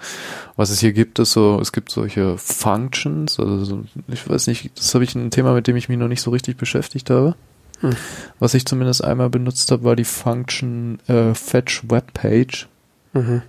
Was 0.55 0.71
es 0.71 0.79
hier 0.79 0.91
gibt, 0.91 1.19
ist 1.19 1.33
so, 1.33 1.59
es 1.61 1.71
gibt 1.71 1.91
solche 1.91 2.37
Functions, 2.37 3.39
also 3.39 3.63
so, 3.63 3.83
ich 4.07 4.27
weiß 4.27 4.47
nicht, 4.47 4.71
das 4.77 4.93
habe 4.95 5.03
ich 5.03 5.13
ein 5.15 5.29
Thema, 5.29 5.53
mit 5.53 5.67
dem 5.67 5.75
ich 5.75 5.87
mich 5.87 5.99
noch 5.99 6.07
nicht 6.07 6.21
so 6.21 6.31
richtig 6.31 6.57
beschäftigt 6.57 7.11
habe. 7.11 7.35
Hm. 7.81 7.95
Was 8.39 8.55
ich 8.55 8.65
zumindest 8.65 9.03
einmal 9.03 9.29
benutzt 9.29 9.71
habe, 9.71 9.83
war 9.83 9.95
die 9.95 10.03
Function 10.03 10.99
äh, 11.07 11.33
Fetch 11.35 11.83
Webpage. 11.89 12.67
Mhm. 13.13 13.43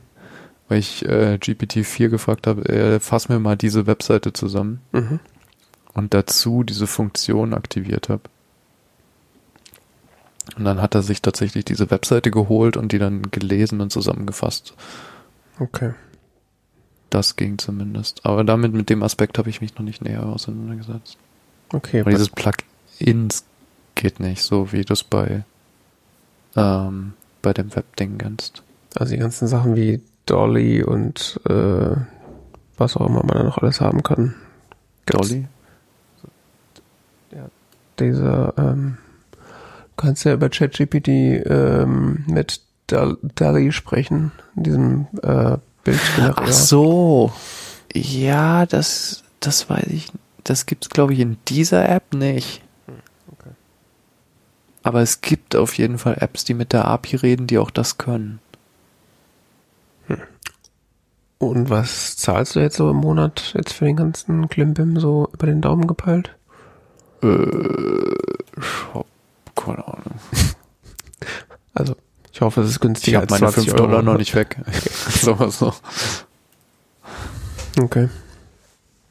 Weil 0.68 0.78
ich 0.78 1.04
äh, 1.04 1.38
GPT-4 1.40 2.08
gefragt 2.08 2.46
habe, 2.46 2.68
äh, 2.68 3.00
fass 3.00 3.28
mir 3.28 3.38
mal 3.38 3.56
diese 3.56 3.86
Webseite 3.86 4.32
zusammen. 4.32 4.80
Mhm. 4.92 5.20
Und 5.94 6.12
dazu 6.12 6.62
diese 6.62 6.86
Funktion 6.86 7.54
aktiviert 7.54 8.08
habe. 8.08 8.22
Und 10.56 10.64
dann 10.64 10.80
hat 10.80 10.94
er 10.94 11.02
sich 11.02 11.22
tatsächlich 11.22 11.64
diese 11.64 11.90
Webseite 11.90 12.30
geholt 12.30 12.76
und 12.76 12.92
die 12.92 12.98
dann 12.98 13.22
gelesen 13.30 13.80
und 13.80 13.90
zusammengefasst. 13.90 14.74
Okay. 15.58 15.94
Das 17.10 17.36
ging 17.36 17.58
zumindest. 17.58 18.24
Aber 18.24 18.44
damit, 18.44 18.72
mit 18.72 18.90
dem 18.90 19.02
Aspekt 19.02 19.38
habe 19.38 19.50
ich 19.50 19.60
mich 19.60 19.74
noch 19.76 19.82
nicht 19.82 20.02
näher 20.02 20.24
auseinandergesetzt. 20.24 21.18
Okay. 21.72 22.00
Aber 22.00 22.10
dieses 22.10 22.28
Plugins 22.28 23.44
geht 23.94 24.20
nicht, 24.20 24.42
so 24.42 24.72
wie 24.72 24.84
du 24.84 24.92
es 24.92 25.02
bei, 25.02 25.44
ähm, 26.54 27.14
bei 27.42 27.52
dem 27.52 27.74
Webding 27.74 28.18
kennst. 28.18 28.62
Also 28.94 29.12
die 29.12 29.18
ganzen 29.18 29.48
Sachen 29.48 29.76
wie 29.76 30.00
Dolly 30.26 30.82
und 30.82 31.40
äh, 31.48 31.96
was 32.76 32.96
auch 32.96 33.06
immer 33.06 33.24
man 33.24 33.36
da 33.38 33.42
noch 33.44 33.58
alles 33.58 33.80
haben 33.80 34.02
kann. 34.02 34.34
Dolly? 35.06 35.46
Ja, 37.30 37.46
dieser 37.98 38.52
ähm, 38.58 38.98
kannst 39.96 40.24
ja 40.24 40.34
über 40.34 40.48
ChatGPT 40.48 41.08
ähm, 41.08 42.24
mit 42.26 42.60
DALI 42.88 43.72
sprechen, 43.72 44.32
in 44.56 44.62
diesem 44.62 45.06
äh, 45.22 45.56
Bildgenerator. 45.84 46.44
Ach 46.46 46.52
so. 46.52 47.32
Ja, 47.92 48.66
das, 48.66 49.24
das 49.40 49.68
weiß 49.68 49.86
ich. 49.88 50.12
Das 50.44 50.66
gibt's, 50.66 50.88
glaube 50.88 51.12
ich, 51.14 51.20
in 51.20 51.38
dieser 51.48 51.88
App 51.88 52.14
nicht. 52.14 52.62
Okay. 53.32 53.50
Aber 54.82 55.00
es 55.00 55.20
gibt 55.20 55.56
auf 55.56 55.76
jeden 55.78 55.98
Fall 55.98 56.16
Apps, 56.20 56.44
die 56.44 56.54
mit 56.54 56.72
der 56.72 56.86
API 56.86 57.16
reden, 57.16 57.46
die 57.46 57.58
auch 57.58 57.70
das 57.70 57.98
können. 57.98 58.38
Und 61.38 61.68
was 61.68 62.16
zahlst 62.16 62.56
du 62.56 62.60
jetzt 62.60 62.76
so 62.76 62.90
im 62.90 62.96
Monat 62.96 63.52
jetzt 63.54 63.74
für 63.74 63.84
den 63.84 63.96
ganzen 63.96 64.48
Klimbim 64.48 64.98
so 64.98 65.28
über 65.32 65.46
den 65.46 65.60
Daumen 65.60 65.86
gepeilt? 65.86 66.34
Äh, 67.22 67.36
Shop 68.58 69.06
keine 69.56 69.86
Ahnung. 69.86 70.20
Also, 71.78 71.94
ich 72.32 72.40
hoffe, 72.40 72.62
es 72.62 72.70
ist 72.70 72.80
günstiger 72.80 73.22
ich 73.22 73.30
als 73.30 73.38
meine 73.38 73.52
5 73.52 73.74
Dollar 73.74 74.00
noch 74.00 74.16
nicht 74.16 74.34
weg. 74.34 74.56
so, 75.10 75.50
so. 75.50 75.74
Okay. 77.78 78.08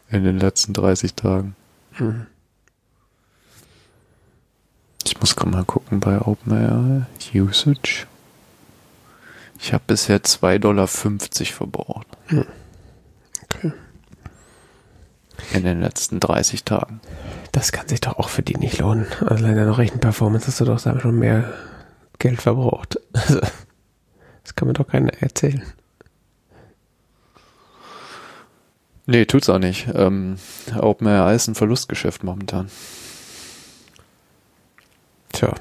In 0.10 0.24
den 0.24 0.40
letzten 0.40 0.74
30 0.74 1.14
Tagen. 1.14 1.56
Hm. 1.92 2.26
Ich 5.04 5.20
muss 5.20 5.36
gerade 5.36 5.52
mal 5.52 5.64
gucken 5.64 6.00
bei 6.00 6.20
OpenAI. 6.20 7.06
Usage. 7.36 8.08
Ich 9.60 9.74
habe 9.74 9.84
bisher 9.88 10.22
2,50 10.22 10.60
Dollar 10.60 10.88
verbraucht. 10.88 12.08
Hm. 12.28 12.46
Okay. 13.44 13.74
In 15.54 15.64
den 15.64 15.82
letzten 15.82 16.20
30 16.20 16.64
Tagen. 16.64 17.02
Das 17.52 17.72
kann 17.72 17.88
sich 17.88 18.02
doch 18.02 18.18
auch 18.18 18.30
für 18.30 18.42
die 18.42 18.58
nicht 18.58 18.80
lohnen. 18.80 19.08
Also 19.22 19.46
in 19.46 19.56
deiner 19.56 19.78
Rechenperformance 19.78 20.48
hast 20.48 20.60
du 20.60 20.66
doch 20.66 20.82
da 20.82 21.00
schon 21.00 21.20
mehr 21.20 21.54
Geld 22.20 22.42
verbraucht. 22.42 23.00
Also, 23.14 23.40
das 24.44 24.56
kann 24.56 24.68
mir 24.68 24.74
doch 24.74 24.88
keiner 24.88 25.14
erzählen. 25.22 25.64
Nee, 29.08 29.26
tut's 29.26 29.50
auch 29.50 29.60
nicht. 29.60 29.88
Ähm, 29.94 30.38
OpenAI 30.78 31.36
ist 31.36 31.48
ein 31.48 31.56
Verlustgeschäft 31.56 32.24
momentan. 32.24 32.70
Tja, 35.32 35.54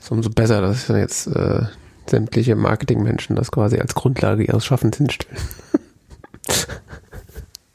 ist 0.00 0.10
umso 0.10 0.30
besser, 0.30 0.62
dass 0.62 0.88
jetzt 0.88 1.26
äh, 1.26 1.66
sämtliche 2.10 2.56
Marketingmenschen 2.56 3.36
das 3.36 3.50
quasi 3.50 3.78
als 3.78 3.94
Grundlage 3.94 4.44
ihres 4.44 4.64
Schaffens 4.64 4.96
hinstellen. 4.96 5.38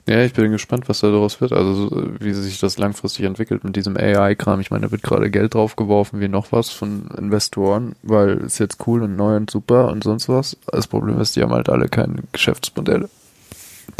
Ja, 0.05 0.21
ich 0.21 0.33
bin 0.33 0.51
gespannt, 0.51 0.89
was 0.89 0.99
da 0.99 1.11
daraus 1.11 1.39
wird. 1.39 1.53
Also 1.53 1.89
wie 2.19 2.33
sich 2.33 2.59
das 2.59 2.77
langfristig 2.77 3.23
entwickelt 3.23 3.63
mit 3.63 3.77
diesem 3.77 3.95
AI-Kram. 3.95 4.59
Ich 4.59 4.69
meine, 4.69 4.85
da 4.85 4.91
wird 4.91 5.01
gerade 5.01 5.31
Geld 5.31 5.53
draufgeworfen 5.53 6.19
wie 6.19 6.27
noch 6.27 6.51
was 6.51 6.71
von 6.71 7.07
Investoren, 7.17 7.95
weil 8.03 8.43
es 8.43 8.57
jetzt 8.57 8.85
cool 8.85 9.03
und 9.03 9.15
neu 9.15 9.37
und 9.37 9.49
super 9.49 9.87
und 9.89 10.03
sonst 10.03 10.27
was. 10.27 10.57
Das 10.69 10.87
Problem 10.87 11.19
ist, 11.21 11.37
die 11.37 11.41
haben 11.41 11.53
halt 11.53 11.69
alle 11.69 11.87
keine 11.87 12.15
Geschäftsmodelle, 12.33 13.09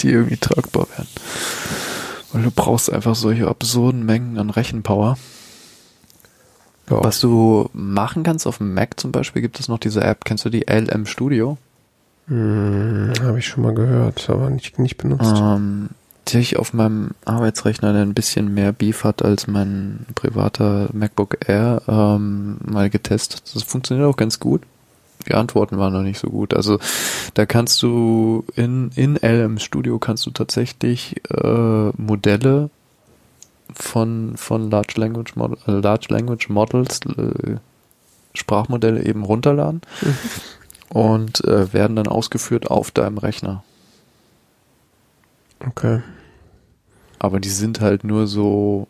die 0.02 0.10
irgendwie 0.10 0.38
tragbar 0.38 0.88
werden. 0.90 1.10
Weil 2.34 2.44
du 2.44 2.52
brauchst 2.52 2.92
einfach 2.92 3.16
solche 3.16 3.48
absurden 3.48 4.06
Mengen 4.06 4.38
an 4.38 4.50
Rechenpower. 4.50 5.18
Ja. 6.90 7.04
Was 7.04 7.20
du 7.20 7.70
machen 7.74 8.24
kannst 8.24 8.46
auf 8.46 8.58
dem 8.58 8.74
Mac 8.74 9.00
zum 9.00 9.12
Beispiel, 9.12 9.42
gibt 9.42 9.60
es 9.60 9.68
noch 9.68 9.80
diese 9.80 10.02
App, 10.02 10.26
kennst 10.26 10.46
du 10.46 10.50
die 10.50 10.66
LM 10.70 11.06
Studio? 11.06 11.58
Hm, 12.28 13.14
Habe 13.22 13.40
ich 13.40 13.48
schon 13.48 13.64
mal 13.64 13.74
gehört, 13.74 14.30
aber 14.30 14.50
nicht, 14.50 14.80
nicht 14.80 14.98
benutzt. 14.98 15.34
Ähm, 15.36 15.90
die 16.28 16.40
ich 16.40 16.58
auf 16.58 16.74
meinem 16.74 17.12
Arbeitsrechner, 17.26 17.92
der 17.92 18.02
ein 18.02 18.14
bisschen 18.14 18.54
mehr 18.54 18.72
Beef 18.72 19.04
hat 19.04 19.24
als 19.24 19.48
mein 19.48 20.06
privater 20.16 20.90
MacBook 20.94 21.38
Air, 21.48 21.82
ähm, 21.88 22.58
mal 22.64 22.90
getestet. 22.90 23.44
Das 23.54 23.64
funktioniert 23.64 24.08
auch 24.08 24.16
ganz 24.16 24.40
gut. 24.40 24.62
Die 25.28 25.34
Antworten 25.34 25.78
waren 25.78 25.94
noch 25.94 26.02
nicht 26.02 26.20
so 26.20 26.30
gut. 26.30 26.54
Also 26.54 26.80
da 27.34 27.46
kannst 27.46 27.82
du 27.82 28.46
in, 28.56 28.92
in 28.96 29.16
LM 29.16 29.60
Studio 29.60 30.00
kannst 30.00 30.26
du 30.26 30.32
tatsächlich 30.32 31.22
äh, 31.30 31.90
Modelle 31.98 32.70
von, 33.74 34.34
von 34.36 34.70
Large 34.70 34.94
Language, 34.98 35.36
Mod 35.36 35.60
äh, 35.68 35.72
Large 35.72 36.08
Language 36.10 36.50
Models, 36.50 37.00
äh, 37.18 37.58
Sprachmodelle 38.34 39.04
eben 39.04 39.24
runterladen. 39.24 39.82
Mhm 40.02 40.18
und 40.94 41.44
äh, 41.46 41.74
werden 41.74 41.96
dann 41.96 42.08
ausgeführt 42.08 42.70
auf 42.70 42.92
deinem 42.92 43.18
Rechner. 43.18 43.64
Okay. 45.66 46.02
Aber 47.18 47.40
die 47.40 47.50
sind 47.50 47.82
halt 47.82 48.04
nur 48.04 48.28
so 48.28 48.88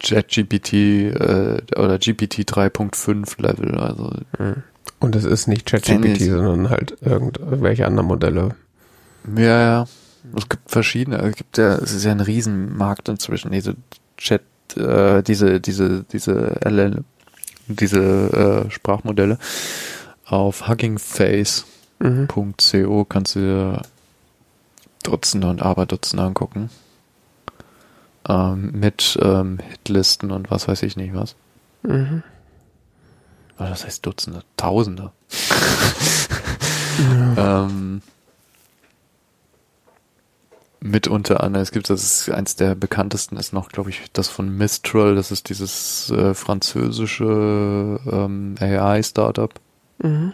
ChatGPT 0.00 0.72
äh, 0.72 1.60
oder 1.76 1.98
GPT 1.98 2.48
3.5 2.48 3.42
Level, 3.42 3.74
also. 3.76 4.12
Hm. 4.38 4.62
Und 4.98 5.14
es 5.14 5.24
ist 5.24 5.46
nicht 5.46 5.66
ChatGPT, 5.66 6.22
sondern 6.22 6.70
halt 6.70 6.96
irgendwelche 7.02 7.86
anderen 7.86 8.06
Modelle. 8.06 8.54
Ja, 9.36 9.60
ja. 9.60 9.86
Es 10.34 10.48
gibt 10.48 10.70
verschiedene, 10.70 11.18
es 11.18 11.36
gibt 11.36 11.58
ja, 11.58 11.74
es 11.76 11.92
ist 11.92 12.04
ja 12.04 12.12
ein 12.12 12.20
Riesenmarkt 12.20 13.08
inzwischen, 13.08 13.52
diese 13.52 13.76
Chat, 14.16 14.42
äh, 14.76 15.22
diese, 15.22 15.60
diese, 15.60 16.04
diese 16.04 16.58
LL, 16.64 17.04
diese 17.68 18.64
äh, 18.66 18.70
Sprachmodelle. 18.70 19.38
Auf 20.24 20.68
huggingface.co 20.68 23.04
kannst 23.04 23.34
du 23.36 23.40
dir 23.40 23.82
Dutzende 25.04 25.48
und 25.48 25.62
Aberdutzende 25.62 26.24
angucken. 26.24 26.70
Ähm, 28.28 28.72
mit 28.72 29.16
ähm, 29.22 29.58
Hitlisten 29.70 30.32
und 30.32 30.50
was 30.50 30.66
weiß 30.66 30.82
ich 30.82 30.96
nicht 30.96 31.14
was. 31.14 31.36
Mhm. 31.82 32.24
Das 33.56 33.84
heißt 33.84 34.04
Dutzende, 34.04 34.42
Tausende. 34.56 35.12
Ja. 36.98 37.66
ähm, 37.66 38.02
mit 40.80 41.08
unter 41.08 41.42
anderem, 41.42 41.62
es 41.62 41.72
gibt, 41.72 41.90
das 41.90 42.02
ist 42.02 42.30
eins 42.30 42.56
der 42.56 42.74
bekanntesten, 42.74 43.36
ist 43.36 43.52
noch, 43.52 43.68
glaube 43.68 43.90
ich, 43.90 44.02
das 44.12 44.28
von 44.28 44.56
Mistral, 44.56 45.14
das 45.14 45.30
ist 45.30 45.48
dieses 45.48 46.10
äh, 46.10 46.34
französische 46.34 48.00
ähm, 48.10 48.54
AI-Startup. 48.60 49.52
Mhm. 49.98 50.32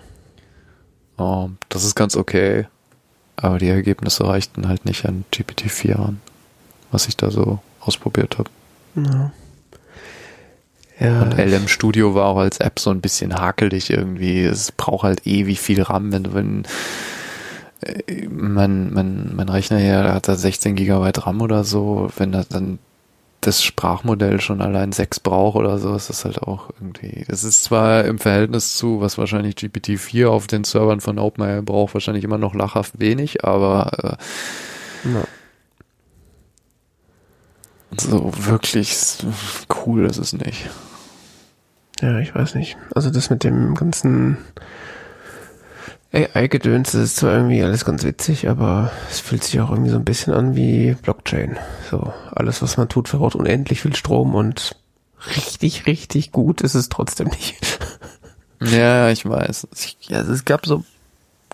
Ähm, 1.18 1.58
das 1.68 1.84
ist 1.84 1.94
ganz 1.94 2.16
okay, 2.16 2.66
aber 3.36 3.58
die 3.58 3.68
Ergebnisse 3.68 4.26
reichten 4.26 4.68
halt 4.68 4.84
nicht 4.84 5.06
an 5.06 5.24
GPT-4 5.32 5.94
an, 5.96 6.20
was 6.90 7.08
ich 7.08 7.16
da 7.16 7.30
so 7.30 7.60
ausprobiert 7.80 8.38
habe. 8.38 8.50
Ja. 8.96 9.32
Ja, 11.00 11.22
Und 11.22 11.36
LM 11.36 11.66
Studio 11.66 12.14
war 12.14 12.26
auch 12.26 12.36
als 12.36 12.58
App 12.58 12.78
so 12.78 12.90
ein 12.90 13.00
bisschen 13.00 13.34
hakelig 13.34 13.90
irgendwie. 13.90 14.44
Es 14.44 14.70
braucht 14.70 15.02
halt 15.02 15.26
ewig 15.26 15.58
viel 15.58 15.82
RAM, 15.82 16.12
wenn, 16.12 16.32
wenn 16.32 16.62
mein, 18.28 18.92
mein, 18.92 19.34
mein 19.34 19.48
Rechner 19.48 19.78
hier 19.78 20.12
hat 20.12 20.28
da 20.28 20.36
16 20.36 20.76
Gigabyte 20.76 21.26
RAM 21.26 21.40
oder 21.40 21.64
so, 21.64 22.10
wenn 22.16 22.32
das 22.32 22.48
dann 22.48 22.78
das 23.42 23.62
Sprachmodell 23.62 24.40
schon 24.40 24.62
allein 24.62 24.92
6 24.92 25.20
braucht 25.20 25.56
oder 25.56 25.78
so, 25.78 25.94
ist 25.96 26.08
das 26.08 26.24
halt 26.24 26.42
auch 26.42 26.70
irgendwie. 26.80 27.24
Das 27.28 27.42
ist 27.42 27.64
zwar 27.64 28.04
im 28.04 28.18
Verhältnis 28.18 28.76
zu, 28.76 29.00
was 29.00 29.18
wahrscheinlich 29.18 29.56
GPT-4 29.56 30.28
auf 30.28 30.46
den 30.46 30.62
Servern 30.62 31.00
von 31.00 31.18
OpenAI 31.18 31.60
braucht, 31.60 31.94
wahrscheinlich 31.94 32.24
immer 32.24 32.38
noch 32.38 32.54
lachhaft 32.54 33.00
wenig, 33.00 33.44
aber 33.44 34.18
äh, 35.04 35.12
ja. 35.12 35.24
so 37.98 38.32
wirklich 38.32 38.96
cool 39.84 40.06
ist 40.06 40.18
es 40.18 40.32
nicht. 40.32 40.70
Ja, 42.00 42.18
ich 42.20 42.34
weiß 42.34 42.54
nicht. 42.54 42.76
Also 42.94 43.10
das 43.10 43.28
mit 43.28 43.42
dem 43.42 43.74
ganzen 43.74 44.38
AI-Gedöns, 46.12 46.92
das 46.92 47.02
ist 47.02 47.16
zwar 47.16 47.34
irgendwie 47.34 47.62
alles 47.62 47.84
ganz 47.84 48.04
witzig, 48.04 48.48
aber 48.48 48.90
es 49.10 49.20
fühlt 49.20 49.44
sich 49.44 49.60
auch 49.60 49.70
irgendwie 49.70 49.90
so 49.90 49.96
ein 49.96 50.04
bisschen 50.04 50.34
an 50.34 50.54
wie 50.54 50.94
Blockchain. 51.00 51.56
So, 51.90 52.12
alles, 52.30 52.60
was 52.60 52.76
man 52.76 52.88
tut, 52.88 53.08
verbraucht 53.08 53.34
unendlich 53.34 53.80
viel 53.80 53.96
Strom 53.96 54.34
und 54.34 54.76
richtig, 55.36 55.86
richtig 55.86 56.32
gut 56.32 56.60
ist 56.60 56.74
es 56.74 56.88
trotzdem 56.88 57.28
nicht. 57.28 57.56
Ja, 58.64 59.10
ich 59.10 59.28
weiß. 59.28 59.66
Ich, 59.74 60.14
also 60.14 60.32
es 60.32 60.44
gab 60.44 60.66
so, 60.66 60.84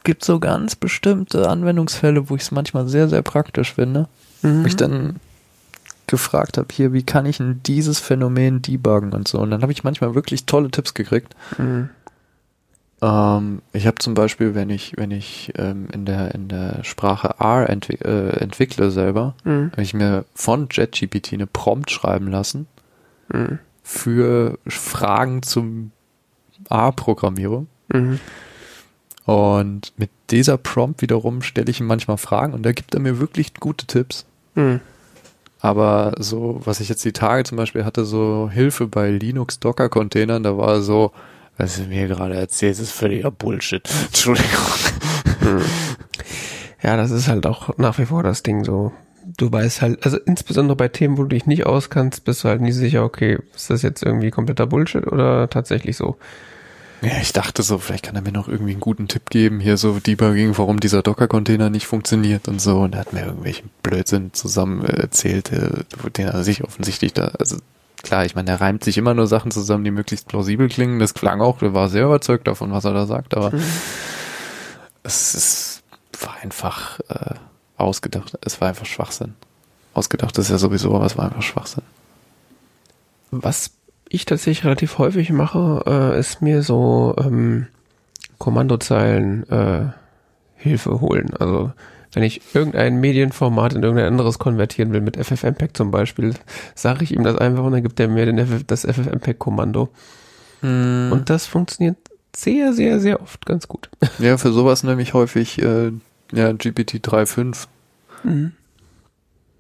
gibt 0.05 0.25
so 0.25 0.39
ganz 0.41 0.77
bestimmte 0.77 1.49
Anwendungsfälle, 1.49 2.29
wo 2.29 2.37
ich 2.37 2.43
es 2.43 2.51
manchmal 2.51 2.87
sehr, 2.87 3.09
sehr 3.09 3.23
praktisch 3.23 3.73
finde. 3.73 4.09
Mhm. 4.43 4.63
Wo 4.63 4.67
ich 4.67 4.77
dann 4.77 5.17
gefragt 6.07 6.59
habe, 6.59 6.69
hier, 6.73 6.93
wie 6.93 7.03
kann 7.03 7.27
ich 7.27 7.37
denn 7.37 7.61
dieses 7.65 8.01
Phänomen 8.01 8.63
debuggen 8.63 9.13
und 9.13 9.29
so. 9.29 9.39
Und 9.39 9.51
dann 9.51 9.63
habe 9.63 9.73
ich 9.73 9.85
manchmal 9.85 10.15
wirklich 10.15 10.47
tolle 10.47 10.71
Tipps 10.71 10.95
gekriegt. 10.95 11.37
Mhm. 11.59 11.91
Ähm, 13.01 13.63
ich 13.73 13.87
habe 13.87 13.99
zum 13.99 14.15
Beispiel, 14.15 14.55
wenn 14.55 14.71
ich, 14.71 14.95
wenn 14.97 15.11
ich 15.11 15.53
ähm, 15.57 15.89
in 15.93 16.05
der 16.05 16.35
in 16.35 16.49
der 16.49 16.83
Sprache 16.85 17.35
R 17.39 17.69
entwi 17.71 17.95
äh, 17.95 18.31
entwickle 18.41 18.91
selber, 18.91 19.35
Mhm. 19.45 19.71
habe 19.73 19.83
ich 19.83 19.95
mir 19.95 20.25
von 20.35 20.69
JetGPT 20.71 21.35
eine 21.35 21.47
Prompt 21.47 21.91
schreiben 21.91 22.27
lassen 22.29 22.67
Mhm. 23.33 23.59
für 23.83 24.59
Fragen 24.67 25.43
zum 25.43 25.93
R-Programmierung. 26.71 27.69
Mhm. 27.93 28.19
Und 29.25 29.93
mit 29.97 30.11
dieser 30.31 30.57
Prompt 30.57 31.03
wiederum 31.03 31.43
stelle 31.43 31.71
ich 31.71 31.81
ihm 31.81 31.87
manchmal 31.87 32.17
Fragen 32.19 32.55
und 32.55 32.65
da 32.65 32.73
gibt 32.73 32.95
er 32.95 33.01
mir 33.01 33.21
wirklich 33.21 33.55
gute 33.55 33.87
Tipps. 33.87 34.25
Mhm. 34.55 34.81
Aber 35.61 36.13
so, 36.19 36.61
was 36.65 36.81
ich 36.81 36.89
jetzt 36.89 37.05
die 37.05 37.13
Tage 37.13 37.45
zum 37.45 37.57
Beispiel 37.59 37.85
hatte, 37.85 38.05
so 38.05 38.49
Hilfe 38.53 38.87
bei 38.87 39.11
Linux 39.11 39.59
Docker 39.61 39.89
Containern, 39.89 40.43
da 40.45 40.57
war 40.57 40.81
so, 40.83 41.13
was 41.59 41.77
du 41.77 41.83
mir 41.83 42.09
gerade 42.09 42.37
erzählst, 42.37 42.81
ist 42.81 42.93
völliger 42.93 43.31
Bullshit. 43.31 43.89
Entschuldigung. 44.07 44.49
Ja, 46.83 46.97
das 46.97 47.11
ist 47.11 47.29
halt 47.29 47.47
auch 47.47 47.77
nach 47.77 47.99
wie 47.99 48.07
vor 48.07 48.23
das 48.23 48.43
Ding 48.43 48.65
so. 48.65 48.93
Du 49.37 49.53
weißt 49.53 49.83
halt, 49.83 50.05
also 50.05 50.17
insbesondere 50.17 50.77
bei 50.77 50.89
Themen, 50.89 51.19
wo 51.19 51.23
du 51.23 51.29
dich 51.29 51.47
nicht 51.47 51.67
auskannst, 51.67 52.25
bist 52.25 52.45
du 52.45 52.49
halt 52.49 52.63
nie 52.63 52.73
sicher, 52.73 53.05
okay, 53.05 53.39
ist 53.55 53.69
das 53.69 53.83
jetzt 53.83 54.03
irgendwie 54.03 54.31
kompletter 54.31 54.67
Bullshit 54.67 55.07
oder 55.07 55.51
tatsächlich 55.51 55.97
so? 55.97 56.17
Ja, 57.03 57.13
ich 57.21 57.33
dachte 57.33 57.63
so, 57.63 57.79
vielleicht 57.79 58.07
kann 58.07 58.17
er 58.17 58.23
mir 58.23 58.33
noch 58.33 58.49
irgendwie 58.49 58.73
einen 58.73 58.81
guten 58.81 59.07
Tipp 59.07 59.31
geben, 59.31 59.61
hier 59.61 59.77
so 59.77 60.01
Debugging, 60.01 60.57
warum 60.57 60.81
dieser 60.81 61.03
Docker-Container 61.03 61.71
nicht 61.71 61.87
funktioniert 61.87 62.49
und 62.49 62.61
so. 62.61 62.81
Und 62.81 62.95
er 62.95 63.01
hat 63.01 63.13
mir 63.13 63.27
irgendwelchen 63.27 63.71
Blödsinn 63.83 64.33
zusammen 64.33 64.85
äh, 64.85 65.03
erzählt, 65.03 65.53
äh, 65.53 65.85
den 66.17 66.29
er 66.29 66.43
sich 66.43 66.65
offensichtlich 66.65 67.13
da, 67.13 67.33
also 67.39 67.59
klar, 68.03 68.25
ich 68.25 68.35
meine, 68.35 68.51
er 68.51 68.61
reimt 68.61 68.85
sich 68.85 68.99
immer 68.99 69.15
nur 69.15 69.27
Sachen 69.27 69.51
zusammen, 69.51 69.85
die 69.85 69.91
möglichst 69.91 70.29
plausibel 70.29 70.69
klingen. 70.69 70.99
Das 70.99 71.15
klang 71.15 71.41
auch, 71.41 71.63
er 71.63 71.75
war 71.75 71.89
sehr 71.89 72.05
überzeugt 72.05 72.47
davon, 72.47 72.73
was 72.73 72.85
er 72.85 72.93
da 72.93 73.07
sagt, 73.07 73.37
aber 73.37 73.53
es 75.03 75.35
ist, 75.35 75.83
war 76.21 76.37
einfach 76.43 77.01
äh, 77.09 77.35
ausgedacht. 77.77 78.39
Es 78.43 78.61
war 78.61 78.69
einfach 78.69 78.87
Schwachsinn. 78.87 79.35
Ausgedacht 79.95 80.37
ist 80.39 80.51
ja 80.51 80.59
sowieso, 80.59 80.95
aber 80.95 81.07
es 81.07 81.17
war 81.17 81.27
einfach 81.27 81.43
Schwachsinn. 81.43 81.85
Was 83.31 83.71
ich 84.09 84.25
tatsächlich 84.25 84.65
relativ 84.65 84.99
häufig 84.99 85.31
mache, 85.31 85.83
äh, 85.87 86.19
ist 86.19 86.41
mir 86.41 86.63
so 86.63 87.15
ähm, 87.19 87.67
Kommandozeilen 88.39 89.49
äh, 89.51 89.87
Hilfe 90.57 91.01
holen. 91.01 91.35
Also 91.39 91.73
wenn 92.13 92.23
ich 92.23 92.41
irgendein 92.55 93.01
Medienformat 93.01 93.75
in 93.75 93.83
irgendein 93.83 94.07
anderes 94.09 94.39
konvertieren 94.39 94.93
will, 94.93 95.01
mit 95.01 95.17
FFmpeg 95.17 95.77
zum 95.77 95.91
Beispiel, 95.91 96.35
sage 96.75 97.05
ich 97.05 97.15
ihm 97.15 97.23
das 97.23 97.37
einfach 97.37 97.65
und 97.65 97.73
dann 97.73 97.83
gibt 97.83 98.01
er 98.01 98.09
mir 98.09 98.27
den 98.27 98.39
FF, 98.39 98.65
das 98.67 98.85
FFmpeg-Kommando. 98.85 99.89
Und 100.63 101.25
das 101.27 101.47
funktioniert 101.47 101.97
sehr, 102.35 102.73
sehr, 102.73 103.01
sehr 103.01 103.21
oft 103.23 103.47
ganz 103.47 103.69
gut. 103.69 103.89
Ja, 104.19 104.39
für 104.39 104.53
sowas 104.53 104.83
nämlich 104.83 105.15
häufig 105.15 105.61
äh, 105.63 105.93
ja, 106.33 106.53
GPT 106.53 106.97
3.5. 106.97 107.67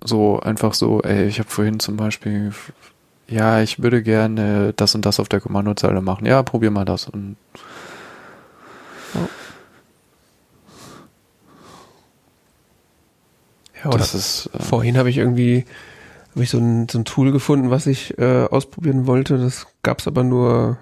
So 0.04 0.40
einfach 0.40 0.74
so, 0.74 1.02
ey, 1.02 1.26
ich 1.26 1.38
habe 1.38 1.48
vorhin 1.48 1.80
zum 1.80 1.96
Beispiel, 1.96 2.52
ja, 3.28 3.60
ich 3.60 3.82
würde 3.82 4.02
gerne 4.02 4.72
das 4.76 4.94
und 4.94 5.04
das 5.04 5.20
auf 5.20 5.28
der 5.28 5.40
Kommandozeile 5.40 6.00
machen. 6.00 6.24
Ja, 6.24 6.42
probier 6.42 6.70
mal 6.70 6.84
das. 6.84 7.08
Und 7.08 7.36
Ja, 13.84 13.90
das 13.90 14.14
ist 14.14 14.50
äh, 14.52 14.62
vorhin 14.62 14.98
habe 14.98 15.10
ich 15.10 15.18
irgendwie 15.18 15.64
habe 16.38 16.44
ich 16.44 16.50
so 16.50 16.58
ein, 16.58 16.88
so 16.88 16.98
ein 16.98 17.04
Tool 17.04 17.32
gefunden, 17.32 17.70
was 17.70 17.86
ich 17.86 18.16
äh, 18.18 18.44
ausprobieren 18.44 19.08
wollte. 19.08 19.38
Das 19.38 19.66
gab's 19.82 20.06
aber 20.06 20.22
nur, 20.22 20.78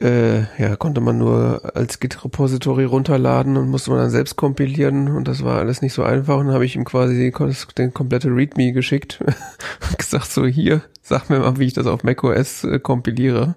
äh, 0.00 0.42
ja, 0.56 0.76
konnte 0.76 1.00
man 1.00 1.18
nur 1.18 1.72
als 1.74 1.98
Git-Repository 1.98 2.84
runterladen 2.84 3.56
und 3.56 3.70
musste 3.70 3.90
man 3.90 3.98
dann 4.00 4.10
selbst 4.10 4.36
kompilieren 4.36 5.08
und 5.08 5.26
das 5.26 5.42
war 5.42 5.58
alles 5.58 5.82
nicht 5.82 5.94
so 5.94 6.04
einfach. 6.04 6.38
Und 6.38 6.46
dann 6.46 6.54
habe 6.54 6.64
ich 6.64 6.76
ihm 6.76 6.84
quasi 6.84 7.32
den 7.76 7.92
komplette 7.92 8.28
README 8.28 8.72
geschickt 8.72 9.18
und 9.90 9.98
gesagt, 9.98 10.30
so 10.30 10.46
hier, 10.46 10.82
sag 11.02 11.28
mir 11.28 11.40
mal, 11.40 11.58
wie 11.58 11.66
ich 11.66 11.72
das 11.72 11.86
auf 11.86 12.04
macOS 12.04 12.62
äh, 12.64 12.78
kompiliere. 12.78 13.56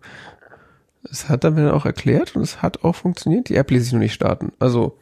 Es 1.09 1.29
hat 1.29 1.43
er 1.43 1.51
mir 1.51 1.65
dann 1.65 1.75
auch 1.75 1.85
erklärt 1.85 2.35
und 2.35 2.41
es 2.41 2.61
hat 2.61 2.83
auch 2.83 2.95
funktioniert. 2.95 3.49
Die 3.49 3.55
App 3.55 3.69
ließ 3.69 3.83
sich 3.83 3.93
nur 3.93 4.01
nicht 4.01 4.13
starten. 4.13 4.51
Also 4.59 4.97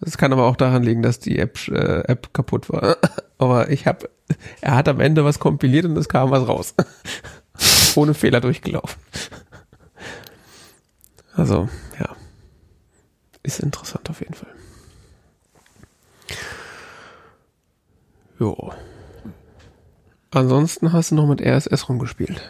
das 0.00 0.18
kann 0.18 0.32
aber 0.32 0.44
auch 0.44 0.56
daran 0.56 0.82
liegen, 0.82 1.02
dass 1.02 1.18
die 1.18 1.38
App, 1.38 1.68
äh, 1.68 2.00
App 2.06 2.34
kaputt 2.34 2.68
war. 2.70 2.96
Aber 3.38 3.70
ich 3.70 3.86
habe, 3.86 4.08
er 4.60 4.76
hat 4.76 4.88
am 4.88 5.00
Ende 5.00 5.24
was 5.24 5.38
kompiliert 5.38 5.84
und 5.84 5.96
es 5.96 6.08
kam 6.08 6.30
was 6.30 6.46
raus. 6.46 6.74
Ohne 7.96 8.14
Fehler 8.14 8.40
durchgelaufen. 8.40 8.98
Also, 11.34 11.68
ja. 11.98 12.16
Ist 13.42 13.60
interessant 13.60 14.08
auf 14.10 14.20
jeden 14.20 14.34
Fall. 14.34 14.48
Jo. 18.38 18.72
Ansonsten 20.30 20.92
hast 20.92 21.10
du 21.10 21.14
noch 21.14 21.26
mit 21.26 21.40
RSS 21.40 21.88
rumgespielt. 21.88 22.42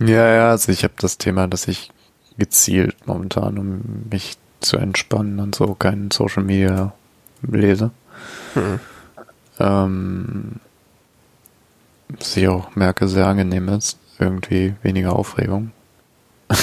ja, 0.00 0.34
ja, 0.34 0.50
also 0.50 0.72
ich 0.72 0.84
habe 0.84 0.94
das 0.98 1.16
Thema, 1.18 1.46
dass 1.48 1.68
ich 1.68 1.90
gezielt 2.36 3.06
momentan, 3.06 3.58
um 3.58 4.08
mich 4.10 4.36
zu 4.64 4.76
entspannen 4.76 5.40
und 5.40 5.54
so, 5.54 5.74
kein 5.74 6.10
Social 6.10 6.42
Media 6.42 6.92
lese. 7.42 7.90
Hm. 8.54 8.80
Ähm, 9.58 10.52
was 12.08 12.36
ich 12.36 12.48
auch 12.48 12.74
merke, 12.74 13.08
sehr 13.08 13.26
angenehm 13.26 13.68
ist. 13.68 13.98
Irgendwie 14.18 14.74
weniger 14.82 15.14
Aufregung. 15.14 15.72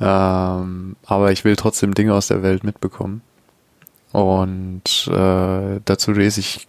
ähm, 0.00 0.96
aber 1.04 1.32
ich 1.32 1.44
will 1.44 1.56
trotzdem 1.56 1.94
Dinge 1.94 2.14
aus 2.14 2.28
der 2.28 2.42
Welt 2.42 2.64
mitbekommen. 2.64 3.22
Und 4.12 5.08
äh, 5.08 5.80
dazu 5.84 6.12
lese 6.12 6.40
ich, 6.40 6.66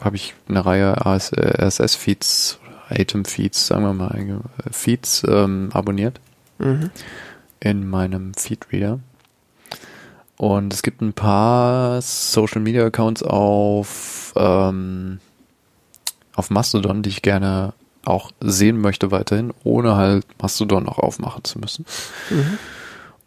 habe 0.00 0.16
ich 0.16 0.34
eine 0.48 0.64
Reihe 0.64 0.94
RSS-Feeds, 1.06 2.58
Item-Feeds, 2.90 3.68
sagen 3.68 3.84
wir 3.84 3.94
mal, 3.94 4.42
Feeds 4.70 5.22
ähm, 5.26 5.70
abonniert 5.72 6.20
Mhm. 6.62 6.90
In 7.62 7.88
meinem 7.88 8.34
Feedreader. 8.34 8.98
Und 10.36 10.74
es 10.74 10.82
gibt 10.82 11.00
ein 11.00 11.12
paar 11.12 12.02
Social 12.02 12.60
Media 12.60 12.84
Accounts 12.84 13.22
auf, 13.22 14.34
ähm, 14.36 15.20
auf 16.34 16.50
Mastodon, 16.50 17.02
die 17.02 17.10
ich 17.10 17.22
gerne 17.22 17.72
auch 18.04 18.32
sehen 18.40 18.80
möchte 18.80 19.12
weiterhin, 19.12 19.54
ohne 19.62 19.94
halt 19.94 20.26
Mastodon 20.42 20.88
auch 20.88 20.98
aufmachen 20.98 21.44
zu 21.44 21.60
müssen. 21.60 21.86
Mhm. 22.30 22.58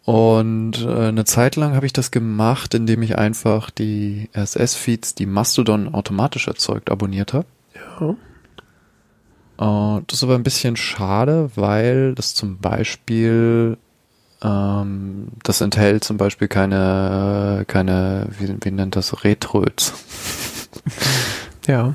Und 0.04 0.84
äh, 0.84 1.08
eine 1.08 1.24
Zeit 1.24 1.56
lang 1.56 1.74
habe 1.74 1.86
ich 1.86 1.94
das 1.94 2.10
gemacht, 2.10 2.74
indem 2.74 3.02
ich 3.02 3.16
einfach 3.16 3.70
die 3.70 4.28
RSS-Feeds, 4.36 5.14
die 5.14 5.26
Mastodon 5.26 5.94
automatisch 5.94 6.46
erzeugt, 6.46 6.90
abonniert 6.90 7.32
habe. 7.32 7.46
Ja. 8.00 8.10
Äh, 9.58 10.02
das 10.06 10.18
ist 10.18 10.22
aber 10.22 10.34
ein 10.34 10.42
bisschen 10.42 10.76
schade, 10.76 11.50
weil 11.56 12.14
das 12.14 12.34
zum 12.34 12.58
Beispiel 12.58 13.78
ähm, 14.42 15.28
das 15.42 15.60
enthält 15.60 16.04
zum 16.04 16.16
Beispiel 16.16 16.48
keine, 16.48 17.64
keine, 17.66 18.28
wie, 18.38 18.54
wie 18.62 18.70
nennt 18.70 18.96
das, 18.96 19.24
Retröts. 19.24 19.92
Ja. 21.66 21.94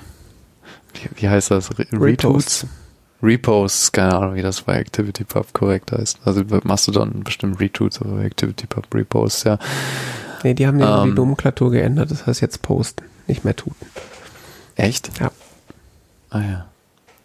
Wie, 0.94 1.22
wie 1.22 1.30
heißt 1.30 1.52
das? 1.52 1.78
Re 1.80 1.86
Reposts. 1.94 2.66
Reposts, 3.24 3.92
keine 3.92 4.16
Ahnung, 4.16 4.36
wie 4.36 4.42
das 4.42 4.64
bei 4.64 4.80
ActivityPub 4.80 5.54
korrekt 5.54 5.92
heißt. 5.92 6.20
Also 6.26 6.44
bei 6.44 6.60
Mastodon 6.64 7.24
bestimmt 7.24 7.60
Retweets, 7.60 8.00
bei 8.00 8.26
ActivityPub 8.26 8.94
Reposts, 8.94 9.44
ja. 9.46 9.60
Nee, 10.44 10.56
die 10.56 10.66
haben 10.68 10.80
ja 10.80 11.04
die 11.04 11.10
Ähm. 11.10 11.16
Nomenklatur 11.16 11.72
geändert. 11.72 12.12
Das 12.12 12.26
heißt 12.28 12.42
jetzt 12.42 12.62
posten, 12.64 13.06
nicht 13.28 13.46
mehr 13.46 13.56
tun. 13.56 13.76
Echt? 14.76 15.12
Ja. 15.20 15.32
Ah 16.32 16.42
ja. 16.42 16.66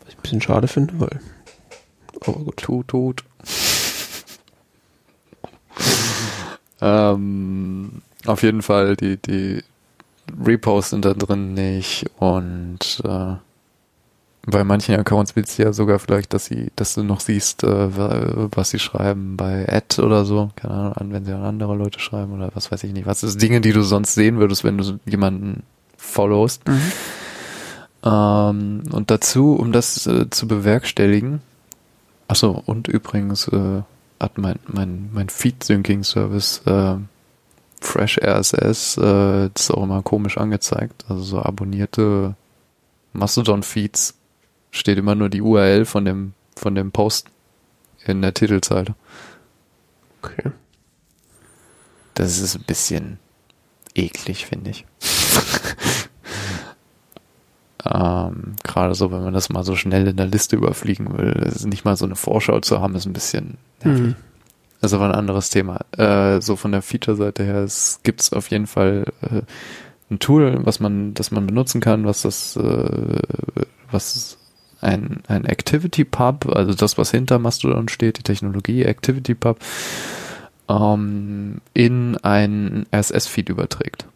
Was 0.00 0.10
ich 0.10 0.18
ein 0.18 0.22
bisschen 0.22 0.42
schade 0.42 0.68
finde, 0.68 1.00
weil. 1.00 1.20
Aber 2.26 2.44
gut. 2.44 2.58
Tut, 2.58 2.88
tut. 2.88 3.24
ähm, 6.80 8.02
auf 8.26 8.42
jeden 8.42 8.62
Fall, 8.62 8.96
die, 8.96 9.16
die 9.16 9.62
Reposts 10.44 10.90
sind 10.90 11.04
da 11.04 11.14
drin 11.14 11.54
nicht 11.54 12.06
und 12.18 13.00
äh, 13.04 13.34
bei 14.48 14.62
manchen 14.62 14.94
Accounts 14.94 15.34
willst 15.34 15.58
du 15.58 15.64
ja 15.64 15.72
sogar 15.72 15.98
vielleicht, 15.98 16.32
dass 16.32 16.44
sie, 16.44 16.70
dass 16.76 16.94
du 16.94 17.02
noch 17.02 17.18
siehst, 17.20 17.64
äh, 17.64 17.96
wa- 17.96 18.48
was 18.54 18.70
sie 18.70 18.78
schreiben 18.78 19.36
bei 19.36 19.68
Ad 19.68 20.00
oder 20.00 20.24
so. 20.24 20.50
Keine 20.54 20.96
Ahnung, 20.96 21.12
wenn 21.12 21.24
sie 21.24 21.32
an 21.32 21.42
andere 21.42 21.74
Leute 21.74 21.98
schreiben 21.98 22.32
oder 22.32 22.50
was 22.54 22.70
weiß 22.70 22.84
ich 22.84 22.92
nicht. 22.92 23.06
Was 23.06 23.24
ist 23.24 23.42
Dinge, 23.42 23.60
die 23.60 23.72
du 23.72 23.82
sonst 23.82 24.14
sehen 24.14 24.38
würdest, 24.38 24.62
wenn 24.62 24.78
du 24.78 25.00
jemanden 25.04 25.64
followst. 25.96 26.62
Ähm, 28.04 28.82
und 28.92 29.10
dazu, 29.10 29.54
um 29.56 29.72
das 29.72 30.06
äh, 30.06 30.30
zu 30.30 30.46
bewerkstelligen, 30.46 31.40
achso, 32.28 32.62
und 32.66 32.88
übrigens 32.88 33.48
äh, 33.48 33.82
hat 34.20 34.38
mein, 34.38 34.58
mein, 34.66 35.10
mein 35.12 35.28
Feed-Syncing-Service 35.28 36.62
äh, 36.66 36.96
Fresh 37.80 38.18
RSS 38.18 38.96
äh, 38.96 39.50
das 39.52 39.64
ist 39.64 39.70
auch 39.70 39.82
immer 39.82 40.02
komisch 40.02 40.38
angezeigt. 40.38 41.04
Also 41.08 41.22
so 41.22 41.42
abonnierte 41.42 42.34
Mastodon-Feeds 43.12 44.14
steht 44.70 44.98
immer 44.98 45.14
nur 45.14 45.28
die 45.28 45.42
URL 45.42 45.84
von 45.84 46.04
dem, 46.04 46.32
von 46.56 46.74
dem 46.74 46.92
Post 46.92 47.28
in 48.04 48.22
der 48.22 48.34
Titelzeile. 48.34 48.94
Okay. 50.22 50.50
Das 52.14 52.38
ist 52.38 52.56
ein 52.56 52.62
bisschen 52.62 53.18
eklig, 53.94 54.46
finde 54.46 54.70
ich. 54.70 54.86
Ähm, 57.92 58.54
Gerade 58.62 58.94
so, 58.94 59.10
wenn 59.10 59.22
man 59.22 59.34
das 59.34 59.48
mal 59.48 59.64
so 59.64 59.76
schnell 59.76 60.06
in 60.06 60.16
der 60.16 60.26
Liste 60.26 60.56
überfliegen 60.56 61.16
will. 61.16 61.52
Nicht 61.64 61.84
mal 61.84 61.96
so 61.96 62.04
eine 62.04 62.16
Vorschau 62.16 62.60
zu 62.60 62.80
haben, 62.80 62.94
ist 62.94 63.06
ein 63.06 63.12
bisschen 63.12 63.58
nervig. 63.82 64.02
Mhm. 64.02 64.16
Das 64.80 64.92
ist 64.92 64.96
aber 64.96 65.06
ein 65.06 65.14
anderes 65.14 65.50
Thema. 65.50 65.80
Äh, 65.96 66.40
so 66.40 66.56
von 66.56 66.72
der 66.72 66.82
Feature-Seite 66.82 67.44
her, 67.44 67.62
es 67.62 68.00
gibt 68.02 68.32
auf 68.32 68.50
jeden 68.50 68.66
Fall 68.66 69.04
äh, 69.22 69.42
ein 70.10 70.18
Tool, 70.18 70.60
was 70.64 70.80
man, 70.80 71.14
das 71.14 71.30
man 71.30 71.46
benutzen 71.46 71.80
kann, 71.80 72.04
was 72.04 72.22
das, 72.22 72.56
äh, 72.56 73.20
was 73.90 74.38
ein, 74.80 75.22
ein 75.28 75.44
Activity 75.44 76.04
Pub, 76.04 76.46
also 76.54 76.74
das, 76.74 76.98
was 76.98 77.10
hinter 77.10 77.38
Mastodon 77.38 77.88
steht, 77.88 78.18
die 78.18 78.22
Technologie 78.22 78.82
Activity 78.82 79.34
Pub, 79.34 79.58
ähm, 80.68 81.60
in 81.74 82.16
ein 82.18 82.86
RSS-Feed 82.94 83.48
überträgt. 83.48 84.06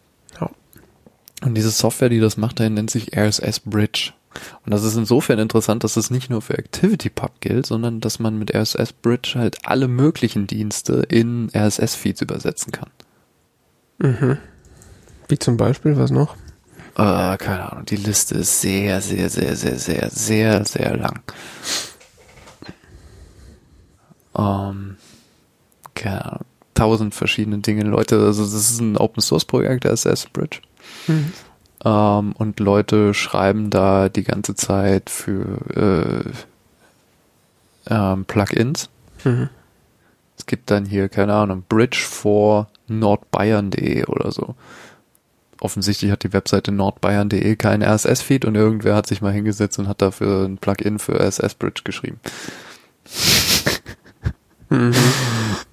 Und 1.41 1.55
diese 1.55 1.71
Software, 1.71 2.09
die 2.09 2.19
das 2.19 2.37
macht, 2.37 2.59
dahin 2.59 2.75
nennt 2.75 2.91
sich 2.91 3.17
RSS 3.17 3.61
Bridge. 3.61 4.13
Und 4.65 4.73
das 4.73 4.83
ist 4.83 4.95
insofern 4.95 5.39
interessant, 5.39 5.83
dass 5.83 5.97
es 5.97 6.09
nicht 6.09 6.29
nur 6.29 6.41
für 6.41 6.57
ActivityPub 6.57 7.41
gilt, 7.41 7.65
sondern 7.65 7.99
dass 7.99 8.19
man 8.19 8.37
mit 8.37 8.55
RSS 8.55 8.93
Bridge 8.93 9.33
halt 9.35 9.57
alle 9.65 9.87
möglichen 9.87 10.47
Dienste 10.47 11.03
in 11.09 11.49
RSS-Feeds 11.53 12.21
übersetzen 12.21 12.71
kann. 12.71 12.89
Mhm. 13.97 14.37
Wie 15.27 15.39
zum 15.39 15.57
Beispiel, 15.57 15.97
was 15.97 16.11
noch? 16.11 16.35
Äh, 16.95 17.37
keine 17.37 17.71
Ahnung, 17.71 17.85
die 17.85 17.95
Liste 17.95 18.35
ist 18.35 18.61
sehr, 18.61 19.01
sehr, 19.01 19.29
sehr, 19.29 19.55
sehr, 19.55 19.77
sehr, 19.77 20.09
sehr, 20.09 20.65
sehr 20.65 20.97
lang. 20.97 21.21
Ähm, 24.37 24.97
keine 25.93 26.25
Ahnung, 26.25 26.45
tausend 26.73 27.15
verschiedene 27.15 27.59
Dinge. 27.59 27.83
Leute, 27.83 28.17
also 28.17 28.43
das 28.43 28.53
ist 28.53 28.79
ein 28.79 28.97
Open 28.97 29.21
Source 29.21 29.45
Projekt, 29.45 29.85
RSS 29.85 30.27
Bridge. 30.27 30.59
Mhm. 31.07 31.33
Ähm, 31.83 32.33
und 32.33 32.59
Leute 32.59 33.13
schreiben 33.13 33.69
da 33.69 34.09
die 34.09 34.23
ganze 34.23 34.55
Zeit 34.55 35.09
für 35.09 36.25
äh, 37.87 37.93
ähm, 37.93 38.25
Plugins. 38.25 38.89
Mhm. 39.23 39.49
Es 40.37 40.45
gibt 40.45 40.71
dann 40.71 40.85
hier, 40.85 41.09
keine 41.09 41.33
Ahnung, 41.33 41.63
Bridge 41.67 42.03
for 42.07 42.67
nordbayern.de 42.87 44.05
oder 44.05 44.31
so. 44.31 44.55
Offensichtlich 45.59 46.11
hat 46.11 46.23
die 46.23 46.33
Webseite 46.33 46.71
nordbayern.de 46.71 47.55
keinen 47.55 47.83
RSS-Feed 47.83 48.45
und 48.45 48.55
irgendwer 48.55 48.95
hat 48.95 49.05
sich 49.05 49.21
mal 49.21 49.31
hingesetzt 49.31 49.77
und 49.77 49.87
hat 49.87 50.01
dafür 50.01 50.45
ein 50.45 50.57
Plugin 50.57 50.97
für 50.97 51.19
RSS 51.19 51.53
Bridge 51.53 51.81
geschrieben. 51.83 52.19
Mhm. 54.69 54.93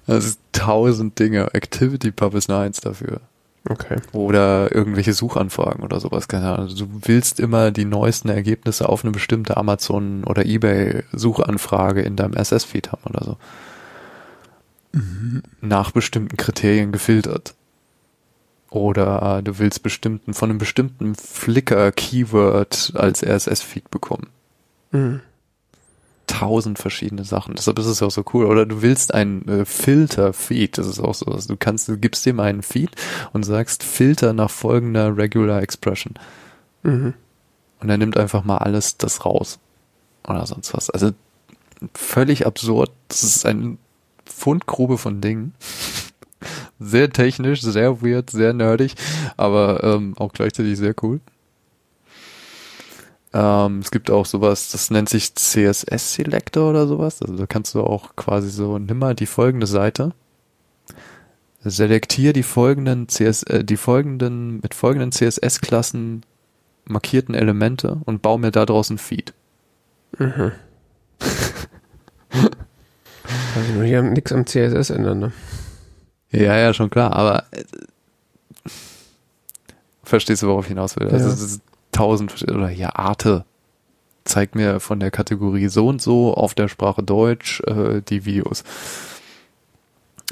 Das 0.05 0.25
ist 0.25 0.39
tausend 0.51 1.17
Dinge. 1.17 1.53
ActivityPub 1.53 2.35
ist 2.35 2.49
eine 2.49 2.59
Eins 2.59 2.81
dafür. 2.81 3.21
Okay. 3.67 3.97
Oder 4.13 4.73
irgendwelche 4.73 5.13
Suchanfragen 5.13 5.83
oder 5.83 5.99
sowas. 5.99 6.27
Keine 6.27 6.47
Ahnung. 6.47 6.67
Also 6.67 6.85
du 6.85 7.01
willst 7.03 7.39
immer 7.39 7.71
die 7.71 7.85
neuesten 7.85 8.29
Ergebnisse 8.29 8.87
auf 8.87 9.03
eine 9.03 9.11
bestimmte 9.11 9.57
Amazon- 9.57 10.23
oder 10.23 10.45
Ebay-Suchanfrage 10.45 12.01
in 12.01 12.15
deinem 12.15 12.33
RSS-Feed 12.33 12.91
haben 12.91 13.03
oder 13.05 13.23
so. 13.23 13.37
Nach 15.61 15.91
bestimmten 15.91 16.37
Kriterien 16.37 16.91
gefiltert. 16.91 17.53
Oder 18.71 19.39
äh, 19.39 19.43
du 19.43 19.59
willst 19.59 19.83
bestimmten, 19.83 20.33
von 20.33 20.49
einem 20.49 20.59
bestimmten 20.59 21.15
Flickr-Keyword 21.15 22.93
als 22.95 23.23
RSS-Feed 23.23 23.89
bekommen. 23.91 24.27
Mhm. 24.91 25.21
Tausend 26.29 26.77
verschiedene 26.77 27.23
Sachen. 27.23 27.55
Deshalb 27.55 27.79
ist 27.79 27.87
es 27.87 28.03
auch 28.03 28.11
so 28.11 28.23
cool. 28.33 28.45
Oder 28.45 28.65
du 28.65 28.81
willst 28.83 29.13
ein 29.13 29.47
äh, 29.47 29.65
Filter-Feed. 29.65 30.77
Das 30.77 30.87
ist 30.87 30.99
auch 30.99 31.15
so. 31.15 31.25
Du 31.25 31.57
kannst, 31.57 31.87
du 31.87 31.97
gibst 31.97 32.25
dem 32.25 32.39
einen 32.39 32.61
Feed 32.61 32.91
und 33.33 33.43
sagst 33.43 33.83
Filter 33.83 34.33
nach 34.33 34.51
folgender 34.51 35.17
Regular 35.17 35.61
Expression. 35.61 36.13
Mhm. 36.83 37.15
Und 37.79 37.89
er 37.89 37.97
nimmt 37.97 38.17
einfach 38.17 38.43
mal 38.43 38.59
alles 38.59 38.97
das 38.97 39.25
raus. 39.25 39.59
Oder 40.27 40.45
sonst 40.45 40.73
was. 40.73 40.91
Also 40.91 41.11
völlig 41.95 42.45
absurd. 42.45 42.91
Das 43.07 43.23
ist 43.23 43.45
eine 43.45 43.77
Fundgrube 44.25 44.97
von 44.97 45.21
Dingen. 45.21 45.55
Sehr 46.79 47.09
technisch, 47.09 47.61
sehr 47.61 48.01
weird, 48.01 48.29
sehr 48.29 48.53
nerdig, 48.53 48.95
aber 49.35 49.83
ähm, 49.83 50.13
auch 50.17 50.31
gleichzeitig 50.31 50.77
sehr 50.77 50.95
cool. 51.01 51.19
Ähm, 53.33 53.79
es 53.79 53.91
gibt 53.91 54.09
auch 54.09 54.25
sowas, 54.25 54.71
das 54.71 54.89
nennt 54.89 55.07
sich 55.09 55.35
CSS 55.35 56.13
Selector 56.13 56.69
oder 56.69 56.87
sowas. 56.87 57.21
Also 57.21 57.35
da 57.35 57.45
kannst 57.45 57.75
du 57.75 57.81
auch 57.81 58.15
quasi 58.15 58.49
so, 58.49 58.79
nimm 58.79 58.97
mal 58.97 59.13
die 59.13 59.27
folgende 59.27 59.67
Seite, 59.67 60.13
selektier 61.63 62.33
die 62.33 62.43
folgenden 62.43 63.07
CS, 63.07 63.43
äh, 63.43 63.63
die 63.63 63.77
folgenden, 63.77 64.59
mit 64.61 64.73
folgenden 64.73 65.11
CSS-Klassen 65.11 66.23
markierten 66.85 67.35
Elemente 67.35 67.99
und 68.05 68.21
bau 68.23 68.37
mir 68.39 68.51
daraus 68.51 68.89
ein 68.89 68.97
Feed. 68.97 69.33
Mhm. 70.17 70.51
Also 73.55 73.73
nur 73.73 73.83
hier 73.83 74.01
nichts 74.01 74.31
am 74.31 74.45
CSS 74.45 74.89
ändern, 74.89 75.19
ne? 75.19 75.31
Ja, 76.31 76.57
ja, 76.57 76.73
schon 76.73 76.89
klar, 76.89 77.13
aber 77.13 77.43
äh, 77.51 77.63
verstehst 80.03 80.41
du, 80.43 80.47
worauf 80.47 80.65
ich 80.65 80.69
hinaus 80.69 80.95
will? 80.95 81.09
Also 81.09 81.27
Ja. 81.27 81.33
ist 81.33 81.61
tausend 81.99 82.33
oder 82.49 82.69
ja, 82.69 82.95
Arte 82.95 83.45
zeigt 84.23 84.55
mir 84.55 84.79
von 84.79 84.99
der 84.99 85.11
Kategorie 85.11 85.67
so 85.67 85.87
und 85.87 86.01
so 86.01 86.33
auf 86.33 86.53
der 86.53 86.69
Sprache 86.69 87.03
Deutsch 87.03 87.61
äh, 87.67 88.01
die 88.01 88.25
Videos. 88.25 88.63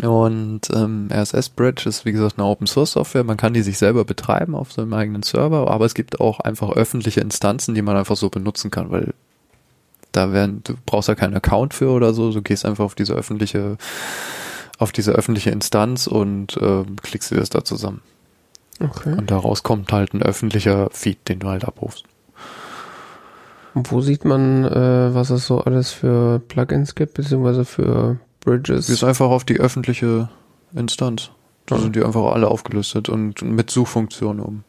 Und 0.02 0.62
ähm, 0.74 1.10
RSS 1.12 1.50
Bridge 1.50 1.90
ist 1.90 2.06
wie 2.06 2.12
gesagt 2.12 2.38
eine 2.38 2.48
Open 2.48 2.68
Source 2.68 2.92
Software. 2.92 3.24
Man 3.24 3.36
kann 3.36 3.54
die 3.54 3.64
sich 3.64 3.80
selber 3.80 4.06
betreiben 4.06 4.56
auf 4.56 4.72
seinem 4.72 4.94
eigenen 4.94 5.24
Server, 5.24 5.70
aber 5.70 5.86
es 5.86 5.96
gibt 5.96 6.22
auch 6.22 6.40
einfach 6.40 6.72
öffentliche 6.72 7.20
Instanzen, 7.20 7.74
die 7.74 7.82
man 7.82 7.98
einfach 7.98 8.16
so 8.16 8.30
benutzen 8.30 8.72
kann, 8.72 8.92
weil 8.92 9.14
Da 10.12 10.32
werden, 10.32 10.62
du 10.64 10.76
brauchst 10.86 11.10
ja 11.10 11.16
keinen 11.16 11.36
Account 11.36 11.74
für 11.74 11.90
oder 11.90 12.14
so, 12.14 12.32
du 12.32 12.42
gehst 12.42 12.66
einfach 12.66 12.86
auf 12.86 12.96
diese 12.96 13.14
öffentliche, 13.14 13.78
auf 14.78 14.92
diese 14.92 15.12
öffentliche 15.12 15.50
Instanz 15.50 16.08
und 16.08 16.56
äh, 16.58 16.84
klickst 17.02 17.32
dir 17.32 17.38
das 17.38 17.50
da 17.50 17.64
zusammen. 17.66 18.02
Okay. 18.80 19.14
Und 19.14 19.32
daraus 19.32 19.64
kommt 19.64 19.92
halt 19.92 20.14
ein 20.14 20.22
öffentlicher 20.22 20.90
Feed, 20.92 21.28
den 21.30 21.40
du 21.40 21.48
halt 21.48 21.66
abrufst. 21.66 22.06
Und 23.74 23.92
wo 23.92 24.02
sieht 24.02 24.26
man, 24.26 24.66
äh, 24.66 25.14
was 25.14 25.30
es 25.30 25.46
so 25.48 25.62
alles 25.62 25.92
für 25.92 26.40
Plugins 26.48 26.96
gibt, 26.96 27.16
beziehungsweise 27.16 27.66
für 27.66 28.18
Bridges? 28.42 28.88
Gehst 28.88 29.04
einfach 29.04 29.30
auf 29.30 29.44
die 29.44 29.60
öffentliche 29.60 30.30
Instanz. 30.74 31.30
Da 31.66 31.76
Ja. 31.76 31.82
sind 31.82 31.96
die 31.96 32.04
einfach 32.04 32.32
alle 32.34 32.48
aufgelistet 32.48 33.10
und 33.10 33.42
mit 33.42 33.70
Suchfunktion 33.70 34.40
um. 34.40 34.64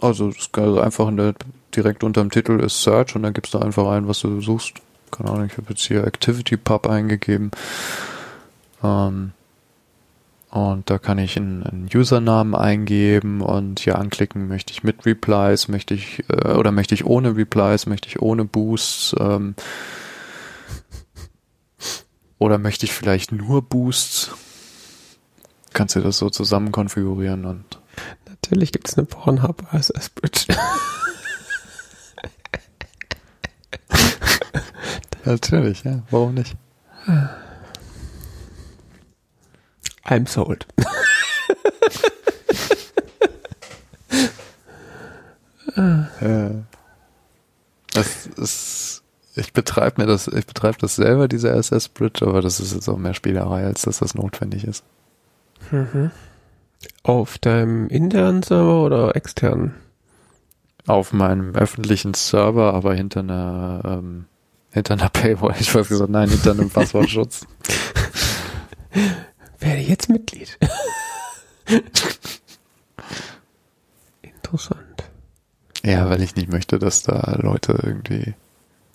Also 0.00 0.32
also 0.52 0.80
einfach 0.80 1.06
in 1.08 1.16
der, 1.16 1.34
direkt 1.76 2.02
unter 2.02 2.22
dem 2.22 2.30
Titel 2.30 2.58
ist 2.60 2.82
Search 2.82 3.14
und 3.14 3.22
dann 3.22 3.32
gibst 3.34 3.54
du 3.54 3.58
einfach 3.60 3.86
ein, 3.88 4.08
was 4.08 4.18
du 4.20 4.40
suchst. 4.40 4.74
Keine 5.12 5.30
Ahnung, 5.30 5.46
ich 5.46 5.56
habe 5.56 5.66
jetzt 5.70 5.82
hier 5.82 6.04
ActivityPub 6.04 6.88
eingegeben. 6.88 7.52
Ähm, 8.82 9.32
und 10.52 10.88
da 10.88 10.98
kann 10.98 11.18
ich 11.18 11.36
einen, 11.36 11.62
einen 11.62 11.88
Usernamen 11.92 12.54
eingeben 12.54 13.40
und 13.40 13.80
hier 13.80 13.98
anklicken, 13.98 14.46
möchte 14.48 14.72
ich 14.72 14.84
mit 14.84 15.04
Replies, 15.04 15.66
möchte 15.68 15.94
ich, 15.94 16.22
äh, 16.28 16.52
oder 16.52 16.70
möchte 16.70 16.94
ich 16.94 17.04
ohne 17.04 17.36
Replies, 17.36 17.86
möchte 17.86 18.08
ich 18.08 18.22
ohne 18.22 18.44
Boosts, 18.44 19.16
ähm, 19.18 19.54
oder 22.38 22.58
möchte 22.58 22.86
ich 22.86 22.92
vielleicht 22.92 23.32
nur 23.32 23.62
Boosts? 23.62 24.30
Kannst 25.72 25.96
du 25.96 26.00
das 26.00 26.18
so 26.18 26.28
zusammen 26.28 26.70
konfigurieren 26.70 27.46
und 27.46 27.80
Natürlich 28.26 28.72
gibt 28.72 28.88
es 28.88 28.98
eine 28.98 29.06
Pornhub 29.06 29.72
RSS 29.72 30.10
Bridge. 30.10 30.46
Natürlich, 35.24 35.84
ja. 35.84 36.02
Warum 36.10 36.34
nicht? 36.34 36.56
I'm 40.04 40.26
sold. 40.28 40.66
Ja. 46.20 46.50
Das 47.92 48.26
ist, 48.26 49.02
ich 49.34 49.52
betreibe 49.52 50.00
mir 50.00 50.06
das, 50.06 50.28
ich 50.28 50.46
betreibe 50.46 50.78
das 50.78 50.96
selber, 50.96 51.28
diese 51.28 51.50
SS 51.50 51.88
Bridge, 51.88 52.26
aber 52.26 52.40
das 52.40 52.60
ist 52.60 52.74
jetzt 52.74 52.88
auch 52.88 52.98
mehr 52.98 53.14
Spielerei, 53.14 53.64
als 53.64 53.82
dass 53.82 53.98
das 53.98 54.14
notwendig 54.14 54.64
ist. 54.64 54.84
Auf 57.02 57.38
deinem 57.38 57.88
internen 57.88 58.42
Server 58.42 58.82
oder 58.84 59.16
externen? 59.16 59.74
Auf 60.86 61.12
meinem 61.12 61.54
öffentlichen 61.54 62.14
Server, 62.14 62.74
aber 62.74 62.94
hinter 62.94 63.20
einer, 63.20 63.82
ähm, 63.84 64.24
hinter 64.70 64.94
einer 64.94 65.08
Paywall. 65.08 65.54
Ich 65.60 65.74
weiß 65.74 65.88
gesagt, 65.88 66.10
nein, 66.10 66.28
hinter 66.28 66.52
einem 66.52 66.70
Passwortschutz. 66.70 67.46
Werde 69.62 69.80
jetzt 69.80 70.08
Mitglied. 70.08 70.58
Interessant. 74.22 75.04
Ja, 75.84 76.08
weil 76.10 76.22
ich 76.22 76.36
nicht 76.36 76.50
möchte, 76.50 76.78
dass 76.78 77.02
da 77.02 77.36
Leute 77.40 77.78
irgendwie 77.82 78.34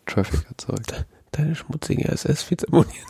Traffic 0.05 0.45
erzeugen. 0.49 0.83
Deine 1.31 1.55
schmutzigen 1.55 2.05
RSS-Feeds 2.09 2.65
abonnieren. 2.65 3.05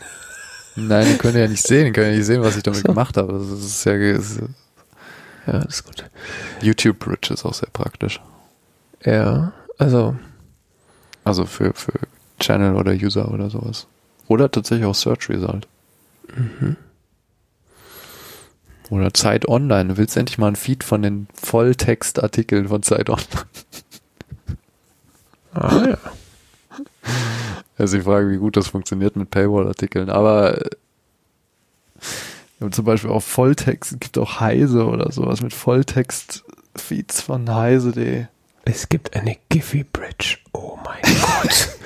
Nein, 0.75 1.07
die 1.11 1.17
können 1.17 1.37
ja 1.37 1.47
nicht 1.47 1.65
sehen, 1.65 1.85
die 1.85 1.91
können 1.91 2.11
ja 2.11 2.17
nicht 2.17 2.25
sehen, 2.25 2.41
was 2.41 2.55
ich 2.57 2.63
damit 2.63 2.79
So. 2.81 2.87
gemacht 2.87 3.17
habe. 3.17 3.33
Das 3.33 3.49
ist 3.51 3.83
ja, 3.85 3.93
ist, 3.93 4.39
Ja, 5.45 5.53
das 5.59 5.65
ist 5.75 5.83
gut. 5.85 6.09
YouTube 6.61 6.99
Bridge 6.99 7.33
ist 7.33 7.45
auch 7.45 7.53
sehr 7.53 7.69
praktisch. 7.69 8.19
Ja, 9.03 9.53
also, 9.77 10.15
Also 11.23 11.45
für, 11.45 11.73
für 11.73 11.93
Channel 12.39 12.75
oder 12.75 12.91
User 12.93 13.31
oder 13.31 13.49
sowas. 13.49 13.87
Oder 14.27 14.51
tatsächlich 14.51 14.85
auch 14.85 14.95
Search 14.95 15.29
Result. 15.29 15.67
Oder 18.89 19.13
Zeit 19.13 19.47
Online. 19.47 19.89
Du 19.89 19.97
willst 19.97 20.15
endlich 20.15 20.37
mal 20.37 20.47
einen 20.47 20.55
Feed 20.55 20.83
von 20.83 21.01
den 21.01 21.27
Volltextartikeln 21.33 22.67
von 22.69 22.83
Zeit 22.83 23.09
Online. 23.09 23.27
ah 25.53 25.85
ja. 25.89 25.97
Also 27.79 27.97
die 27.97 28.03
Frage, 28.03 28.31
wie 28.31 28.37
gut 28.37 28.57
das 28.57 28.69
funktioniert 28.69 29.15
mit 29.15 29.29
Paywall-Artikeln. 29.29 30.09
Aber 30.09 30.65
äh, 30.65 30.69
zum 32.71 32.85
Beispiel 32.85 33.11
auch 33.11 33.21
Volltext, 33.21 33.91
es 33.91 33.99
gibt 33.99 34.17
auch 34.17 34.39
Heise 34.39 34.87
oder 34.87 35.11
sowas 35.11 35.41
mit 35.41 35.53
Volltext-Feeds 35.53 37.21
von 37.21 37.53
heise.de. 37.53 38.25
Es 38.65 38.89
gibt 38.89 39.15
eine 39.15 39.37
Giphy 39.49 39.83
Bridge. 39.83 40.39
Oh 40.53 40.77
mein 40.83 41.01
Gott. 41.21 41.69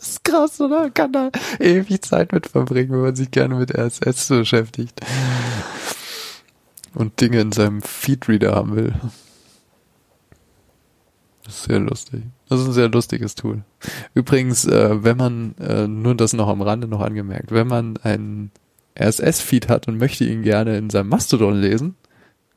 Das 0.00 0.08
ist 0.08 0.24
krass, 0.24 0.60
oder? 0.60 0.90
Kann 0.90 1.12
da 1.12 1.30
ewig 1.58 2.00
Zeit 2.02 2.32
mit 2.32 2.46
verbringen, 2.46 2.90
wenn 2.90 3.02
man 3.02 3.16
sich 3.16 3.30
gerne 3.30 3.54
mit 3.54 3.76
RSS 3.76 4.28
beschäftigt. 4.28 4.98
Und 6.94 7.20
Dinge 7.20 7.40
in 7.40 7.52
seinem 7.52 7.82
Feedreader 7.82 8.54
haben 8.54 8.74
will. 8.74 8.94
Das 11.44 11.56
ist 11.56 11.64
sehr 11.64 11.80
lustig. 11.80 12.22
Das 12.48 12.60
ist 12.60 12.66
ein 12.66 12.72
sehr 12.72 12.88
lustiges 12.88 13.34
Tool. 13.34 13.62
Übrigens, 14.14 14.64
äh, 14.66 15.02
wenn 15.02 15.16
man, 15.16 15.54
äh, 15.58 15.86
nur 15.86 16.14
das 16.14 16.32
noch 16.32 16.48
am 16.48 16.62
Rande 16.62 16.86
noch 16.86 17.00
angemerkt, 17.00 17.52
wenn 17.52 17.66
man 17.66 17.96
einen 17.98 18.50
RSS-Feed 18.98 19.68
hat 19.68 19.88
und 19.88 19.98
möchte 19.98 20.24
ihn 20.24 20.42
gerne 20.42 20.76
in 20.76 20.90
seinem 20.90 21.08
Mastodon 21.08 21.54
lesen, 21.54 21.96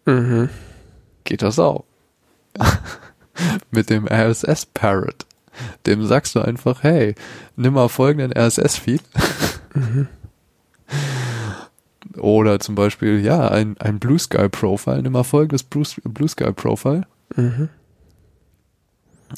mhm. 0.06 0.50
geht 1.24 1.42
das 1.42 1.60
auch. 1.60 1.86
Mit 3.72 3.90
dem 3.90 4.08
RSS 4.08 4.68
Parrot. 4.68 5.26
Dem 5.86 6.06
sagst 6.06 6.36
du 6.36 6.42
einfach, 6.42 6.84
hey, 6.84 7.16
nimm 7.56 7.74
mal 7.74 7.90
folgenden 7.90 8.32
RSS-Feed. 8.32 9.02
Oder 12.18 12.60
zum 12.60 12.76
Beispiel, 12.76 13.19
ja, 13.19 13.48
ein, 13.48 13.76
ein 13.80 13.99
Blue 13.99 14.19
Sky 14.19 14.49
Profile, 14.49 15.02
nimm 15.02 15.14
mal 15.14 15.23
folgendes 15.23 15.64
Blue, 15.64 15.85
Blue 16.03 16.30
Sky 16.30 16.52
Profile. 16.52 17.07
Mhm. 17.35 17.69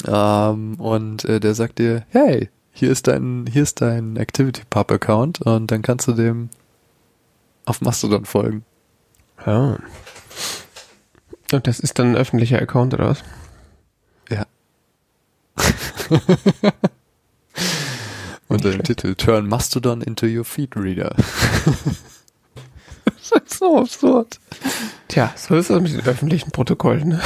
Ähm, 0.06 0.76
und 0.76 1.23
äh, 1.26 1.39
der 1.39 1.53
sagt 1.53 1.80
dir, 1.80 2.06
hey, 2.10 2.49
hier 2.72 2.91
ist 2.91 3.07
dein, 3.07 3.45
hier 3.52 3.64
ist 3.64 3.81
dein 3.81 4.18
ActivityPub 4.18 4.91
Account 4.91 5.41
und 5.41 5.72
dann 5.72 5.81
kannst 5.81 6.07
du 6.07 6.14
dem 6.14 6.49
auf 7.65 7.81
Mastodon 7.81 8.26
folgen. 8.26 8.65
Ja. 9.45 9.77
Und 11.52 11.68
das 11.68 11.80
ist 11.80 11.99
dann 11.99 12.11
ein 12.11 12.18
öffentlicher 12.18 12.61
Account 12.61 12.93
oder 12.93 13.07
was? 13.07 13.23
Ja. 14.30 14.45
Unter 18.47 18.72
dem. 18.72 18.84
Titel 18.84 19.15
Turn 19.15 19.47
Mastodon 19.47 20.02
into 20.02 20.27
your 20.27 20.43
feed 20.43 20.76
reader. 20.76 21.15
Das 23.31 23.43
ist 23.52 23.60
so 23.60 23.80
absurd. 23.80 24.39
Tja, 25.07 25.34
so 25.35 25.56
ist 25.56 25.69
das 25.69 25.81
mit 25.81 25.93
den 25.93 26.06
öffentlichen 26.06 26.52
Protokollen. 26.52 27.10
Ne? 27.10 27.22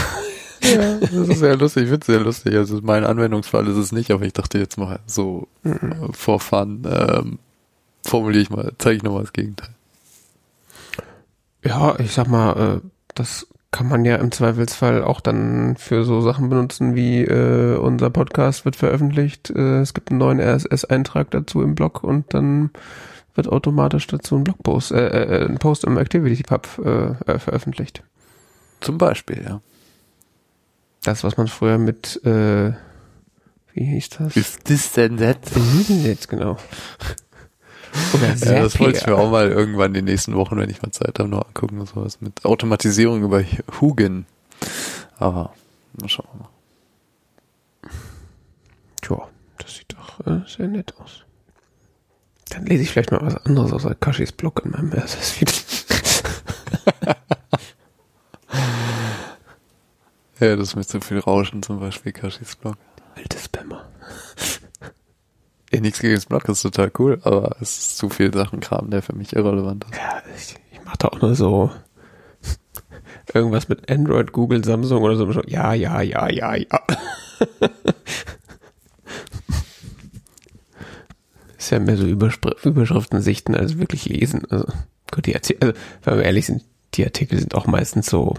Ja, 0.63 0.95
das 0.99 1.11
ist 1.11 1.39
sehr 1.39 1.57
lustig, 1.57 1.83
ich 1.83 1.89
finde 1.89 2.01
es 2.01 2.07
sehr 2.07 2.19
lustig. 2.19 2.55
Also 2.55 2.79
mein 2.81 3.03
Anwendungsfall 3.03 3.67
ist 3.67 3.77
es 3.77 3.91
nicht, 3.91 4.11
aber 4.11 4.25
ich 4.25 4.33
dachte 4.33 4.59
jetzt 4.59 4.77
mal 4.77 4.99
so 5.05 5.47
äh, 5.63 5.71
for 6.11 6.39
fun, 6.39 6.83
ähm, 6.89 7.39
formuliere 8.03 8.43
ich 8.43 8.49
mal, 8.49 8.73
zeige 8.77 8.97
ich 8.97 9.03
nochmal 9.03 9.23
das 9.23 9.33
Gegenteil. 9.33 9.69
Ja, 11.63 11.99
ich 11.99 12.13
sag 12.13 12.27
mal, 12.27 12.81
äh, 12.81 12.87
das 13.15 13.47
kann 13.71 13.87
man 13.87 14.03
ja 14.03 14.15
im 14.15 14.31
Zweifelsfall 14.31 15.03
auch 15.03 15.21
dann 15.21 15.75
für 15.77 16.03
so 16.03 16.21
Sachen 16.21 16.49
benutzen 16.49 16.95
wie 16.95 17.21
äh, 17.21 17.77
unser 17.77 18.09
Podcast 18.09 18.65
wird 18.65 18.75
veröffentlicht, 18.75 19.51
äh, 19.51 19.81
es 19.81 19.93
gibt 19.93 20.09
einen 20.09 20.19
neuen 20.19 20.39
RSS-Eintrag 20.39 21.29
dazu 21.31 21.61
im 21.61 21.75
Blog 21.75 22.03
und 22.03 22.33
dann 22.33 22.71
wird 23.35 23.47
automatisch 23.47 24.07
dazu 24.07 24.35
ein 24.35 24.43
Blogpost, 24.43 24.91
äh, 24.91 25.07
äh, 25.07 25.45
ein 25.45 25.57
Post 25.57 25.83
im 25.83 25.97
ActivityPub 25.97 26.67
äh, 26.83 27.31
äh, 27.31 27.39
veröffentlicht. 27.39 28.03
Zum 28.81 28.97
Beispiel, 28.97 29.43
ja. 29.43 29.61
Das, 31.03 31.23
was 31.23 31.37
man 31.37 31.47
früher 31.47 31.77
mit, 31.77 32.23
äh, 32.25 32.73
wie 33.73 33.85
hieß 33.85 34.09
das? 34.09 34.35
Ist 34.35 34.65
this 34.65 34.91
then 34.91 35.17
that? 35.17 35.37
Jetzt 35.87 36.27
genau. 36.27 36.57
Oder 38.13 38.35
Ja, 38.45 38.63
das 38.63 38.79
wollte 38.79 38.99
ich 38.99 39.07
mir 39.07 39.15
auch 39.15 39.31
mal 39.31 39.49
irgendwann 39.49 39.93
die 39.93 40.01
nächsten 40.01 40.35
Wochen, 40.35 40.57
wenn 40.57 40.69
ich 40.69 40.81
mal 40.81 40.91
Zeit 40.91 41.19
habe, 41.19 41.29
noch 41.29 41.47
angucken, 41.47 41.85
sowas 41.85 42.19
mit 42.21 42.45
Automatisierung 42.45 43.23
über 43.23 43.43
Hugin. 43.79 44.25
Aber, 45.17 45.53
mal 45.99 46.09
schauen 46.09 46.27
wir 46.33 46.39
mal. 46.41 46.49
Tja, 49.01 49.27
das 49.57 49.75
sieht 49.77 49.93
doch 49.93 50.25
äh, 50.25 50.41
sehr 50.47 50.67
nett 50.67 50.93
aus. 50.99 51.23
Dann 52.49 52.65
lese 52.65 52.83
ich 52.83 52.91
vielleicht 52.91 53.11
mal 53.11 53.21
was 53.21 53.35
anderes 53.45 53.73
außer 53.73 53.95
Kashis 53.95 54.31
Blog 54.31 54.61
in 54.65 54.71
meinem 54.71 54.91
RSS-Feed. 54.91 55.53
Ja, 60.39 60.55
das 60.55 60.69
ist 60.69 60.75
mir 60.77 60.85
zu 60.85 61.01
viel 61.01 61.19
Rauschen, 61.19 61.61
zum 61.61 61.81
Beispiel 61.81 62.13
Kashis 62.13 62.55
Blog. 62.55 62.77
Alte 63.15 63.37
Spammer. 63.37 63.89
Ja, 65.71 65.81
nichts 65.81 65.99
gegen 65.99 66.15
das 66.15 66.25
Blog, 66.25 66.45
das 66.45 66.59
ist 66.59 66.61
total 66.63 66.91
cool, 66.97 67.19
aber 67.23 67.57
es 67.59 67.77
ist 67.77 67.97
zu 67.97 68.09
viel 68.09 68.33
Sachenkram, 68.33 68.89
der 68.89 69.01
für 69.01 69.13
mich 69.13 69.35
irrelevant 69.35 69.83
ist. 69.83 69.97
Ja, 69.97 70.23
ich, 70.35 70.55
ich 70.71 70.85
mache 70.85 70.97
da 70.97 71.09
auch 71.09 71.21
nur 71.21 71.35
so 71.35 71.71
irgendwas 73.33 73.67
mit 73.67 73.91
Android, 73.91 74.31
Google, 74.31 74.63
Samsung 74.63 75.03
oder 75.03 75.15
so. 75.15 75.29
Ja, 75.45 75.73
ja, 75.73 76.01
ja, 76.01 76.29
ja, 76.29 76.55
ja. 76.55 76.81
Ist 81.59 81.69
ja 81.69 81.79
mehr 81.79 81.97
so 81.97 82.07
Überspr 82.07 82.55
Überschriften 82.65 83.21
sichten 83.21 83.53
als 83.55 83.77
wirklich 83.77 84.05
lesen. 84.05 84.43
Also, 84.49 84.65
gut, 85.11 85.25
die 85.25 85.35
Artikel, 85.35 85.69
also, 85.69 85.79
wenn 86.05 86.17
wir 86.17 86.23
ehrlich 86.23 86.45
sind, 86.47 86.63
die 86.95 87.05
Artikel 87.05 87.37
sind 87.37 87.53
auch 87.53 87.67
meistens 87.67 88.07
so, 88.07 88.33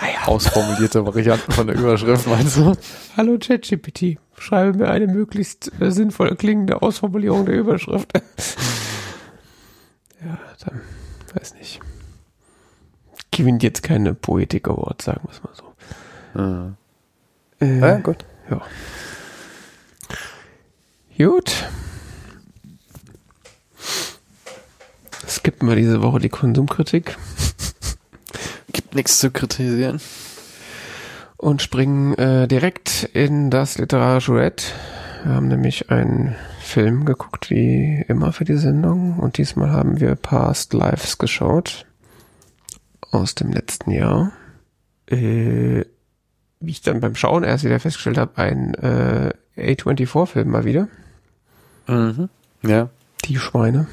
naja. 0.00 0.26
Ausformulierte 0.26 1.06
Varianten 1.06 1.52
von 1.52 1.66
der 1.68 1.76
Überschrift, 1.76 2.26
meinst 2.26 2.58
du? 2.58 2.74
Hallo 3.16 3.38
ChatGPT, 3.38 4.18
schreibe 4.36 4.76
mir 4.76 4.88
eine 4.90 5.06
möglichst 5.06 5.72
äh, 5.80 5.90
sinnvoll 5.90 6.36
klingende 6.36 6.82
Ausformulierung 6.82 7.46
der 7.46 7.54
Überschrift. 7.54 8.12
ja, 10.22 10.38
dann, 10.64 10.80
weiß 11.34 11.54
nicht. 11.54 11.80
Gewinnt 13.30 13.62
jetzt 13.62 13.82
keine 13.82 14.12
Poetik 14.14 14.68
Award, 14.68 15.00
sagen 15.00 15.20
wir 15.24 15.30
es 15.30 15.42
mal 15.42 15.54
so. 15.54 16.40
Mhm. 16.42 16.76
Äh, 17.60 17.78
Ja, 17.80 17.98
gut. 17.98 18.24
Ja. 18.50 18.60
Gut. 21.18 21.68
Skippen 25.26 25.68
wir 25.68 25.74
diese 25.74 26.00
Woche 26.00 26.20
die 26.20 26.28
Konsumkritik 26.28 27.18
Gibt 28.72 28.94
nichts 28.94 29.18
zu 29.18 29.32
kritisieren. 29.32 30.00
und 31.36 31.60
springen 31.60 32.14
äh, 32.14 32.46
direkt 32.46 33.02
in 33.14 33.50
das 33.50 33.78
literarische 33.78 34.34
Red. 34.34 34.72
Wir 35.24 35.32
haben 35.32 35.48
nämlich 35.48 35.90
einen 35.90 36.36
Film 36.60 37.04
geguckt, 37.04 37.50
wie 37.50 38.04
immer 38.06 38.32
für 38.32 38.44
die 38.44 38.56
Sendung. 38.56 39.18
Und 39.18 39.38
diesmal 39.38 39.72
haben 39.72 39.98
wir 39.98 40.14
Past 40.14 40.72
Lives 40.72 41.18
geschaut. 41.18 41.84
Aus 43.10 43.34
dem 43.34 43.50
letzten 43.50 43.90
Jahr. 43.90 44.30
Äh, 45.06 45.84
wie 46.60 46.70
ich 46.70 46.82
dann 46.82 47.00
beim 47.00 47.16
Schauen 47.16 47.42
erst 47.42 47.64
wieder 47.64 47.80
festgestellt 47.80 48.18
habe, 48.18 48.38
ein 48.38 48.74
äh, 48.74 49.32
A24-Film 49.56 50.48
mal 50.48 50.64
wieder. 50.64 50.88
Mhm. 51.88 52.28
Ja, 52.62 52.88
Die 53.24 53.38
Schweine. 53.38 53.86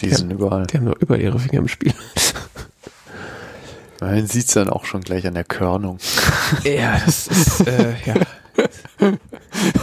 die 0.00 0.08
Ja. 0.08 0.16
sind 0.16 0.30
überall. 0.32 0.66
Die 0.66 0.76
haben 0.78 0.84
nur 0.84 0.96
über 1.00 1.18
ihre 1.18 1.38
Finger 1.38 1.58
im 1.60 1.68
Spiel. 1.68 1.92
Man 4.00 4.26
sieht's 4.26 4.52
dann 4.54 4.68
auch 4.68 4.84
schon 4.84 5.00
gleich 5.02 5.26
an 5.26 5.34
der 5.34 5.44
Körnung. 5.44 5.98
Ja, 6.64 7.00
das 7.04 7.26
ist, 7.28 7.66
äh, 7.66 7.94
ja. 8.04 8.14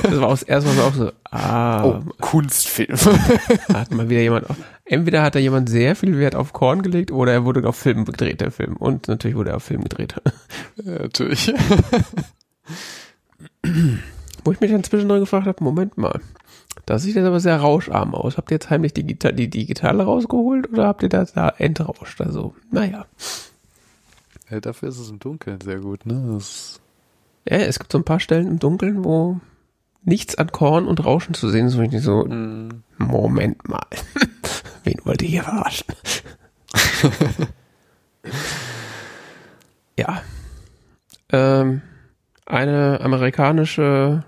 Das 0.03 0.19
war 0.19 0.27
auch 0.27 0.31
das 0.31 0.43
erste 0.43 0.69
Mal 0.69 0.75
so 0.75 0.83
auch 0.83 0.93
so, 0.93 1.11
ah, 1.31 1.83
Oh, 1.85 1.99
Kunstfilm. 2.19 2.97
hat 3.73 3.91
mal 3.91 4.09
wieder 4.09 4.21
jemand, 4.21 4.49
auf, 4.49 4.55
entweder 4.85 5.23
hat 5.23 5.35
da 5.35 5.39
jemand 5.39 5.69
sehr 5.69 5.95
viel 5.95 6.17
Wert 6.19 6.35
auf 6.35 6.53
Korn 6.53 6.81
gelegt 6.81 7.11
oder 7.11 7.31
er 7.33 7.45
wurde 7.45 7.67
auf 7.67 7.75
Film 7.77 8.05
gedreht, 8.05 8.41
der 8.41 8.51
Film. 8.51 8.75
Und 8.77 9.07
natürlich 9.07 9.35
wurde 9.35 9.51
er 9.51 9.55
auf 9.57 9.63
Film 9.63 9.83
gedreht. 9.83 10.15
ja, 10.83 10.91
natürlich. 10.99 11.51
Wo 14.43 14.51
ich 14.51 14.59
mich 14.59 14.71
dann 14.71 14.83
zwischendurch 14.83 15.21
gefragt 15.21 15.47
habe, 15.47 15.63
Moment 15.63 15.97
mal, 15.97 16.19
das 16.85 17.03
sieht 17.03 17.15
jetzt 17.15 17.25
aber 17.25 17.39
sehr 17.39 17.57
rauscharm 17.57 18.15
aus. 18.15 18.37
Habt 18.37 18.51
ihr 18.51 18.55
jetzt 18.55 18.69
heimlich 18.69 18.93
die, 18.93 19.03
Gita 19.03 19.31
die 19.31 19.49
Digitale 19.49 20.03
rausgeholt 20.03 20.71
oder 20.71 20.87
habt 20.87 21.03
ihr 21.03 21.09
das 21.09 21.33
da 21.33 21.49
entrauscht? 21.49 22.21
Also, 22.21 22.55
naja. 22.71 23.05
Ja, 24.49 24.59
dafür 24.59 24.89
ist 24.89 24.99
es 24.99 25.09
im 25.09 25.19
Dunkeln 25.19 25.61
sehr 25.61 25.79
gut, 25.79 26.05
ne? 26.05 26.33
Das 26.33 26.81
Ja, 27.47 27.57
es 27.57 27.79
gibt 27.79 27.91
so 27.91 27.97
ein 27.97 28.03
paar 28.03 28.19
Stellen 28.19 28.47
im 28.47 28.59
Dunkeln, 28.59 29.03
wo 29.03 29.39
nichts 30.03 30.35
an 30.35 30.51
Korn 30.51 30.87
und 30.87 31.05
Rauschen 31.05 31.33
zu 31.33 31.49
sehen 31.49 31.67
ist, 31.67 31.77
wo 31.77 31.81
ich 31.81 31.91
nicht 31.91 32.03
so, 32.03 32.25
mm, 32.25 32.83
Moment 32.97 33.67
mal. 33.69 33.85
Wen 34.83 34.99
wollt 35.03 35.21
ihr 35.21 35.29
hier 35.29 35.43
verarschen? 35.43 35.87
ja. 39.97 40.21
Ähm, 41.29 41.81
eine 42.45 42.99
amerikanische 43.01 44.23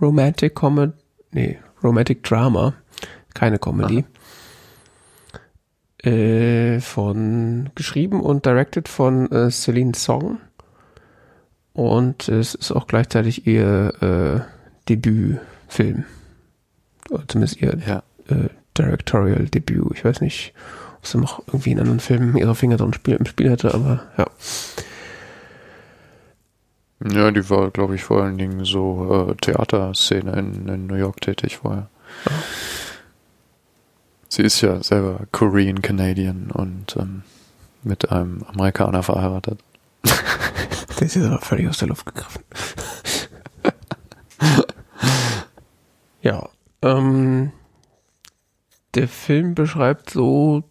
Romantic 0.00 0.54
Comedy, 0.54 0.92
nee, 1.32 1.58
Romantic 1.82 2.22
Drama, 2.22 2.74
keine 3.34 3.58
Comedy. 3.58 4.04
Äh, 6.02 6.80
von, 6.80 7.70
geschrieben 7.74 8.20
und 8.20 8.46
directed 8.46 8.88
von 8.88 9.30
äh, 9.32 9.50
Celine 9.50 9.94
Song. 9.94 10.38
Und 11.72 12.28
es 12.28 12.54
ist 12.54 12.72
auch 12.72 12.86
gleichzeitig 12.86 13.46
ihr 13.46 13.92
äh, 14.00 14.40
Debütfilm. 14.88 16.04
Oder 17.10 17.26
zumindest 17.26 17.60
ihr 17.60 17.78
ja. 17.86 18.02
äh, 18.28 18.48
Directorial 18.76 19.46
Debüt. 19.46 19.92
Ich 19.94 20.04
weiß 20.04 20.20
nicht, 20.20 20.54
ob 20.98 21.06
sie 21.06 21.18
noch 21.18 21.42
irgendwie 21.48 21.72
in 21.72 21.80
anderen 21.80 22.00
Filmen 22.00 22.36
ihre 22.36 22.54
Finger 22.54 22.76
drin 22.76 22.92
Spiel, 22.92 23.16
im 23.16 23.26
Spiel 23.26 23.50
hatte, 23.50 23.74
aber 23.74 24.02
ja. 24.16 24.26
Ja, 27.04 27.30
die 27.30 27.48
war, 27.48 27.70
glaube 27.70 27.94
ich, 27.94 28.02
vor 28.02 28.22
allen 28.22 28.38
Dingen 28.38 28.64
so 28.64 29.28
äh, 29.30 29.34
Theaterszene 29.36 30.32
in, 30.32 30.68
in 30.68 30.86
New 30.86 30.96
York 30.96 31.20
tätig 31.20 31.58
vorher. 31.58 31.88
Sie 34.28 34.42
ist 34.42 34.60
ja 34.60 34.82
selber 34.82 35.20
Korean 35.30 35.80
Canadian 35.80 36.50
und 36.50 36.96
ähm, 36.96 37.22
mit 37.82 38.10
einem 38.10 38.42
Amerikaner 38.42 39.02
verheiratet. 39.02 39.60
Der 40.98 41.06
ist 41.06 41.16
aber 41.16 41.40
völlig 41.40 41.68
aus 41.68 41.78
der 41.78 41.88
Luft 41.88 42.06
gegriffen. 42.06 42.42
ja, 46.22 46.48
ähm, 46.82 47.52
der 48.94 49.06
Film 49.06 49.54
beschreibt 49.54 50.10
so 50.10 50.64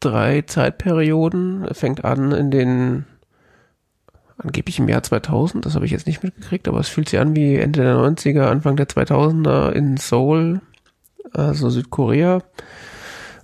drei 0.00 0.42
Zeitperioden. 0.42 1.64
Er 1.64 1.74
fängt 1.74 2.04
an 2.04 2.32
in 2.32 2.50
den 2.50 3.04
angeblich 4.38 4.78
im 4.78 4.88
Jahr 4.88 5.02
2000, 5.02 5.64
das 5.64 5.74
habe 5.74 5.86
ich 5.86 5.92
jetzt 5.92 6.06
nicht 6.06 6.22
mitgekriegt, 6.22 6.68
aber 6.68 6.80
es 6.80 6.88
fühlt 6.88 7.08
sich 7.08 7.20
an 7.20 7.36
wie 7.36 7.56
Ende 7.56 7.82
der 7.82 7.96
90er, 7.96 8.46
Anfang 8.46 8.76
der 8.76 8.88
2000er 8.88 9.70
in 9.70 9.96
Seoul, 9.96 10.60
also 11.32 11.70
Südkorea 11.70 12.42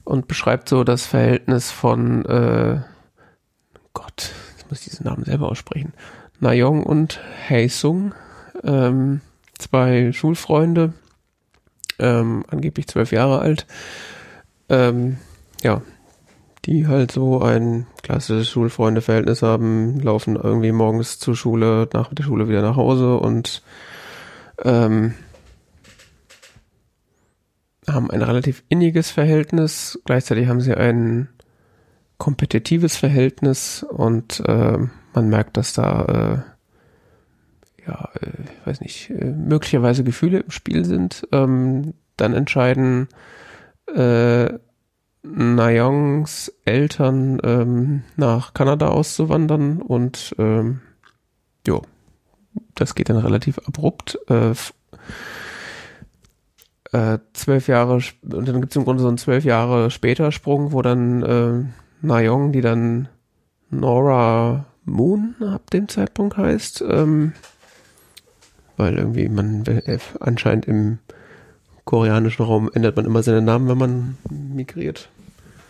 und 0.05 0.29
beschreibt 0.29 0.69
so 0.69 0.85
das 0.85 1.07
Verhältnis 1.07 1.71
von 1.71 2.25
äh, 2.27 2.81
Gott, 3.93 4.33
jetzt 4.57 4.71
muss 4.71 4.81
ich 4.81 4.91
diesen 4.91 5.07
Namen 5.07 5.25
selber 5.25 5.49
aussprechen. 5.49 5.93
Nayong 6.41 6.83
und 6.83 7.21
Haesung, 7.49 8.15
ähm, 8.65 9.21
zwei 9.59 10.13
Schulfreunde, 10.13 10.95
ähm, 11.99 12.45
angeblich 12.49 12.89
zwölf 12.89 13.13
Jahre 13.13 13.41
alt, 13.41 13.67
ähm, 14.69 15.19
ja, 15.63 15.83
die 16.67 16.87
halt 16.87 17.13
so 17.13 17.41
ein 17.41 17.87
klassisches 18.03 18.49
Schulfreunde-Verhältnis 18.51 19.43
haben, 19.43 20.01
laufen 20.01 20.37
irgendwie 20.37 20.73
morgens 20.73 21.19
zur 21.19 21.35
Schule, 21.35 21.89
nach 21.93 22.13
der 22.13 22.23
Schule 22.23 22.49
wieder 22.49 22.63
nach 22.63 22.77
Hause 22.77 23.17
und 23.17 23.63
ähm, 24.63 25.15
haben 27.89 28.11
ein 28.11 28.23
relativ 28.23 28.63
inniges 28.69 29.11
Verhältnis. 29.11 30.01
Gleichzeitig 30.05 30.49
haben 30.49 30.61
sie 30.61 30.75
ein 30.75 31.29
kompetitives 32.19 32.97
Verhältnis 32.97 33.83
und 33.83 34.41
äh, 34.47 34.79
man 35.15 35.29
merkt, 35.29 35.57
dass 35.57 35.73
da 35.73 36.45
äh, 36.47 36.51
ja, 37.87 38.09
äh, 38.21 38.27
ich 38.45 38.67
weiß 38.67 38.81
nicht, 38.81 39.11
äh, 39.11 39.25
möglicherweise 39.25 40.05
Gefühle 40.05 40.41
im 40.41 40.51
Spiel 40.51 40.85
sind. 40.85 41.27
Ähm, 41.33 41.95
dann 42.17 42.35
entscheiden 42.35 43.09
äh, 43.95 44.51
Nayongs 45.23 46.53
Eltern 46.65 47.39
ähm, 47.45 48.03
nach 48.17 48.55
Kanada 48.55 48.89
auszuwandern 48.89 49.83
und 49.83 50.35
ähm, 50.39 50.81
jo, 51.67 51.83
das 52.75 52.95
geht 52.95 53.11
dann 53.11 53.19
relativ 53.19 53.59
abrupt. 53.59 54.19
Äh, 54.29 54.53
äh, 56.93 57.19
zwölf 57.35 57.69
Jahre 57.69 57.95
und 57.95 58.49
dann 58.49 58.61
gibt 58.61 58.73
es 58.73 58.77
im 58.77 58.85
Grunde 58.85 59.03
so 59.03 59.09
einen 59.09 59.19
zwölf 59.19 59.45
Jahre 59.45 59.91
später 59.91 60.33
Sprung, 60.33 60.73
wo 60.73 60.83
dann 60.83 61.23
äh, 61.23 62.07
Nayong, 62.07 62.53
die 62.53 62.63
dann 62.63 63.09
Nora 63.71 64.65
Moon 64.85 65.37
ab 65.41 65.71
dem 65.71 65.89
Zeitpunkt 65.89 66.37
heißt, 66.37 66.83
ähm, 66.89 67.33
weil 68.77 68.97
irgendwie 68.97 69.29
man 69.29 69.65
äh, 69.67 69.99
anscheinend 70.19 70.67
im 70.67 70.99
koreanischen 71.91 72.45
Raum 72.45 72.71
ändert 72.73 72.95
man 72.95 73.05
immer 73.05 73.21
seinen 73.25 73.45
Namen, 73.45 73.69
wenn 73.69 73.79
man 73.79 74.19
migriert. 74.31 75.09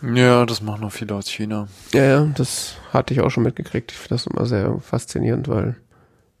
Ja, 0.03 0.45
das 0.45 0.61
machen 0.61 0.83
auch 0.83 0.91
viele 0.91 1.15
aus 1.15 1.27
China. 1.27 1.67
Ja, 1.93 2.03
ja, 2.03 2.25
das 2.35 2.75
hatte 2.93 3.15
ich 3.15 3.21
auch 3.21 3.31
schon 3.31 3.41
mitgekriegt. 3.41 3.91
Ich 3.91 3.97
finde 3.97 4.09
das 4.09 4.27
immer 4.27 4.45
sehr 4.45 4.77
faszinierend, 4.81 5.47
weil 5.47 5.77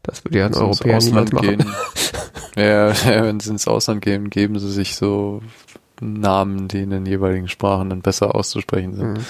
das 0.03 0.23
würde 0.23 0.37
ja 0.37 0.45
ein 0.45 0.53
Europäer 0.53 0.99
niemals 0.99 1.33
Ausland 1.33 1.33
machen. 1.33 1.57
gehen. 1.57 1.65
ja, 2.55 2.91
ja, 2.91 3.23
wenn 3.23 3.39
sie 3.39 3.49
ins 3.49 3.67
Ausland 3.67 4.03
gehen, 4.03 4.29
geben 4.29 4.59
sie 4.59 4.71
sich 4.71 4.95
so 4.95 5.41
Namen, 5.99 6.67
die 6.67 6.83
in 6.83 6.91
den 6.91 7.07
jeweiligen 7.07 7.47
Sprachen 7.47 7.89
dann 7.89 8.03
besser 8.03 8.35
auszusprechen 8.35 8.93
sind. 8.95 9.13
Mhm. 9.13 9.25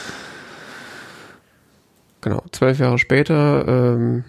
Genau, 2.20 2.44
zwölf 2.52 2.78
Jahre 2.78 3.00
später, 3.00 3.66
ähm, 3.70 4.26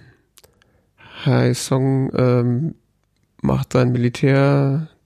Hai 1.25 1.53
Song 1.55 2.13
ähm, 2.15 2.75
macht 3.41 3.73
seinen 3.73 3.93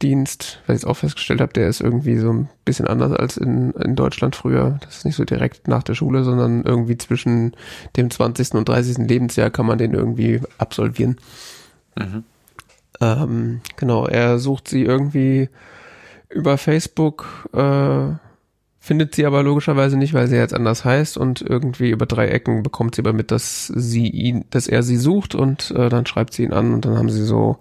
Militärdienst, 0.03 0.61
weil 0.67 0.77
ich 0.77 0.83
jetzt 0.83 0.89
auch 0.89 0.97
festgestellt 0.97 1.41
habe, 1.41 1.53
der 1.53 1.69
ist 1.69 1.81
irgendwie 1.81 2.17
so 2.19 2.33
ein 2.33 2.49
bisschen 2.65 2.87
anders 2.87 3.13
als 3.13 3.37
in, 3.37 3.73
in 3.73 3.97
Deutschland 3.97 4.37
früher. 4.37 4.79
Das 4.83 4.99
ist 4.99 5.05
nicht 5.05 5.17
so 5.17 5.25
direkt 5.25 5.69
nach 5.69 5.83
der 5.83 5.95
Schule, 5.95 6.25
sondern 6.25 6.65
irgendwie 6.65 6.99
zwischen 6.99 7.53
dem 7.97 8.11
20. 8.11 8.55
und 8.55 8.69
30. 8.69 9.09
Lebensjahr 9.09 9.51
kann 9.51 9.67
man 9.67 9.79
den 9.79 9.95
irgendwie 9.95 10.41
absolvieren. 10.59 11.17
Mhm. 11.97 12.25
Ähm, 13.01 13.61
genau, 13.77 14.07
er 14.07 14.39
sucht 14.39 14.69
sie 14.69 14.85
irgendwie 14.85 15.49
über 16.29 16.59
Facebook, 16.59 17.49
äh, 17.53 18.15
findet 18.81 19.15
sie 19.15 19.27
aber 19.27 19.43
logischerweise 19.43 19.97
nicht, 19.97 20.15
weil 20.15 20.29
sie 20.29 20.37
jetzt 20.37 20.55
anders 20.55 20.85
heißt 20.85 21.19
und 21.19 21.43
irgendwie 21.43 21.91
über 21.91 22.07
drei 22.07 22.29
Ecken 22.29 22.63
bekommt 22.63 22.95
sie 22.95 23.03
aber 23.03 23.13
mit, 23.13 23.31
dass 23.31 23.67
sie 23.67 24.09
ihn, 24.09 24.45
dass 24.51 24.69
er 24.69 24.83
sie 24.83 24.97
sucht 24.97 25.35
und 25.35 25.71
äh, 25.73 25.89
dann 25.89 26.07
schreibt 26.07 26.35
sie 26.35 26.45
ihn 26.45 26.53
an 26.53 26.73
und 26.73 26.85
dann 26.85 26.97
haben 26.97 27.11
sie 27.11 27.25
so, 27.25 27.59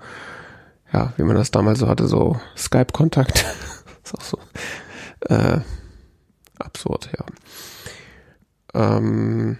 ja, 0.94 1.14
wie 1.18 1.24
man 1.24 1.36
das 1.36 1.52
damals 1.52 1.80
so 1.80 1.88
hatte, 1.88 2.08
so 2.08 2.40
Skype-Kontakt. 2.58 3.46
ist 4.04 4.16
auch 4.16 4.22
so 4.22 4.38
äh, 5.28 5.60
absurd, 6.60 7.10
ja. 7.18 7.26
Ähm, 8.98 9.58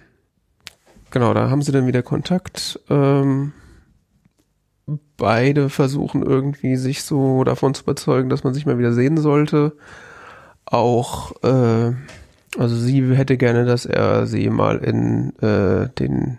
genau, 1.10 1.34
da 1.34 1.50
haben 1.50 1.62
sie 1.62 1.72
dann 1.72 1.86
wieder 1.86 2.02
Kontakt. 2.02 2.80
Ähm, 2.88 3.52
beide 5.16 5.68
versuchen 5.68 6.22
irgendwie 6.22 6.76
sich 6.76 7.02
so 7.02 7.42
davon 7.44 7.74
zu 7.74 7.82
überzeugen, 7.82 8.28
dass 8.28 8.44
man 8.44 8.54
sich 8.54 8.66
mal 8.66 8.78
wieder 8.78 8.92
sehen 8.92 9.16
sollte. 9.16 9.76
Auch, 10.64 11.32
äh, 11.42 11.92
also 12.58 12.76
sie 12.76 13.14
hätte 13.14 13.36
gerne, 13.36 13.64
dass 13.64 13.86
er 13.86 14.26
sie 14.26 14.48
mal 14.50 14.78
in 14.78 15.36
äh, 15.38 15.88
den 15.98 16.38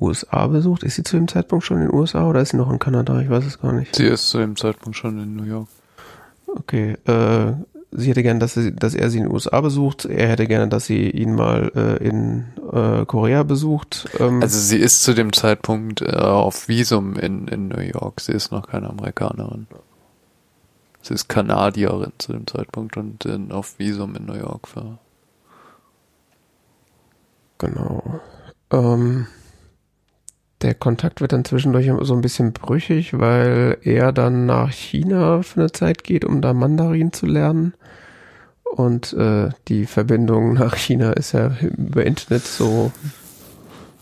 USA 0.00 0.46
besucht. 0.46 0.82
Ist 0.82 0.96
sie 0.96 1.02
zu 1.02 1.16
dem 1.16 1.28
Zeitpunkt 1.28 1.64
schon 1.64 1.78
in 1.78 1.88
den 1.88 1.94
USA 1.94 2.28
oder 2.28 2.40
ist 2.40 2.50
sie 2.50 2.56
noch 2.56 2.70
in 2.70 2.78
Kanada? 2.78 3.20
Ich 3.20 3.30
weiß 3.30 3.44
es 3.44 3.60
gar 3.60 3.72
nicht. 3.72 3.96
Sie 3.96 4.06
ist 4.06 4.28
zu 4.28 4.38
dem 4.38 4.56
Zeitpunkt 4.56 4.96
schon 4.96 5.18
in 5.18 5.36
New 5.36 5.44
York. 5.44 5.68
Okay, 6.46 6.96
äh, 7.06 7.52
sie 7.90 8.10
hätte 8.10 8.22
gerne, 8.22 8.40
dass, 8.40 8.54
sie, 8.54 8.74
dass 8.74 8.94
er 8.94 9.10
sie 9.10 9.18
in 9.18 9.24
den 9.24 9.32
USA 9.32 9.60
besucht. 9.60 10.04
Er 10.04 10.28
hätte 10.28 10.46
gerne, 10.46 10.68
dass 10.68 10.86
sie 10.86 11.10
ihn 11.10 11.34
mal 11.34 11.70
äh, 11.74 12.06
in 12.06 12.44
äh, 12.72 13.04
Korea 13.04 13.42
besucht. 13.42 14.08
Ähm, 14.18 14.42
also 14.42 14.58
sie 14.58 14.78
ist 14.78 15.02
zu 15.02 15.14
dem 15.14 15.32
Zeitpunkt 15.32 16.02
äh, 16.02 16.16
auf 16.16 16.68
Visum 16.68 17.16
in, 17.16 17.48
in 17.48 17.68
New 17.68 17.80
York. 17.80 18.20
Sie 18.20 18.32
ist 18.32 18.52
noch 18.52 18.68
keine 18.68 18.88
Amerikanerin. 18.90 19.66
Sie 21.02 21.14
ist 21.14 21.28
Kanadierin 21.28 22.12
zu 22.18 22.32
dem 22.32 22.46
Zeitpunkt 22.46 22.96
und 22.96 23.24
äh, 23.26 23.38
auf 23.50 23.78
Visum 23.78 24.14
in 24.16 24.26
New 24.26 24.34
York. 24.34 24.68
Für. 24.68 24.98
Genau. 27.58 28.20
Ähm, 28.70 29.26
der 30.62 30.74
Kontakt 30.74 31.20
wird 31.20 31.32
dann 31.32 31.44
zwischendurch 31.44 31.90
so 32.00 32.14
ein 32.14 32.22
bisschen 32.22 32.52
brüchig, 32.52 33.18
weil 33.18 33.78
er 33.82 34.12
dann 34.12 34.46
nach 34.46 34.70
China 34.72 35.42
für 35.42 35.60
eine 35.60 35.72
Zeit 35.72 36.04
geht, 36.04 36.24
um 36.24 36.40
da 36.40 36.52
Mandarin 36.54 37.12
zu 37.12 37.26
lernen. 37.26 37.74
Und 38.64 39.12
äh, 39.12 39.50
die 39.68 39.86
Verbindung 39.86 40.54
nach 40.54 40.76
China 40.76 41.12
ist 41.12 41.32
ja 41.32 41.52
über 41.60 42.04
Internet 42.04 42.44
so 42.44 42.92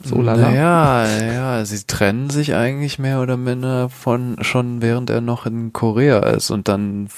so 0.04 0.20
lala. 0.20 0.52
Ja, 0.52 1.06
ja, 1.06 1.64
sie 1.64 1.82
trennen 1.86 2.30
sich 2.30 2.54
eigentlich 2.54 2.98
mehr 2.98 3.20
oder 3.20 3.36
minder 3.36 3.88
von 3.88 4.36
schon 4.42 4.82
während 4.82 5.10
er 5.10 5.20
noch 5.20 5.46
in 5.46 5.72
Korea 5.72 6.18
ist 6.18 6.50
und 6.50 6.68
dann 6.68 7.08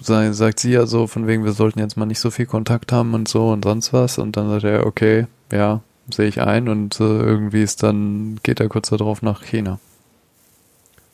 sagt 0.00 0.60
sie 0.60 0.72
ja 0.72 0.86
so 0.86 1.06
von 1.06 1.26
wegen 1.26 1.44
wir 1.44 1.52
sollten 1.52 1.80
jetzt 1.80 1.96
mal 1.96 2.06
nicht 2.06 2.20
so 2.20 2.30
viel 2.30 2.46
Kontakt 2.46 2.92
haben 2.92 3.14
und 3.14 3.28
so 3.28 3.50
und 3.50 3.64
sonst 3.64 3.92
was 3.92 4.18
und 4.18 4.36
dann 4.36 4.48
sagt 4.48 4.64
er 4.64 4.86
okay, 4.86 5.26
ja, 5.50 5.80
sehe 6.10 6.28
ich 6.28 6.40
ein 6.40 6.68
und 6.68 7.00
äh, 7.00 7.04
irgendwie 7.04 7.62
ist 7.62 7.82
dann, 7.82 8.38
geht 8.42 8.60
er 8.60 8.68
kurz 8.68 8.90
darauf 8.90 9.22
nach 9.22 9.42
China. 9.42 9.78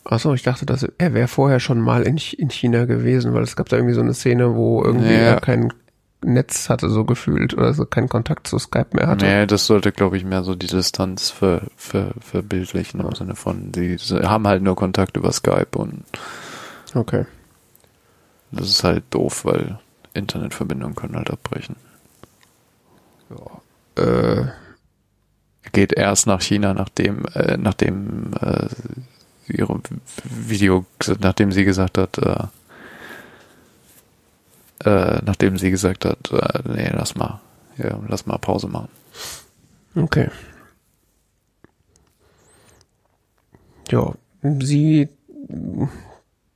Achso, 0.05 0.33
ich 0.33 0.43
dachte, 0.43 0.65
dass 0.65 0.83
er 0.83 1.13
wäre 1.13 1.27
vorher 1.27 1.59
schon 1.59 1.79
mal 1.79 2.03
in, 2.03 2.17
in 2.17 2.49
China 2.49 2.85
gewesen, 2.85 3.33
weil 3.33 3.43
es 3.43 3.55
gab 3.55 3.69
da 3.69 3.77
irgendwie 3.77 3.95
so 3.95 4.01
eine 4.01 4.13
Szene, 4.13 4.55
wo 4.55 4.83
irgendwie 4.83 5.13
ja. 5.13 5.19
er 5.19 5.39
kein 5.39 5.73
Netz 6.21 6.69
hatte, 6.69 6.89
so 6.89 7.05
gefühlt, 7.05 7.53
oder 7.53 7.73
so 7.73 7.85
keinen 7.85 8.09
Kontakt 8.09 8.47
zu 8.47 8.59
Skype 8.59 8.87
mehr 8.93 9.07
hatte. 9.07 9.25
Nee, 9.25 9.45
das 9.45 9.65
sollte, 9.65 9.91
glaube 9.91 10.17
ich, 10.17 10.25
mehr 10.25 10.43
so 10.43 10.55
die 10.55 10.67
Distanz 10.67 11.29
ver, 11.29 11.63
ver, 11.75 12.13
verbildlichen, 12.19 12.99
im 12.99 13.15
Sinne 13.15 13.35
von, 13.35 13.71
die 13.71 13.97
haben 13.97 14.47
halt 14.47 14.61
nur 14.61 14.75
Kontakt 14.75 15.17
über 15.17 15.31
Skype 15.31 15.77
und 15.77 16.03
Okay. 16.95 17.25
Das 18.51 18.67
ist 18.67 18.83
halt 18.83 19.03
doof, 19.09 19.45
weil 19.45 19.79
Internetverbindungen 20.13 20.95
können 20.95 21.15
halt 21.15 21.31
abbrechen. 21.31 21.75
Ja. 23.29 24.03
Äh, 24.03 24.47
geht 25.73 25.91
erst 25.93 26.27
nach 26.27 26.41
China, 26.41 26.73
nachdem, 26.73 27.25
äh, 27.33 27.57
nachdem 27.57 28.31
äh, 28.39 28.67
ihre 29.47 29.79
Video, 30.23 30.85
nachdem 31.19 31.51
sie 31.51 31.65
gesagt 31.65 31.97
hat, 31.97 32.17
äh, 32.17 32.47
äh, 34.89 35.21
nachdem 35.25 35.57
sie 35.57 35.71
gesagt 35.71 36.05
hat, 36.05 36.31
äh, 36.31 36.59
nee, 36.65 36.89
lass 36.93 37.15
mal, 37.15 37.41
ja, 37.77 37.99
lass 38.07 38.25
mal 38.25 38.37
Pause 38.37 38.67
machen. 38.67 38.89
Okay. 39.95 40.29
Ja, 43.89 44.13
sie 44.59 45.09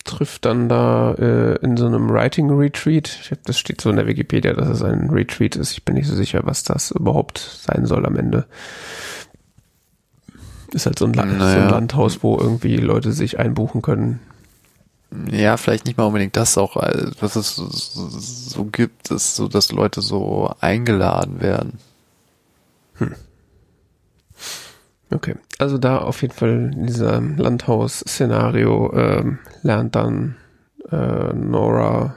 trifft 0.07 0.45
dann 0.45 0.69
da 0.69 1.13
äh, 1.13 1.55
in 1.57 1.77
so 1.77 1.85
einem 1.85 2.09
Writing 2.09 2.49
Retreat. 2.49 3.19
Ich 3.21 3.31
hab, 3.31 3.43
das 3.43 3.59
steht 3.59 3.81
so 3.81 3.89
in 3.89 3.97
der 3.97 4.07
Wikipedia, 4.07 4.53
dass 4.53 4.69
es 4.69 4.81
ein 4.81 5.09
Retreat 5.09 5.55
ist. 5.55 5.71
Ich 5.73 5.85
bin 5.85 5.95
nicht 5.95 6.07
so 6.07 6.15
sicher, 6.15 6.41
was 6.43 6.63
das 6.63 6.91
überhaupt 6.91 7.38
sein 7.38 7.85
soll 7.85 8.05
am 8.05 8.15
Ende. 8.15 8.45
Ist 10.73 10.85
halt 10.85 10.99
so 10.99 11.05
ein, 11.05 11.13
Land, 11.13 11.38
naja. 11.38 11.53
so 11.53 11.59
ein 11.59 11.69
Landhaus, 11.69 12.23
wo 12.23 12.38
irgendwie 12.38 12.77
Leute 12.77 13.11
sich 13.11 13.39
einbuchen 13.39 13.81
können. 13.81 14.19
Ja, 15.31 15.55
vielleicht 15.55 15.85
nicht 15.85 15.97
mal 15.97 16.05
unbedingt 16.05 16.35
das 16.35 16.57
auch, 16.57 16.75
was 16.75 17.35
es 17.35 17.55
so 17.55 18.65
gibt, 18.65 19.09
ist 19.11 19.35
so, 19.35 19.47
dass 19.47 19.71
Leute 19.71 20.01
so 20.01 20.53
eingeladen 20.59 21.39
werden. 21.39 21.79
Hm. 22.95 23.15
Okay, 25.09 25.35
also 25.57 25.77
da 25.77 25.99
auf 25.99 26.21
jeden 26.21 26.34
Fall 26.34 26.71
in 26.73 26.85
diesem 26.85 27.38
Landhaus-Szenario 27.38 28.93
ähm, 28.93 29.39
lernt 29.61 29.95
dann 29.95 30.35
äh, 30.91 31.34
Nora 31.34 32.15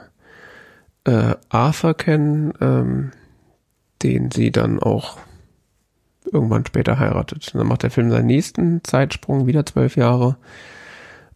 äh, 1.05 1.35
Arthur 1.49 1.93
kennen, 1.93 2.53
ähm, 2.59 3.11
den 4.03 4.29
sie 4.31 4.51
dann 4.51 4.79
auch 4.79 5.17
irgendwann 6.31 6.65
später 6.65 6.99
heiratet. 6.99 7.51
Und 7.53 7.59
dann 7.59 7.67
macht 7.67 7.83
der 7.83 7.91
Film 7.91 8.11
seinen 8.11 8.27
nächsten 8.27 8.83
Zeitsprung, 8.83 9.47
wieder 9.47 9.65
zwölf 9.65 9.95
Jahre. 9.95 10.37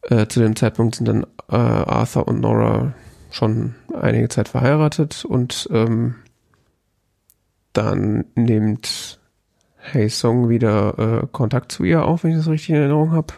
Äh, 0.02 0.28
zu 0.28 0.40
dem 0.42 0.56
Zeitpunkt 0.56 0.96
sind 0.96 1.08
dann 1.08 1.24
äh, 1.50 1.56
Arthur 1.56 2.28
und 2.28 2.42
Nora 2.42 2.94
schon 3.32 3.76
einige 3.94 4.30
Zeit 4.30 4.50
verheiratet 4.50 5.26
und 5.26 5.68
ähm, 5.72 6.16
dann 7.74 8.26
nimmt 8.36 9.20
Hey 9.92 10.10
Song 10.10 10.50
wieder 10.50 10.98
äh, 10.98 11.28
Kontakt 11.32 11.72
zu 11.72 11.84
ihr 11.84 12.06
auf, 12.06 12.24
wenn 12.24 12.32
ich 12.32 12.38
das 12.38 12.48
richtig 12.48 12.72
in 12.72 12.76
Erinnerung 12.78 13.12
habe. 13.12 13.36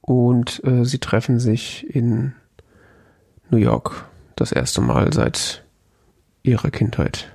Und 0.00 0.62
äh, 0.64 0.84
sie 0.84 0.98
treffen 0.98 1.38
sich 1.38 1.88
in 1.94 2.32
New 3.50 3.58
York 3.58 4.04
das 4.34 4.50
erste 4.50 4.80
Mal 4.80 5.12
seit 5.12 5.64
ihrer 6.42 6.70
Kindheit. 6.70 7.30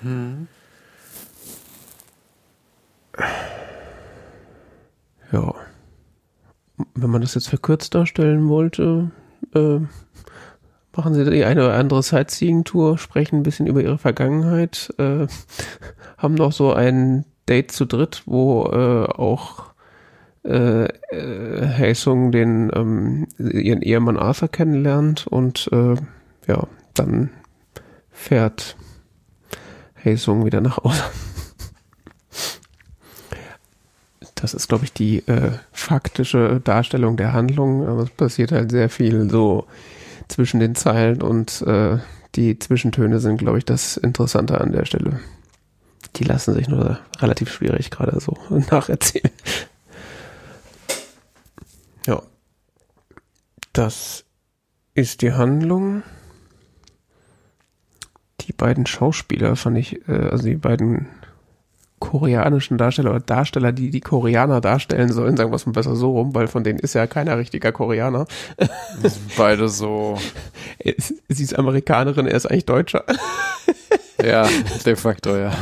Mhm. 0.00 0.48
Ja. 5.30 5.54
Wenn 6.94 7.10
man 7.10 7.20
das 7.20 7.34
jetzt 7.34 7.48
verkürzt 7.48 7.94
darstellen 7.94 8.48
wollte, 8.48 9.10
äh, 9.54 9.80
machen 10.96 11.14
sie 11.14 11.28
die 11.28 11.44
eine 11.44 11.64
oder 11.64 11.74
andere 11.74 12.02
Sightseeing-Tour, 12.02 12.98
sprechen 12.98 13.36
ein 13.36 13.42
bisschen 13.42 13.66
über 13.66 13.82
ihre 13.82 13.98
Vergangenheit, 13.98 14.92
äh, 14.98 15.26
haben 16.18 16.34
noch 16.34 16.52
so 16.52 16.72
ein 16.72 17.24
Date 17.48 17.72
zu 17.72 17.84
dritt, 17.84 18.22
wo 18.26 18.64
äh, 18.66 19.06
auch 19.06 19.66
äh, 20.44 20.84
äh, 20.84 21.66
Haesung 21.78 22.32
den 22.32 22.70
ähm, 22.74 23.26
ihren 23.38 23.82
Ehemann 23.82 24.16
Arthur 24.16 24.48
kennenlernt 24.48 25.26
und 25.26 25.68
äh, 25.72 25.96
ja, 26.46 26.66
dann 26.94 27.30
fährt 28.10 28.76
Haesung 30.04 30.44
wieder 30.44 30.60
nach 30.60 30.78
Hause. 30.78 31.02
Das 34.38 34.52
ist, 34.52 34.68
glaube 34.68 34.84
ich, 34.84 34.92
die 34.92 35.26
äh, 35.28 35.52
faktische 35.72 36.60
Darstellung 36.62 37.16
der 37.16 37.32
Handlung, 37.32 37.88
aber 37.88 38.02
es 38.02 38.10
passiert 38.10 38.52
halt 38.52 38.70
sehr 38.70 38.90
viel 38.90 39.30
so 39.30 39.66
zwischen 40.28 40.60
den 40.60 40.74
Zeilen 40.74 41.22
und 41.22 41.62
äh, 41.62 41.98
die 42.34 42.58
Zwischentöne 42.58 43.18
sind, 43.18 43.38
glaube 43.38 43.58
ich, 43.58 43.64
das 43.64 43.96
Interessante 43.96 44.60
an 44.60 44.72
der 44.72 44.84
Stelle. 44.84 45.20
Die 46.16 46.24
lassen 46.24 46.54
sich 46.54 46.68
nur 46.68 46.98
relativ 47.18 47.52
schwierig 47.52 47.90
gerade 47.90 48.18
so 48.20 48.36
nacherzählen. 48.70 49.30
Ja. 52.06 52.22
Das 53.72 54.24
ist 54.94 55.22
die 55.22 55.32
Handlung. 55.32 56.02
Die 58.42 58.52
beiden 58.52 58.86
Schauspieler 58.86 59.56
fand 59.56 59.78
ich, 59.78 60.08
äh, 60.08 60.12
also 60.12 60.44
die 60.44 60.56
beiden 60.56 61.08
koreanischen 61.98 62.76
Darsteller 62.78 63.10
oder 63.10 63.20
Darsteller, 63.20 63.72
die 63.72 63.90
die 63.90 64.00
Koreaner 64.00 64.60
darstellen 64.60 65.12
sollen, 65.12 65.36
sagen 65.36 65.50
wir 65.50 65.56
es 65.56 65.64
mal 65.66 65.72
besser 65.72 65.96
so 65.96 66.12
rum, 66.12 66.34
weil 66.34 66.46
von 66.46 66.62
denen 66.62 66.78
ist 66.78 66.94
ja 66.94 67.06
keiner 67.06 67.38
richtiger 67.38 67.72
Koreaner. 67.72 68.26
Beide 69.36 69.68
so. 69.68 70.18
Sie 71.28 71.42
ist 71.42 71.58
Amerikanerin, 71.58 72.26
er 72.26 72.36
ist 72.36 72.46
eigentlich 72.46 72.66
Deutscher. 72.66 73.04
Ja, 74.24 74.48
de 74.86 74.96
facto, 74.96 75.36
ja. 75.36 75.52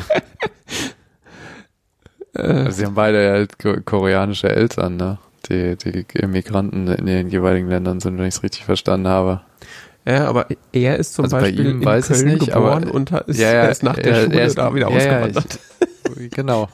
Äh. 2.36 2.40
Also 2.43 2.70
sie 2.70 2.86
haben 2.86 2.94
beide 2.94 3.31
halt 3.31 3.52
koreanische 3.85 4.48
Eltern, 4.48 4.97
ne? 4.97 5.19
die, 5.48 5.77
die 5.77 6.06
Immigranten 6.19 6.86
in 6.89 7.06
den 7.06 7.28
jeweiligen 7.28 7.69
Ländern 7.69 8.01
sind, 8.01 8.16
wenn 8.19 8.27
ich 8.27 8.36
es 8.36 8.43
richtig 8.43 8.65
verstanden 8.65 9.09
habe. 9.09 9.40
Ja, 10.06 10.27
aber 10.28 10.47
er 10.73 10.97
ist 10.98 11.15
zum 11.15 11.24
Also 11.24 11.36
bei 11.36 11.43
Beispiel 11.43 11.66
ihm 11.66 11.78
in 11.81 11.85
weiß 11.85 12.09
Köln 12.09 12.24
nicht, 12.27 12.47
geboren 12.47 12.85
aber- 12.85 12.94
und 12.94 13.11
ist 13.27 13.40
Ja, 13.40 13.52
ja, 13.52 13.65
erst 13.65 13.82
nach 13.82 13.94
der 13.97 14.12
er- 14.15 14.23
Schule 14.24 14.39
er 14.40 14.47
ist- 14.47 14.59
da 14.59 14.74
wieder 14.74 14.90
ja, 14.90 14.97
ausgewandert. 14.97 15.59
Genau. 16.30 16.68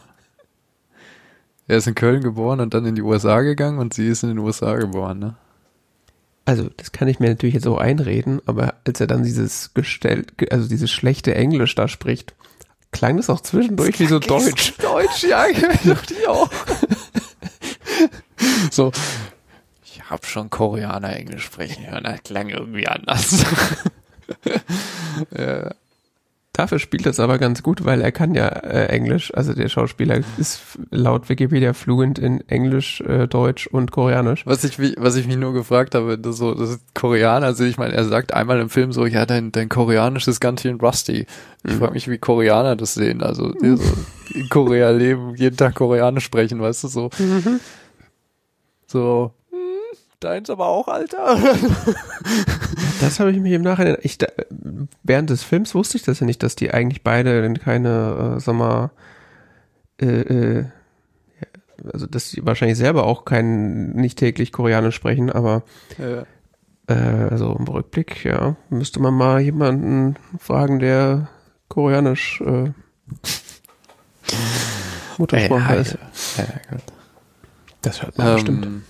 Er 1.67 1.77
ist 1.79 1.87
in 1.87 1.95
Köln 1.95 2.23
geboren 2.23 2.61
und 2.61 2.75
dann 2.75 2.85
in 2.87 2.95
die 2.97 3.03
USA 3.03 3.41
gegangen 3.43 3.79
und 3.79 3.95
sie 3.95 4.09
ist 4.09 4.23
in 4.23 4.31
den 4.31 4.39
USA 4.39 4.75
geboren, 4.77 5.19
ne? 5.19 5.37
Also, 6.45 6.69
das 6.77 6.91
kann 6.91 7.07
ich 7.07 7.21
mir 7.21 7.29
natürlich 7.29 7.55
jetzt 7.55 7.65
so 7.65 7.79
einreden, 7.79 8.41
aber 8.47 8.75
als 8.85 9.01
er 9.01 9.07
dann 9.07 9.23
dieses 9.23 9.73
gestellt, 9.75 10.37
ge- 10.37 10.49
also 10.51 10.69
dieses 10.69 10.91
schlechte 10.91 11.35
Englisch 11.35 11.75
da 11.77 11.87
spricht, 11.87 12.35
klang 12.91 13.19
das 13.19 13.31
auch 13.31 13.41
zwischendurch 13.41 14.01
wie 14.01 14.07
so 14.07 14.19
Deutsch. 14.19 14.75
Deutsch, 14.79 15.23
ja, 15.23 15.45
dachte 15.85 16.15
ich 16.15 16.27
auch. 16.27 16.51
so, 18.73 18.91
ich 19.85 20.03
hab 20.11 20.27
schon 20.27 20.51
Koreaner 20.51 21.15
Englisch 21.15 21.45
sprechen 21.45 21.89
hören, 21.89 22.03
das 22.05 22.23
klang 22.25 22.49
irgendwie 22.49 22.89
anders. 22.89 23.45
ja. 25.37 25.71
Dafür 26.61 26.79
spielt 26.79 27.07
das 27.07 27.19
aber 27.19 27.39
ganz 27.39 27.63
gut, 27.63 27.87
weil 27.87 28.03
er 28.03 28.13
kann 28.13 28.35
ja 28.35 28.47
äh, 28.49 28.89
Englisch. 28.89 29.33
Also 29.35 29.55
der 29.55 29.71
Schauspieler 29.71 30.21
ist 30.37 30.61
laut 30.91 31.31
Wikipedia 31.31 31.73
fluent 31.73 32.19
in 32.19 32.47
Englisch, 32.51 33.01
äh, 33.01 33.27
Deutsch 33.27 33.67
und 33.67 33.93
Koreanisch. 33.93 34.45
Was 34.45 34.63
ich, 34.65 34.79
mich- 34.79 34.95
was 34.99 35.17
ich 35.17 35.27
mich 35.27 35.39
nur 35.39 35.55
gefragt 35.55 35.95
habe, 35.95 36.19
das, 36.19 36.37
so, 36.37 36.53
das 36.53 36.69
ist 36.69 36.81
Koreaner, 36.95 37.47
also 37.47 37.65
ich 37.65 37.79
meine, 37.79 37.95
er 37.95 38.05
sagt 38.05 38.35
einmal 38.35 38.61
im 38.61 38.69
Film 38.69 38.93
so, 38.93 39.07
ja, 39.07 39.25
dein, 39.25 39.53
dein 39.53 39.71
Koreanisch 39.71 40.29
ist 40.29 40.39
ganz 40.41 40.61
schön 40.61 40.77
rusty. 40.81 41.25
Ich 41.65 41.73
frage 41.73 41.93
mich, 41.95 42.09
wie 42.09 42.19
Koreaner 42.19 42.77
das 42.77 42.93
sehen, 42.93 43.23
also 43.23 43.53
die 43.53 43.77
so 43.79 43.95
in 44.35 44.49
Korea 44.51 44.91
leben, 44.91 45.35
jeden 45.37 45.57
Tag 45.57 45.75
Koreanisch 45.77 46.25
sprechen, 46.25 46.61
weißt 46.61 46.85
du, 46.85 46.89
so. 46.89 47.11
So, 48.87 49.33
hm, 49.35 49.40
deins 50.21 50.51
aber 50.51 50.67
auch, 50.67 50.89
Alter. 50.89 51.39
Das 53.01 53.19
habe 53.19 53.33
ich 53.33 53.39
mir 53.39 53.57
im 53.57 53.63
Nachhinein, 53.63 53.97
ich, 54.03 54.19
während 55.03 55.31
des 55.31 55.43
Films 55.43 55.75
wusste 55.75 55.97
ich 55.97 56.03
das 56.03 56.21
ja 56.21 56.27
nicht, 56.27 56.43
dass 56.43 56.55
die 56.55 56.71
eigentlich 56.71 57.03
beide 57.03 57.53
keine, 57.55 58.37
äh, 58.37 58.41
sag 58.41 58.55
mal, 58.55 58.91
äh, 60.01 60.07
äh, 60.07 60.65
also 61.93 62.07
dass 62.07 62.31
sie 62.31 62.45
wahrscheinlich 62.45 62.77
selber 62.77 63.05
auch 63.05 63.25
kein, 63.25 63.93
nicht 63.93 64.19
täglich 64.19 64.53
Koreanisch 64.53 64.95
sprechen, 64.95 65.31
aber 65.31 65.63
ja. 65.99 66.25
äh, 66.95 67.29
also 67.31 67.57
im 67.59 67.67
Rückblick, 67.67 68.25
ja, 68.25 68.57
müsste 68.69 69.01
man 69.01 69.15
mal 69.15 69.41
jemanden 69.41 70.17
fragen, 70.39 70.79
der 70.79 71.29
Koreanisch 71.69 72.43
äh, 72.43 72.71
Muttersprache 75.19 75.75
ist. 75.77 75.99
ja, 76.37 76.45
ja, 76.45 76.71
gut. 76.71 76.83
Das 77.83 78.03
hört 78.03 78.19
man 78.19 78.35
bestimmt. 78.35 78.83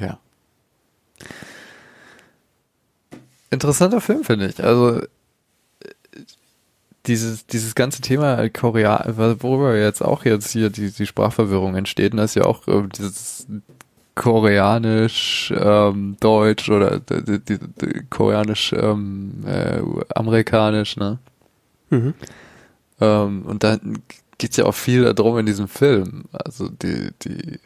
Ja. 0.00 0.18
Interessanter 3.50 4.00
Film, 4.00 4.24
finde 4.24 4.48
ich. 4.48 4.62
Also 4.62 5.00
äh, 5.00 5.06
dieses, 7.06 7.46
dieses 7.46 7.74
ganze 7.74 8.00
Thema 8.00 8.48
Korea, 8.50 9.04
worüber 9.16 9.76
jetzt 9.76 10.02
auch 10.02 10.24
jetzt 10.24 10.50
hier 10.50 10.70
die, 10.70 10.90
die 10.90 11.06
Sprachverwirrung 11.06 11.76
entsteht, 11.76 12.12
und 12.12 12.18
das 12.18 12.32
ist 12.32 12.36
ja 12.36 12.44
auch 12.44 12.66
äh, 12.66 12.88
dieses 12.96 13.46
Koreanisch, 14.14 15.52
ähm, 15.56 16.16
Deutsch 16.20 16.70
oder 16.70 17.00
die, 17.00 17.40
die, 17.40 17.58
die, 17.58 18.02
Koreanisch, 18.10 18.72
ähm, 18.72 19.44
äh, 19.46 19.80
Amerikanisch, 20.14 20.96
ne? 20.96 21.18
Mhm. 21.90 22.14
Ähm, 23.00 23.42
und 23.42 23.64
dann 23.64 24.02
geht's 24.38 24.56
ja 24.56 24.66
auch 24.66 24.74
viel 24.74 25.12
darum 25.14 25.38
in 25.38 25.46
diesem 25.46 25.68
Film. 25.68 26.24
Also 26.32 26.68
die, 26.68 27.10
die 27.22 27.58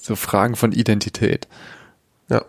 so 0.00 0.16
Fragen 0.16 0.56
von 0.56 0.72
Identität. 0.72 1.48
Ja. 2.28 2.44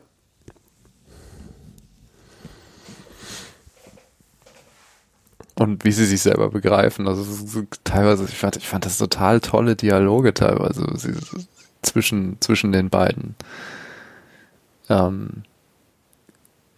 Und 5.56 5.84
wie 5.84 5.92
sie 5.92 6.06
sich 6.06 6.22
selber 6.22 6.50
begreifen. 6.50 7.08
Also 7.08 7.24
so, 7.24 7.64
teilweise, 7.84 8.26
ich 8.26 8.38
fand, 8.38 8.58
ich 8.58 8.68
fand 8.68 8.86
das 8.86 8.98
total 8.98 9.40
tolle 9.40 9.76
Dialoge 9.76 10.34
teilweise 10.34 10.86
sie, 10.96 11.14
zwischen, 11.82 12.40
zwischen 12.42 12.72
den 12.72 12.90
beiden. 12.90 13.36
Ähm, 14.90 15.44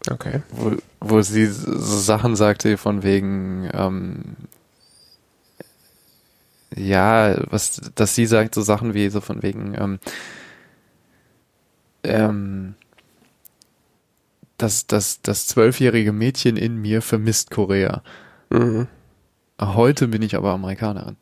Okay. 0.10 0.42
wo, 0.52 0.78
wo 1.02 1.22
sie 1.22 1.46
so 1.46 1.78
Sachen 2.00 2.36
sagte 2.36 2.78
von 2.78 3.04
wegen, 3.04 3.70
ähm, 3.74 4.36
ja, 6.76 7.36
was, 7.52 7.82
dass 7.96 8.16
sie 8.16 8.26
sagt 8.26 8.56
so 8.56 8.62
Sachen 8.62 8.94
wie 8.94 9.10
so 9.10 9.22
von 9.22 9.44
wegen, 9.44 9.76
ähm, 9.78 10.00
ähm, 12.04 12.76
dass 14.58 14.88
das, 14.88 15.22
das 15.22 15.48
zwölfjährige 15.48 16.12
Mädchen 16.12 16.58
in 16.58 16.78
mir 16.78 17.02
vermisst 17.02 17.50
Korea. 17.50 18.04
Mhm. 18.50 18.88
Heute 19.62 20.08
bin 20.08 20.22
ich 20.22 20.36
aber 20.36 20.52
Amerikanerin. 20.52 21.18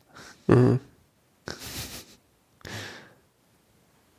Mhm. 0.46 0.80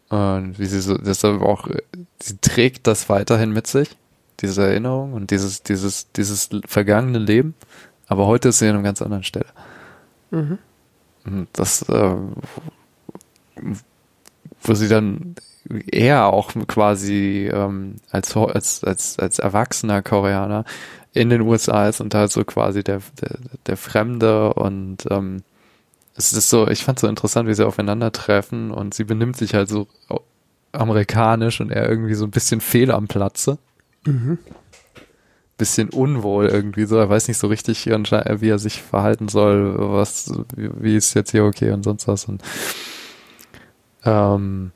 Und 0.09 0.57
wie 0.57 0.65
sie 0.65 0.81
so, 0.81 0.97
deshalb 0.97 1.41
auch, 1.41 1.67
sie 2.19 2.37
trägt 2.37 2.87
das 2.87 3.09
weiterhin 3.09 3.51
mit 3.51 3.67
sich, 3.67 3.95
diese 4.39 4.65
Erinnerung 4.65 5.13
und 5.13 5.29
dieses, 5.31 5.61
dieses, 5.61 6.11
dieses 6.13 6.49
vergangene 6.65 7.19
Leben. 7.19 7.53
Aber 8.07 8.25
heute 8.25 8.49
ist 8.49 8.59
sie 8.59 8.67
an 8.67 8.75
einer 8.75 8.83
ganz 8.83 9.01
anderen 9.01 9.23
Stelle. 9.23 9.45
Mhm. 10.31 10.57
Und 11.25 11.47
das, 11.53 11.83
äh, 11.83 12.15
wo 14.61 14.73
sie 14.73 14.87
dann 14.87 15.35
eher 15.91 16.27
auch 16.27 16.53
quasi 16.67 17.49
ähm, 17.51 17.97
als, 18.11 18.35
als, 18.35 18.83
als, 18.83 19.19
als 19.19 19.39
erwachsener 19.39 20.01
Koreaner 20.01 20.65
in 21.13 21.29
den 21.29 21.41
USA 21.41 21.87
ist 21.87 22.01
und 22.01 22.13
halt 22.13 22.31
so 22.31 22.43
quasi 22.43 22.83
der, 22.83 23.01
der, 23.21 23.37
der 23.65 23.77
Fremde 23.77 24.53
und 24.53 25.05
ähm, 25.09 25.43
es 26.15 26.33
ist 26.33 26.49
so, 26.49 26.67
ich 26.67 26.83
fand 26.83 26.99
so 26.99 27.07
interessant, 27.07 27.47
wie 27.47 27.53
sie 27.53 27.65
aufeinandertreffen 27.65 28.71
und 28.71 28.93
sie 28.93 29.05
benimmt 29.05 29.37
sich 29.37 29.53
halt 29.53 29.69
so 29.69 29.87
amerikanisch 30.71 31.61
und 31.61 31.71
er 31.71 31.87
irgendwie 31.89 32.13
so 32.13 32.25
ein 32.25 32.31
bisschen 32.31 32.61
fehl 32.61 32.91
am 32.91 33.07
Platze. 33.07 33.57
Mhm. 34.05 34.37
Bisschen 35.57 35.89
unwohl 35.89 36.47
irgendwie 36.47 36.85
so, 36.85 36.97
er 36.97 37.09
weiß 37.09 37.27
nicht 37.27 37.37
so 37.37 37.47
richtig, 37.47 37.85
wie 37.85 38.49
er 38.49 38.59
sich 38.59 38.81
verhalten 38.81 39.29
soll, 39.29 39.75
was, 39.77 40.31
wie, 40.55 40.69
wie 40.75 40.95
ist 40.95 41.13
jetzt 41.13 41.31
hier 41.31 41.45
okay 41.45 41.71
und 41.71 41.83
sonst 41.83 42.07
was 42.07 42.25
und 42.25 42.41
ähm, 44.03 44.71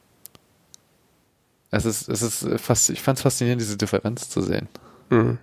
es 1.74 1.86
ist, 1.86 2.08
es 2.08 2.22
ist 2.22 2.62
fast, 2.62 2.90
ich 2.92 3.02
fand 3.02 3.18
es 3.18 3.24
faszinierend, 3.24 3.62
diese 3.62 3.78
Differenz 3.78 4.30
zu 4.30 4.42
sehen. 4.42 4.68
Mhm. 5.10 5.40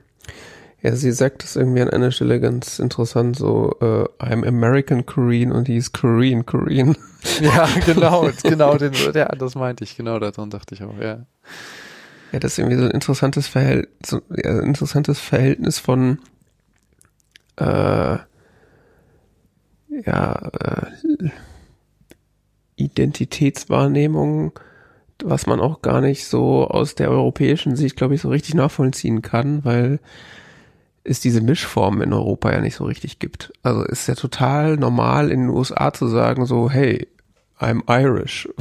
Ja, 0.82 0.96
sie 0.96 1.12
sagt 1.12 1.42
das 1.42 1.56
irgendwie 1.56 1.82
an 1.82 1.90
einer 1.90 2.10
Stelle 2.10 2.40
ganz 2.40 2.78
interessant, 2.78 3.36
so 3.36 3.76
äh, 3.80 4.24
I'm 4.24 4.46
American 4.46 5.04
Korean 5.04 5.52
und 5.52 5.68
he's 5.68 5.92
Korean 5.92 6.46
Korean. 6.46 6.96
Ja, 7.42 7.68
genau, 7.84 8.30
genau, 8.42 8.78
den, 8.78 8.94
ja, 9.12 9.26
das 9.26 9.54
meinte 9.54 9.84
ich, 9.84 9.94
genau, 9.94 10.18
daran 10.18 10.48
dachte 10.48 10.74
ich 10.74 10.82
auch, 10.82 10.96
ja. 10.98 11.26
Ja, 12.32 12.38
das 12.38 12.52
ist 12.52 12.58
irgendwie 12.60 12.78
so 12.78 12.84
ein 12.84 12.92
interessantes 12.92 13.46
Verhältnis, 13.46 13.90
so, 14.06 14.22
ja, 14.34 14.52
ein 14.52 14.64
interessantes 14.64 15.18
Verhältnis 15.18 15.78
von 15.78 16.18
äh, 17.56 18.16
ja, 20.06 20.50
äh, 20.60 20.86
Identitätswahrnehmung, 22.76 24.58
was 25.24 25.46
man 25.46 25.60
auch 25.60 25.82
gar 25.82 26.00
nicht 26.00 26.26
so 26.26 26.66
aus 26.66 26.94
der 26.94 27.10
europäischen 27.10 27.76
Sicht, 27.76 27.96
glaube 27.96 28.14
ich, 28.14 28.20
so 28.20 28.28
richtig 28.28 28.54
nachvollziehen 28.54 29.22
kann, 29.22 29.64
weil 29.64 30.00
es 31.04 31.20
diese 31.20 31.40
Mischformen 31.40 32.02
in 32.02 32.12
Europa 32.12 32.52
ja 32.52 32.60
nicht 32.60 32.76
so 32.76 32.84
richtig 32.84 33.18
gibt. 33.18 33.52
Also 33.62 33.82
ist 33.84 34.06
ja 34.06 34.14
total 34.14 34.76
normal 34.76 35.30
in 35.30 35.40
den 35.40 35.48
USA 35.48 35.92
zu 35.92 36.06
sagen 36.06 36.46
so, 36.46 36.70
hey, 36.70 37.08
I'm 37.58 37.82
Irish. 37.88 38.48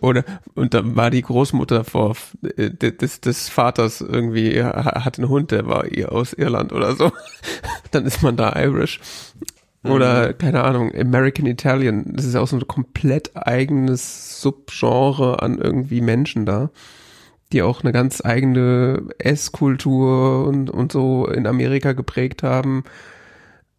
Oder 0.00 0.24
und 0.54 0.74
dann 0.74 0.96
war 0.96 1.10
die 1.10 1.22
Großmutter 1.22 1.84
vor 1.84 2.16
äh, 2.56 2.70
des, 2.70 3.20
des 3.20 3.48
Vaters 3.48 4.00
irgendwie 4.00 4.62
hat 4.62 5.18
einen 5.18 5.28
Hund, 5.28 5.50
der 5.50 5.66
war 5.66 5.86
ihr 5.86 6.12
aus 6.12 6.32
Irland 6.32 6.72
oder 6.72 6.96
so. 6.96 7.12
Dann 7.90 8.04
ist 8.04 8.22
man 8.22 8.36
da 8.36 8.54
Irish. 8.60 9.00
Oder 9.90 10.32
keine 10.32 10.64
Ahnung, 10.64 10.92
American 10.94 11.46
Italian. 11.46 12.04
Das 12.14 12.24
ist 12.24 12.34
ja 12.34 12.40
auch 12.40 12.48
so 12.48 12.56
ein 12.56 12.66
komplett 12.66 13.36
eigenes 13.36 14.40
Subgenre 14.40 15.42
an 15.42 15.58
irgendwie 15.58 16.00
Menschen 16.00 16.46
da, 16.46 16.70
die 17.52 17.62
auch 17.62 17.82
eine 17.82 17.92
ganz 17.92 18.24
eigene 18.24 19.02
Esskultur 19.18 20.46
und 20.46 20.70
und 20.70 20.92
so 20.92 21.26
in 21.26 21.46
Amerika 21.46 21.92
geprägt 21.92 22.42
haben, 22.42 22.84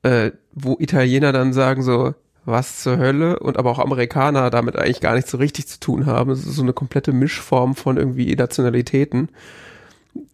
äh, 0.04 0.32
wo 0.54 0.78
Italiener 0.80 1.32
dann 1.32 1.54
sagen 1.54 1.84
so 1.84 2.14
was 2.46 2.82
zur 2.82 2.98
Hölle 2.98 3.40
und 3.40 3.58
aber 3.58 3.70
auch 3.70 3.80
Amerikaner 3.80 4.50
damit 4.50 4.76
eigentlich 4.76 5.02
gar 5.02 5.16
nichts 5.16 5.32
so 5.32 5.38
richtig 5.38 5.68
zu 5.68 5.80
tun 5.80 6.06
haben. 6.06 6.32
Es 6.32 6.46
ist 6.46 6.56
so 6.56 6.64
eine 6.64 6.74
komplette 6.74 7.12
Mischform 7.14 7.76
von 7.76 7.98
irgendwie 7.98 8.36
Nationalitäten, 8.36 9.30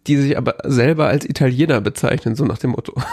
die 0.07 0.17
sich 0.17 0.37
aber 0.37 0.55
selber 0.63 1.07
als 1.07 1.25
Italiener 1.25 1.81
bezeichnen, 1.81 2.35
so 2.35 2.45
nach 2.45 2.57
dem 2.57 2.71
Motto. 2.71 2.93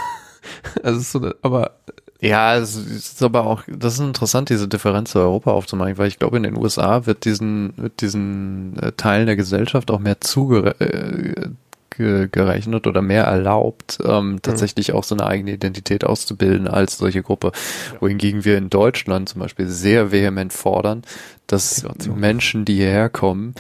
Also 0.82 0.98
es 0.98 1.04
ist 1.04 1.12
so, 1.12 1.32
aber 1.42 1.78
Ja, 2.22 2.56
es 2.56 2.76
ist 2.76 3.20
aber 3.20 3.46
auch, 3.46 3.64
das 3.66 3.94
ist 3.94 4.00
interessant, 4.00 4.48
diese 4.48 4.68
Differenz 4.68 5.10
zu 5.10 5.18
Europa 5.18 5.50
aufzumachen, 5.50 5.98
weil 5.98 6.06
ich 6.06 6.20
glaube, 6.20 6.36
in 6.36 6.44
den 6.44 6.56
USA 6.56 7.04
wird 7.04 7.24
diesen, 7.24 7.72
wird 7.76 8.00
diesen 8.00 8.78
äh, 8.78 8.92
Teilen 8.92 9.26
der 9.26 9.34
Gesellschaft 9.34 9.90
auch 9.90 9.98
mehr 9.98 10.20
zugerechnet 10.20 11.56
äh, 11.98 12.88
oder 12.88 13.02
mehr 13.02 13.24
erlaubt, 13.24 13.98
ähm, 14.04 14.34
mhm. 14.34 14.42
tatsächlich 14.42 14.90
mhm. 14.90 14.94
auch 14.94 15.02
so 15.02 15.16
eine 15.16 15.26
eigene 15.26 15.50
Identität 15.50 16.04
auszubilden 16.04 16.68
als 16.68 16.96
solche 16.98 17.24
Gruppe. 17.24 17.50
Ja. 17.92 18.02
Wohingegen 18.02 18.44
wir 18.44 18.56
in 18.56 18.70
Deutschland 18.70 19.28
zum 19.28 19.40
Beispiel 19.40 19.66
sehr 19.66 20.12
vehement 20.12 20.52
fordern, 20.52 21.02
dass 21.48 21.84
Menschen, 22.06 22.64
die 22.64 22.76
hierher 22.76 23.08
kommen, 23.08 23.56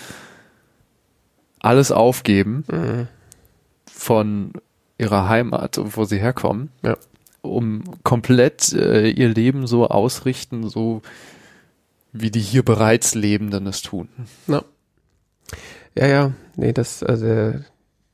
alles 1.58 1.90
aufgeben 1.90 2.62
mhm. 2.70 3.08
von 3.92 4.52
ihrer 4.98 5.28
Heimat, 5.28 5.80
wo 5.82 6.04
sie 6.04 6.18
herkommen. 6.18 6.70
Ja 6.84 6.96
um 7.42 7.82
komplett 8.04 8.72
äh, 8.72 9.08
ihr 9.10 9.28
Leben 9.28 9.66
so 9.66 9.88
ausrichten, 9.88 10.68
so 10.68 11.02
wie 12.12 12.30
die 12.30 12.40
hier 12.40 12.64
bereits 12.64 13.14
Lebenden 13.14 13.66
es 13.66 13.82
tun. 13.82 14.08
Ja, 14.46 14.64
ja, 15.94 16.06
ja. 16.06 16.32
nee, 16.56 16.72
das, 16.72 17.02
also, 17.02 17.54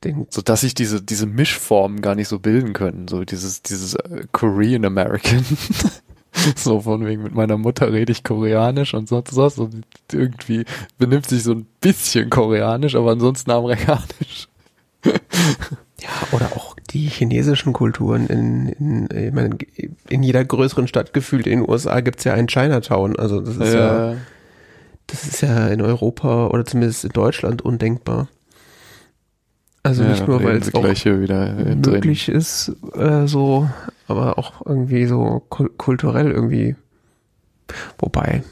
den 0.03 0.27
so 0.29 0.41
dass 0.41 0.61
sich 0.61 0.73
diese 0.73 1.01
diese 1.01 1.25
Mischformen 1.25 2.01
gar 2.01 2.15
nicht 2.15 2.27
so 2.27 2.39
bilden 2.39 2.73
können, 2.73 3.07
so 3.07 3.23
dieses 3.23 3.61
dieses 3.61 3.95
äh, 3.95 4.25
Korean 4.31 4.85
American. 4.85 5.45
so 6.55 6.81
von 6.81 7.05
wegen 7.05 7.23
mit 7.23 7.33
meiner 7.33 7.57
Mutter 7.57 7.91
rede 7.91 8.11
ich 8.11 8.23
koreanisch 8.23 8.93
und 8.93 9.09
sonst 9.09 9.35
was 9.35 9.57
und 9.57 9.83
irgendwie 10.11 10.65
benimmt 10.97 11.27
sich 11.27 11.43
so 11.43 11.53
ein 11.53 11.67
bisschen 11.81 12.29
koreanisch, 12.29 12.95
aber 12.95 13.11
ansonsten 13.11 13.51
amerikanisch. 13.51 14.47
Ja, 16.01 16.09
oder 16.31 16.51
auch 16.55 16.75
die 16.91 17.07
chinesischen 17.07 17.73
Kulturen 17.73 18.27
in, 18.27 18.69
in, 18.69 19.09
ich 19.27 19.33
meine, 19.33 19.57
in 20.09 20.23
jeder 20.23 20.43
größeren 20.43 20.87
Stadt 20.87 21.13
gefühlt 21.13 21.45
in 21.45 21.59
den 21.59 21.69
USA 21.69 21.99
gibt's 21.99 22.23
ja 22.23 22.33
ein 22.33 22.47
Chinatown. 22.47 23.17
Also 23.17 23.41
das 23.41 23.57
ist 23.57 23.73
ja. 23.73 24.11
ja, 24.11 24.15
das 25.07 25.25
ist 25.25 25.41
ja 25.41 25.67
in 25.67 25.81
Europa 25.81 26.47
oder 26.47 26.65
zumindest 26.65 27.05
in 27.05 27.11
Deutschland 27.11 27.61
undenkbar. 27.61 28.27
Also 29.83 30.03
ja, 30.03 30.09
nicht 30.09 30.27
nur, 30.27 30.43
weil 30.43 30.57
es 30.57 30.73
auch 30.73 30.83
möglich 30.83 32.25
drin. 32.25 32.35
ist, 32.35 32.71
äh, 32.95 33.27
so, 33.27 33.69
aber 34.07 34.37
auch 34.37 34.65
irgendwie 34.65 35.05
so 35.05 35.41
kulturell 35.47 36.31
irgendwie. 36.31 36.75
Wobei, 37.97 38.43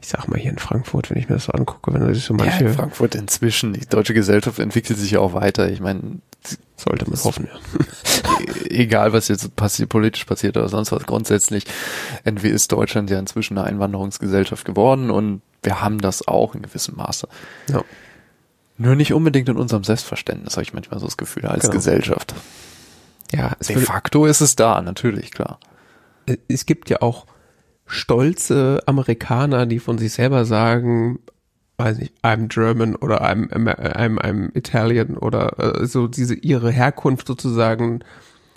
ich 0.00 0.08
sag 0.08 0.28
mal 0.28 0.38
hier 0.38 0.52
in 0.52 0.58
Frankfurt, 0.58 1.10
wenn 1.10 1.18
ich 1.18 1.28
mir 1.28 1.36
das 1.36 1.46
so 1.46 1.52
angucke, 1.52 1.92
wenn 1.92 2.06
du 2.06 2.14
sich 2.14 2.24
so 2.24 2.34
manche. 2.34 2.64
Ja, 2.64 2.70
in 2.70 2.76
Frankfurt 2.76 3.16
inzwischen, 3.16 3.72
die 3.72 3.86
deutsche 3.86 4.14
Gesellschaft 4.14 4.58
entwickelt 4.60 4.98
sich 4.98 5.10
ja 5.10 5.20
auch 5.20 5.34
weiter. 5.34 5.68
Ich 5.68 5.80
meine, 5.80 6.20
sollte 6.76 7.08
man 7.08 7.22
hoffen, 7.22 7.48
ja. 7.52 7.84
Egal, 8.70 9.12
was 9.12 9.28
jetzt 9.28 9.54
passiert, 9.56 9.88
politisch 9.88 10.24
passiert 10.24 10.56
oder 10.56 10.68
sonst 10.68 10.92
was, 10.92 11.04
grundsätzlich 11.04 11.64
ist 12.24 12.72
Deutschland 12.72 13.10
ja 13.10 13.18
inzwischen 13.18 13.58
eine 13.58 13.66
Einwanderungsgesellschaft 13.66 14.64
geworden 14.64 15.10
und 15.10 15.42
wir 15.62 15.80
haben 15.80 16.00
das 16.00 16.26
auch 16.26 16.54
in 16.54 16.62
gewissem 16.62 16.96
Maße. 16.96 17.28
Ja. 17.68 17.84
Nur 18.78 18.94
nicht 18.94 19.12
unbedingt 19.12 19.48
in 19.48 19.56
unserem 19.56 19.84
Selbstverständnis, 19.84 20.54
habe 20.54 20.62
ich 20.62 20.72
manchmal 20.72 21.00
so 21.00 21.06
das 21.06 21.18
Gefühl, 21.18 21.44
als 21.46 21.64
genau. 21.64 21.74
Gesellschaft. 21.74 22.34
Ja, 23.32 23.54
de 23.68 23.76
facto 23.76 24.24
ist 24.26 24.40
es 24.40 24.56
da, 24.56 24.80
natürlich, 24.80 25.30
klar. 25.30 25.60
Es 26.48 26.64
gibt 26.66 26.90
ja 26.90 27.02
auch 27.02 27.26
stolze 27.86 28.82
Amerikaner, 28.86 29.66
die 29.66 29.80
von 29.80 29.98
sich 29.98 30.12
selber 30.12 30.44
sagen, 30.44 31.18
weiß 31.84 31.98
nicht, 31.98 32.12
I'm 32.22 32.48
German 32.48 32.94
oder 32.96 33.22
I'm, 33.22 33.50
I'm, 33.50 34.18
I'm 34.18 34.56
Italian 34.56 35.16
oder 35.16 35.80
äh, 35.80 35.86
so 35.86 36.06
diese 36.06 36.34
ihre 36.34 36.70
Herkunft 36.70 37.26
sozusagen 37.26 38.00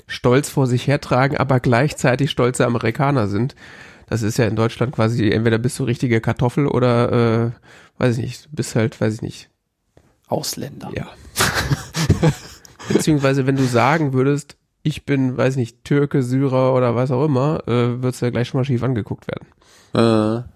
stolz 0.07 0.49
vor 0.49 0.67
sich 0.67 0.87
hertragen, 0.87 1.37
aber 1.37 1.59
gleichzeitig 1.59 2.31
stolze 2.31 2.65
Amerikaner 2.65 3.27
sind. 3.27 3.55
Das 4.07 4.21
ist 4.21 4.37
ja 4.37 4.45
in 4.45 4.55
Deutschland 4.55 4.93
quasi, 4.93 5.31
entweder 5.31 5.57
bist 5.57 5.79
du 5.79 5.85
richtige 5.85 6.21
Kartoffel 6.21 6.67
oder, 6.67 7.11
äh, 7.47 7.51
weiß 7.97 8.17
ich 8.17 8.23
nicht, 8.23 8.49
bist 8.51 8.75
halt, 8.75 8.99
weiß 8.99 9.15
ich 9.15 9.21
nicht. 9.21 9.49
Ausländer. 10.27 10.91
Ja. 10.95 11.07
Beziehungsweise, 12.89 13.47
wenn 13.47 13.55
du 13.55 13.63
sagen 13.63 14.13
würdest, 14.13 14.57
ich 14.83 15.05
bin, 15.05 15.37
weiß 15.37 15.55
nicht, 15.55 15.85
Türke, 15.85 16.21
Syrer 16.21 16.73
oder 16.73 16.95
was 16.95 17.11
auch 17.11 17.23
immer, 17.23 17.67
äh, 17.67 18.01
wird's 18.03 18.19
ja 18.19 18.29
gleich 18.29 18.49
schon 18.49 18.59
mal 18.59 18.65
schief 18.65 18.83
angeguckt 18.83 19.27
werden. 19.27 19.47
Äh. 19.93 20.52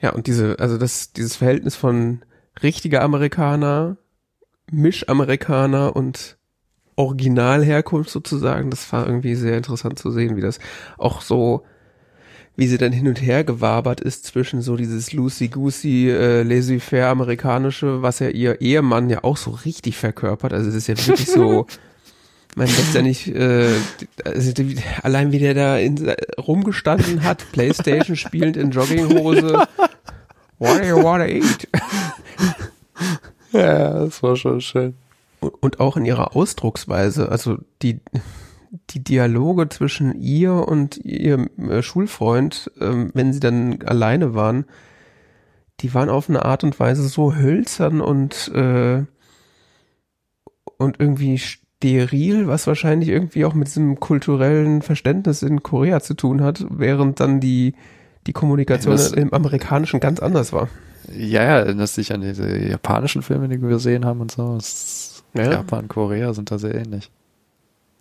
Ja, 0.00 0.10
und 0.10 0.26
diese, 0.26 0.58
also 0.58 0.78
das, 0.78 1.12
dieses 1.12 1.36
Verhältnis 1.36 1.74
von 1.76 2.22
richtiger 2.62 3.02
Amerikaner, 3.02 3.96
Mischamerikaner 4.70 5.94
und 5.96 6.36
Originalherkunft 6.96 8.10
sozusagen, 8.10 8.70
das 8.70 8.92
war 8.92 9.06
irgendwie 9.06 9.34
sehr 9.34 9.56
interessant 9.56 9.98
zu 9.98 10.10
sehen, 10.10 10.36
wie 10.36 10.40
das 10.40 10.58
auch 10.98 11.20
so, 11.20 11.64
wie 12.56 12.66
sie 12.66 12.78
dann 12.78 12.92
hin 12.92 13.06
und 13.06 13.20
her 13.20 13.44
gewabert 13.44 14.00
ist 14.00 14.24
zwischen 14.24 14.62
so 14.62 14.76
dieses 14.76 15.12
loosey-goosey, 15.12 16.10
äh, 16.10 16.42
laissez-faire 16.42 17.08
amerikanische, 17.08 18.02
was 18.02 18.18
ja 18.18 18.28
ihr 18.28 18.60
Ehemann 18.62 19.10
ja 19.10 19.24
auch 19.24 19.36
so 19.36 19.50
richtig 19.50 19.98
verkörpert. 19.98 20.54
Also 20.54 20.70
es 20.70 20.74
ist 20.74 20.86
ja 20.88 20.96
wirklich 21.06 21.28
so 21.28 21.66
man 22.56 22.66
lässt 22.68 22.94
ja 22.94 23.02
nicht, 23.02 23.28
äh, 23.28 23.70
also 24.24 24.52
allein 25.02 25.30
wie 25.30 25.38
der 25.38 25.52
da 25.52 25.76
in, 25.76 26.10
rumgestanden 26.38 27.22
hat, 27.22 27.44
Playstation 27.52 28.16
spielend 28.16 28.56
in 28.56 28.70
Jogginghose. 28.70 29.68
What 30.58 30.80
do 30.80 30.86
you 30.86 31.02
wanna 31.02 31.26
eat? 31.26 31.68
ja, 33.52 34.00
das 34.00 34.22
war 34.22 34.36
schon 34.36 34.62
schön. 34.62 34.94
Und, 35.60 35.80
auch 35.80 35.98
in 35.98 36.06
ihrer 36.06 36.34
Ausdrucksweise, 36.34 37.28
also 37.30 37.58
die, 37.82 38.00
die 38.90 39.04
Dialoge 39.04 39.68
zwischen 39.68 40.18
ihr 40.18 40.54
und 40.54 40.96
ihrem 40.96 41.50
äh, 41.70 41.82
Schulfreund, 41.82 42.70
ähm, 42.80 43.10
wenn 43.12 43.34
sie 43.34 43.40
dann 43.40 43.82
alleine 43.82 44.34
waren, 44.34 44.64
die 45.80 45.92
waren 45.92 46.08
auf 46.08 46.30
eine 46.30 46.46
Art 46.46 46.64
und 46.64 46.80
Weise 46.80 47.06
so 47.06 47.34
hölzern 47.34 48.00
und 48.00 48.48
äh, 48.54 49.04
und 50.78 51.00
irgendwie 51.00 51.38
steril, 51.78 52.46
was 52.46 52.66
wahrscheinlich 52.66 53.08
irgendwie 53.08 53.44
auch 53.44 53.54
mit 53.54 53.68
diesem 53.68 54.00
kulturellen 54.00 54.82
Verständnis 54.82 55.42
in 55.42 55.62
Korea 55.62 56.00
zu 56.00 56.14
tun 56.14 56.42
hat, 56.42 56.64
während 56.70 57.20
dann 57.20 57.40
die, 57.40 57.74
die 58.26 58.32
Kommunikation 58.32 58.92
das, 58.92 59.12
im 59.12 59.32
Amerikanischen 59.32 60.00
ganz 60.00 60.20
anders 60.20 60.52
war. 60.52 60.68
Ja, 61.12 61.42
ja, 61.42 61.58
erinnerst 61.58 61.96
dich 61.96 62.12
an 62.12 62.22
diese 62.22 62.58
japanischen 62.58 63.22
Filme, 63.22 63.48
die 63.48 63.60
wir 63.60 63.68
gesehen 63.68 64.04
haben 64.04 64.20
und 64.20 64.32
so. 64.32 64.58
Ja. 65.34 65.52
Japan, 65.52 65.86
Korea 65.88 66.32
sind 66.32 66.50
da 66.50 66.58
sehr 66.58 66.74
ähnlich. 66.74 67.10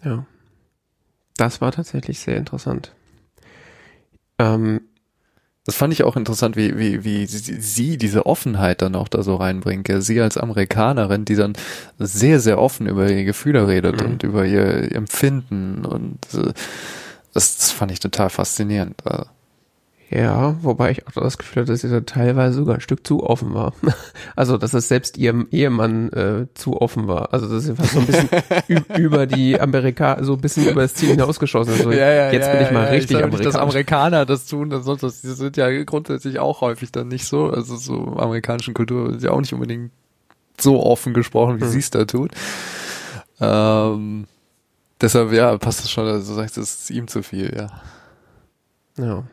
Ja. 0.04 0.26
Das 1.38 1.60
war 1.60 1.72
tatsächlich 1.72 2.20
sehr 2.20 2.38
interessant. 2.38 2.94
Ähm, 4.40 4.82
das 5.66 5.76
fand 5.76 5.94
ich 5.94 6.04
auch 6.04 6.16
interessant, 6.16 6.56
wie, 6.56 6.78
wie, 6.78 7.04
wie 7.04 7.26
sie, 7.26 7.98
diese 7.98 8.26
Offenheit 8.28 8.84
dann 8.84 8.96
auch 8.96 9.08
da 9.08 9.24
so 9.24 9.36
reinbringt. 9.36 9.90
Ja, 9.90 10.00
sie 10.00 10.22
als 10.22 10.38
Amerikanerin, 10.38 11.26
die 11.26 11.36
dann 11.36 11.54
sehr, 11.98 12.40
sehr 12.40 12.60
offen 12.60 12.88
über 12.88 13.10
ihre 13.10 13.26
Gefühle 13.26 13.68
redet 13.68 14.02
mhm. 14.02 14.08
und 14.08 14.24
über 14.24 14.46
ihr 14.46 14.92
Empfinden 14.96 15.84
und 15.86 16.20
äh, 16.34 16.54
das, 17.34 17.58
das 17.58 17.72
fand 17.72 17.92
ich 17.92 18.00
total 18.00 18.30
faszinierend. 18.30 18.96
Also 19.06 19.26
ja, 20.12 20.56
wobei 20.62 20.92
ich 20.92 21.08
auch 21.08 21.12
das 21.14 21.40
Gefühl 21.40 21.64
hatte, 21.64 21.72
dass 21.72 21.82
sie 21.82 21.90
da 21.90 22.02
teilweise 22.02 22.58
sogar 22.58 22.76
ein 22.76 22.82
Stück 22.82 23.06
zu 23.08 23.24
offen 23.24 23.54
war. 23.54 23.74
Also, 24.36 24.58
dass 24.58 24.74
es 24.74 24.88
selbst 24.88 25.18
ihrem 25.18 25.48
Ehemann 25.52 26.10
äh, 26.12 26.48
zu 26.56 26.82
offen 26.82 27.08
war. 27.08 27.34
Also, 27.34 27.48
dass 27.48 27.64
sie 27.64 27.76
fast 27.76 27.94
so 27.94 28.00
ein 28.00 28.06
bisschen 28.06 28.86
über 28.98 29.26
die 29.28 29.60
Amerika, 29.60 30.22
so 30.24 30.34
ein 30.34 30.42
bisschen 30.42 30.68
über 30.68 30.82
das 30.82 30.94
Ziel 30.94 31.10
hinausgeschossen 31.10 31.74
ist. 31.74 31.84
So, 31.84 31.92
ja, 31.92 32.12
ja, 32.12 32.32
jetzt 32.32 32.48
ja, 32.48 32.54
bin 32.54 32.64
ich 32.64 32.72
mal 32.72 32.86
richtig 32.88 33.18
ich 33.18 33.24
Amerikaner. 33.24 33.44
Dass 33.44 33.56
Amerikaner 33.56 34.26
das 34.26 34.46
tun, 34.46 34.70
das 34.70 34.84
sonst 34.84 35.04
was. 35.04 35.22
Die 35.22 35.30
sind 35.30 35.58
ja 35.58 35.84
grundsätzlich 35.84 36.40
auch 36.40 36.62
häufig 36.62 36.92
dann 36.92 37.08
nicht 37.08 37.26
so. 37.26 37.50
Also, 37.50 37.78
so 37.78 38.18
amerikanischen 38.18 38.74
Kultur 38.74 39.16
ist 39.16 39.24
ja 39.24 39.32
auch 39.32 39.40
nicht 39.40 39.54
unbedingt 39.54 39.92
so 40.60 40.84
offen 40.84 41.14
gesprochen, 41.14 41.60
wie 41.60 41.66
hm. 41.66 41.70
sie 41.70 41.80
es 41.80 41.92
da 41.92 42.04
tut. 42.04 42.32
Ähm, 43.40 44.26
deshalb, 45.00 45.32
ja, 45.32 45.58
passt 45.58 45.82
das 45.82 45.92
schon. 45.92 46.06
Also, 46.08 46.34
du 46.34 46.36
sagst, 46.36 46.58
das 46.58 46.82
ist 46.82 46.90
ihm 46.90 47.08
zu 47.08 47.24
viel, 47.24 47.56
ja. 47.56 47.70
Ja. 48.98 49.24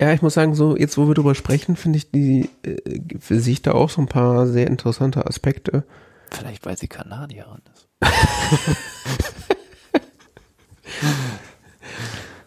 Ja, 0.00 0.12
ich 0.12 0.22
muss 0.22 0.34
sagen, 0.34 0.54
so 0.54 0.76
jetzt 0.76 0.96
wo 0.96 1.08
wir 1.08 1.14
drüber 1.14 1.34
sprechen, 1.34 1.74
finde 1.74 1.96
ich 1.98 2.10
die 2.10 2.48
äh, 2.62 3.00
für 3.18 3.40
sich 3.40 3.62
da 3.62 3.72
auch 3.72 3.90
so 3.90 4.00
ein 4.00 4.06
paar 4.06 4.46
sehr 4.46 4.68
interessante 4.68 5.26
Aspekte. 5.26 5.82
Vielleicht 6.30 6.64
weil 6.66 6.78
sie 6.78 6.86
Kanadierin 6.88 7.62
ist. 7.74 7.88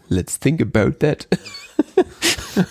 Let's 0.08 0.40
think 0.40 0.62
about 0.62 1.00
that. 1.00 1.28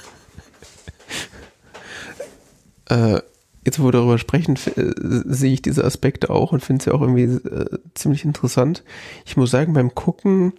äh, 2.89 3.21
jetzt 3.65 3.79
wo 3.79 3.85
wir 3.85 3.93
darüber 3.93 4.19
sprechen, 4.19 4.57
äh, 4.57 4.93
sehe 5.27 5.53
ich 5.53 5.63
diese 5.63 5.85
Aspekte 5.85 6.31
auch 6.31 6.53
und 6.53 6.61
finde 6.61 6.85
sie 6.85 6.93
auch 6.93 7.03
irgendwie 7.03 7.25
äh, 7.25 7.79
ziemlich 7.95 8.25
interessant. 8.25 8.83
Ich 9.25 9.37
muss 9.37 9.51
sagen, 9.51 9.75
beim 9.75 9.95
Gucken 9.95 10.55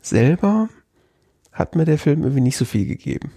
selber 0.00 0.68
hat 1.52 1.76
mir 1.76 1.84
der 1.84 1.98
Film 1.98 2.22
irgendwie 2.22 2.40
nicht 2.40 2.56
so 2.56 2.64
viel 2.64 2.86
gegeben. 2.86 3.30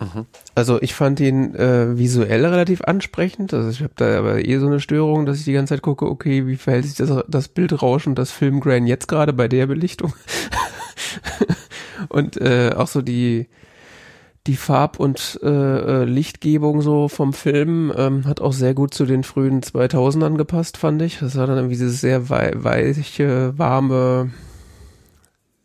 Mhm. 0.00 0.26
Also 0.54 0.80
ich 0.80 0.94
fand 0.94 1.20
ihn 1.20 1.54
äh, 1.54 1.98
visuell 1.98 2.46
relativ 2.46 2.82
ansprechend. 2.82 3.52
Also 3.52 3.68
ich 3.68 3.82
habe 3.82 3.92
da 3.96 4.18
aber 4.18 4.44
eh 4.44 4.58
so 4.58 4.66
eine 4.66 4.80
Störung, 4.80 5.26
dass 5.26 5.38
ich 5.38 5.44
die 5.44 5.52
ganze 5.52 5.74
Zeit 5.74 5.82
gucke, 5.82 6.06
okay, 6.06 6.46
wie 6.46 6.56
verhält 6.56 6.86
sich 6.86 6.96
das, 6.96 7.24
das 7.28 7.48
Bildrauschen 7.48 8.12
und 8.12 8.18
das 8.18 8.30
Filmgrain 8.30 8.86
jetzt 8.86 9.08
gerade 9.08 9.32
bei 9.32 9.46
der 9.46 9.66
Belichtung? 9.66 10.14
und 12.08 12.40
äh, 12.40 12.72
auch 12.74 12.88
so 12.88 13.02
die 13.02 13.48
die 14.46 14.56
Farb- 14.56 14.98
und 14.98 15.38
äh, 15.42 15.48
äh, 15.48 16.04
Lichtgebung 16.04 16.80
so 16.80 17.08
vom 17.08 17.34
Film 17.34 17.92
ähm, 17.94 18.24
hat 18.24 18.40
auch 18.40 18.54
sehr 18.54 18.72
gut 18.72 18.94
zu 18.94 19.04
den 19.04 19.22
frühen 19.22 19.60
2000ern 19.60 20.36
gepasst, 20.38 20.78
fand 20.78 21.02
ich. 21.02 21.18
Das 21.18 21.36
war 21.36 21.46
dann 21.46 21.56
irgendwie 21.56 21.74
dieses 21.74 22.00
sehr 22.00 22.30
wei 22.30 22.52
weiche, 22.54 23.52
warme 23.58 24.30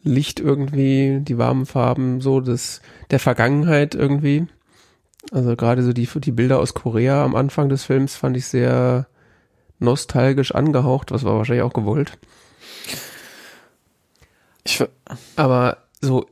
Licht 0.05 0.39
irgendwie, 0.39 1.19
die 1.21 1.37
warmen 1.37 1.65
Farben 1.65 2.21
so 2.21 2.39
des 2.39 2.81
der 3.11 3.19
Vergangenheit 3.19 3.95
irgendwie. 3.95 4.47
Also 5.31 5.55
gerade 5.55 5.83
so 5.83 5.91
die 5.91 6.07
die 6.07 6.31
Bilder 6.31 6.59
aus 6.59 6.73
Korea 6.73 7.23
am 7.25 7.35
Anfang 7.35 7.67
des 7.69 7.83
Films 7.83 8.15
fand 8.15 8.37
ich 8.37 8.45
sehr 8.45 9.07
nostalgisch 9.79 10.53
angehaucht, 10.53 11.11
was 11.11 11.23
war 11.25 11.35
wahrscheinlich 11.35 11.63
auch 11.63 11.73
gewollt. 11.73 12.17
Ich, 14.63 14.83
Aber 15.35 15.77
so 16.01 16.25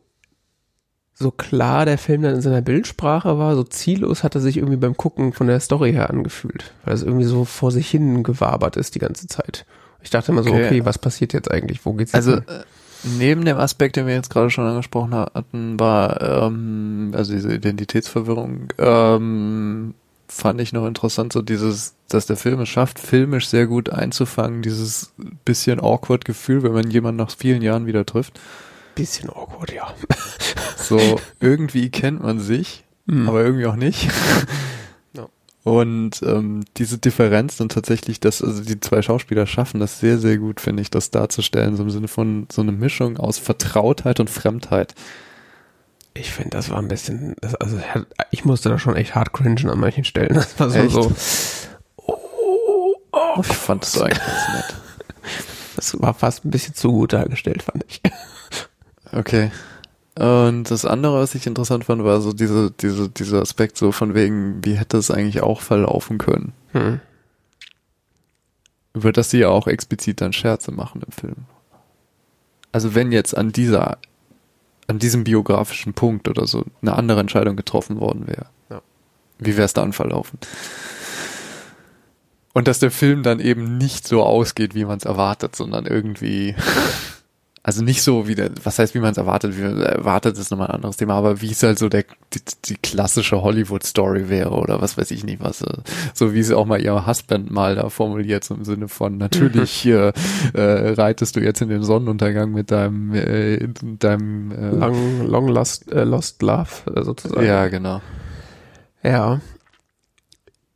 so 1.15 1.31
klar 1.31 1.85
der 1.85 1.97
Film 1.97 2.23
dann 2.23 2.35
in 2.35 2.41
seiner 2.41 2.61
Bildsprache 2.61 3.37
war, 3.37 3.55
so 3.55 3.63
ziellos 3.63 4.23
hat 4.23 4.35
er 4.35 4.41
sich 4.41 4.57
irgendwie 4.57 4.77
beim 4.77 4.97
Gucken 4.97 5.31
von 5.31 5.47
der 5.47 5.59
Story 5.59 5.93
her 5.93 6.09
angefühlt, 6.09 6.73
weil 6.83 6.95
es 6.95 7.03
irgendwie 7.03 7.25
so 7.25 7.45
vor 7.45 7.71
sich 7.71 7.89
hin 7.89 8.23
gewabert 8.23 8.77
ist 8.77 8.95
die 8.95 8.99
ganze 8.99 9.27
Zeit. 9.27 9.65
Ich 10.01 10.09
dachte 10.09 10.31
immer 10.31 10.43
so, 10.43 10.49
Okay. 10.49 10.65
okay, 10.65 10.85
was 10.85 10.97
passiert 10.97 11.31
jetzt 11.33 11.49
eigentlich? 11.49 11.85
Wo 11.85 11.93
geht's 11.93 12.11
jetzt 12.11 12.27
also 12.27 12.41
hin? 12.41 12.63
Neben 13.03 13.45
dem 13.45 13.57
Aspekt, 13.57 13.95
den 13.95 14.07
wir 14.07 14.13
jetzt 14.13 14.29
gerade 14.29 14.49
schon 14.49 14.65
angesprochen 14.67 15.13
hatten, 15.13 15.79
war 15.79 16.21
ähm, 16.21 17.11
also 17.15 17.33
diese 17.33 17.53
Identitätsverwirrung, 17.53 18.67
ähm, 18.77 19.93
fand 20.27 20.61
ich 20.61 20.73
noch 20.73 20.87
interessant, 20.87 21.31
so 21.33 21.41
dieses, 21.41 21.95
dass 22.09 22.25
der 22.25 22.37
Film 22.37 22.61
es 22.61 22.69
schafft, 22.69 22.97
filmisch 22.99 23.47
sehr 23.47 23.67
gut 23.67 23.89
einzufangen, 23.89 24.61
dieses 24.61 25.13
bisschen 25.45 25.79
awkward 25.79 26.25
Gefühl, 26.25 26.63
wenn 26.63 26.73
man 26.73 26.89
jemanden 26.89 27.17
nach 27.17 27.31
vielen 27.31 27.61
Jahren 27.61 27.85
wieder 27.85 28.05
trifft. 28.05 28.39
bisschen 28.95 29.29
awkward, 29.29 29.71
ja. 29.73 29.93
So, 30.77 31.19
irgendwie 31.39 31.89
kennt 31.89 32.21
man 32.23 32.39
sich, 32.39 32.83
Mhm. 33.05 33.27
aber 33.29 33.43
irgendwie 33.43 33.65
auch 33.67 33.75
nicht. 33.75 34.09
Und 35.63 36.21
ähm, 36.23 36.65
diese 36.75 36.97
Differenz 36.97 37.55
dann 37.55 37.69
tatsächlich, 37.69 38.19
dass 38.19 38.41
also 38.41 38.61
die 38.63 38.81
zwei 38.81 39.01
Schauspieler 39.01 39.47
schaffen, 39.47 39.79
das 39.79 39.99
sehr, 39.99 40.19
sehr 40.19 40.37
gut, 40.37 40.59
finde 40.59 40.81
ich, 40.81 40.91
das 40.91 41.09
darzustellen, 41.09 41.77
so 41.77 41.83
im 41.83 41.89
Sinne 41.89 42.09
von 42.09 42.47
so 42.51 42.61
eine 42.61 42.73
Mischung 42.73 43.17
aus 43.17 43.37
Vertrautheit 43.37 44.19
und 44.19 44.29
Fremdheit. 44.29 44.93
Ich 46.15 46.31
finde, 46.31 46.51
das 46.51 46.69
war 46.69 46.79
ein 46.79 46.89
bisschen, 46.89 47.35
also 47.59 47.79
ich 48.31 48.43
musste 48.43 48.69
da 48.69 48.77
schon 48.77 48.97
echt 48.97 49.15
hart 49.15 49.31
cringen 49.31 49.69
an 49.69 49.79
manchen 49.79 50.03
Stellen. 50.03 50.33
Das 50.35 50.59
war 50.59 50.69
so, 50.69 50.79
Echt? 50.79 50.91
so 50.91 51.11
oh, 51.95 52.95
oh, 53.11 53.39
Ich 53.39 53.47
fand 53.47 53.83
das 53.83 53.99
eigentlich 54.01 54.19
ganz 54.19 54.47
nett. 54.53 54.75
das 55.77 56.01
war 56.01 56.13
fast 56.13 56.43
ein 56.43 56.51
bisschen 56.51 56.75
zu 56.75 56.91
gut 56.91 57.13
dargestellt, 57.13 57.63
fand 57.63 57.85
ich. 57.87 58.01
Okay. 59.13 59.49
Und 60.17 60.65
das 60.69 60.85
andere, 60.85 61.19
was 61.19 61.33
ich 61.33 61.47
interessant 61.47 61.85
fand, 61.85 62.03
war 62.03 62.21
so 62.21 62.33
diese, 62.33 62.69
diese, 62.71 63.09
dieser 63.09 63.41
Aspekt 63.41 63.77
so 63.77 63.91
von 63.91 64.13
wegen, 64.13 64.63
wie 64.63 64.75
hätte 64.75 64.97
es 64.97 65.09
eigentlich 65.09 65.41
auch 65.41 65.61
verlaufen 65.61 66.19
können? 66.19 66.53
Hm. 66.73 66.99
Über 68.93 69.11
das 69.11 69.31
sie 69.31 69.39
ja 69.39 69.49
auch 69.49 69.67
explizit 69.67 70.21
dann 70.21 70.33
Scherze 70.33 70.71
machen 70.71 71.01
im 71.03 71.11
Film. 71.11 71.35
Also 72.71 72.93
wenn 72.93 73.11
jetzt 73.11 73.35
an 73.35 73.51
dieser, 73.51 73.97
an 74.87 74.99
diesem 74.99 75.23
biografischen 75.23 75.93
Punkt 75.93 76.27
oder 76.27 76.45
so 76.45 76.63
eine 76.83 76.93
andere 76.95 77.19
Entscheidung 77.19 77.55
getroffen 77.55 77.99
worden 77.99 78.27
wäre, 78.27 78.45
Ja. 78.69 78.81
wie 79.39 79.57
wäre 79.57 79.65
es 79.65 79.73
dann 79.73 79.93
verlaufen? 79.93 80.37
Und 82.53 82.67
dass 82.67 82.77
der 82.77 82.91
Film 82.91 83.23
dann 83.23 83.39
eben 83.39 83.79
nicht 83.79 84.07
so 84.07 84.21
ausgeht, 84.21 84.75
wie 84.75 84.85
man 84.85 84.97
es 84.97 85.05
erwartet, 85.05 85.55
sondern 85.55 85.87
irgendwie, 85.87 86.55
also 87.65 87.81
nicht 87.81 88.03
so 88.03 88.27
wie 88.27 88.35
der, 88.35 88.51
was 88.61 88.77
heißt, 88.77 88.93
wie 88.93 88.99
man 88.99 89.13
es 89.13 89.17
erwartet, 89.17 89.57
wie 89.57 89.61
man 89.61 89.81
erwartet, 89.81 90.37
ist 90.37 90.51
nochmal 90.51 90.67
ein 90.67 90.75
anderes 90.75 90.97
Thema, 90.97 91.13
aber 91.13 91.39
wie 91.39 91.51
es 91.51 91.63
halt 91.63 91.79
so 91.79 91.87
der, 91.87 92.03
die, 92.33 92.41
die 92.65 92.75
klassische 92.75 93.41
Hollywood-Story 93.41 94.27
wäre 94.27 94.51
oder 94.51 94.81
was 94.81 94.97
weiß 94.97 95.11
ich 95.11 95.23
nicht, 95.23 95.41
was, 95.41 95.63
so 96.13 96.33
wie 96.33 96.43
sie 96.43 96.57
auch 96.57 96.65
mal 96.65 96.81
ihr 96.81 97.07
Husband 97.07 97.51
mal 97.51 97.75
da 97.75 97.87
formuliert, 97.87 98.43
so 98.43 98.55
im 98.55 98.65
Sinne 98.65 98.89
von, 98.89 99.17
natürlich 99.17 99.85
äh, 99.85 100.11
äh, 100.53 100.93
reitest 100.93 101.37
du 101.37 101.39
jetzt 101.39 101.61
in 101.61 101.69
den 101.69 101.83
Sonnenuntergang 101.83 102.51
mit 102.51 102.69
deinem, 102.69 103.13
äh, 103.13 103.55
in 103.55 103.97
deinem, 103.97 104.51
äh, 104.51 104.69
Long, 104.71 105.27
long 105.27 105.47
lost, 105.47 105.89
äh, 105.89 106.03
lost 106.03 106.41
Love, 106.41 106.91
äh, 106.93 107.03
sozusagen. 107.03 107.45
ja, 107.45 107.69
genau. 107.69 108.01
Ja. 109.03 109.39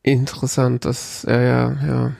Interessant, 0.03 0.85
das, 0.85 1.25
ja, 1.27 1.41
ja, 1.41 1.77
ja. 1.85 2.11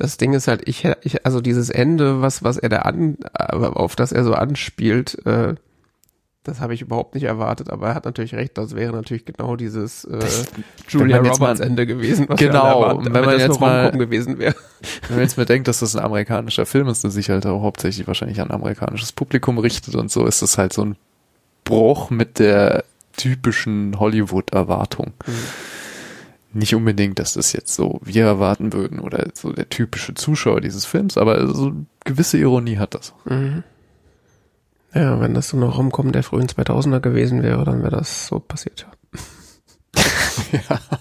Das 0.00 0.16
Ding 0.16 0.32
ist 0.32 0.48
halt, 0.48 0.62
ich, 0.66 0.88
ich, 1.02 1.26
also 1.26 1.42
dieses 1.42 1.68
Ende, 1.68 2.22
was, 2.22 2.42
was 2.42 2.56
er 2.56 2.70
da 2.70 2.78
an, 2.78 3.18
äh, 3.38 3.54
auf 3.54 3.96
das 3.96 4.12
er 4.12 4.24
so 4.24 4.32
anspielt, 4.32 5.24
äh, 5.26 5.54
das 6.42 6.60
habe 6.62 6.72
ich 6.72 6.80
überhaupt 6.80 7.14
nicht 7.14 7.24
erwartet, 7.24 7.68
aber 7.68 7.88
er 7.88 7.94
hat 7.94 8.06
natürlich 8.06 8.34
recht, 8.34 8.56
das 8.56 8.74
wäre 8.74 8.94
natürlich 8.94 9.26
genau 9.26 9.56
dieses 9.56 10.04
äh, 10.06 10.18
Julia 10.88 11.16
wenn 11.22 11.30
Roberts 11.30 11.58
mal- 11.58 11.66
Ende 11.66 11.86
gewesen, 11.86 12.24
was 12.30 12.40
Genau, 12.40 12.80
erwarten, 12.80 13.06
und 13.08 13.14
wenn 13.14 13.24
man 13.26 13.38
jetzt 13.38 13.60
mal- 13.60 13.90
gewesen 13.92 14.38
wäre. 14.38 14.54
Wenn 15.08 15.16
man 15.16 15.24
jetzt 15.24 15.36
mal 15.36 15.44
denkt, 15.44 15.68
dass 15.68 15.80
das 15.80 15.94
ein 15.94 16.02
amerikanischer 16.02 16.64
Film 16.64 16.88
ist, 16.88 17.04
der 17.04 17.10
sich 17.10 17.28
halt 17.28 17.44
auch 17.44 17.60
hauptsächlich 17.62 18.06
wahrscheinlich 18.06 18.40
an 18.40 18.50
amerikanisches 18.50 19.12
Publikum 19.12 19.58
richtet 19.58 19.94
und 19.96 20.10
so, 20.10 20.24
ist 20.24 20.40
das 20.40 20.56
halt 20.56 20.72
so 20.72 20.82
ein 20.82 20.96
Bruch 21.64 22.08
mit 22.08 22.38
der 22.38 22.84
typischen 23.18 24.00
Hollywood-Erwartung. 24.00 25.12
Nicht 26.52 26.74
unbedingt, 26.74 27.18
dass 27.20 27.34
das 27.34 27.52
jetzt 27.52 27.74
so 27.74 28.00
wir 28.02 28.24
erwarten 28.24 28.72
würden 28.72 28.98
oder 28.98 29.28
so 29.34 29.52
der 29.52 29.68
typische 29.68 30.14
Zuschauer 30.14 30.60
dieses 30.60 30.84
Films, 30.84 31.16
aber 31.16 31.46
so 31.54 31.66
eine 31.66 31.86
gewisse 32.04 32.38
Ironie 32.38 32.78
hat 32.78 32.94
das. 32.94 33.14
Mhm. 33.24 33.62
Ja, 34.92 35.20
wenn 35.20 35.34
das 35.34 35.48
so 35.48 35.56
noch 35.56 35.78
Rom-Com 35.78 36.10
der 36.10 36.24
frühen 36.24 36.48
2000er 36.48 36.98
gewesen 36.98 37.44
wäre, 37.44 37.64
dann 37.64 37.82
wäre 37.82 37.92
das 37.92 38.26
so 38.26 38.40
passiert, 38.40 38.86
ja. 39.94 40.02
ja. 40.68 40.80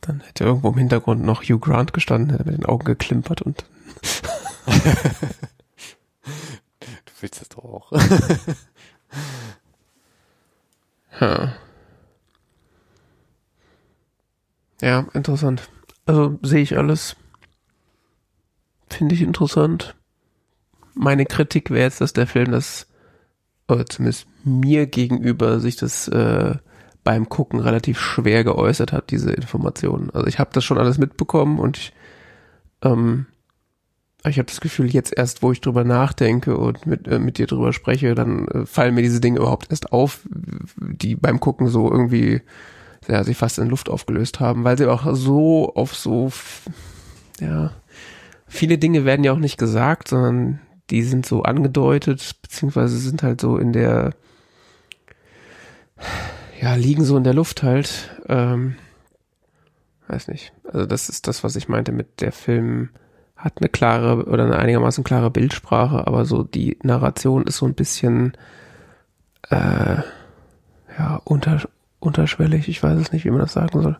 Dann 0.00 0.20
hätte 0.20 0.44
irgendwo 0.44 0.68
im 0.70 0.78
Hintergrund 0.78 1.24
noch 1.24 1.42
Hugh 1.44 1.60
Grant 1.60 1.92
gestanden, 1.92 2.30
hätte 2.30 2.44
mit 2.44 2.58
den 2.58 2.66
Augen 2.66 2.84
geklimpert 2.84 3.42
und 3.42 3.64
Du 6.24 7.12
willst 7.20 7.40
das 7.40 7.48
doch 7.48 7.64
auch. 7.64 7.92
Ja, 14.82 15.06
interessant. 15.14 15.70
Also 16.04 16.38
sehe 16.42 16.60
ich 16.60 16.76
alles. 16.76 17.16
Finde 18.90 19.14
ich 19.14 19.22
interessant. 19.22 19.94
Meine 20.94 21.24
Kritik 21.24 21.70
wäre 21.70 21.84
jetzt, 21.84 22.00
dass 22.00 22.12
der 22.12 22.26
Film 22.26 22.50
das, 22.50 22.88
oder 23.68 23.86
zumindest 23.86 24.26
mir 24.44 24.86
gegenüber, 24.86 25.60
sich 25.60 25.76
das 25.76 26.08
äh, 26.08 26.56
beim 27.04 27.28
Gucken 27.28 27.60
relativ 27.60 27.98
schwer 27.98 28.44
geäußert 28.44 28.92
hat, 28.92 29.10
diese 29.10 29.30
Informationen. 29.32 30.10
Also 30.10 30.26
ich 30.26 30.38
habe 30.38 30.50
das 30.52 30.64
schon 30.64 30.78
alles 30.78 30.98
mitbekommen 30.98 31.58
und 31.60 31.78
ich, 31.78 31.92
ähm, 32.82 33.26
ich 34.24 34.38
habe 34.38 34.46
das 34.46 34.60
Gefühl, 34.60 34.86
jetzt 34.90 35.16
erst, 35.16 35.42
wo 35.42 35.52
ich 35.52 35.60
drüber 35.60 35.84
nachdenke 35.84 36.56
und 36.56 36.86
mit, 36.86 37.06
äh, 37.06 37.20
mit 37.20 37.38
dir 37.38 37.46
drüber 37.46 37.72
spreche, 37.72 38.14
dann 38.14 38.48
äh, 38.48 38.66
fallen 38.66 38.94
mir 38.94 39.02
diese 39.02 39.20
Dinge 39.20 39.38
überhaupt 39.38 39.70
erst 39.70 39.92
auf, 39.92 40.26
die 40.76 41.14
beim 41.14 41.40
Gucken 41.40 41.68
so 41.68 41.90
irgendwie 41.90 42.42
ja, 43.08 43.24
sich 43.24 43.36
fast 43.36 43.58
in 43.58 43.68
Luft 43.68 43.88
aufgelöst 43.88 44.40
haben, 44.40 44.64
weil 44.64 44.78
sie 44.78 44.86
auch 44.86 45.14
so 45.14 45.74
auf 45.74 45.94
so, 45.94 46.30
ja, 47.40 47.72
viele 48.46 48.78
Dinge 48.78 49.04
werden 49.04 49.24
ja 49.24 49.32
auch 49.32 49.38
nicht 49.38 49.58
gesagt, 49.58 50.08
sondern 50.08 50.60
die 50.90 51.02
sind 51.02 51.26
so 51.26 51.42
angedeutet, 51.42 52.36
beziehungsweise 52.42 52.98
sind 52.98 53.22
halt 53.22 53.40
so 53.40 53.56
in 53.56 53.72
der, 53.72 54.14
ja, 56.60 56.74
liegen 56.74 57.04
so 57.04 57.16
in 57.16 57.24
der 57.24 57.34
Luft 57.34 57.62
halt. 57.62 58.10
Ähm, 58.28 58.76
weiß 60.08 60.28
nicht. 60.28 60.52
Also 60.64 60.86
das 60.86 61.08
ist 61.08 61.26
das, 61.26 61.42
was 61.44 61.56
ich 61.56 61.68
meinte 61.68 61.92
mit 61.92 62.20
der 62.20 62.32
Film 62.32 62.90
hat 63.36 63.54
eine 63.58 63.68
klare 63.68 64.26
oder 64.26 64.44
eine 64.44 64.58
einigermaßen 64.58 65.02
klare 65.02 65.30
Bildsprache, 65.30 66.06
aber 66.06 66.24
so 66.24 66.44
die 66.44 66.78
Narration 66.82 67.44
ist 67.44 67.56
so 67.56 67.66
ein 67.66 67.74
bisschen 67.74 68.34
äh, 69.50 69.96
ja 70.98 71.20
unter, 71.24 71.60
unterschwellig. 72.02 72.68
Ich 72.68 72.82
weiß 72.82 72.98
es 72.98 73.12
nicht, 73.12 73.24
wie 73.24 73.30
man 73.30 73.40
das 73.40 73.52
sagen 73.52 73.80
soll. 73.80 73.98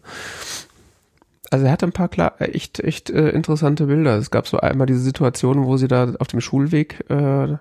Also 1.51 1.67
er 1.67 1.73
hatte 1.73 1.87
ein 1.87 1.93
paar 1.93 2.09
klar, 2.09 2.35
echt, 2.39 2.81
echt 2.81 3.11
äh, 3.11 3.29
interessante 3.31 3.87
Bilder. 3.87 4.17
Es 4.17 4.31
gab 4.31 4.49
so 4.49 4.59
einmal 4.59 4.87
diese 4.87 5.01
Situation, 5.01 5.65
wo 5.65 5.77
sie 5.77 5.89
da 5.89 6.15
auf 6.19 6.29
dem 6.29 6.41
Schulweg 6.41 7.05
äh, 7.11 7.57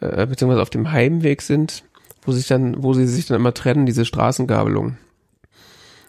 äh, 0.00 0.26
beziehungsweise 0.26 0.62
auf 0.62 0.70
dem 0.70 0.92
Heimweg 0.92 1.42
sind, 1.42 1.84
wo 2.22 2.32
sich 2.32 2.46
dann, 2.46 2.82
wo 2.82 2.94
sie 2.94 3.06
sich 3.06 3.26
dann 3.26 3.36
immer 3.36 3.54
trennen, 3.54 3.86
diese 3.86 4.04
Straßengabelung. 4.04 4.96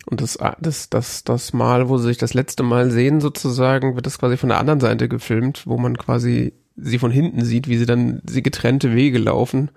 Und 0.05 0.21
das, 0.21 0.37
das, 0.59 0.89
das, 0.89 1.23
das 1.23 1.53
Mal, 1.53 1.89
wo 1.89 1.97
sie 1.97 2.07
sich 2.07 2.17
das 2.17 2.35
letzte 2.35 2.61
Mal 2.61 2.91
sehen, 2.91 3.21
sozusagen, 3.21 3.95
wird 3.95 4.05
das 4.05 4.19
quasi 4.19 4.37
von 4.37 4.49
der 4.49 4.59
anderen 4.59 4.79
Seite 4.79 5.09
gefilmt, 5.09 5.65
wo 5.65 5.77
man 5.77 5.97
quasi 5.97 6.53
sie 6.77 6.99
von 6.99 7.11
hinten 7.11 7.43
sieht, 7.43 7.67
wie 7.67 7.77
sie 7.77 7.85
dann 7.85 8.21
sie 8.27 8.43
getrennte 8.43 8.93
Wege 8.93 9.17
laufen. 9.17 9.71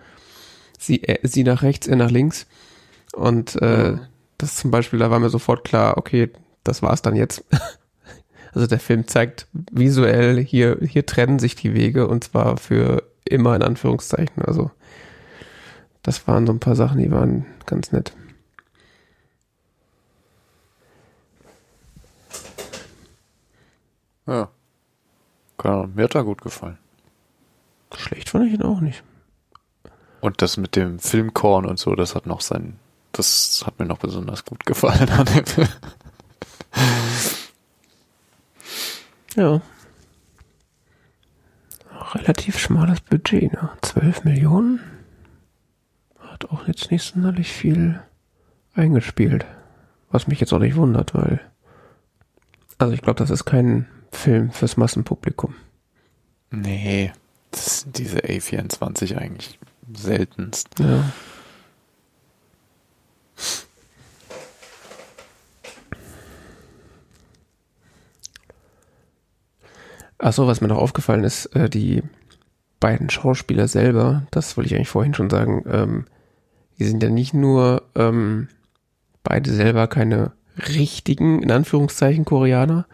Sie, 0.79 1.03
äh, 1.05 1.27
sie 1.27 1.45
nach 1.45 1.63
rechts, 1.63 1.87
er 1.87 1.97
nach 1.97 2.11
links. 2.11 2.47
Und 3.19 3.61
äh, 3.61 3.93
Ja. 3.93 4.01
das 4.39 4.57
zum 4.57 4.71
Beispiel, 4.71 4.99
da 4.99 5.11
war 5.11 5.19
mir 5.19 5.31
sofort 5.31 5.65
klar, 5.65 5.97
okay, 5.99 6.31
das 6.65 6.83
war's 6.83 7.03
dann 7.03 7.17
jetzt. 7.17 7.45
Also 8.55 8.67
der 8.67 8.81
Film 8.81 9.07
zeigt 9.07 9.47
visuell, 9.53 10.43
hier, 10.43 10.79
hier 10.81 11.05
trennen 11.05 11.39
sich 11.39 11.55
die 11.55 11.75
Wege 11.75 12.09
und 12.09 12.25
zwar 12.25 12.57
für 12.57 13.03
immer 13.27 13.55
in 13.55 13.63
Anführungszeichen. 13.63 14.43
Also 14.43 14.71
das 16.03 16.27
waren 16.27 16.47
so 16.47 16.55
ein 16.55 16.59
paar 16.59 16.75
Sachen, 16.75 16.99
die 16.99 17.11
waren 17.11 17.45
ganz 17.67 17.93
nett. 17.93 18.15
Ja. 24.27 24.49
Keine 25.57 25.75
Ahnung, 25.75 25.93
mir 25.95 26.05
hat 26.05 26.15
er 26.15 26.25
gut 26.25 26.43
gefallen. 26.43 26.79
Schlecht 27.97 28.29
fand 28.31 28.47
ich 28.47 28.55
ihn 28.55 28.63
auch 28.63 28.81
nicht. 28.81 29.03
Und 30.21 30.43
das 30.43 30.57
mit 30.57 30.77
dem 30.77 30.99
Filmkorn 30.99 31.65
und 31.67 31.79
so, 31.79 31.95
das 31.95 32.15
hat 32.15 32.27
noch 32.27 32.41
sein, 32.41 32.79
das 33.13 33.63
hat 33.67 33.79
mir 33.79 33.87
noch 33.87 33.99
besonders 33.99 34.45
gut 34.45 34.65
gefallen 34.67 35.09
an 35.11 35.27
dem 35.27 35.47
Film. 35.47 35.69
Ja. 39.37 39.61
Relativ 42.15 42.59
schmales 42.59 43.01
Budget, 43.01 43.53
ne? 43.53 43.71
12 43.83 44.25
Millionen. 44.25 44.81
Hat 46.19 46.47
auch 46.51 46.67
jetzt 46.67 46.91
nicht 46.91 47.03
sonderlich 47.03 47.53
viel 47.53 48.01
eingespielt. 48.75 49.47
Was 50.11 50.27
mich 50.27 50.41
jetzt 50.41 50.53
auch 50.53 50.59
nicht 50.59 50.77
wundert, 50.77 51.15
weil. 51.15 51.41
Also 52.79 52.95
ich 52.95 53.03
glaube, 53.03 53.19
das 53.19 53.31
ist 53.31 53.45
kein 53.45 53.87
Film 54.11 54.51
fürs 54.51 54.77
Massenpublikum. 54.77 55.55
Nee, 56.51 57.13
das 57.51 57.81
sind 57.81 57.99
diese 57.99 58.19
A24 58.21 59.17
eigentlich 59.17 59.59
seltenst. 59.93 60.69
Ja. 60.79 61.05
Achso, 70.19 70.47
was 70.47 70.61
mir 70.61 70.69
noch 70.69 70.79
aufgefallen 70.79 71.25
ist, 71.25 71.47
äh, 71.55 71.71
die 71.71 72.03
beiden 72.81 73.09
Schauspieler 73.09 73.69
selber, 73.69 74.27
das 74.31 74.57
wollte 74.57 74.69
ich 74.69 74.75
eigentlich 74.75 74.89
vorhin 74.89 75.15
schon 75.15 75.31
sagen, 75.31 75.65
ähm, 75.71 76.05
die 76.79 76.85
sind 76.85 77.03
ja 77.03 77.09
nicht 77.09 77.35
nur 77.35 77.83
ähm, 77.95 78.49
beide 79.23 79.53
selber 79.53 79.87
keine 79.87 80.33
richtigen, 80.57 81.43
in 81.43 81.51
Anführungszeichen, 81.51 82.25
Koreaner, 82.25 82.87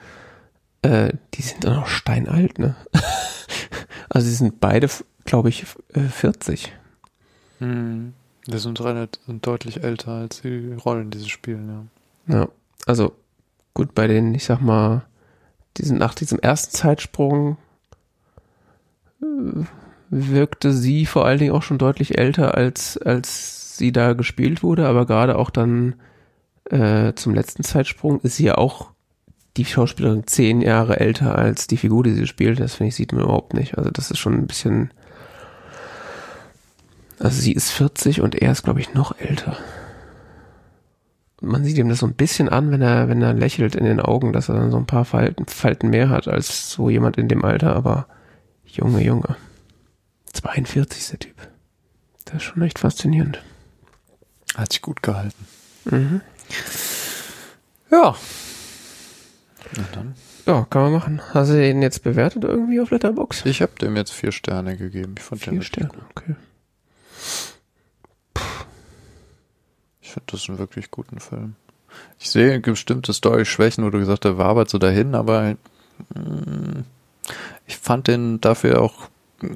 äh, 0.83 1.13
die 1.35 1.43
sind 1.43 1.65
dann 1.65 1.79
auch 1.79 1.87
steinalt, 1.87 2.59
ne? 2.59 2.77
also 4.11 4.27
sie 4.27 4.35
sind 4.35 4.61
beide, 4.61 4.89
glaube 5.25 5.49
ich, 5.49 5.65
äh, 5.95 6.01
40. 6.01 6.73
Hm. 7.59 8.13
Die 8.47 8.59
sind, 8.59 8.81
relativ, 8.81 9.23
sind 9.27 9.47
deutlich 9.47 9.83
älter 9.83 10.13
als 10.13 10.43
die 10.43 10.75
Rollen, 10.75 11.11
die 11.11 11.19
sie 11.19 11.31
spielen, 11.31 11.89
ja. 12.29 12.35
Ja, 12.35 12.49
also 12.87 13.13
gut, 13.73 13.95
bei 13.95 14.07
denen, 14.07 14.35
ich 14.35 14.45
sag 14.45 14.61
mal, 14.61 15.05
die 15.77 15.85
sind 15.85 15.99
nach 15.99 16.15
diesem 16.15 16.39
ersten 16.39 16.75
Zeitsprung 16.75 17.57
äh, 19.23 19.65
wirkte 20.11 20.73
sie 20.73 21.07
vor 21.07 21.25
allen 21.27 21.39
Dingen 21.39 21.53
auch 21.53 21.63
schon 21.63 21.79
deutlich 21.79 22.19
älter, 22.19 22.55
als, 22.55 22.99
als 22.99 23.77
sie 23.77 23.93
da 23.93 24.13
gespielt 24.13 24.63
wurde, 24.63 24.87
aber 24.87 25.07
gerade 25.07 25.37
auch 25.37 25.51
dann 25.51 25.95
äh, 26.67 27.15
zum 27.15 27.35
letzten 27.35 27.65
Zeitsprung 27.65 28.21
ist 28.21 28.37
sie 28.37 28.45
ja 28.45 28.57
auch 28.57 28.91
die 29.57 29.65
Schauspielerin 29.65 30.27
zehn 30.27 30.61
Jahre 30.61 30.99
älter 31.01 31.37
als 31.37 31.67
die 31.67 31.77
Figur, 31.77 32.03
die 32.03 32.15
sie 32.15 32.27
spielt. 32.27 32.59
Das 32.61 32.75
finde 32.75 32.89
ich, 32.89 32.97
sieht 32.97 33.13
man 33.13 33.23
überhaupt 33.23 33.55
nicht. 33.55 33.79
Also 33.79 33.91
das 33.91 34.11
ist 34.11 34.19
schon 34.19 34.35
ein 34.35 34.47
bisschen. 34.47 34.93
Also 37.19 37.41
sie 37.41 37.53
ist 37.53 37.71
40 37.71 38.21
und 38.21 38.35
er 38.35 38.53
ist, 38.53 38.63
glaube 38.65 38.81
ich, 38.81 38.93
noch 38.95 39.19
älter. 39.19 39.57
Und 41.41 41.49
man 41.51 41.65
sieht 41.65 41.79
ihm 41.79 41.89
das 41.89 41.99
so 42.01 42.07
ein 42.07 42.15
bisschen 42.15 42.49
an, 42.49 42.71
wenn 42.71 42.83
er, 42.83 43.09
wenn 43.09 43.23
er 43.23 43.35
lächelt 43.35 43.75
in 43.75 43.85
den 43.85 44.01
Augen, 44.01 44.33
dass 44.33 44.49
er 44.49 44.57
dann 44.57 44.71
so 44.71 44.77
ein 44.79 44.87
paar 44.87 45.05
Falten, 45.05 45.47
Falten 45.47 45.91
mehr 45.91 46.09
hat 46.09 46.29
als 46.29 46.71
so 46.71 46.91
jemand 46.91 47.17
in 47.17 47.29
dem 47.29 47.45
Alter, 47.45 47.75
aber 47.77 48.07
Junge, 48.67 49.03
Junge. 49.03 49.37
42 50.33 50.99
ist 51.01 51.13
der 51.13 51.19
Typ. 51.21 51.37
Das 52.25 52.37
ist 52.37 52.43
schon 52.43 52.63
echt 52.63 52.79
faszinierend. 52.79 53.43
Hat 54.57 54.73
sich 54.73 54.83
gut 54.83 55.03
gehalten. 55.03 55.47
Mhm. 55.85 56.21
Ja. 57.91 58.17
Na 59.77 59.85
dann. 59.93 60.15
Ja, 60.47 60.67
kann 60.69 60.83
man 60.83 60.93
machen. 60.93 61.21
Hast 61.33 61.51
du 61.51 61.55
den 61.55 61.81
jetzt 61.83 62.03
bewertet 62.03 62.45
irgendwie 62.45 62.81
auf 62.81 62.91
Letterbox? 62.91 63.45
Ich 63.47 63.63
habe 63.63 63.73
dem 63.81 63.97
jetzt 63.97 64.13
vier 64.13 64.33
Sterne 64.33 64.77
gegeben. 64.77 65.15
Ich 65.17 65.23
fand 65.25 65.41
den 65.43 65.51
Vier 65.53 65.61
richtig 65.61 65.85
Sterne, 65.85 65.89
gut. 65.93 66.05
okay. 66.23 66.35
Ich 70.01 70.13
finde 70.13 70.27
das 70.31 70.49
einen 70.49 70.59
wirklich 70.59 70.91
guten 70.91 71.21
Film. 71.21 71.57
Ich 72.19 72.31
sehe 72.31 72.61
bestimmte 72.61 73.13
Story-Schwächen, 73.13 73.85
wo 73.85 73.91
du 73.91 73.99
gesagt 73.99 74.25
hast, 74.25 74.37
war 74.37 74.47
aber 74.47 74.67
so 74.67 74.79
dahin, 74.79 75.15
aber 75.15 75.57
mm, 76.15 76.83
ich 77.67 77.77
fand 77.77 78.09
den 78.09 78.41
dafür 78.41 78.83
auch, 78.83 79.09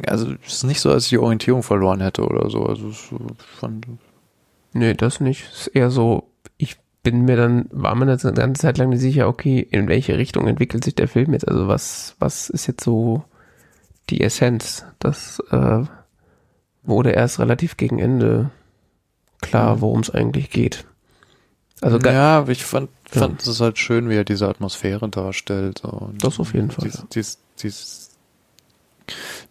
also 0.07 0.33
es 0.47 0.55
ist 0.55 0.65
nicht 0.65 0.81
so, 0.81 0.91
als 0.91 1.05
ich 1.05 1.11
die 1.11 1.19
Orientierung 1.19 1.63
verloren 1.63 2.01
hätte 2.01 2.25
oder 2.25 2.49
so. 2.51 2.65
Also 2.65 2.91
ich 2.91 3.13
fand, 3.59 3.87
Nee, 4.73 4.95
das 4.95 5.21
nicht. 5.21 5.45
Es 5.51 5.61
ist 5.63 5.67
eher 5.69 5.91
so, 5.91 6.31
ich 6.57 6.77
bin 7.03 7.23
mir 7.25 7.37
dann, 7.37 7.67
war 7.71 7.95
mir 7.95 8.03
eine 8.03 8.17
ganze 8.17 8.63
Zeit 8.63 8.79
lang 8.79 8.91
nicht 8.91 9.01
sicher, 9.01 9.29
okay, 9.29 9.61
in 9.61 9.89
welche 9.89 10.19
Richtung 10.19 10.47
entwickelt 10.47 10.85
sich 10.85 10.95
der 10.95 11.09
Film 11.09 11.33
jetzt? 11.33 11.49
Also 11.49 11.69
was, 11.69 12.15
was 12.19 12.51
ist 12.51 12.67
jetzt 12.67 12.85
so 12.85 13.25
die 14.11 14.21
Essenz? 14.21 14.85
Das 14.99 15.43
äh, 15.51 15.85
wurde 16.89 17.11
erst 17.11 17.39
relativ 17.39 17.77
gegen 17.77 17.99
Ende 17.99 18.51
klar, 19.41 19.77
Mhm. 19.77 19.81
worum 19.83 20.01
es 20.01 20.11
eigentlich 20.11 20.51
geht. 20.51 20.85
Also 21.81 21.99
ja, 21.99 22.45
ich 22.49 22.65
fand, 22.65 22.91
Ja. 23.15 23.21
fand 23.21 23.47
es 23.47 23.61
halt 23.61 23.79
schön, 23.79 24.09
wie 24.09 24.17
er 24.17 24.25
diese 24.25 24.49
Atmosphäre 24.49 25.09
darstellt. 25.09 25.79
So. 25.83 25.89
Und 25.89 26.25
Das 26.25 26.41
auf 26.41 26.53
jeden 26.55 26.71
Fall, 26.73 26.85
Dies, 26.87 26.95
ja. 26.99 27.05
dies, 27.15 27.39
dies, 27.63 28.11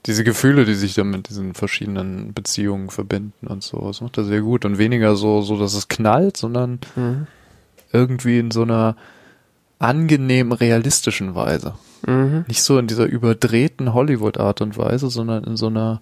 diese 0.05 0.23
Gefühle, 0.23 0.65
die 0.65 0.73
sich 0.76 0.93
dann 0.95 1.09
mit 1.09 1.30
diesen 1.30 1.53
verschiedenen 1.53 2.34
Beziehungen 2.34 2.89
verbinden 2.89 3.47
und 3.47 3.64
so. 3.64 3.80
Das 3.88 4.01
macht 4.01 4.18
er 4.18 4.26
sehr 4.26 4.41
gut. 4.41 4.65
Und 4.65 4.77
weniger 4.77 5.15
so, 5.15 5.41
so, 5.41 5.57
dass 5.57 5.73
es 5.73 5.88
knallt, 5.88 6.35
sondern 6.38 6.80
Mhm. 6.95 7.27
irgendwie 7.93 8.39
in 8.39 8.51
so 8.51 8.64
einer 8.64 8.95
angenehm 9.80 10.51
realistischen 10.51 11.34
Weise. 11.35 11.76
Mhm. 12.05 12.45
Nicht 12.47 12.61
so 12.64 12.77
in 12.77 12.88
dieser 12.88 13.05
überdrehten 13.05 13.93
Hollywood-Art 13.93 14.61
und 14.61 14.77
Weise, 14.77 15.09
sondern 15.09 15.43
in 15.43 15.55
so 15.57 15.68
einer 15.68 16.01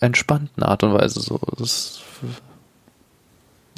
entspannten 0.00 0.62
Art 0.62 0.82
und 0.82 0.92
Weise. 0.94 1.20
So, 1.20 1.38
das 1.58 1.70
ist 1.70 2.02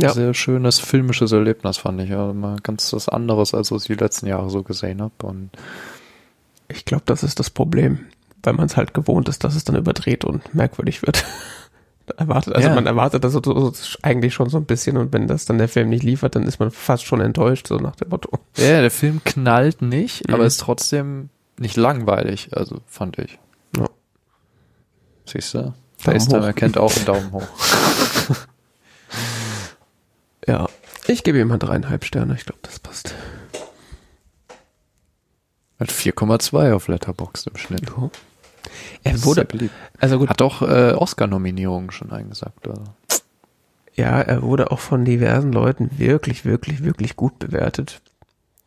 Ja. 0.01 0.12
sehr 0.12 0.32
schönes 0.35 0.78
filmisches 0.78 1.32
Erlebnis, 1.32 1.78
fand 1.78 2.01
ich. 2.01 2.11
Mal 2.11 2.57
ganz 2.62 2.93
was 2.93 3.09
anderes, 3.09 3.53
als 3.55 3.70
was 3.73 3.82
ich 3.82 3.89
die 3.97 4.03
letzten 4.03 4.27
Jahre 4.27 4.49
so 4.51 4.62
gesehen 4.62 5.01
habe. 5.03 5.12
Und 5.27 5.51
Ich 6.69 6.85
glaube, 6.85 7.05
das 7.07 7.23
ist 7.23 7.39
das 7.39 7.49
Problem, 7.51 8.01
weil 8.43 8.53
man 8.53 8.66
es 8.66 8.77
halt 8.77 8.93
gewohnt 8.95 9.28
ist, 9.28 9.43
dass 9.43 9.57
es 9.57 9.65
dann 9.65 9.74
überdreht 9.77 10.24
und 10.24 10.55
merkwürdig 10.55 11.03
wird. 11.03 11.24
erwartet, 12.16 12.55
also 12.55 12.69
Ja. 12.69 12.74
man 12.74 12.86
erwartet 12.86 13.23
das 13.24 13.32
so, 13.35 13.40
so, 13.43 13.73
eigentlich 14.03 14.32
schon 14.35 14.49
so 14.51 14.57
ein 14.59 14.65
bisschen 14.66 14.97
und 14.97 15.12
wenn 15.12 15.27
das 15.28 15.45
dann 15.47 15.59
der 15.59 15.69
Film 15.69 15.89
nicht 15.90 16.03
liefert, 16.05 16.36
dann 16.36 16.45
ist 16.45 16.59
man 16.59 16.70
fast 16.70 17.05
schon 17.05 17.20
enttäuscht, 17.20 17.66
so 17.69 17.77
nach 17.77 17.97
dem 17.97 18.09
Motto. 18.11 18.31
ja, 18.57 18.81
der 18.81 18.90
Film 18.90 19.20
knallt 19.24 19.82
nicht, 19.82 20.27
Mhm. 20.28 20.35
aber 20.35 20.47
ist 20.47 20.61
trotzdem 20.61 21.28
nicht 21.59 21.77
langweilig, 21.77 22.49
also 22.53 22.81
fand 22.86 23.19
ich. 23.19 23.39
Ja. 23.77 23.89
Siehst 25.27 25.53
du? 25.55 25.74
FaceTime 25.99 26.47
erkennt 26.47 26.79
auch 26.79 26.95
einen 26.97 27.05
Daumen 27.05 27.33
hoch. 27.33 27.49
Ja, 30.49 30.66
ich 31.07 31.25
gebe 31.25 31.39
ihm 31.39 31.49
mal 31.49 31.59
dreieinhalb 31.59 32.07
Sterne, 32.07 32.35
ich 32.35 32.47
glaube, 32.47 32.61
das 32.62 32.79
passt. 32.79 33.15
Hat 35.79 35.91
4,2 35.91 36.73
auf 36.73 36.89
Letterboxd 36.89 37.49
im 37.49 37.57
Schnitt. 37.59 37.91
Jo. 37.91 38.11
Er 39.05 39.23
wurde, 39.25 39.47
also 40.01 40.19
gut, 40.19 40.31
Hat 40.31 40.41
auch 40.41 40.62
äh, 40.62 40.93
Oscar-Nominierungen 40.93 41.91
schon 41.91 42.11
eingesagt. 42.11 42.66
Also. 42.66 42.83
ja, 43.95 44.20
er 44.20 44.43
wurde 44.43 44.70
auch 44.70 44.81
von 44.81 45.05
diversen 45.05 45.53
Leuten 45.53 45.91
wirklich, 45.99 46.47
wirklich, 46.47 46.83
wirklich 46.83 47.15
gut 47.15 47.39
bewertet. 47.39 48.01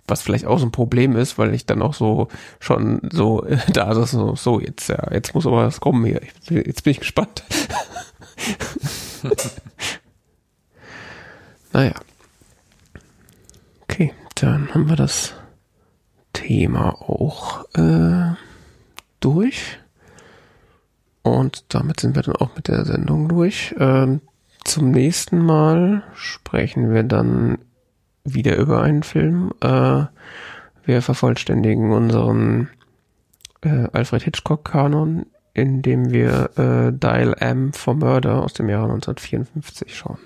Was 0.08 0.22
vielleicht 0.22 0.46
auch 0.46 0.60
so 0.60 0.66
ein 0.66 0.72
Problem 0.72 1.16
ist, 1.16 1.38
weil 1.38 1.54
ich 1.54 1.66
dann 1.66 1.82
auch 1.82 1.94
so 1.94 2.28
schon 2.60 3.02
so 3.12 3.46
da 3.74 3.94
so, 4.06 4.36
so 4.36 4.60
jetzt, 4.60 4.90
ja, 4.90 5.12
jetzt 5.12 5.34
muss 5.34 5.48
aber 5.48 5.66
was 5.66 5.80
kommen 5.80 6.06
hier. 6.06 6.22
Ich, 6.22 6.50
jetzt 6.50 6.84
bin 6.84 6.92
ich 6.92 7.00
gespannt. 7.00 7.44
naja. 11.74 11.94
Okay, 13.84 14.14
dann 14.36 14.74
haben 14.74 14.90
wir 14.90 14.96
das 14.96 15.34
Thema 16.34 17.02
auch 17.02 17.66
äh, 17.76 18.36
durch. 19.20 19.80
Und 21.24 21.66
damit 21.70 22.00
sind 22.00 22.16
wir 22.16 22.24
dann 22.24 22.36
auch 22.36 22.56
mit 22.56 22.68
der 22.68 22.86
Sendung 22.86 23.30
durch. 23.30 23.76
Ähm, 23.78 24.22
zum 24.64 24.92
nächsten 24.92 25.40
Mal 25.40 26.04
sprechen 26.14 26.94
wir 26.94 27.04
dann 27.04 27.58
wieder 28.24 28.58
über 28.58 28.82
einen 28.82 29.04
Film. 29.04 29.52
Äh, 29.62 30.06
wir 30.84 31.02
vervollständigen 31.02 31.92
unseren 31.92 32.70
äh, 33.62 33.88
Alfred 33.92 34.24
Hitchcock-Kanon, 34.24 35.26
indem 35.54 36.12
wir 36.12 36.50
äh, 36.58 36.92
Dial 36.94 37.36
M 37.40 37.74
for 37.74 37.96
Murder 37.96 38.44
aus 38.44 38.54
dem 38.54 38.70
Jahre 38.70 38.94
1954 38.94 39.96
schauen. 39.96 40.18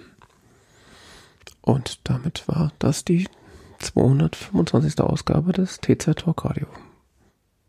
Und 1.61 1.99
damit 2.03 2.47
war 2.47 2.71
das 2.79 3.05
die 3.05 3.27
225. 3.79 4.99
Ausgabe 5.01 5.51
des 5.51 5.79
TZ 5.81 6.15
Talk 6.15 6.45
Radio. 6.45 6.67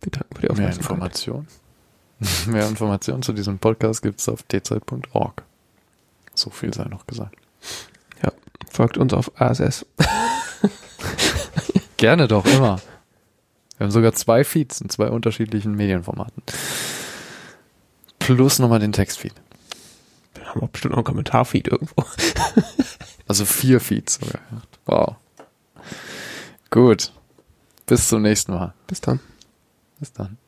Für 0.03 0.11
die 0.11 0.19
Mehr 0.19 0.51
Aufmerksamkeit. 0.51 0.77
Informationen. 0.77 1.47
Mehr 2.47 2.69
Informationen 2.69 3.23
zu 3.23 3.33
diesem 3.33 3.59
Podcast 3.59 4.03
gibt's 4.03 4.29
auf 4.29 4.45
dzeit.org. 4.47 5.43
So 6.35 6.51
viel 6.51 6.73
sei 6.73 6.85
noch 6.85 7.07
gesagt. 7.07 7.37
Folgt 8.77 8.99
uns 8.99 9.15
auf 9.15 9.33
ASS. 9.41 9.87
Gerne 11.97 12.29
doch, 12.29 12.45
immer. 12.45 12.79
Wir 13.79 13.87
haben 13.87 13.91
sogar 13.91 14.13
zwei 14.13 14.45
Feeds 14.45 14.83
in 14.83 14.91
zwei 14.91 15.09
unterschiedlichen 15.09 15.75
Medienformaten. 15.75 16.43
Plus 18.19 18.59
nochmal 18.59 18.81
den 18.81 18.93
Textfeed. 18.93 19.33
Wir 20.35 20.45
haben 20.45 20.61
auch 20.61 20.69
bestimmt 20.69 20.93
noch 20.93 20.99
einen 20.99 21.05
Kommentarfeed 21.05 21.69
irgendwo. 21.69 22.05
Also 23.29 23.45
vier 23.45 23.81
Feeds 23.81 24.21
sogar. 24.21 24.41
Wow. 24.85 25.17
Gut. 26.71 27.11
Bis 27.87 28.07
zum 28.07 28.23
nächsten 28.23 28.53
Mal. 28.53 28.73
Bis 28.87 29.01
dann. 29.01 29.19
Bis 29.99 30.13
dann. 30.13 30.39